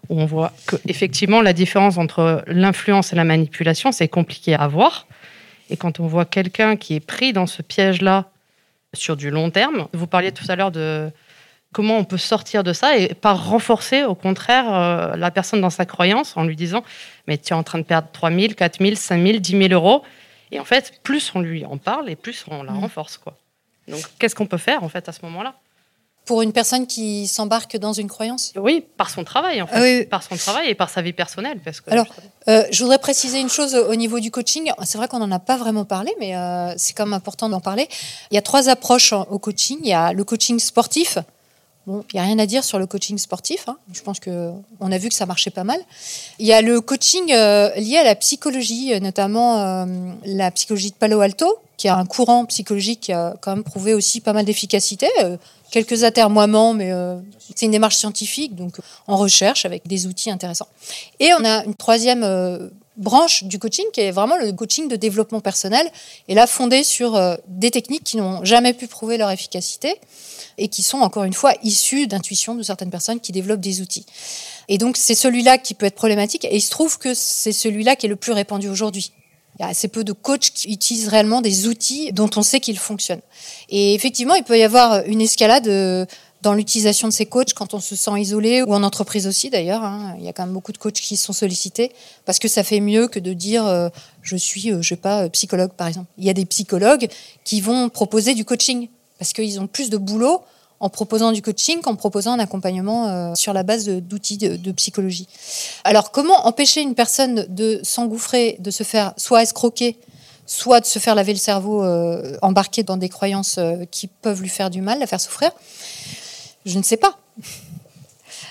où 0.10 0.20
on 0.20 0.26
voit 0.26 0.52
que 0.66 0.76
effectivement 0.88 1.42
la 1.42 1.54
différence 1.54 1.98
entre 1.98 2.44
l'influence 2.48 3.14
et 3.14 3.16
la 3.16 3.24
manipulation, 3.24 3.92
c'est 3.92 4.08
compliqué 4.08 4.56
à 4.56 4.68
voir. 4.68 5.06
Et 5.70 5.78
quand 5.78 6.00
on 6.00 6.08
voit 6.08 6.26
quelqu'un 6.26 6.76
qui 6.76 6.96
est 6.96 7.00
pris 7.00 7.34
dans 7.34 7.46
ce 7.46 7.62
piège-là 7.62 8.26
sur 8.94 9.16
du 9.16 9.30
long 9.30 9.52
terme, 9.52 9.88
vous 9.94 10.08
parliez 10.08 10.32
tout 10.32 10.46
à 10.50 10.56
l'heure 10.56 10.72
de 10.72 11.12
comment 11.72 11.98
on 11.98 12.04
peut 12.04 12.18
sortir 12.18 12.64
de 12.64 12.74
ça 12.74 12.98
et 12.98 13.14
pas 13.14 13.34
renforcer 13.34 14.04
au 14.04 14.16
contraire 14.16 14.74
euh, 14.74 15.16
la 15.18 15.30
personne 15.30 15.62
dans 15.62 15.70
sa 15.70 15.86
croyance 15.86 16.36
en 16.38 16.46
lui 16.46 16.56
disant 16.56 16.84
mais 17.28 17.38
tu 17.38 17.50
es 17.50 17.56
en 17.56 17.64
train 17.64 17.78
de 17.78 17.84
perdre 17.84 18.08
3 18.12 18.32
000, 18.32 18.54
4 18.54 18.80
000, 18.80 18.96
5 18.96 19.22
000, 19.22 19.38
10 19.38 19.52
000 19.52 19.74
euros. 19.74 20.04
Et 20.52 20.60
en 20.60 20.66
fait, 20.66 21.00
plus 21.04 21.32
on 21.36 21.42
lui 21.42 21.66
en 21.66 21.78
parle 21.78 22.10
et 22.10 22.16
plus 22.16 22.46
on 22.48 22.64
la 22.64 22.72
renforce. 22.72 23.18
Quoi. 23.18 23.38
Donc 23.88 24.02
qu'est-ce 24.18 24.34
qu'on 24.34 24.48
peut 24.48 24.58
faire 24.58 24.84
en 24.84 24.90
fait 24.90 25.08
à 25.08 25.12
ce 25.12 25.24
moment-là? 25.26 25.54
Pour 26.28 26.42
une 26.44 26.52
personne 26.54 26.86
qui 26.86 27.26
s'embarque 27.28 27.78
dans 27.78 27.94
une 27.94 28.08
croyance? 28.08 28.52
Oui, 28.56 28.86
par 28.98 29.10
son 29.10 29.24
travail 29.24 29.62
en 29.62 29.68
fait. 29.68 29.74
Ah 29.76 29.82
oui, 29.82 29.98
oui. 30.02 30.06
Par 30.06 30.22
son 30.22 30.36
travail 30.36 30.70
et 30.70 30.76
par 30.76 30.90
sa 30.90 31.02
vie 31.02 31.14
personnelle. 31.14 31.60
Parce 31.64 31.82
que, 31.82 31.90
Alors, 31.90 32.06
euh, 32.50 32.64
je 32.70 32.84
voudrais 32.84 33.00
préciser 33.00 33.40
une 33.40 33.50
chose 33.50 33.74
au 33.76 33.96
niveau 33.96 34.20
du 34.20 34.30
coaching. 34.30 34.70
C'est 34.84 34.98
vrai 34.98 35.08
qu'on 35.08 35.20
n'en 35.20 35.32
a 35.32 35.40
pas 35.40 35.58
vraiment 35.58 35.86
parlé, 35.86 36.14
mais 36.20 36.36
euh, 36.36 36.74
c'est 36.78 36.94
quand 36.94 37.06
même 37.06 37.14
important 37.14 37.48
d'en 37.50 37.62
parler. 37.62 37.88
Il 38.30 38.36
y 38.36 38.38
a 38.38 38.42
trois 38.42 38.68
approches 38.70 39.14
en- 39.14 39.24
au 39.32 39.40
coaching. 39.40 39.80
Il 39.82 39.90
y 39.90 39.94
a 39.94 40.12
le 40.14 40.24
coaching 40.24 40.60
sportif. 40.60 41.18
Bon, 41.88 42.04
il 42.12 42.18
n'y 42.18 42.20
a 42.20 42.24
rien 42.24 42.38
à 42.38 42.46
dire 42.46 42.66
sur 42.66 42.80
le 42.80 42.86
coaching 42.86 43.18
sportif. 43.18 43.70
hein. 43.70 43.78
Je 43.94 44.02
pense 44.02 44.20
qu'on 44.20 44.92
a 44.92 44.98
vu 44.98 45.08
que 45.08 45.16
ça 45.16 45.26
marchait 45.26 45.52
pas 45.52 45.64
mal. 45.64 45.80
Il 46.38 46.46
y 46.46 46.52
a 46.52 46.62
le 46.62 46.82
coaching 46.82 47.32
euh, 47.32 47.74
lié 47.76 47.96
à 47.96 48.04
la 48.04 48.14
psychologie, 48.16 48.94
euh, 48.94 49.00
notamment 49.00 49.60
euh, 49.60 49.86
la 50.26 50.52
psychologie 50.52 50.90
de 50.92 50.96
Palo 50.96 51.22
Alto, 51.22 51.60
qui 51.78 51.88
a 51.88 51.96
un 51.96 52.06
courant 52.06 52.44
psychologique 52.44 53.00
qui 53.00 53.14
a 53.14 53.38
quand 53.40 53.56
même 53.56 53.64
prouvé 53.64 53.94
aussi 53.94 54.20
pas 54.20 54.34
mal 54.34 54.44
d'efficacité. 54.44 55.08
Quelques 55.72 56.04
atermoiements, 56.04 56.74
mais 56.74 56.92
c'est 57.56 57.68
une 57.68 57.72
démarche 57.72 57.98
scientifique, 57.98 58.56
donc 58.56 58.78
en 59.06 59.16
recherche 59.16 59.64
avec 59.64 59.88
des 59.88 60.08
outils 60.08 60.32
intéressants. 60.32 60.68
Et 61.20 61.34
on 61.40 61.46
a 61.46 61.64
une 61.66 61.76
troisième 61.76 62.24
branche 62.98 63.44
du 63.44 63.60
coaching 63.60 63.86
qui 63.94 64.02
est 64.02 64.12
vraiment 64.12 64.38
le 64.38 64.52
coaching 64.52 64.88
de 64.88 64.96
développement 64.96 65.40
personnel, 65.40 65.90
et 66.28 66.34
là 66.34 66.48
fondé 66.48 66.84
sur 66.84 67.16
euh, 67.16 67.36
des 67.48 67.72
techniques 67.72 68.04
qui 68.04 68.18
n'ont 68.18 68.44
jamais 68.44 68.74
pu 68.74 68.88
prouver 68.88 69.18
leur 69.18 69.32
efficacité 69.32 69.96
et 70.58 70.68
qui 70.68 70.84
sont 70.84 71.00
encore 71.00 71.24
une 71.24 71.34
fois 71.34 71.54
issues 71.64 72.08
d'intuition 72.08 72.56
de 72.56 72.64
certaines 72.64 72.90
personnes 72.90 73.20
qui 73.20 73.32
développent 73.32 73.62
des 73.62 73.82
outils. 73.82 74.06
Et 74.68 74.78
donc 74.78 74.98
c'est 74.98 75.16
celui-là 75.16 75.58
qui 75.58 75.74
peut 75.74 75.86
être 75.86 75.96
problématique, 75.96 76.46
et 76.46 76.56
il 76.56 76.62
se 76.62 76.72
trouve 76.72 76.98
que 76.98 77.14
c'est 77.14 77.52
celui-là 77.52 77.96
qui 77.96 78.08
est 78.08 78.10
le 78.10 78.16
plus 78.16 78.34
répandu 78.34 78.68
aujourd'hui. 78.68 79.12
Il 79.60 79.64
y 79.64 79.66
a 79.66 79.70
assez 79.70 79.88
peu 79.88 80.04
de 80.04 80.14
coachs 80.14 80.52
qui 80.54 80.72
utilisent 80.72 81.08
réellement 81.08 81.42
des 81.42 81.68
outils 81.68 82.12
dont 82.12 82.30
on 82.36 82.44
sait 82.44 82.60
qu'ils 82.60 82.78
fonctionnent. 82.78 83.22
Et 83.70 83.96
effectivement, 83.96 84.36
il 84.36 84.44
peut 84.44 84.58
y 84.58 84.64
avoir 84.64 85.04
une 85.06 85.20
escalade 85.20 85.68
euh, 85.68 86.06
dans 86.42 86.54
l'utilisation 86.54 87.08
de 87.08 87.14
ces 87.14 87.26
coachs 87.26 87.54
quand 87.54 87.74
on 87.74 87.80
se 87.80 87.96
sent 87.96 88.20
isolé 88.20 88.62
ou 88.62 88.74
en 88.74 88.84
entreprise 88.84 89.28
aussi 89.28 89.50
d'ailleurs. 89.50 89.84
hein. 89.84 90.16
Il 90.20 90.26
y 90.26 90.28
a 90.28 90.34
quand 90.34 90.44
même 90.44 90.54
beaucoup 90.54 90.72
de 90.72 90.78
coachs 90.78 90.94
qui 90.94 91.18
sont 91.18 91.34
sollicités 91.34 91.92
parce 92.26 92.40
que 92.40 92.48
ça 92.48 92.64
fait 92.64 92.80
mieux 92.80 93.08
que 93.08 93.20
de 93.20 93.34
dire 93.34 93.66
euh, 93.66 93.90
je 94.22 94.36
suis, 94.36 94.72
euh, 94.72 94.82
je 94.82 94.90
sais 94.90 94.96
pas, 94.96 95.24
euh, 95.24 95.30
psychologue 95.30 95.72
par 95.72 95.88
exemple. 95.88 96.08
Il 96.18 96.26
y 96.26 96.30
a 96.30 96.34
des 96.34 96.46
psychologues 96.46 97.10
qui 97.44 97.62
vont 97.62 97.90
proposer 97.90 98.36
du 98.36 98.46
coaching 98.46 98.88
parce 99.18 99.34
qu'ils 99.34 99.60
ont 99.60 99.68
plus 99.68 99.90
de 99.90 99.98
boulot 99.98 100.42
en 100.80 100.90
proposant 100.90 101.32
du 101.32 101.42
coaching 101.42 101.82
qu'en 101.82 101.96
proposant 101.96 102.34
un 102.34 102.40
accompagnement 102.40 103.08
euh, 103.08 103.36
sur 103.36 103.52
la 103.52 103.64
base 103.64 103.88
d'outils 103.88 104.38
de, 104.38 104.72
psychologie. 104.74 105.28
Alors 105.84 106.12
comment 106.12 106.46
empêcher 106.46 106.82
une 106.82 106.94
personne 106.94 107.48
de 107.50 107.80
s'engouffrer, 107.82 108.58
de 108.60 108.70
se 108.70 108.84
faire 108.84 109.14
soit 109.18 109.42
escroquer, 109.42 109.98
soit 110.46 110.80
de 110.80 110.86
se 110.86 111.00
faire 111.00 111.16
laver 111.16 111.34
le 111.34 111.40
cerveau, 111.40 111.84
euh, 111.84 112.38
embarquer 112.44 112.84
dans 112.84 112.98
des 112.98 113.10
croyances 113.10 113.60
qui 113.90 114.06
peuvent 114.06 114.42
lui 114.42 114.50
faire 114.50 114.70
du 114.70 114.82
mal, 114.82 115.00
la 115.00 115.08
faire 115.08 115.20
souffrir? 115.20 115.52
Je 116.68 116.78
ne 116.78 116.84
sais 116.84 116.98
pas. 116.98 117.18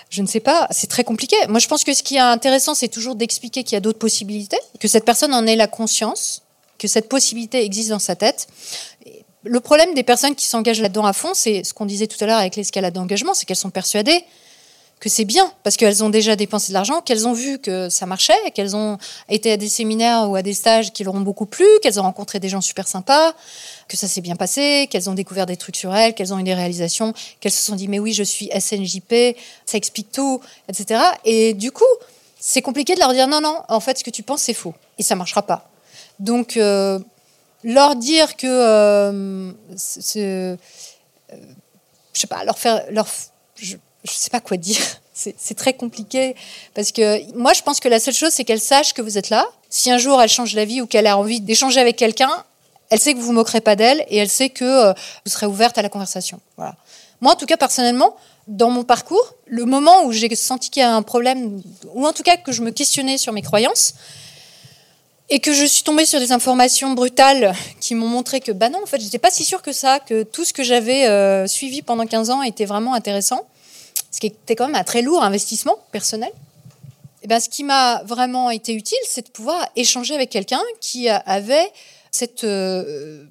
Je 0.09 0.23
ne 0.23 0.27
sais 0.27 0.41
pas, 0.41 0.67
c'est 0.71 0.87
très 0.87 1.05
compliqué. 1.05 1.37
Moi, 1.49 1.59
je 1.59 1.69
pense 1.69 1.85
que 1.85 1.93
ce 1.93 2.03
qui 2.03 2.17
est 2.17 2.21
intéressant, 2.21 2.75
c'est 2.75 2.89
toujours 2.89 3.15
d'expliquer 3.15 3.63
qu'il 3.63 3.75
y 3.75 3.77
a 3.77 3.81
d'autres 3.81 3.99
possibilités, 3.99 4.59
que 4.81 4.89
cette 4.89 5.05
personne 5.05 5.35
en 5.35 5.47
ait 5.47 5.57
la 5.57 5.67
conscience, 5.67 6.43
que 6.79 6.89
cette 6.89 7.09
possibilité 7.09 7.65
existe 7.65 7.91
dans 7.91 7.99
sa 7.99 8.17
tête. 8.17 8.47
Le 9.45 9.61
problème 9.61 9.93
des 9.95 10.03
personnes 10.03 10.35
qui 10.35 10.47
s'engagent 10.47 10.81
là-dedans 10.81 11.05
à 11.05 11.13
fond, 11.13 11.35
c'est 11.35 11.63
ce 11.63 11.75
qu'on 11.75 11.87
disait 11.87 12.07
tout 12.07 12.17
à 12.25 12.27
l'heure 12.27 12.39
avec 12.39 12.57
l'escalade 12.57 12.95
d'engagement, 12.95 13.35
c'est 13.35 13.45
qu'elles 13.45 13.57
sont 13.57 13.71
persuadées 13.71 14.25
que 14.99 15.09
c'est 15.11 15.25
bien 15.25 15.53
parce 15.63 15.77
qu'elles 15.77 16.03
ont 16.03 16.09
déjà 16.09 16.37
dépensé 16.37 16.69
de 16.69 16.75
l'argent, 16.75 17.01
qu'elles 17.03 17.29
ont 17.29 17.35
vu 17.35 17.59
que 17.59 17.91
ça 17.91 18.07
marchait, 18.07 18.51
qu'elles 18.55 18.75
ont 18.75 18.99
été 19.29 19.53
à 19.53 19.57
des 19.57 19.69
séminaires 19.69 20.31
ou 20.31 20.37
à 20.37 20.43
des 20.43 20.55
stages 20.55 20.93
qui 20.93 21.05
leur 21.05 21.15
ont 21.15 21.21
beaucoup 21.21 21.47
plu, 21.47 21.67
qu'elles 21.83 22.01
ont 22.01 22.05
rencontré 22.05 22.41
des 22.41 22.49
gens 22.49 22.63
super 22.63 22.89
sympas, 22.89 23.35
que 23.89 23.97
ça 23.97 24.09
s'est 24.09 24.21
bien 24.21 24.37
passé, 24.37 24.89
qu'elles 24.91 25.09
ont 25.09 25.15
découvert 25.15 25.47
des 25.47 25.57
trucs 25.57 25.77
sur 25.77 25.95
elles, 25.95 26.15
qu'elles 26.15 26.35
ont 26.35 26.39
eu 26.39 26.43
des 26.43 26.55
réalisations, 26.55 27.15
qu'elles 27.41 27.53
se 27.53 27.63
sont 27.63 27.77
dit 27.77 27.89
mais 27.89 27.99
oui 27.99 28.13
je 28.13 28.23
suis 28.23 28.51
SNJP, 28.59 29.37
ça 29.65 29.77
explique 29.77 30.11
tout, 30.13 30.41
etc. 30.69 31.01
Et 31.25 31.55
du 31.55 31.71
coup 31.73 31.85
c'est 32.39 32.63
compliqué 32.63 32.95
de 32.95 33.01
leur 33.01 33.13
dire 33.13 33.29
non 33.29 33.41
non 33.41 33.63
en 33.69 33.81
fait 33.81 33.99
ce 33.99 34.05
que 34.05 34.11
tu 34.11 34.23
penses 34.23 34.43
c'est 34.43 34.55
faux 34.55 34.75
et 34.99 35.03
ça 35.03 35.15
marchera 35.15 35.43
pas. 35.43 35.71
Donc 36.19 36.57
euh, 36.57 36.99
leur 37.63 37.97
dire 37.97 38.37
que 38.37 38.47
euh, 38.47 39.53
euh, 40.17 40.57
je 42.13 42.21
sais 42.21 42.27
pas 42.27 42.45
leur 42.45 42.59
faire 42.59 42.85
leur 42.91 43.07
je, 43.57 43.77
je 44.07 44.13
sais 44.13 44.31
pas 44.31 44.41
quoi 44.41 44.57
dire. 44.57 44.81
C'est 45.13 45.55
très 45.55 45.73
compliqué 45.73 46.37
parce 46.75 46.93
que 46.93 47.33
moi, 47.35 47.55
je 47.55 47.63
pense 47.63 47.81
que 47.81 47.89
la 47.89 47.99
seule 47.99 48.13
chose, 48.13 48.33
c'est 48.33 48.45
qu'elle 48.45 48.61
sache 48.61 48.93
que 48.93 49.01
vous 49.01 49.17
êtes 49.17 49.31
là. 49.31 49.47
Si 49.71 49.91
un 49.91 49.97
jour 49.97 50.21
elle 50.21 50.29
change 50.29 50.55
la 50.55 50.67
vie 50.67 50.83
ou 50.83 50.87
qu'elle 50.87 51.07
a 51.07 51.17
envie 51.17 51.41
d'échanger 51.41 51.81
avec 51.81 51.97
quelqu'un, 51.97 52.45
elle 52.91 53.01
sait 53.01 53.15
que 53.15 53.19
vous 53.19 53.27
vous 53.27 53.33
moquerez 53.33 53.61
pas 53.61 53.77
d'elle 53.77 54.05
et 54.09 54.17
elle 54.17 54.29
sait 54.29 54.51
que 54.51 54.65
euh, 54.65 54.93
vous 55.25 55.31
serez 55.31 55.47
ouverte 55.47 55.79
à 55.79 55.83
la 55.83 55.89
conversation. 55.89 56.41
Voilà. 56.57 56.77
Moi, 57.21 57.33
en 57.33 57.37
tout 57.37 57.47
cas, 57.47 57.57
personnellement, 57.57 58.17
dans 58.47 58.71
mon 58.71 58.85
parcours, 58.85 59.35
le 59.47 59.65
moment 59.65 60.05
où 60.05 60.13
j'ai 60.13 60.35
senti 60.35 60.71
qu'il 60.71 60.81
y 60.81 60.85
a 60.85 60.95
un 60.95 61.03
problème, 61.03 61.63
ou 61.95 62.07
en 62.07 62.13
tout 62.13 62.23
cas 62.23 62.37
que 62.37 62.53
je 62.53 62.63
me 62.63 62.71
questionnais 62.71 63.19
sur 63.19 63.33
mes 63.33 63.43
croyances, 63.43 63.95
et 65.29 65.41
que 65.41 65.53
je 65.53 65.65
suis 65.65 65.83
tombée 65.83 66.07
sur 66.07 66.21
des 66.21 66.31
informations 66.31 66.93
brutales 66.93 67.53
qui 67.81 67.97
m'ont 67.97 68.07
montré 68.07 68.41
que, 68.41 68.53
bah 68.53 68.69
non, 68.69 68.81
en 68.83 68.87
fait, 68.87 69.01
j'étais 69.01 69.19
pas 69.19 69.31
si 69.31 69.45
sûre 69.45 69.63
que 69.63 69.73
ça, 69.73 69.99
que 69.99 70.23
tout 70.23 70.45
ce 70.45 70.53
que 70.53 70.63
j'avais 70.63 71.09
euh, 71.09 71.49
suivi 71.49 71.83
pendant 71.83 72.07
15 72.07 72.31
ans 72.31 72.43
était 72.43 72.65
vraiment 72.65 72.95
intéressant 72.95 73.45
ce 74.17 74.21
qui 74.21 74.29
était 74.29 74.57
quand 74.57 74.67
même 74.67 74.77
un 74.77 74.85
très 74.85 75.03
lourd 75.03 75.23
investissement 75.23 75.77
personnel. 75.93 76.31
Et 76.31 77.25
eh 77.25 77.29
bien, 77.29 77.41
ce 77.41 77.49
qui 77.49 77.65
m'a 77.65 78.03
vraiment 78.05 78.51
été 78.51 78.73
utile, 78.73 78.99
c'est 79.05 79.27
de 79.27 79.31
pouvoir 79.31 79.69
échanger 79.75 80.15
avec 80.15 80.31
quelqu'un 80.31 80.61
qui 80.81 81.09
avait 81.09 81.73
cette 82.17 82.45
euh, 82.45 83.25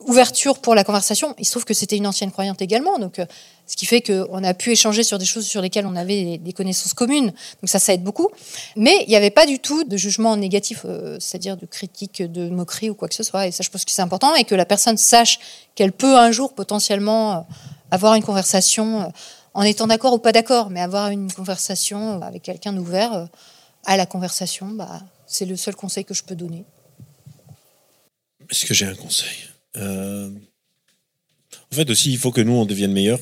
ouverture 0.00 0.58
pour 0.58 0.74
la 0.74 0.84
conversation. 0.84 1.34
Il 1.38 1.44
se 1.44 1.50
trouve 1.50 1.64
que 1.64 1.74
c'était 1.74 1.96
une 1.96 2.06
ancienne 2.06 2.30
croyante 2.30 2.62
également, 2.62 2.98
donc 2.98 3.18
euh, 3.18 3.26
ce 3.66 3.76
qui 3.76 3.86
fait 3.86 4.00
qu'on 4.00 4.44
a 4.44 4.54
pu 4.54 4.70
échanger 4.70 5.02
sur 5.02 5.18
des 5.18 5.24
choses 5.24 5.46
sur 5.46 5.60
lesquelles 5.60 5.86
on 5.86 5.96
avait 5.96 6.38
des 6.38 6.52
connaissances 6.52 6.94
communes. 6.94 7.26
Donc 7.26 7.68
ça, 7.68 7.78
ça 7.78 7.94
aide 7.94 8.04
beaucoup. 8.04 8.28
Mais 8.76 9.04
il 9.06 9.08
n'y 9.08 9.16
avait 9.16 9.30
pas 9.30 9.46
du 9.46 9.58
tout 9.58 9.84
de 9.84 9.96
jugement 9.96 10.36
négatif, 10.36 10.82
euh, 10.84 11.16
c'est-à-dire 11.20 11.56
de 11.56 11.66
critique, 11.66 12.22
de 12.22 12.48
moquerie 12.48 12.90
ou 12.90 12.94
quoi 12.94 13.08
que 13.08 13.14
ce 13.14 13.22
soit. 13.22 13.46
Et 13.46 13.50
ça, 13.50 13.62
je 13.62 13.70
pense 13.70 13.84
que 13.84 13.90
c'est 13.90 14.02
important 14.02 14.34
et 14.34 14.44
que 14.44 14.54
la 14.54 14.66
personne 14.66 14.96
sache 14.96 15.38
qu'elle 15.74 15.92
peut 15.92 16.16
un 16.16 16.30
jour 16.30 16.54
potentiellement 16.54 17.46
avoir 17.90 18.14
une 18.14 18.22
conversation 18.22 19.10
en 19.54 19.62
étant 19.62 19.86
d'accord 19.86 20.12
ou 20.12 20.18
pas 20.18 20.32
d'accord, 20.32 20.70
mais 20.70 20.80
avoir 20.80 21.08
une 21.08 21.32
conversation 21.32 22.20
avec 22.22 22.42
quelqu'un 22.42 22.72
d'ouvert 22.72 23.28
à 23.86 23.96
la 23.96 24.06
conversation, 24.06 24.68
bah, 24.68 25.00
c'est 25.26 25.46
le 25.46 25.56
seul 25.56 25.74
conseil 25.74 26.04
que 26.04 26.14
je 26.14 26.22
peux 26.22 26.36
donner. 26.36 26.64
Est-ce 28.50 28.66
que 28.66 28.74
j'ai 28.74 28.86
un 28.86 28.94
conseil? 28.94 29.36
Euh, 29.76 30.30
En 31.70 31.74
fait, 31.74 31.90
aussi, 31.90 32.10
il 32.12 32.18
faut 32.18 32.32
que 32.32 32.40
nous, 32.40 32.52
on 32.52 32.66
devienne 32.66 32.92
meilleurs. 32.92 33.20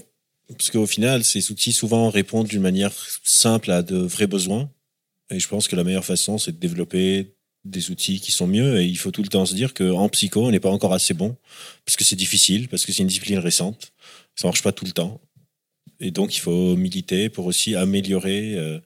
Parce 0.49 0.71
qu'au 0.71 0.87
final, 0.87 1.25
ces 1.25 1.51
outils 1.51 1.73
souvent 1.73 2.09
répondent 2.09 2.47
d'une 2.47 2.63
manière 2.63 2.93
simple 3.25 3.71
à 3.73 3.83
de 3.83 3.97
vrais 3.97 4.29
besoins. 4.29 4.71
Et 5.31 5.41
je 5.41 5.49
pense 5.49 5.67
que 5.67 5.75
la 5.75 5.83
meilleure 5.83 6.05
façon, 6.05 6.39
c'est 6.39 6.53
de 6.53 6.59
développer 6.59 7.35
des 7.65 7.91
outils 7.91 8.21
qui 8.21 8.31
sont 8.31 8.47
mieux. 8.47 8.81
Et 8.81 8.85
il 8.87 8.97
faut 8.97 9.11
tout 9.11 9.23
le 9.23 9.29
temps 9.29 9.45
se 9.45 9.55
dire 9.55 9.75
qu'en 9.75 10.09
psycho, 10.09 10.47
on 10.47 10.51
n'est 10.53 10.61
pas 10.61 10.71
encore 10.71 10.93
assez 10.93 11.15
bon. 11.15 11.37
Parce 11.85 11.97
que 11.97 12.05
c'est 12.05 12.15
difficile, 12.17 12.69
parce 12.69 12.87
que 12.87 12.93
c'est 12.93 13.03
une 13.03 13.09
discipline 13.09 13.41
récente. 13.41 13.93
Ça 14.37 14.47
marche 14.47 14.63
pas 14.63 14.71
tout 14.73 14.85
le 14.85 14.93
temps. 14.93 15.21
Et 15.99 16.13
donc, 16.13 16.37
il 16.37 16.41
faut 16.41 16.77
militer 16.77 17.29
pour 17.29 17.47
aussi 17.47 17.75
améliorer 17.75 18.55
euh, 18.55 18.79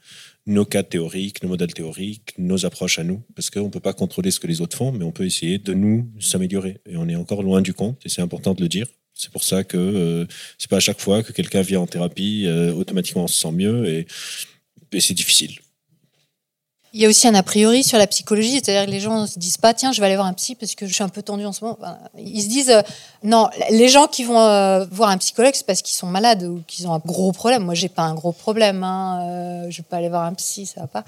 nos 0.50 0.64
cas 0.64 0.82
théoriques, 0.82 1.42
nos 1.42 1.48
modèles 1.48 1.72
théoriques, 1.72 2.34
nos 2.36 2.66
approches 2.66 2.98
à 2.98 3.04
nous. 3.04 3.22
Parce 3.34 3.50
qu'on 3.50 3.64
ne 3.64 3.70
peut 3.70 3.80
pas 3.80 3.92
contrôler 3.92 4.30
ce 4.30 4.40
que 4.40 4.46
les 4.46 4.60
autres 4.60 4.76
font, 4.76 4.92
mais 4.92 5.04
on 5.04 5.12
peut 5.12 5.24
essayer 5.24 5.58
de 5.58 5.72
nous 5.72 6.10
s'améliorer. 6.18 6.78
Et 6.86 6.96
on 6.96 7.08
est 7.08 7.16
encore 7.16 7.42
loin 7.42 7.62
du 7.62 7.72
compte, 7.72 8.04
et 8.04 8.08
c'est 8.08 8.22
important 8.22 8.54
de 8.54 8.60
le 8.60 8.68
dire. 8.68 8.86
C'est 9.14 9.30
pour 9.30 9.44
ça 9.44 9.64
que 9.64 9.76
euh, 9.76 10.26
c'est 10.58 10.70
pas 10.70 10.78
à 10.78 10.80
chaque 10.80 11.00
fois 11.00 11.22
que 11.22 11.32
quelqu'un 11.32 11.62
vient 11.62 11.80
en 11.80 11.86
thérapie, 11.86 12.44
euh, 12.46 12.72
automatiquement 12.72 13.24
on 13.24 13.28
se 13.28 13.40
sent 13.40 13.52
mieux, 13.52 13.86
et, 13.86 14.06
et 14.92 15.00
c'est 15.00 15.14
difficile. 15.14 15.58
Il 16.92 17.00
y 17.00 17.06
a 17.06 17.08
aussi 17.08 17.28
un 17.28 17.36
a 17.36 17.44
priori 17.44 17.84
sur 17.84 17.98
la 17.98 18.08
psychologie, 18.08 18.54
c'est-à-dire 18.54 18.84
que 18.84 18.90
les 18.90 18.98
gens 18.98 19.24
se 19.28 19.38
disent 19.38 19.58
pas 19.58 19.74
tiens 19.74 19.92
je 19.92 20.00
vais 20.00 20.06
aller 20.06 20.16
voir 20.16 20.26
un 20.26 20.32
psy 20.32 20.56
parce 20.56 20.74
que 20.74 20.88
je 20.88 20.92
suis 20.92 21.04
un 21.04 21.08
peu 21.08 21.22
tendu 21.22 21.46
en 21.46 21.52
ce 21.52 21.64
moment. 21.64 21.78
ils 22.18 22.42
se 22.42 22.48
disent 22.48 22.70
euh, 22.70 22.82
non, 23.22 23.48
les 23.70 23.88
gens 23.88 24.08
qui 24.08 24.24
vont 24.24 24.40
euh, 24.40 24.84
voir 24.90 25.10
un 25.10 25.18
psychologue 25.18 25.52
c'est 25.54 25.64
parce 25.64 25.82
qu'ils 25.82 25.96
sont 25.96 26.08
malades 26.08 26.42
ou 26.42 26.64
qu'ils 26.66 26.88
ont 26.88 26.92
un 26.92 26.98
gros 26.98 27.30
problème. 27.30 27.62
Moi 27.62 27.74
j'ai 27.74 27.88
pas 27.88 28.02
un 28.02 28.14
gros 28.14 28.32
problème, 28.32 28.82
hein, 28.82 29.20
euh, 29.22 29.70
je 29.70 29.76
vais 29.76 29.86
pas 29.88 29.98
aller 29.98 30.08
voir 30.08 30.24
un 30.24 30.34
psy, 30.34 30.66
ça 30.66 30.80
va 30.80 30.86
pas. 30.88 31.04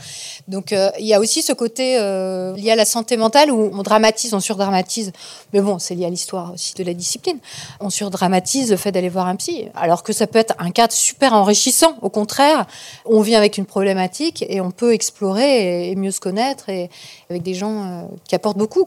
Donc 0.47 0.73
il 1.01 1.05
y 1.05 1.15
a 1.15 1.19
aussi 1.19 1.43
ce 1.43 1.53
côté 1.53 1.95
lié 1.95 2.71
à 2.71 2.77
la 2.77 2.85
santé 2.85 3.17
mentale 3.17 3.51
où 3.51 3.71
on 3.73 3.83
dramatise, 3.83 4.35
on 4.35 4.41
surdramatise. 4.41 5.11
Mais 5.53 5.61
bon 5.61 5.81
c'est 5.81 5.97
lié 5.97 6.07
à 6.07 6.11
l'histoire 6.11 6.53
aussi 6.53 6.75
de 6.75 6.85
la 6.85 6.95
discipline. 6.95 7.39
On 7.81 7.91
surdramatise 7.91 8.71
le 8.71 8.77
fait 8.77 8.93
d'aller 8.93 9.09
voir 9.09 9.27
un 9.27 9.35
psy, 9.35 9.65
alors 9.75 10.05
que 10.05 10.13
ça 10.13 10.29
peut 10.29 10.39
être 10.39 10.55
un 10.61 10.71
cadre 10.71 10.93
super 10.93 11.33
enrichissant. 11.33 11.97
Au 12.03 12.09
contraire, 12.09 12.67
on 13.05 13.21
vient 13.21 13.39
avec 13.39 13.59
une 13.59 13.67
problématique 13.67 14.45
et 14.49 14.61
on 14.61 14.71
peut 14.71 14.93
explorer 14.93 15.72
mieux 15.97 16.11
se 16.11 16.21
connaître 16.21 16.69
et 16.69 16.91
avec 17.31 17.43
des 17.43 17.55
gens 17.55 17.85
euh, 17.85 18.03
qui 18.29 18.35
apportent 18.35 18.59
beaucoup. 18.59 18.87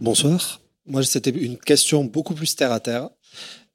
Bonsoir. 0.00 0.60
Moi, 0.86 1.02
c'était 1.02 1.30
une 1.30 1.56
question 1.56 2.04
beaucoup 2.04 2.34
plus 2.34 2.54
terre 2.54 2.72
à 2.72 2.80
terre. 2.80 3.08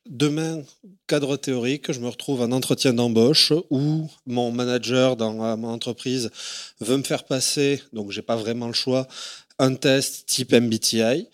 Demain, 0.08 0.62
cadre 1.08 1.38
théorique, 1.38 1.92
je 1.92 2.00
me 2.00 2.08
retrouve 2.08 2.42
en 2.42 2.52
entretien 2.52 2.94
d'embauche 2.94 3.54
où 3.70 4.08
mon 4.26 4.52
manager 4.52 5.16
dans 5.16 5.58
mon 5.58 5.70
entreprise 5.70 6.30
veut 6.80 6.98
me 6.98 7.04
faire 7.04 7.26
passer, 7.26 7.82
donc 7.94 8.12
j'ai 8.12 8.22
pas 8.22 8.36
vraiment 8.36 8.68
le 8.68 8.74
choix, 8.74 9.08
un 9.60 9.76
test 9.76 10.26
type 10.28 10.54
MBTI 10.54 11.28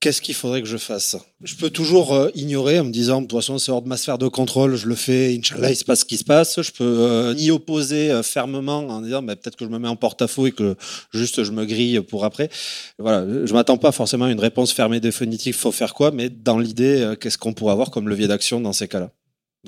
qu'est-ce 0.00 0.22
qu'il 0.22 0.34
faudrait 0.34 0.62
que 0.62 0.68
je 0.68 0.76
fasse? 0.76 1.16
Je 1.42 1.54
peux 1.56 1.70
toujours 1.70 2.14
euh, 2.14 2.30
ignorer 2.34 2.78
en 2.80 2.84
me 2.84 2.90
disant, 2.90 3.20
de 3.20 3.26
toute 3.26 3.38
façon, 3.38 3.58
c'est 3.58 3.72
hors 3.72 3.82
de 3.82 3.88
ma 3.88 3.96
sphère 3.96 4.18
de 4.18 4.28
contrôle, 4.28 4.76
je 4.76 4.86
le 4.86 4.94
fais, 4.94 5.36
Inch'Allah, 5.36 5.70
il 5.70 5.76
se 5.76 5.84
passe 5.84 6.00
ce 6.00 6.04
qui 6.04 6.16
se 6.16 6.24
passe. 6.24 6.60
Je 6.60 6.70
peux 6.70 6.84
euh, 6.84 7.34
y 7.36 7.50
opposer 7.50 8.10
euh, 8.10 8.22
fermement 8.22 8.78
en 8.78 9.00
disant, 9.00 9.22
bah, 9.22 9.36
peut-être 9.36 9.56
que 9.56 9.64
je 9.64 9.70
me 9.70 9.78
mets 9.78 9.88
en 9.88 9.96
porte-à-faux 9.96 10.46
et 10.46 10.52
que 10.52 10.76
juste 11.12 11.42
je 11.42 11.52
me 11.52 11.64
grille 11.64 12.00
pour 12.00 12.24
après. 12.24 12.48
Voilà, 12.98 13.24
je 13.44 13.52
m'attends 13.52 13.78
pas 13.78 13.92
forcément 13.92 14.26
à 14.26 14.30
une 14.30 14.40
réponse 14.40 14.72
fermée 14.72 15.00
définitive, 15.00 15.54
faut 15.54 15.72
faire 15.72 15.94
quoi, 15.94 16.10
mais 16.10 16.28
dans 16.28 16.58
l'idée, 16.58 17.14
qu'est-ce 17.20 17.38
qu'on 17.38 17.52
pourrait 17.52 17.72
avoir 17.72 17.90
comme 17.90 18.08
levier 18.08 18.28
d'action 18.28 18.60
dans 18.60 18.72
ces 18.72 18.88
cas-là? 18.88 19.10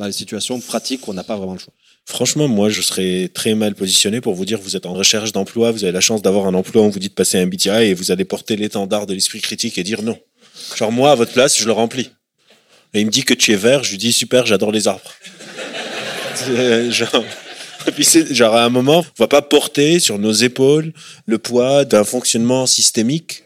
Dans 0.00 0.06
les 0.06 0.12
situations 0.12 0.58
pratiques 0.60 1.06
où 1.06 1.10
on 1.10 1.14
n'a 1.14 1.24
pas 1.24 1.36
vraiment 1.36 1.52
le 1.52 1.58
choix. 1.58 1.74
Franchement, 2.06 2.48
moi, 2.48 2.70
je 2.70 2.80
serais 2.80 3.28
très 3.28 3.54
mal 3.54 3.74
positionné 3.74 4.22
pour 4.22 4.34
vous 4.34 4.46
dire 4.46 4.58
vous 4.58 4.74
êtes 4.74 4.86
en 4.86 4.94
recherche 4.94 5.32
d'emploi, 5.32 5.72
vous 5.72 5.84
avez 5.84 5.92
la 5.92 6.00
chance 6.00 6.22
d'avoir 6.22 6.46
un 6.46 6.54
emploi, 6.54 6.80
on 6.80 6.88
vous 6.88 6.98
dit 6.98 7.10
de 7.10 7.14
passer 7.14 7.38
un 7.38 7.46
BTI 7.46 7.68
et 7.68 7.92
vous 7.92 8.10
allez 8.10 8.24
porter 8.24 8.56
l'étendard 8.56 9.06
de 9.06 9.12
l'esprit 9.12 9.42
critique 9.42 9.76
et 9.76 9.82
dire 9.82 10.02
non. 10.02 10.18
Genre, 10.74 10.90
moi, 10.90 11.12
à 11.12 11.16
votre 11.16 11.32
place, 11.32 11.58
je 11.58 11.66
le 11.66 11.72
remplis. 11.72 12.08
Et 12.94 13.00
il 13.00 13.06
me 13.06 13.10
dit 13.10 13.24
que 13.24 13.34
tu 13.34 13.52
es 13.52 13.56
vert, 13.56 13.84
je 13.84 13.90
lui 13.90 13.98
dis 13.98 14.10
super, 14.10 14.46
j'adore 14.46 14.72
les 14.72 14.88
arbres. 14.88 15.12
genre, 16.90 17.22
puis 17.94 18.08
genre, 18.30 18.54
à 18.54 18.64
un 18.64 18.70
moment, 18.70 19.00
on 19.00 19.22
va 19.22 19.28
pas 19.28 19.42
porter 19.42 20.00
sur 20.00 20.18
nos 20.18 20.32
épaules 20.32 20.94
le 21.26 21.36
poids 21.36 21.84
d'un 21.84 22.04
fonctionnement 22.04 22.66
systémique 22.66 23.44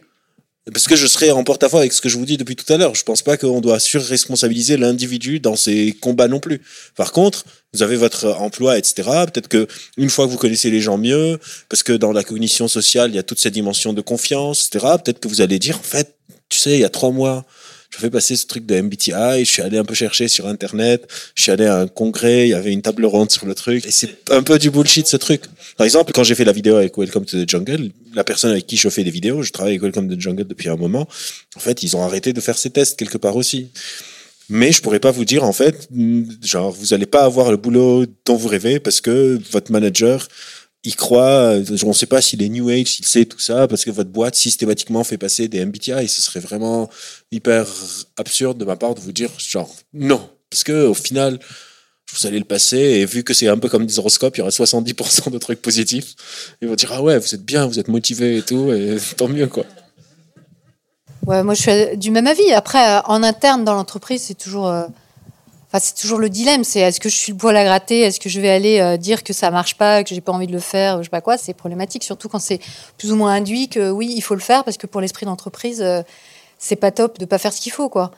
parce 0.73 0.87
que 0.87 0.97
je 0.97 1.07
serai 1.07 1.31
en 1.31 1.45
porte-à-faux 1.45 1.77
avec 1.77 1.93
ce 1.93 2.01
que 2.01 2.09
je 2.09 2.17
vous 2.17 2.25
dis 2.25 2.39
depuis 2.39 2.57
tout 2.57 2.71
à 2.73 2.79
l'heure. 2.79 2.95
Je 2.95 3.03
pense 3.03 3.21
pas 3.21 3.37
qu'on 3.37 3.61
doit 3.61 3.79
surresponsabiliser 3.79 4.79
l'individu 4.79 5.39
dans 5.39 5.57
ses 5.57 5.93
combats 6.01 6.29
non 6.29 6.41
plus. 6.41 6.63
Par 6.97 7.13
contre, 7.13 7.45
vous 7.75 7.83
avez 7.83 7.97
votre 7.97 8.29
emploi, 8.39 8.79
etc. 8.79 9.03
Peut-être 9.27 9.49
que 9.49 9.69
une 9.99 10.09
fois 10.09 10.27
que 10.27 10.31
vous 10.31 10.39
connaissez 10.39 10.71
les 10.71 10.81
gens 10.81 10.97
mieux, 10.97 11.39
parce 11.69 11.83
que 11.83 11.93
dans 11.93 12.13
la 12.13 12.25
cognition 12.25 12.67
sociale, 12.67 13.11
il 13.11 13.17
y 13.17 13.19
a 13.19 13.23
toute 13.23 13.41
cette 13.41 13.53
dimension 13.53 13.93
de 13.93 14.01
confiance, 14.01 14.69
etc. 14.69 14.95
Peut-être 15.05 15.21
que 15.21 15.29
vous 15.29 15.43
allez 15.43 15.59
dire, 15.59 15.79
en 15.79 15.83
fait, 15.83 16.15
tu 16.49 16.59
sais, 16.59 16.73
il 16.73 16.81
y 16.81 16.85
a 16.85 16.89
trois 16.89 17.11
mois, 17.11 17.45
je 17.95 18.01
fais 18.01 18.11
passer 18.11 18.35
ce 18.35 18.47
truc 18.47 18.67
de 18.67 18.81
MBTI, 18.81 19.41
je 19.41 19.45
suis 19.45 19.63
allé 19.63 19.79
un 19.79 19.85
peu 19.85 19.95
chercher 19.95 20.27
sur 20.27 20.49
Internet, 20.49 21.07
je 21.37 21.43
suis 21.43 21.53
allé 21.53 21.67
à 21.67 21.79
un 21.79 21.87
congrès, 21.87 22.49
il 22.49 22.51
y 22.51 22.55
avait 22.55 22.73
une 22.73 22.83
table 22.83 23.05
ronde 23.07 23.31
sur 23.31 23.47
le 23.47 23.55
truc, 23.55 23.87
et 23.87 23.93
c'est 23.93 24.17
un 24.33 24.43
peu 24.43 24.59
du 24.59 24.71
bullshit 24.71 25.07
ce 25.07 25.17
truc. 25.17 25.43
Par 25.77 25.85
exemple, 25.85 26.11
quand 26.13 26.25
j'ai 26.25 26.35
fait 26.35 26.45
la 26.45 26.51
vidéo 26.51 26.75
avec 26.75 26.99
Welcome 26.99 27.25
to 27.25 27.45
the 27.45 27.49
Jungle, 27.49 27.91
la 28.15 28.25
personne 28.25 28.51
avec 28.51 28.67
qui 28.67 28.77
je 28.77 28.89
fais 28.89 29.05
des 29.05 29.13
vidéos, 29.13 29.43
je 29.43 29.53
travaille 29.53 29.75
avec 29.75 29.83
Welcome 29.83 30.09
to 30.09 30.17
the 30.17 30.21
Jungle 30.21 30.45
depuis 30.45 30.69
un 30.69 30.77
moment, 30.77 31.07
en 31.55 31.61
fait, 31.61 31.85
ils 31.85 31.97
ont 31.97 32.03
arrêté 32.03 32.33
de 32.33 32.41
faire 32.41 32.59
ces 32.59 32.71
tests 32.71 32.99
quelque 32.99 33.19
part 33.19 33.37
aussi. 33.37 33.69
Mais 34.49 34.73
je 34.73 34.83
pourrais 34.83 35.01
pas 35.01 35.13
vous 35.13 35.25
dire, 35.25 35.45
en 35.45 35.53
fait, 35.53 35.89
genre, 36.43 36.73
vous 36.73 36.95
allez 36.95 37.07
pas 37.07 37.25
avoir 37.25 37.53
le 37.53 37.57
boulot 37.57 38.07
dont 38.27 38.37
vous 38.37 38.49
rêvez 38.49 38.81
parce 38.81 39.01
que 39.01 39.41
votre 39.53 39.71
manager 39.71 40.29
il 40.85 40.97
croit, 40.97 41.55
on 41.83 41.89
ne 41.89 41.93
sait 41.93 42.07
pas 42.07 42.21
s'il 42.21 42.43
est 42.43 42.49
New 42.49 42.69
Age, 42.69 42.89
s'il 42.89 43.07
sait 43.07 43.25
tout 43.25 43.41
ça, 43.41 43.67
parce 43.67 43.85
que 43.85 43.91
votre 43.91 44.11
boîte 44.11 44.35
systématiquement 44.35 45.03
fait 45.03 45.17
passer 45.17 45.49
des 45.49 45.65
MBTI. 45.65 46.09
Ce 46.09 46.21
serait 46.21 46.41
vraiment 46.41 46.91
hyper 47.33 47.67
absurde 48.19 48.59
de 48.59 48.67
ma 48.67 48.77
part 48.77 48.95
de 48.95 49.01
vous 49.01 49.13
dire, 49.13 49.31
genre, 49.39 49.75
non. 49.95 50.29
Parce 50.51 50.63
que 50.63 50.87
au 50.87 50.95
final, 50.95 51.39
vous 52.13 52.27
allez 52.27 52.39
le 52.39 52.45
passer, 52.45 52.77
et 52.77 53.07
vu 53.07 53.25
que 53.25 53.33
c'est 53.33 53.49
un 53.49 53.57
peu 53.57 53.71
comme 53.71 53.87
des 53.87 53.99
horoscopes, 53.99 54.37
il 54.37 54.41
y 54.41 54.43
aura 54.43 54.51
70% 54.51 55.31
de 55.31 55.39
trucs 55.39 55.63
positifs. 55.63 56.15
Ils 56.61 56.69
vont 56.69 56.75
dire, 56.75 56.93
ah 56.93 57.03
ouais, 57.03 57.19
vous 57.19 57.35
êtes 57.35 57.45
bien, 57.45 57.67
vous 57.67 57.79
êtes 57.79 57.89
motivé 57.89 58.37
et 58.37 58.43
tout, 58.43 58.71
et 58.71 58.99
tant 59.17 59.29
mieux, 59.29 59.47
quoi. 59.47 59.65
Ouais, 61.27 61.43
moi 61.43 61.55
je 61.55 61.63
suis 61.63 61.97
du 61.97 62.11
même 62.11 62.27
avis. 62.27 62.53
Après, 62.53 63.01
en 63.07 63.23
interne 63.23 63.65
dans 63.65 63.73
l'entreprise, 63.73 64.25
c'est 64.25 64.39
toujours 64.39 64.71
c'est 65.81 65.95
toujours 65.95 66.19
le 66.19 66.29
dilemme. 66.29 66.65
C'est 66.65 66.81
est-ce 66.81 67.01
que 67.01 67.09
je 67.09 67.17
suis 67.17 67.33
le 67.33 67.39
poil 67.39 67.57
à 67.57 67.65
gratter 67.65 68.01
Est-ce 68.01 68.21
que 68.21 68.29
je 68.29 68.41
vais 68.41 68.51
aller 68.51 68.81
euh, 68.81 68.97
dire 68.97 69.25
que 69.25 69.33
ça 69.33 69.51
marche 69.51 69.77
pas, 69.77 70.05
que 70.05 70.15
j'ai 70.15 70.21
pas 70.21 70.33
envie 70.33 70.47
de 70.47 70.53
le 70.53 70.61
faire, 70.61 70.99
je 70.99 71.05
sais 71.05 71.11
pas 71.11 71.21
quoi 71.21 71.37
C'est 71.37 71.55
problématique, 71.55 72.05
surtout 72.05 72.29
quand 72.29 72.39
c'est 72.39 72.61
plus 72.99 73.13
ou 73.13 73.17
moins 73.17 73.33
induit 73.33 73.69
que 73.69 73.91
oui, 73.91 74.13
il 74.15 74.21
faut 74.21 74.35
le 74.35 74.41
faire 74.41 74.65
parce 74.65 74.77
que 74.77 74.87
pour 74.87 75.01
l'esprit 75.01 75.27
d'entreprise, 75.27 75.83
euh, 75.83 76.03
c'est 76.59 76.77
pas 76.77 76.91
top 76.91 77.19
de 77.19 77.25
pas 77.25 77.39
faire 77.39 77.53
ce 77.53 77.61
qu'il 77.61 77.73
faut, 77.73 77.89
quoi. 77.89 78.13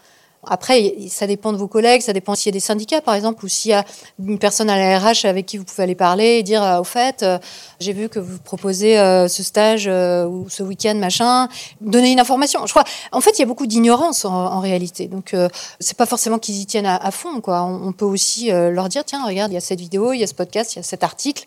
Après, 0.47 0.95
ça 1.09 1.27
dépend 1.27 1.53
de 1.53 1.59
vos 1.59 1.67
collègues, 1.67 2.03
ça 2.03 2.13
dépend 2.13 2.35
s'il 2.35 2.47
y 2.47 2.55
a 2.55 2.59
des 2.59 2.61
syndicats, 2.61 3.01
par 3.01 3.15
exemple, 3.15 3.45
ou 3.45 3.49
s'il 3.49 3.73
y 3.73 3.75
a 3.75 3.85
une 4.25 4.39
personne 4.39 4.71
à 4.71 4.79
la 4.79 4.99
RH 4.99 5.25
avec 5.25 5.47
qui 5.47 5.59
vous 5.59 5.65
pouvez 5.65 5.83
aller 5.83 5.95
parler 5.95 6.39
et 6.39 6.43
dire, 6.43 6.63
euh, 6.63 6.81
au 6.81 6.85
fait, 6.85 7.23
euh, 7.23 7.39
j'ai 7.81 7.93
vu 7.93 8.09
que 8.09 8.19
vous 8.19 8.39
proposez 8.39 8.99
euh, 8.99 9.29
ce 9.29 9.43
stage 9.43 9.87
ou 9.87 10.47
ce 10.49 10.63
week-end, 10.63 10.95
machin, 10.95 11.49
donner 11.81 12.13
une 12.13 12.21
information. 12.21 12.67
Je 12.67 12.73
crois, 12.73 12.85
en 13.13 13.21
fait, 13.21 13.39
il 13.39 13.41
y 13.41 13.43
a 13.43 13.47
beaucoup 13.47 13.67
d'ignorance 13.67 14.25
en, 14.25 14.61
réalité. 14.61 15.09
Donc, 15.09 15.35
c'est 15.81 15.97
pas 15.97 16.07
forcément 16.07 16.39
qu'ils 16.39 16.57
y 16.61 16.67
tiennent 16.67 16.87
à, 16.87 17.11
fond, 17.11 17.41
quoi. 17.41 17.63
On, 17.63 17.93
peut 17.93 18.05
aussi 18.05 18.51
leur 18.51 18.89
dire, 18.89 19.05
tiens, 19.05 19.25
regarde, 19.27 19.53
il 19.53 19.55
y 19.55 19.59
a 19.59 19.61
cette 19.61 19.81
vidéo, 19.81 20.13
il 20.13 20.19
y 20.19 20.25
a 20.25 20.27
ce 20.27 20.35
podcast, 20.35 20.75
il 20.75 20.77
y 20.77 20.81
a 20.81 20.83
cet 20.83 21.05
article. 21.05 21.45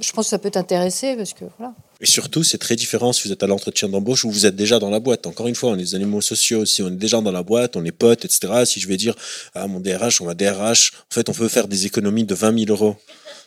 Je 0.00 0.12
pense 0.12 0.26
que 0.26 0.30
ça 0.30 0.38
peut 0.38 0.50
t'intéresser 0.50 1.16
parce 1.16 1.34
que, 1.34 1.44
voilà. 1.58 1.74
Et 2.00 2.06
surtout, 2.06 2.44
c'est 2.44 2.58
très 2.58 2.76
différent 2.76 3.12
si 3.12 3.26
vous 3.26 3.32
êtes 3.32 3.42
à 3.42 3.46
l'entretien 3.46 3.88
d'embauche 3.88 4.24
ou 4.24 4.30
vous 4.30 4.44
êtes 4.44 4.54
déjà 4.54 4.78
dans 4.78 4.90
la 4.90 5.00
boîte. 5.00 5.26
Encore 5.26 5.48
une 5.48 5.54
fois, 5.54 5.70
on 5.70 5.74
est 5.74 5.78
des 5.78 5.94
animaux 5.94 6.20
sociaux. 6.20 6.66
Si 6.66 6.82
on 6.82 6.88
est 6.88 6.96
déjà 6.96 7.20
dans 7.22 7.32
la 7.32 7.42
boîte, 7.42 7.76
on 7.76 7.84
est 7.84 7.92
potes, 7.92 8.26
etc. 8.26 8.64
Si 8.66 8.80
je 8.80 8.88
vais 8.88 8.98
dire 8.98 9.14
à 9.54 9.62
ah, 9.62 9.66
mon 9.66 9.80
DRH, 9.80 10.20
on 10.20 10.26
va 10.26 10.34
DRH, 10.34 10.92
en 11.10 11.14
fait, 11.14 11.28
on 11.30 11.32
peut 11.32 11.48
faire 11.48 11.68
des 11.68 11.86
économies 11.86 12.24
de 12.24 12.34
20 12.34 12.66
000 12.66 12.70
euros 12.70 12.96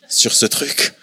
sur 0.08 0.32
ce 0.32 0.46
truc 0.46 0.94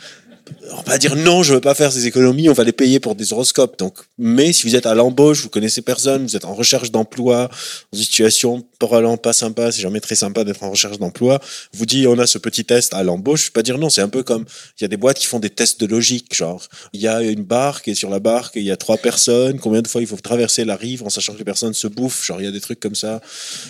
on 0.72 0.82
va 0.90 0.98
dire 0.98 1.16
non, 1.16 1.44
je 1.44 1.54
veux 1.54 1.62
pas 1.62 1.76
faire 1.76 1.92
ces 1.92 2.08
économies, 2.08 2.50
on 2.50 2.54
va 2.54 2.64
les 2.64 2.72
payer 2.72 3.00
pour 3.00 3.16
des 3.16 3.34
horoscopes. 3.34 3.78
Donc, 3.80 3.96
mais 4.18 4.54
si 4.54 4.68
vous 4.68 4.76
êtes 4.76 4.86
à 4.86 4.96
l'embauche, 4.96 5.42
vous 5.42 5.50
connaissez 5.50 5.82
personne, 5.82 6.24
vous 6.24 6.36
êtes 6.36 6.46
en 6.46 6.54
recherche 6.54 6.92
d'emploi, 6.92 7.50
en 7.94 7.98
situation 7.98 8.66
probablement 8.80 9.18
pas 9.18 9.34
sympa, 9.34 9.72
c'est 9.72 9.82
jamais 9.82 10.00
très 10.00 10.16
sympa 10.16 10.44
d'être 10.44 10.64
en 10.64 10.70
recherche 10.70 11.00
d'emploi, 11.00 11.40
vous 11.74 11.86
dit 11.86 12.08
on 12.08 12.20
a 12.20 12.28
ce 12.28 12.38
petit 12.38 12.66
test 12.66 12.94
à 12.94 13.04
l'embauche, 13.04 13.42
je 13.42 13.46
vais 13.48 13.54
pas 13.54 13.64
dire 13.64 13.78
non, 13.78 13.90
c'est 13.90 14.02
un 14.02 14.10
peu 14.10 14.24
comme 14.24 14.46
il 14.80 14.84
y 14.84 14.86
a 14.86 14.88
des 14.88 14.98
boîtes 14.98 15.18
qui 15.18 15.26
font 15.26 15.40
des 15.40 15.50
tests 15.50 15.80
de 15.80 15.86
logique, 15.88 16.36
genre 16.36 16.64
il 16.94 17.02
y 17.02 17.08
a 17.08 17.22
une 17.22 17.44
barque 17.44 17.88
et 17.88 17.96
sur 17.96 18.10
la 18.10 18.20
barque 18.20 18.56
il 18.56 18.64
y 18.64 18.72
a 18.72 18.78
trois 18.78 18.98
personnes, 18.98 19.60
combien 19.60 19.82
de 19.82 19.88
fois 19.88 20.02
il 20.02 20.08
faut 20.08 20.18
traverser 20.18 20.66
la 20.66 20.76
rive 20.76 21.04
en 21.04 21.10
sachant 21.10 21.34
que 21.34 21.40
les 21.40 21.44
personnes 21.44 21.74
se 21.74 21.88
bouffent, 21.88 22.26
genre 22.26 22.40
il 22.40 22.46
y 22.46 22.48
a 22.48 22.52
des 22.52 22.62
trucs 22.62 22.80
comme 22.80 22.96
ça, 22.96 23.22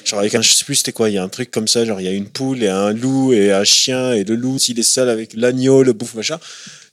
genre 0.04 0.20
avec 0.20 0.36
un 0.36 0.42
je 0.42 0.52
sais 0.52 0.66
plus 0.66 0.76
c'était 0.76 0.92
quoi, 0.92 1.10
il 1.10 1.14
y 1.14 1.18
a 1.18 1.24
un 1.24 1.30
truc 1.30 1.52
comme 1.52 1.68
ça, 1.68 1.86
genre 1.86 2.02
il 2.02 2.06
y 2.06 2.10
a 2.10 2.14
une 2.14 2.30
poule 2.30 2.64
et 2.64 2.68
un 2.70 2.92
loup 2.92 3.34
et 3.34 3.52
un 3.52 3.64
chien 3.64 4.14
et 4.14 4.24
le 4.24 4.36
loup 4.36 4.60
s'il 4.60 4.80
est 4.80 4.84
seul 4.84 5.10
avec 5.10 5.34
l'agneau 5.36 5.84
le 5.84 5.94
bouffe 5.94 6.16
machin 6.16 6.40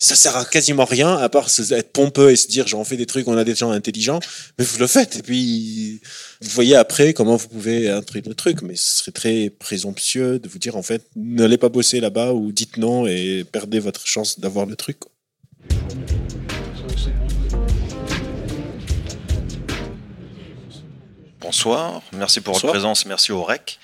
ça 0.04 0.16
sert 0.16 0.36
à 0.36 0.44
quasiment 0.44 0.84
rien 0.84 1.16
à 1.16 1.28
part 1.28 1.48
être 1.70 1.92
pompeux 1.92 2.30
et 2.30 2.36
se 2.36 2.46
dire 2.46 2.66
j'en 2.66 2.84
fais 2.84 2.96
des 2.96 3.06
trucs, 3.06 3.26
on 3.26 3.36
a 3.36 3.44
des 3.44 3.54
gens 3.54 3.70
intelligents, 3.70 4.20
mais 4.58 4.64
vous 4.64 4.78
le 4.78 4.86
faites. 4.86 5.16
Et 5.16 5.22
puis 5.22 6.00
vous 6.42 6.50
voyez 6.50 6.76
après 6.76 7.14
comment 7.14 7.36
vous 7.36 7.48
pouvez 7.48 7.88
introduire 7.88 8.28
le 8.28 8.34
truc, 8.34 8.62
mais 8.62 8.76
ce 8.76 8.98
serait 8.98 9.12
très 9.12 9.50
présomptueux 9.50 10.38
de 10.38 10.48
vous 10.48 10.58
dire 10.58 10.76
en 10.76 10.82
fait 10.82 11.06
n'allez 11.16 11.56
pas 11.56 11.70
bosser 11.70 12.00
là-bas 12.00 12.32
ou 12.32 12.52
dites 12.52 12.76
non 12.76 13.06
et 13.06 13.44
perdez 13.50 13.80
votre 13.80 14.06
chance 14.06 14.38
d'avoir 14.38 14.66
le 14.66 14.76
truc. 14.76 14.98
Bonsoir, 21.40 22.02
merci 22.12 22.40
pour 22.40 22.54
votre 22.54 22.68
présence, 22.68 23.06
merci 23.06 23.30
au 23.32 23.42
REC. 23.42 23.78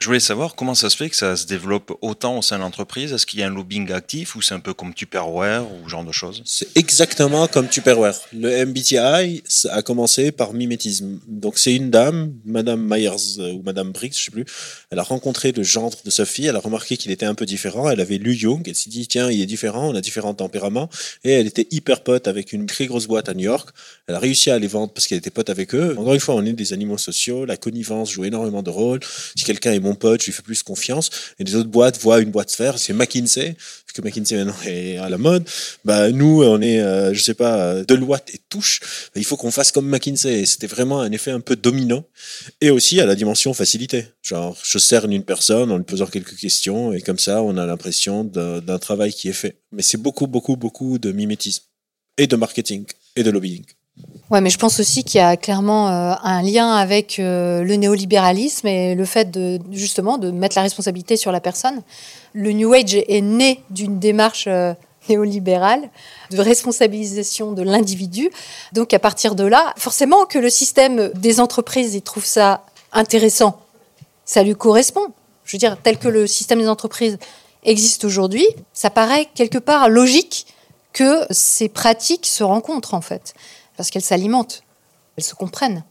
Je 0.00 0.06
voulais 0.06 0.20
savoir 0.20 0.54
comment 0.54 0.74
ça 0.74 0.90
se 0.90 0.96
fait 0.96 1.08
que 1.08 1.16
ça 1.16 1.36
se 1.36 1.46
développe 1.46 1.96
autant 2.02 2.38
au 2.38 2.42
sein 2.42 2.56
de 2.56 2.62
l'entreprise. 2.62 3.12
Est-ce 3.12 3.24
qu'il 3.24 3.40
y 3.40 3.42
a 3.42 3.46
un 3.46 3.54
lobbying 3.54 3.90
actif 3.92 4.36
ou 4.36 4.42
c'est 4.42 4.54
un 4.54 4.60
peu 4.60 4.74
comme 4.74 4.92
Tupperware 4.92 5.64
ou 5.64 5.84
ce 5.84 5.90
genre 5.90 6.04
de 6.04 6.12
choses? 6.12 6.42
C'est 6.44 6.76
exactement 6.76 7.48
comme 7.48 7.68
Tupperware. 7.68 8.14
Le 8.32 8.66
MBTI 8.66 9.42
a 9.70 9.82
commencé 9.82 10.32
par 10.32 10.52
mimétisme. 10.52 11.18
Donc 11.26 11.58
c'est 11.58 11.74
une 11.74 11.90
dame, 11.90 12.32
Madame 12.44 12.86
Myers 12.86 13.38
euh, 13.38 13.52
ou 13.52 13.62
Madame 13.62 13.92
Briggs, 13.92 14.14
je 14.16 14.24
sais 14.24 14.30
plus. 14.30 14.44
Elle 14.90 14.98
a 14.98 15.02
rencontré 15.02 15.52
le 15.52 15.62
gendre 15.62 15.96
de 16.04 16.10
Sophie. 16.10 16.46
Elle 16.46 16.56
a 16.56 16.60
remarqué 16.60 16.96
qu'il 16.96 17.10
était 17.10 17.26
un 17.26 17.34
peu 17.34 17.46
différent. 17.46 17.88
Elle 17.88 18.00
avait 18.00 18.18
lu 18.18 18.34
Jung. 18.34 18.62
Elle 18.66 18.74
s'est 18.74 18.90
dit 18.90 19.06
tiens, 19.06 19.30
il 19.30 19.40
est 19.40 19.46
différent. 19.46 19.88
On 19.88 19.94
a 19.94 20.00
différents 20.00 20.34
tempéraments. 20.34 20.90
Et 21.24 21.32
elle 21.32 21.46
était 21.46 21.66
hyper 21.70 22.02
pote 22.02 22.28
avec 22.28 22.52
une 22.52 22.66
très 22.66 22.86
grosse 22.86 23.06
boîte 23.06 23.28
à 23.28 23.34
New 23.34 23.44
York. 23.44 23.70
Elle 24.06 24.14
a 24.14 24.18
réussi 24.18 24.50
à 24.50 24.58
les 24.58 24.68
vendre 24.68 24.92
parce 24.92 25.06
qu'elle 25.06 25.18
était 25.18 25.30
pote 25.30 25.50
avec 25.50 25.74
eux. 25.74 25.96
Encore 25.98 26.14
une 26.14 26.20
fois, 26.20 26.34
on 26.34 26.44
est 26.44 26.52
des 26.52 26.72
animaux 26.72 26.98
sociaux. 26.98 27.44
La 27.44 27.56
connivence 27.56 28.12
joue 28.12 28.24
énormément 28.24 28.62
de 28.62 28.70
rôle. 28.70 29.00
Si 29.34 29.44
quelqu'un 29.44 29.72
est 29.72 29.80
mon 29.86 29.94
pote, 29.94 30.20
je 30.20 30.26
lui 30.26 30.32
fais 30.32 30.42
plus 30.42 30.62
confiance. 30.62 31.10
Et 31.38 31.44
les 31.44 31.54
autres 31.54 31.70
boîtes 31.70 32.00
voient 32.00 32.20
une 32.20 32.30
boîte 32.30 32.52
faire, 32.52 32.78
c'est 32.78 32.92
McKinsey, 32.92 33.56
que 33.96 34.02
McKinsey 34.02 34.36
maintenant 34.36 34.54
est 34.66 34.98
à 34.98 35.08
la 35.08 35.18
mode. 35.18 35.48
Bah, 35.84 36.10
nous, 36.10 36.42
on 36.44 36.60
est, 36.60 36.80
euh, 36.80 37.12
je 37.14 37.22
sais 37.22 37.34
pas, 37.34 37.82
Deloitte 37.84 38.34
et 38.34 38.40
Touche. 38.48 38.80
Il 39.14 39.24
faut 39.24 39.36
qu'on 39.36 39.50
fasse 39.50 39.72
comme 39.72 39.88
McKinsey. 39.88 40.46
C'était 40.46 40.66
vraiment 40.66 41.00
un 41.00 41.10
effet 41.10 41.30
un 41.30 41.40
peu 41.40 41.56
dominant. 41.56 42.04
Et 42.60 42.70
aussi 42.70 43.00
à 43.00 43.06
la 43.06 43.14
dimension 43.14 43.52
facilité. 43.54 44.06
Genre, 44.22 44.56
je 44.62 44.78
cerne 44.78 45.12
une 45.12 45.24
personne 45.24 45.72
en 45.72 45.78
lui 45.78 45.84
posant 45.84 46.06
quelques 46.06 46.36
questions 46.36 46.92
et 46.92 47.00
comme 47.00 47.18
ça, 47.18 47.42
on 47.42 47.56
a 47.56 47.66
l'impression 47.66 48.24
d'un 48.24 48.78
travail 48.78 49.12
qui 49.12 49.28
est 49.28 49.32
fait. 49.32 49.56
Mais 49.72 49.82
c'est 49.82 49.98
beaucoup, 49.98 50.26
beaucoup, 50.26 50.56
beaucoup 50.56 50.98
de 50.98 51.12
mimétisme 51.12 51.64
et 52.18 52.26
de 52.26 52.36
marketing 52.36 52.84
et 53.16 53.22
de 53.22 53.30
lobbying. 53.30 53.64
Ouais, 54.28 54.40
mais 54.40 54.50
je 54.50 54.58
pense 54.58 54.80
aussi 54.80 55.04
qu'il 55.04 55.20
y 55.20 55.22
a 55.22 55.36
clairement 55.36 55.88
euh, 55.88 56.14
un 56.20 56.42
lien 56.42 56.74
avec 56.74 57.20
euh, 57.20 57.62
le 57.62 57.76
néolibéralisme 57.76 58.66
et 58.66 58.96
le 58.96 59.04
fait 59.04 59.30
de 59.30 59.60
justement 59.70 60.18
de 60.18 60.32
mettre 60.32 60.56
la 60.56 60.62
responsabilité 60.62 61.16
sur 61.16 61.30
la 61.30 61.40
personne. 61.40 61.82
Le 62.32 62.50
New 62.50 62.72
Age 62.72 62.96
est 62.96 63.20
né 63.20 63.62
d'une 63.70 64.00
démarche 64.00 64.46
euh, 64.48 64.74
néolibérale 65.08 65.90
de 66.32 66.40
responsabilisation 66.40 67.52
de 67.52 67.62
l'individu. 67.62 68.30
Donc 68.72 68.92
à 68.94 68.98
partir 68.98 69.36
de 69.36 69.44
là, 69.44 69.72
forcément 69.76 70.26
que 70.26 70.40
le 70.40 70.50
système 70.50 71.12
des 71.14 71.38
entreprises 71.38 71.94
il 71.94 72.02
trouve 72.02 72.24
ça 72.24 72.64
intéressant, 72.92 73.60
ça 74.24 74.42
lui 74.42 74.56
correspond. 74.56 75.06
Je 75.44 75.52
veux 75.52 75.60
dire, 75.60 75.76
tel 75.80 75.98
que 75.98 76.08
le 76.08 76.26
système 76.26 76.58
des 76.58 76.68
entreprises 76.68 77.18
existe 77.62 78.04
aujourd'hui, 78.04 78.44
ça 78.72 78.90
paraît 78.90 79.28
quelque 79.36 79.58
part 79.58 79.88
logique 79.88 80.48
que 80.92 81.26
ces 81.30 81.68
pratiques 81.68 82.26
se 82.26 82.42
rencontrent 82.42 82.94
en 82.94 83.00
fait 83.00 83.34
parce 83.76 83.90
qu'elles 83.90 84.02
s'alimentent, 84.02 84.62
elles 85.16 85.24
se 85.24 85.34
comprennent. 85.34 85.84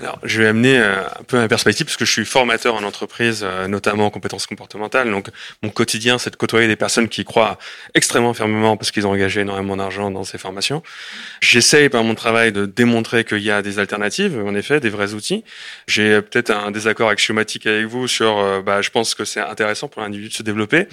Alors, 0.00 0.18
je 0.22 0.40
vais 0.40 0.48
amener 0.48 0.78
euh, 0.78 1.02
un 1.02 1.22
peu 1.24 1.36
ma 1.36 1.46
perspective 1.46 1.84
parce 1.84 1.98
que 1.98 2.06
je 2.06 2.10
suis 2.10 2.24
formateur 2.24 2.74
en 2.74 2.82
entreprise, 2.84 3.42
euh, 3.42 3.68
notamment 3.68 4.06
en 4.06 4.10
compétences 4.10 4.46
comportementales. 4.46 5.10
Donc, 5.10 5.28
mon 5.62 5.68
quotidien, 5.68 6.16
c'est 6.16 6.30
de 6.30 6.36
côtoyer 6.36 6.68
des 6.68 6.76
personnes 6.76 7.08
qui 7.08 7.24
croient 7.24 7.58
extrêmement 7.94 8.32
fermement 8.32 8.78
parce 8.78 8.92
qu'ils 8.92 9.06
ont 9.06 9.10
engagé 9.10 9.42
énormément 9.42 9.76
d'argent 9.76 10.10
dans 10.10 10.24
ces 10.24 10.38
formations. 10.38 10.82
J'essaye 11.42 11.90
par 11.90 12.02
mon 12.02 12.14
travail 12.14 12.50
de 12.50 12.64
démontrer 12.64 13.24
qu'il 13.24 13.42
y 13.42 13.50
a 13.50 13.60
des 13.60 13.78
alternatives, 13.78 14.42
en 14.42 14.54
effet, 14.54 14.80
des 14.80 14.88
vrais 14.88 15.12
outils. 15.12 15.44
J'ai 15.86 16.22
peut-être 16.22 16.50
un 16.50 16.70
désaccord 16.70 17.10
axiomatique 17.10 17.66
avec 17.66 17.84
vous 17.84 18.08
sur, 18.08 18.38
euh, 18.38 18.62
bah, 18.62 18.80
je 18.80 18.88
pense 18.88 19.14
que 19.14 19.26
c'est 19.26 19.40
intéressant 19.40 19.88
pour 19.88 20.00
l'individu 20.00 20.30
de 20.30 20.34
se 20.34 20.42
développer. 20.42 20.86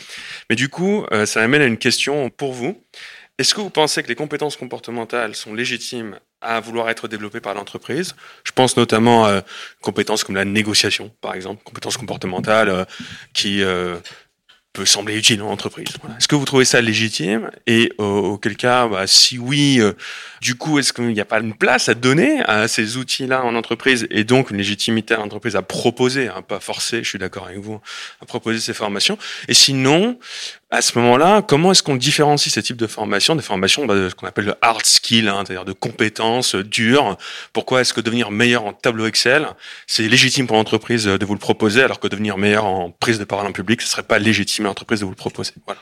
Mais 0.49 0.57
du 0.57 0.67
coup, 0.67 1.05
ça 1.25 1.41
amène 1.41 1.61
à 1.61 1.65
une 1.65 1.77
question 1.77 2.29
pour 2.29 2.51
vous. 2.51 2.81
Est-ce 3.37 3.53
que 3.53 3.61
vous 3.61 3.69
pensez 3.69 4.01
que 4.01 4.07
les 4.07 4.15
compétences 4.15 4.57
comportementales 4.57 5.35
sont 5.35 5.53
légitimes 5.53 6.19
à 6.41 6.59
vouloir 6.59 6.89
être 6.89 7.07
développées 7.07 7.39
par 7.39 7.53
l'entreprise? 7.53 8.15
Je 8.43 8.51
pense 8.51 8.77
notamment 8.77 9.27
à 9.27 9.43
compétences 9.79 10.23
comme 10.23 10.35
la 10.35 10.45
négociation, 10.45 11.11
par 11.21 11.35
exemple, 11.35 11.61
compétences 11.63 11.97
comportementales 11.97 12.69
euh, 12.69 12.85
qui 13.33 13.61
euh, 13.61 13.97
peut 14.73 14.85
sembler 14.85 15.17
utile 15.17 15.41
en 15.41 15.49
entreprise. 15.49 15.87
Est-ce 16.17 16.27
que 16.27 16.35
vous 16.35 16.45
trouvez 16.45 16.65
ça 16.65 16.81
légitime? 16.81 17.49
Et 17.65 17.91
euh, 17.99 18.03
auquel 18.03 18.55
cas, 18.55 18.87
bah, 18.87 19.07
si 19.07 19.39
oui, 19.39 19.77
euh, 19.79 19.93
du 20.41 20.55
coup, 20.55 20.77
est-ce 20.77 20.93
qu'il 20.93 21.07
n'y 21.07 21.19
a 21.19 21.25
pas 21.25 21.39
une 21.39 21.55
place 21.55 21.89
à 21.89 21.95
donner 21.95 22.41
à 22.41 22.67
ces 22.67 22.97
outils-là 22.97 23.43
en 23.43 23.55
entreprise 23.55 24.07
et 24.11 24.23
donc 24.23 24.51
une 24.51 24.57
légitimité 24.57 25.15
à 25.15 25.17
l'entreprise 25.17 25.55
à 25.55 25.63
proposer, 25.63 26.27
hein, 26.27 26.43
pas 26.43 26.59
forcer, 26.59 27.03
je 27.03 27.09
suis 27.09 27.19
d'accord 27.19 27.45
avec 27.47 27.57
vous, 27.57 27.81
à 28.21 28.25
proposer 28.25 28.59
ces 28.59 28.73
formations? 28.73 29.17
Et 29.47 29.55
sinon, 29.55 30.19
à 30.69 30.81
ce 30.81 30.97
moment-là, 30.99 31.41
comment 31.41 31.71
est-ce 31.71 31.81
qu'on 31.81 31.95
différencie 31.95 32.53
ces 32.53 32.61
types 32.61 32.77
de 32.77 32.87
formations, 32.87 33.35
des 33.35 33.41
formations 33.41 33.85
bah, 33.85 33.95
de 33.95 34.09
ce 34.09 34.15
qu'on 34.15 34.27
appelle 34.27 34.45
le 34.45 34.55
hard 34.61 34.85
skill, 34.85 35.29
hein, 35.29 35.43
c'est-à-dire 35.45 35.63
de 35.63 35.71
compétences 35.71 36.55
dures? 36.55 37.17
Pourquoi 37.53 37.81
est-ce 37.81 37.93
que 37.93 38.01
devenir 38.01 38.31
meilleur 38.31 38.65
en 38.65 38.73
tableau 38.73 39.05
Excel, 39.05 39.47
c'est 39.87 40.07
légitime 40.09 40.45
pour 40.45 40.57
l'entreprise 40.57 41.05
de 41.05 41.25
vous 41.25 41.33
le 41.33 41.39
proposer, 41.39 41.81
alors 41.83 42.01
que 42.01 42.07
devenir 42.07 42.37
meilleur 42.37 42.65
en 42.65 42.91
prise 42.91 43.17
de 43.17 43.23
parole 43.23 43.47
en 43.47 43.53
public, 43.53 43.81
ce 43.81 43.87
serait 43.87 44.03
pas 44.03 44.19
légitime 44.19 44.65
à 44.65 44.69
l'entreprise 44.69 44.99
de 44.99 45.05
vous 45.05 45.11
le 45.11 45.15
proposer? 45.15 45.53
Voilà. 45.65 45.79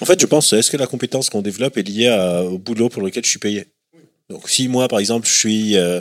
En 0.00 0.04
fait, 0.04 0.20
je 0.20 0.26
pense, 0.26 0.52
est-ce 0.52 0.70
que 0.70 0.76
la 0.76 0.86
compétence 0.86 1.30
qu'on 1.30 1.42
développe 1.42 1.76
est 1.76 1.82
liée 1.82 2.44
au 2.48 2.58
boulot 2.58 2.88
pour 2.88 3.02
lequel 3.02 3.24
je 3.24 3.30
suis 3.30 3.40
payé? 3.40 3.66
Donc, 4.30 4.48
si 4.48 4.68
moi, 4.68 4.86
par 4.86 5.00
exemple, 5.00 5.26
je 5.26 5.34
suis 5.34 5.76
euh, 5.76 6.00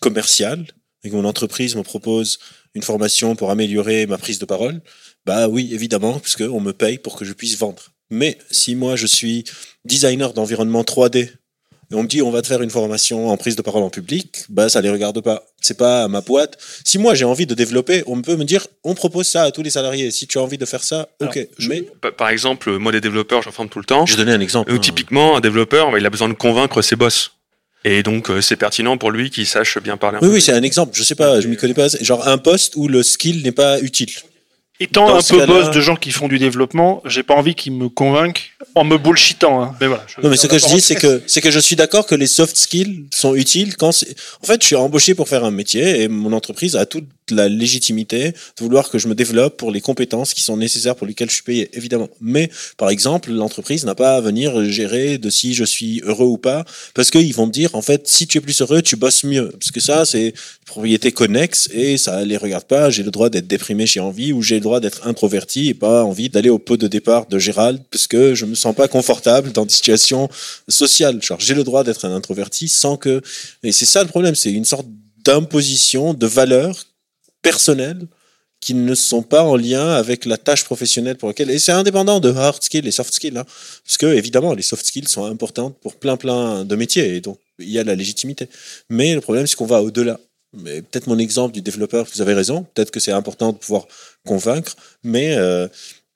commercial 0.00 0.66
et 1.04 1.10
que 1.10 1.14
mon 1.14 1.24
entreprise 1.24 1.76
me 1.76 1.82
propose 1.82 2.38
une 2.74 2.82
formation 2.82 3.36
pour 3.36 3.50
améliorer 3.50 4.06
ma 4.06 4.18
prise 4.18 4.38
de 4.38 4.44
parole, 4.44 4.80
bah 5.26 5.48
oui, 5.48 5.70
évidemment, 5.72 6.14
parce 6.20 6.36
qu'on 6.36 6.60
me 6.60 6.72
paye 6.72 6.98
pour 6.98 7.16
que 7.16 7.24
je 7.24 7.32
puisse 7.32 7.58
vendre. 7.58 7.82
Mais 8.10 8.38
si 8.50 8.76
moi 8.76 8.94
je 8.94 9.06
suis 9.06 9.44
designer 9.84 10.32
d'environnement 10.32 10.82
3D 10.82 11.18
et 11.18 11.94
on 11.94 12.04
me 12.04 12.08
dit 12.08 12.22
on 12.22 12.30
va 12.30 12.42
te 12.42 12.46
faire 12.46 12.62
une 12.62 12.70
formation 12.70 13.28
en 13.28 13.36
prise 13.36 13.56
de 13.56 13.62
parole 13.62 13.82
en 13.82 13.90
public, 13.90 14.44
bah 14.48 14.68
ça 14.68 14.80
les 14.80 14.90
regarde 14.90 15.20
pas. 15.20 15.44
C'est 15.60 15.76
pas 15.76 16.06
ma 16.06 16.20
boîte. 16.20 16.56
Si 16.84 16.98
moi 16.98 17.14
j'ai 17.14 17.24
envie 17.24 17.46
de 17.46 17.54
développer, 17.54 18.04
on 18.06 18.22
peut 18.22 18.36
me 18.36 18.44
dire 18.44 18.68
on 18.84 18.94
propose 18.94 19.26
ça 19.26 19.42
à 19.42 19.50
tous 19.50 19.62
les 19.62 19.70
salariés. 19.70 20.12
Si 20.12 20.28
tu 20.28 20.38
as 20.38 20.42
envie 20.42 20.58
de 20.58 20.64
faire 20.64 20.84
ça, 20.84 21.08
ok. 21.20 21.48
mais 21.68 21.84
par 22.16 22.28
exemple, 22.28 22.76
moi 22.78 22.92
des 22.92 23.00
développeurs, 23.00 23.42
j'en 23.42 23.50
forme 23.50 23.68
tout 23.68 23.80
le 23.80 23.84
temps. 23.84 24.06
Je 24.06 24.12
vais 24.12 24.24
donner 24.24 24.36
un 24.36 24.40
exemple. 24.40 24.72
Euh, 24.72 24.78
typiquement, 24.78 25.36
un 25.36 25.40
développeur, 25.40 25.98
il 25.98 26.06
a 26.06 26.10
besoin 26.10 26.28
de 26.28 26.34
convaincre 26.34 26.82
ses 26.82 26.94
boss. 26.94 27.32
Et 27.84 28.02
donc, 28.02 28.30
euh, 28.30 28.40
c'est 28.40 28.56
pertinent 28.56 28.98
pour 28.98 29.12
lui 29.12 29.30
qu'il 29.30 29.46
sache 29.46 29.78
bien 29.78 29.96
parler. 29.96 30.18
oui, 30.22 30.28
oui, 30.34 30.40
c'est 30.40 30.52
un 30.52 30.62
exemple. 30.62 30.96
Je 30.96 31.04
sais 31.04 31.14
pas, 31.14 31.40
je 31.40 31.46
m'y 31.48 31.56
connais 31.56 31.74
pas. 31.74 31.88
Genre 32.00 32.26
un 32.26 32.38
poste 32.38 32.74
où 32.76 32.88
le 32.88 33.02
skill 33.02 33.42
n'est 33.42 33.52
pas 33.52 33.80
utile. 33.80 34.10
Étant 34.78 35.16
un 35.16 35.22
peu 35.22 35.46
boss 35.46 35.70
de 35.70 35.80
gens 35.80 35.96
qui 35.96 36.10
font 36.10 36.28
du 36.28 36.38
développement, 36.38 37.02
j'ai 37.06 37.22
pas 37.22 37.34
envie 37.34 37.54
qu'ils 37.54 37.72
me 37.72 37.88
convainquent 37.88 38.52
en 38.74 38.84
me 38.84 38.98
bullshitant. 38.98 39.62
Hein. 39.62 39.74
Mais 39.80 39.86
voilà. 39.86 40.04
Non, 40.22 40.28
mais 40.28 40.36
ce 40.36 40.46
que 40.46 40.58
je 40.58 40.66
dis, 40.66 40.80
c'est 40.80 40.96
que 40.96 41.22
c'est 41.26 41.40
que 41.40 41.50
je 41.50 41.58
suis 41.58 41.76
d'accord 41.76 42.06
que 42.06 42.14
les 42.14 42.26
soft 42.26 42.56
skills 42.56 43.06
sont 43.14 43.34
utiles 43.34 43.76
quand. 43.76 43.88
En 43.88 44.46
fait, 44.46 44.60
je 44.60 44.66
suis 44.66 44.76
embauché 44.76 45.14
pour 45.14 45.28
faire 45.28 45.44
un 45.44 45.50
métier 45.50 46.02
et 46.02 46.08
mon 46.08 46.32
entreprise 46.32 46.76
a 46.76 46.84
toute 46.84 47.06
la 47.30 47.48
légitimité 47.48 48.32
de 48.32 48.62
vouloir 48.62 48.90
que 48.90 48.98
je 48.98 49.08
me 49.08 49.14
développe 49.14 49.56
pour 49.56 49.70
les 49.70 49.80
compétences 49.80 50.34
qui 50.34 50.42
sont 50.42 50.56
nécessaires 50.56 50.94
pour 50.94 51.06
lesquelles 51.06 51.30
je 51.30 51.34
suis 51.34 51.42
payé, 51.42 51.70
évidemment. 51.72 52.08
Mais, 52.20 52.50
par 52.76 52.90
exemple, 52.90 53.32
l'entreprise 53.32 53.84
n'a 53.84 53.94
pas 53.94 54.16
à 54.16 54.20
venir 54.20 54.64
gérer 54.64 55.18
de 55.18 55.30
si 55.30 55.54
je 55.54 55.64
suis 55.64 56.00
heureux 56.04 56.26
ou 56.26 56.38
pas, 56.38 56.64
parce 56.94 57.10
qu'ils 57.10 57.34
vont 57.34 57.46
me 57.46 57.52
dire, 57.52 57.74
en 57.74 57.82
fait, 57.82 58.06
si 58.06 58.26
tu 58.26 58.38
es 58.38 58.40
plus 58.40 58.60
heureux, 58.60 58.82
tu 58.82 58.96
bosses 58.96 59.24
mieux. 59.24 59.50
Parce 59.58 59.70
que 59.70 59.80
ça, 59.80 60.04
c'est 60.04 60.34
propriété 60.66 61.12
connexe 61.12 61.68
et 61.72 61.96
ça 61.96 62.24
les 62.24 62.36
regarde 62.36 62.64
pas. 62.64 62.90
J'ai 62.90 63.02
le 63.02 63.10
droit 63.10 63.30
d'être 63.30 63.46
déprimé 63.46 63.86
chez 63.86 64.00
envie 64.00 64.32
ou 64.32 64.42
j'ai 64.42 64.56
le 64.56 64.60
droit 64.60 64.80
d'être 64.80 65.06
introverti 65.06 65.68
et 65.68 65.74
pas 65.74 66.04
envie 66.04 66.28
d'aller 66.28 66.50
au 66.50 66.58
pot 66.58 66.76
de 66.76 66.88
départ 66.88 67.26
de 67.26 67.38
Gérald 67.38 67.82
parce 67.90 68.06
que 68.06 68.34
je 68.34 68.44
me 68.44 68.54
sens 68.54 68.74
pas 68.74 68.88
confortable 68.88 69.52
dans 69.52 69.64
des 69.64 69.72
situations 69.72 70.28
sociales. 70.68 71.22
Genre, 71.22 71.40
j'ai 71.40 71.54
le 71.54 71.64
droit 71.64 71.84
d'être 71.84 72.04
un 72.04 72.14
introverti 72.14 72.68
sans 72.68 72.96
que, 72.96 73.22
et 73.62 73.72
c'est 73.72 73.86
ça 73.86 74.02
le 74.02 74.08
problème, 74.08 74.34
c'est 74.34 74.52
une 74.52 74.64
sorte 74.64 74.86
d'imposition 75.24 76.14
de 76.14 76.26
valeurs 76.26 76.84
personnelles 77.42 78.06
qui 78.60 78.74
ne 78.74 78.94
sont 78.94 79.22
pas 79.22 79.44
en 79.44 79.54
lien 79.54 79.90
avec 79.90 80.24
la 80.24 80.36
tâche 80.36 80.64
professionnelle 80.64 81.16
pour 81.16 81.28
laquelle 81.28 81.50
et 81.50 81.58
c'est 81.58 81.72
indépendant 81.72 82.20
de 82.20 82.32
hard 82.32 82.62
skills 82.62 82.88
et 82.88 82.90
soft 82.90 83.12
skills 83.12 83.36
hein, 83.36 83.44
parce 83.84 83.98
que 83.98 84.06
évidemment 84.06 84.54
les 84.54 84.62
soft 84.62 84.84
skills 84.84 85.08
sont 85.08 85.24
importantes 85.24 85.78
pour 85.80 85.96
plein 85.96 86.16
plein 86.16 86.64
de 86.64 86.74
métiers 86.74 87.16
et 87.16 87.20
donc 87.20 87.38
il 87.58 87.68
y 87.68 87.78
a 87.78 87.84
la 87.84 87.94
légitimité 87.94 88.48
mais 88.88 89.14
le 89.14 89.20
problème 89.20 89.46
c'est 89.46 89.56
qu'on 89.56 89.66
va 89.66 89.82
au-delà 89.82 90.18
mais 90.62 90.82
peut-être 90.82 91.06
mon 91.06 91.18
exemple 91.18 91.52
du 91.52 91.62
développeur 91.62 92.06
vous 92.12 92.20
avez 92.20 92.34
raison 92.34 92.66
peut-être 92.74 92.90
que 92.90 93.00
c'est 93.00 93.12
important 93.12 93.52
de 93.52 93.58
pouvoir 93.58 93.86
convaincre 94.26 94.76
mais 95.02 95.36
euh, 95.36 95.68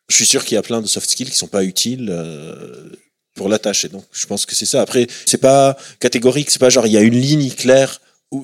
je 0.09 0.17
suis 0.17 0.27
sûr 0.27 0.45
qu'il 0.45 0.55
y 0.57 0.59
a 0.59 0.63
plein 0.63 0.81
de 0.81 0.87
soft 0.87 1.09
skills 1.09 1.31
qui 1.31 1.37
sont 1.37 1.47
pas 1.47 1.65
utiles 1.65 2.09
euh, 2.11 2.91
pour 3.35 3.49
la 3.49 3.59
tâche 3.59 3.85
et 3.85 3.89
donc 3.89 4.05
je 4.13 4.27
pense 4.27 4.47
que 4.47 4.55
c'est 4.55 4.67
ça 4.67 4.83
après 4.83 5.07
c'est 5.27 5.39
pas 5.39 5.77
catégorique 5.99 6.51
c'est 6.51 6.59
pas 6.59 6.71
genre 6.71 6.87
il 6.87 6.93
y 6.93 6.97
a 6.97 7.03
une 7.03 7.19
ligne 7.19 7.51
claire 7.51 8.01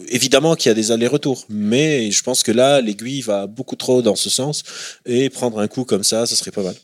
évidemment 0.09 0.55
qu'il 0.57 0.69
y 0.69 0.73
a 0.73 0.75
des 0.75 0.91
allers-retours, 0.91 1.45
mais 1.49 2.11
je 2.11 2.23
pense 2.23 2.43
que 2.43 2.53
là, 2.53 2.81
l'aiguille 2.81 3.21
va 3.21 3.47
beaucoup 3.47 3.77
trop 3.77 4.03
dans 4.03 4.17
ce 4.17 4.31
sens, 4.31 4.65
et 5.05 5.31
prendre 5.31 5.59
un 5.61 5.69
coup 5.69 5.85
comme 5.85 6.05
ça, 6.05 6.27
ça 6.27 6.35
serait 6.35 6.51
pas 6.51 6.63
mal. 6.63 6.75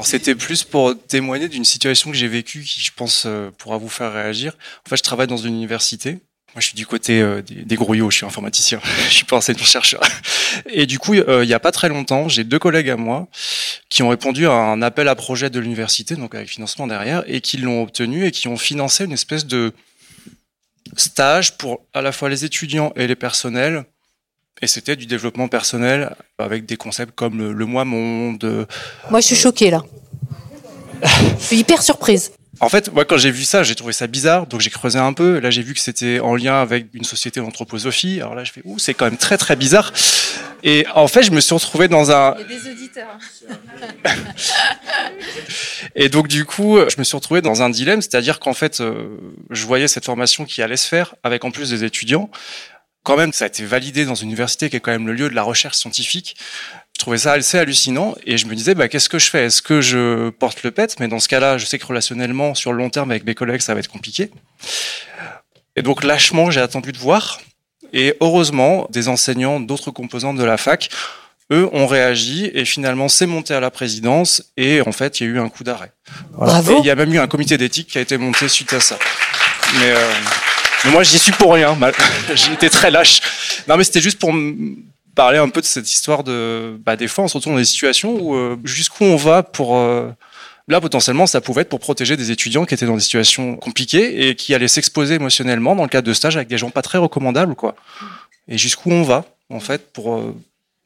Alors 0.00 0.06
c'était 0.06 0.34
plus 0.34 0.64
pour 0.64 0.94
témoigner 1.08 1.46
d'une 1.46 1.66
situation 1.66 2.10
que 2.10 2.16
j'ai 2.16 2.26
vécue 2.26 2.62
qui, 2.62 2.80
je 2.80 2.90
pense, 2.96 3.24
euh, 3.26 3.50
pourra 3.58 3.76
vous 3.76 3.90
faire 3.90 4.10
réagir. 4.10 4.56
En 4.86 4.88
fait, 4.88 4.96
je 4.96 5.02
travaille 5.02 5.26
dans 5.26 5.36
une 5.36 5.54
université 5.54 6.20
moi, 6.54 6.60
je 6.62 6.68
suis 6.68 6.74
du 6.74 6.86
côté 6.86 7.20
euh, 7.20 7.42
des, 7.42 7.66
des, 7.66 7.76
grouillots, 7.76 8.10
je 8.10 8.16
suis 8.16 8.26
informaticien, 8.26 8.80
je 9.08 9.12
suis 9.12 9.26
pas 9.26 9.36
enseignant-chercheur. 9.36 10.00
Et 10.70 10.86
du 10.86 10.98
coup, 10.98 11.14
euh, 11.14 11.44
il 11.44 11.50
y 11.50 11.54
a 11.54 11.60
pas 11.60 11.70
très 11.70 11.90
longtemps, 11.90 12.28
j'ai 12.28 12.44
deux 12.44 12.58
collègues 12.58 12.88
à 12.88 12.96
moi 12.96 13.28
qui 13.90 14.02
ont 14.02 14.08
répondu 14.08 14.46
à 14.46 14.52
un 14.52 14.80
appel 14.80 15.06
à 15.08 15.14
projet 15.14 15.50
de 15.50 15.60
l'université, 15.60 16.16
donc 16.16 16.34
avec 16.34 16.48
financement 16.48 16.86
derrière, 16.86 17.22
et 17.26 17.42
qui 17.42 17.58
l'ont 17.58 17.82
obtenu 17.82 18.24
et 18.24 18.30
qui 18.30 18.48
ont 18.48 18.56
financé 18.56 19.04
une 19.04 19.12
espèce 19.12 19.44
de 19.44 19.74
stage 20.96 21.58
pour 21.58 21.84
à 21.92 22.00
la 22.00 22.10
fois 22.10 22.30
les 22.30 22.46
étudiants 22.46 22.92
et 22.96 23.06
les 23.06 23.16
personnels. 23.16 23.84
Et 24.62 24.66
c'était 24.66 24.96
du 24.96 25.06
développement 25.06 25.48
personnel 25.48 26.14
avec 26.38 26.66
des 26.66 26.76
concepts 26.76 27.14
comme 27.14 27.38
le, 27.38 27.52
le 27.52 27.66
moi 27.66 27.84
monde. 27.84 28.66
Moi, 29.10 29.20
je 29.20 29.26
suis 29.26 29.36
choquée 29.36 29.70
là. 29.70 29.82
je 31.02 31.44
suis 31.44 31.56
hyper 31.56 31.82
surprise. 31.82 32.32
En 32.62 32.68
fait, 32.68 32.92
moi, 32.92 33.06
quand 33.06 33.16
j'ai 33.16 33.30
vu 33.30 33.44
ça, 33.44 33.62
j'ai 33.62 33.74
trouvé 33.74 33.94
ça 33.94 34.06
bizarre, 34.06 34.46
donc 34.46 34.60
j'ai 34.60 34.68
creusé 34.68 34.98
un 34.98 35.14
peu. 35.14 35.38
Là, 35.38 35.50
j'ai 35.50 35.62
vu 35.62 35.72
que 35.72 35.80
c'était 35.80 36.20
en 36.20 36.36
lien 36.36 36.60
avec 36.60 36.88
une 36.92 37.04
société 37.04 37.40
d'anthroposophie. 37.40 38.20
Alors 38.20 38.34
là, 38.34 38.44
je 38.44 38.52
fais, 38.52 38.60
ouh, 38.64 38.78
c'est 38.78 38.92
quand 38.92 39.06
même 39.06 39.16
très, 39.16 39.38
très 39.38 39.56
bizarre. 39.56 39.92
Et 40.62 40.84
en 40.94 41.08
fait, 41.08 41.22
je 41.22 41.30
me 41.30 41.40
suis 41.40 41.54
retrouvé 41.54 41.88
dans 41.88 42.10
un. 42.10 42.34
Il 42.36 42.40
y 42.40 42.44
a 42.44 42.60
des 42.60 42.70
auditeurs. 42.70 43.18
et 45.94 46.10
donc, 46.10 46.28
du 46.28 46.44
coup, 46.44 46.76
je 46.76 46.96
me 46.98 47.04
suis 47.04 47.16
retrouvé 47.16 47.40
dans 47.40 47.62
un 47.62 47.70
dilemme, 47.70 48.02
c'est-à-dire 48.02 48.40
qu'en 48.40 48.52
fait, 48.52 48.80
euh, 48.80 49.16
je 49.48 49.64
voyais 49.64 49.88
cette 49.88 50.04
formation 50.04 50.44
qui 50.44 50.60
allait 50.60 50.76
se 50.76 50.86
faire 50.86 51.14
avec 51.22 51.46
en 51.46 51.50
plus 51.50 51.70
des 51.70 51.84
étudiants. 51.84 52.30
Quand 53.02 53.16
même, 53.16 53.32
ça 53.32 53.44
a 53.44 53.48
été 53.48 53.64
validé 53.64 54.04
dans 54.04 54.14
une 54.14 54.28
université 54.28 54.68
qui 54.68 54.76
est 54.76 54.80
quand 54.80 54.92
même 54.92 55.06
le 55.06 55.14
lieu 55.14 55.30
de 55.30 55.34
la 55.34 55.42
recherche 55.42 55.76
scientifique 55.76 56.36
je 57.00 57.04
trouvais 57.04 57.16
ça 57.16 57.32
assez 57.32 57.56
hallucinant 57.56 58.14
et 58.26 58.36
je 58.36 58.44
me 58.44 58.54
disais 58.54 58.74
bah, 58.74 58.86
qu'est-ce 58.86 59.08
que 59.08 59.18
je 59.18 59.30
fais? 59.30 59.46
Est-ce 59.46 59.62
que 59.62 59.80
je 59.80 60.28
porte 60.28 60.62
le 60.62 60.70
pet? 60.70 60.94
Mais 61.00 61.08
dans 61.08 61.18
ce 61.18 61.28
cas-là, 61.28 61.56
je 61.56 61.64
sais 61.64 61.78
que 61.78 61.86
relationnellement, 61.86 62.54
sur 62.54 62.72
le 62.72 62.78
long 62.78 62.90
terme 62.90 63.10
avec 63.10 63.24
mes 63.24 63.34
collègues, 63.34 63.62
ça 63.62 63.72
va 63.72 63.80
être 63.80 63.88
compliqué. 63.88 64.30
Et 65.76 65.80
donc 65.80 66.04
lâchement, 66.04 66.50
j'ai 66.50 66.60
attendu 66.60 66.92
de 66.92 66.98
voir. 66.98 67.40
Et 67.94 68.16
heureusement, 68.20 68.86
des 68.90 69.08
enseignants 69.08 69.60
d'autres 69.60 69.90
composantes 69.90 70.36
de 70.36 70.44
la 70.44 70.58
fac, 70.58 70.90
eux, 71.50 71.70
ont 71.72 71.86
réagi 71.86 72.50
et 72.52 72.66
finalement, 72.66 73.08
c'est 73.08 73.24
monté 73.24 73.54
à 73.54 73.60
la 73.60 73.70
présidence 73.70 74.42
et 74.58 74.82
en 74.82 74.92
fait, 74.92 75.20
il 75.20 75.26
y 75.26 75.30
a 75.30 75.32
eu 75.32 75.40
un 75.40 75.48
coup 75.48 75.64
d'arrêt. 75.64 75.92
Bravo. 76.32 76.76
Et 76.76 76.80
il 76.80 76.84
y 76.84 76.90
a 76.90 76.96
même 76.96 77.14
eu 77.14 77.18
un 77.18 77.28
comité 77.28 77.56
d'éthique 77.56 77.88
qui 77.88 77.96
a 77.96 78.02
été 78.02 78.18
monté 78.18 78.46
suite 78.46 78.74
à 78.74 78.80
ça. 78.80 78.98
Mais, 79.78 79.90
euh, 79.90 80.12
mais 80.84 80.90
moi, 80.90 81.02
j'y 81.02 81.18
suis 81.18 81.32
pour 81.32 81.54
rien. 81.54 81.78
Été 82.52 82.70
très 82.70 82.90
lâche. 82.90 83.20
Non, 83.68 83.76
mais 83.76 83.84
c'était 83.84 84.00
juste 84.00 84.18
pour 84.18 84.32
parler 85.14 85.38
un 85.38 85.48
peu 85.48 85.60
de 85.60 85.66
cette 85.66 85.90
histoire 85.90 86.24
de 86.24 86.78
bah, 86.84 86.96
des 86.96 87.08
fois 87.08 87.24
on 87.24 87.28
se 87.28 87.36
retrouve 87.36 87.54
dans 87.54 87.58
des 87.58 87.64
situations 87.64 88.14
où 88.14 88.34
euh, 88.34 88.56
jusqu'où 88.64 89.04
on 89.04 89.16
va 89.16 89.42
pour 89.42 89.76
euh, 89.76 90.08
là 90.68 90.80
potentiellement 90.80 91.26
ça 91.26 91.40
pouvait 91.40 91.62
être 91.62 91.68
pour 91.68 91.80
protéger 91.80 92.16
des 92.16 92.30
étudiants 92.30 92.64
qui 92.64 92.74
étaient 92.74 92.86
dans 92.86 92.94
des 92.94 93.02
situations 93.02 93.56
compliquées 93.56 94.28
et 94.28 94.34
qui 94.36 94.54
allaient 94.54 94.68
s'exposer 94.68 95.14
émotionnellement 95.14 95.74
dans 95.74 95.82
le 95.82 95.88
cadre 95.88 96.06
de 96.06 96.12
stage 96.12 96.36
avec 96.36 96.48
des 96.48 96.58
gens 96.58 96.70
pas 96.70 96.82
très 96.82 96.98
recommandables 96.98 97.54
quoi 97.54 97.74
et 98.48 98.56
jusqu'où 98.56 98.90
on 98.90 99.02
va 99.02 99.24
en 99.50 99.60
fait 99.60 99.92
pour 99.92 100.14
euh, 100.14 100.34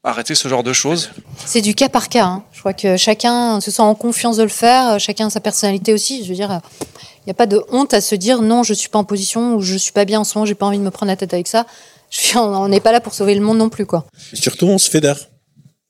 arrêter 0.02 0.34
ce 0.34 0.48
genre 0.48 0.62
de 0.62 0.72
choses 0.72 1.10
C'est 1.44 1.60
du 1.62 1.74
cas 1.74 1.88
par 1.88 2.08
cas. 2.08 2.24
Hein. 2.24 2.44
Je 2.52 2.60
crois 2.60 2.74
que 2.74 2.96
chacun 2.96 3.60
se 3.60 3.70
sent 3.70 3.82
en 3.82 3.94
confiance 3.94 4.36
de 4.36 4.42
le 4.42 4.48
faire, 4.48 4.98
chacun 5.00 5.28
a 5.28 5.30
sa 5.30 5.40
personnalité 5.40 5.94
aussi. 5.94 6.24
Je 6.24 6.28
veux 6.28 6.34
dire, 6.34 6.60
n'y 7.26 7.30
a 7.32 7.34
pas 7.34 7.46
de 7.46 7.62
honte 7.70 7.94
à 7.94 8.00
se 8.00 8.14
dire 8.14 8.42
non, 8.42 8.62
je 8.62 8.74
suis 8.74 8.88
pas 8.88 8.98
en 8.98 9.04
position 9.04 9.56
ou 9.56 9.60
je 9.60 9.76
suis 9.76 9.92
pas 9.92 10.04
bien 10.04 10.20
en 10.20 10.24
ce 10.24 10.36
moment, 10.36 10.46
j'ai 10.46 10.54
pas 10.54 10.66
envie 10.66 10.78
de 10.78 10.82
me 10.82 10.90
prendre 10.90 11.10
la 11.10 11.16
tête 11.16 11.34
avec 11.34 11.48
ça 11.48 11.66
on 12.36 12.68
n'est 12.68 12.80
pas 12.80 12.92
là 12.92 13.00
pour 13.00 13.14
sauver 13.14 13.34
le 13.34 13.40
monde 13.40 13.58
non 13.58 13.68
plus, 13.68 13.86
quoi. 13.86 14.06
surtout, 14.32 14.66
on 14.66 14.78
se 14.78 14.90
fédère. 14.90 15.18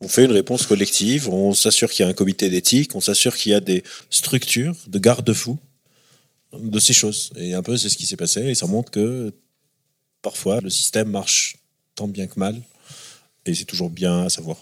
On 0.01 0.09
fait 0.09 0.25
une 0.25 0.33
réponse 0.33 0.67
collective, 0.67 1.31
on 1.31 1.55
s'assure 1.55 1.91
qu'il 1.91 2.05
y 2.05 2.07
a 2.07 2.11
un 2.11 2.15
comité 2.15 2.51
d'éthique, 2.51 2.95
on 2.95 3.01
s'assure 3.01 3.37
qu'il 3.37 3.53
y 3.53 3.55
a 3.55 3.61
des 3.61 3.83
structures 4.11 4.77
de 4.87 4.99
garde-fous 4.99 5.59
de 6.53 6.79
ces 6.79 6.93
choses. 6.93 7.33
Et 7.37 7.55
un 7.55 7.63
peu, 7.63 7.77
c'est 7.77 7.89
ce 7.89 7.97
qui 7.97 8.05
s'est 8.05 8.17
passé, 8.17 8.41
et 8.43 8.55
ça 8.55 8.67
montre 8.67 8.91
que 8.91 9.33
parfois, 10.21 10.61
le 10.61 10.69
système 10.69 11.11
marche 11.11 11.57
tant 11.95 12.09
bien 12.09 12.27
que 12.27 12.39
mal, 12.39 12.61
et 13.47 13.55
c'est 13.55 13.65
toujours 13.65 13.89
bien 13.89 14.25
à 14.25 14.29
savoir. 14.29 14.59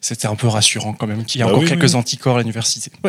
C'était 0.00 0.26
un 0.26 0.36
peu 0.36 0.48
rassurant 0.48 0.92
quand 0.94 1.06
même 1.06 1.24
qu'il 1.24 1.40
y 1.40 1.42
a 1.42 1.46
bah 1.46 1.54
encore 1.54 1.68
quelques 1.68 1.94
anticorps 1.94 2.36
à 2.36 2.40
l'université. 2.40 2.90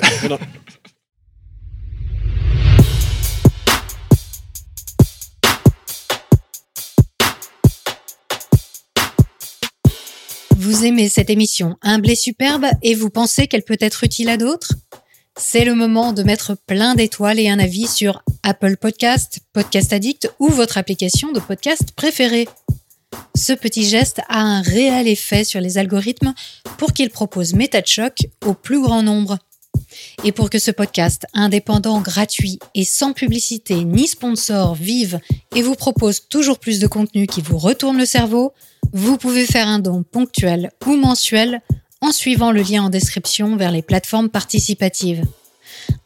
Vous 10.64 10.86
aimez 10.86 11.10
cette 11.10 11.30
émission 11.30 11.76
Humble 11.82 12.12
et 12.12 12.16
superbe 12.16 12.68
et 12.82 12.96
vous 12.96 13.10
pensez 13.10 13.48
qu'elle 13.48 13.64
peut 13.64 13.76
être 13.82 14.06
utile 14.06 14.30
à 14.30 14.38
d'autres? 14.38 14.72
C'est 15.38 15.66
le 15.66 15.76
moment 15.76 16.14
de 16.14 16.24
mettre 16.24 16.56
plein 16.56 16.96
d'étoiles 16.96 17.38
et 17.38 17.50
un 17.50 17.60
avis 17.60 17.86
sur 17.86 18.24
Apple 18.44 18.78
Podcast, 18.78 19.40
Podcast 19.52 19.92
Addict 19.92 20.32
ou 20.40 20.48
votre 20.48 20.78
application 20.78 21.34
de 21.34 21.42
podcast 21.42 21.92
préférée. 21.98 22.48
Ce 23.36 23.52
petit 23.52 23.84
geste 23.84 24.22
a 24.30 24.40
un 24.40 24.62
réel 24.62 25.10
effet 25.10 25.44
sur 25.44 25.60
les 25.60 25.78
algorithmes 25.78 26.34
pour 26.78 26.94
qu'ils 26.94 27.10
proposent 27.10 27.56
Choc 27.86 28.20
au 28.46 28.54
plus 28.54 28.82
grand 28.82 29.04
nombre. 29.04 29.40
Et 30.24 30.32
pour 30.32 30.50
que 30.50 30.60
ce 30.60 30.72
podcast 30.72 31.26
indépendant, 31.34 32.00
gratuit 32.00 32.58
et 32.74 32.86
sans 32.86 33.12
publicité 33.12 33.84
ni 33.84 34.08
sponsor 34.08 34.76
vive 34.76 35.20
et 35.58 35.62
vous 35.62 35.76
propose 35.76 36.30
toujours 36.30 36.60
plus 36.60 36.80
de 36.80 36.88
contenu 36.88 37.28
qui 37.28 37.42
vous 37.42 37.58
retourne 37.58 37.98
le 37.98 38.06
cerveau, 38.06 38.54
vous 38.92 39.18
pouvez 39.18 39.46
faire 39.46 39.68
un 39.68 39.80
don 39.80 40.04
ponctuel 40.04 40.72
ou 40.86 40.96
mensuel 40.96 41.62
en 42.02 42.12
suivant 42.12 42.52
le 42.52 42.62
lien 42.62 42.84
en 42.84 42.90
description 42.90 43.56
vers 43.56 43.72
les 43.72 43.82
plateformes 43.82 44.30
participatives. 44.30 45.24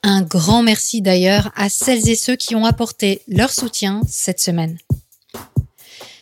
Un 0.03 0.21
grand 0.21 0.63
merci 0.63 1.01
d'ailleurs 1.01 1.51
à 1.55 1.69
celles 1.69 2.07
et 2.07 2.15
ceux 2.15 2.35
qui 2.35 2.55
ont 2.55 2.65
apporté 2.65 3.21
leur 3.27 3.51
soutien 3.51 4.01
cette 4.07 4.39
semaine. 4.39 4.77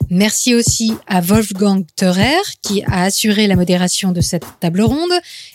Merci 0.09 0.53
aussi 0.53 0.93
à 1.07 1.19
Wolfgang 1.19 1.83
Theurer 1.95 2.37
qui 2.61 2.83
a 2.83 3.03
assuré 3.03 3.47
la 3.47 3.55
modération 3.55 4.11
de 4.11 4.21
cette 4.21 4.45
table 4.59 4.81
ronde 4.81 5.11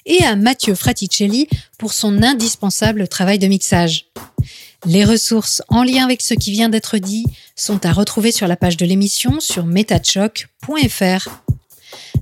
et 0.06 0.24
à 0.24 0.34
Mathieu 0.34 0.74
Fraticelli 0.74 1.48
pour 1.78 1.92
son 1.92 2.22
indispensable 2.22 3.06
travail 3.06 3.38
de 3.38 3.46
mixage. 3.46 4.06
Les 4.86 5.04
ressources 5.04 5.62
en 5.68 5.82
lien 5.82 6.04
avec 6.04 6.22
ce 6.22 6.34
qui 6.34 6.52
vient 6.52 6.70
d'être 6.70 6.98
dit 6.98 7.26
sont 7.54 7.84
à 7.84 7.92
retrouver 7.92 8.32
sur 8.32 8.48
la 8.48 8.56
page 8.56 8.76
de 8.76 8.86
l'émission 8.86 9.38
sur 9.40 9.66
metachoc.fr. 9.66 11.28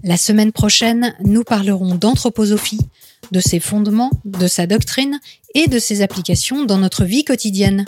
La 0.02 0.16
semaine 0.16 0.52
prochaine, 0.52 1.14
nous 1.24 1.44
parlerons 1.44 1.94
d'anthroposophie, 1.94 2.80
de 3.30 3.40
ses 3.40 3.60
fondements, 3.60 4.10
de 4.24 4.48
sa 4.48 4.66
doctrine 4.66 5.20
et 5.54 5.68
de 5.68 5.78
ses 5.78 6.02
applications 6.02 6.64
dans 6.64 6.78
notre 6.78 7.04
vie 7.04 7.24
quotidienne. 7.24 7.84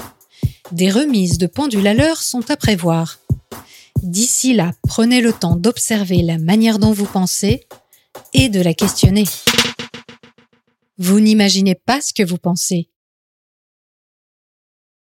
Des 0.73 0.91
remises 0.91 1.39
de 1.39 1.47
pendule 1.47 1.87
à 1.87 1.95
l'heure 1.95 2.23
sont 2.23 2.49
à 2.51 2.57
prévoir. 2.57 3.19
D'ici 4.03 4.55
là, 4.55 4.73
prenez 4.87 5.21
le 5.21 5.33
temps 5.33 5.57
d'observer 5.57 6.23
la 6.23 6.39
manière 6.39 6.79
dont 6.79 6.93
vous 6.93 7.07
pensez 7.07 7.67
et 8.33 8.49
de 8.49 8.61
la 8.61 8.75
questionner. 8.75 9.25
Vous 10.97 11.19
n'imaginez 11.19 11.75
pas 11.75 12.01
ce 12.01 12.13
que 12.13 12.23
vous 12.23 12.39
pensez. 12.39 12.89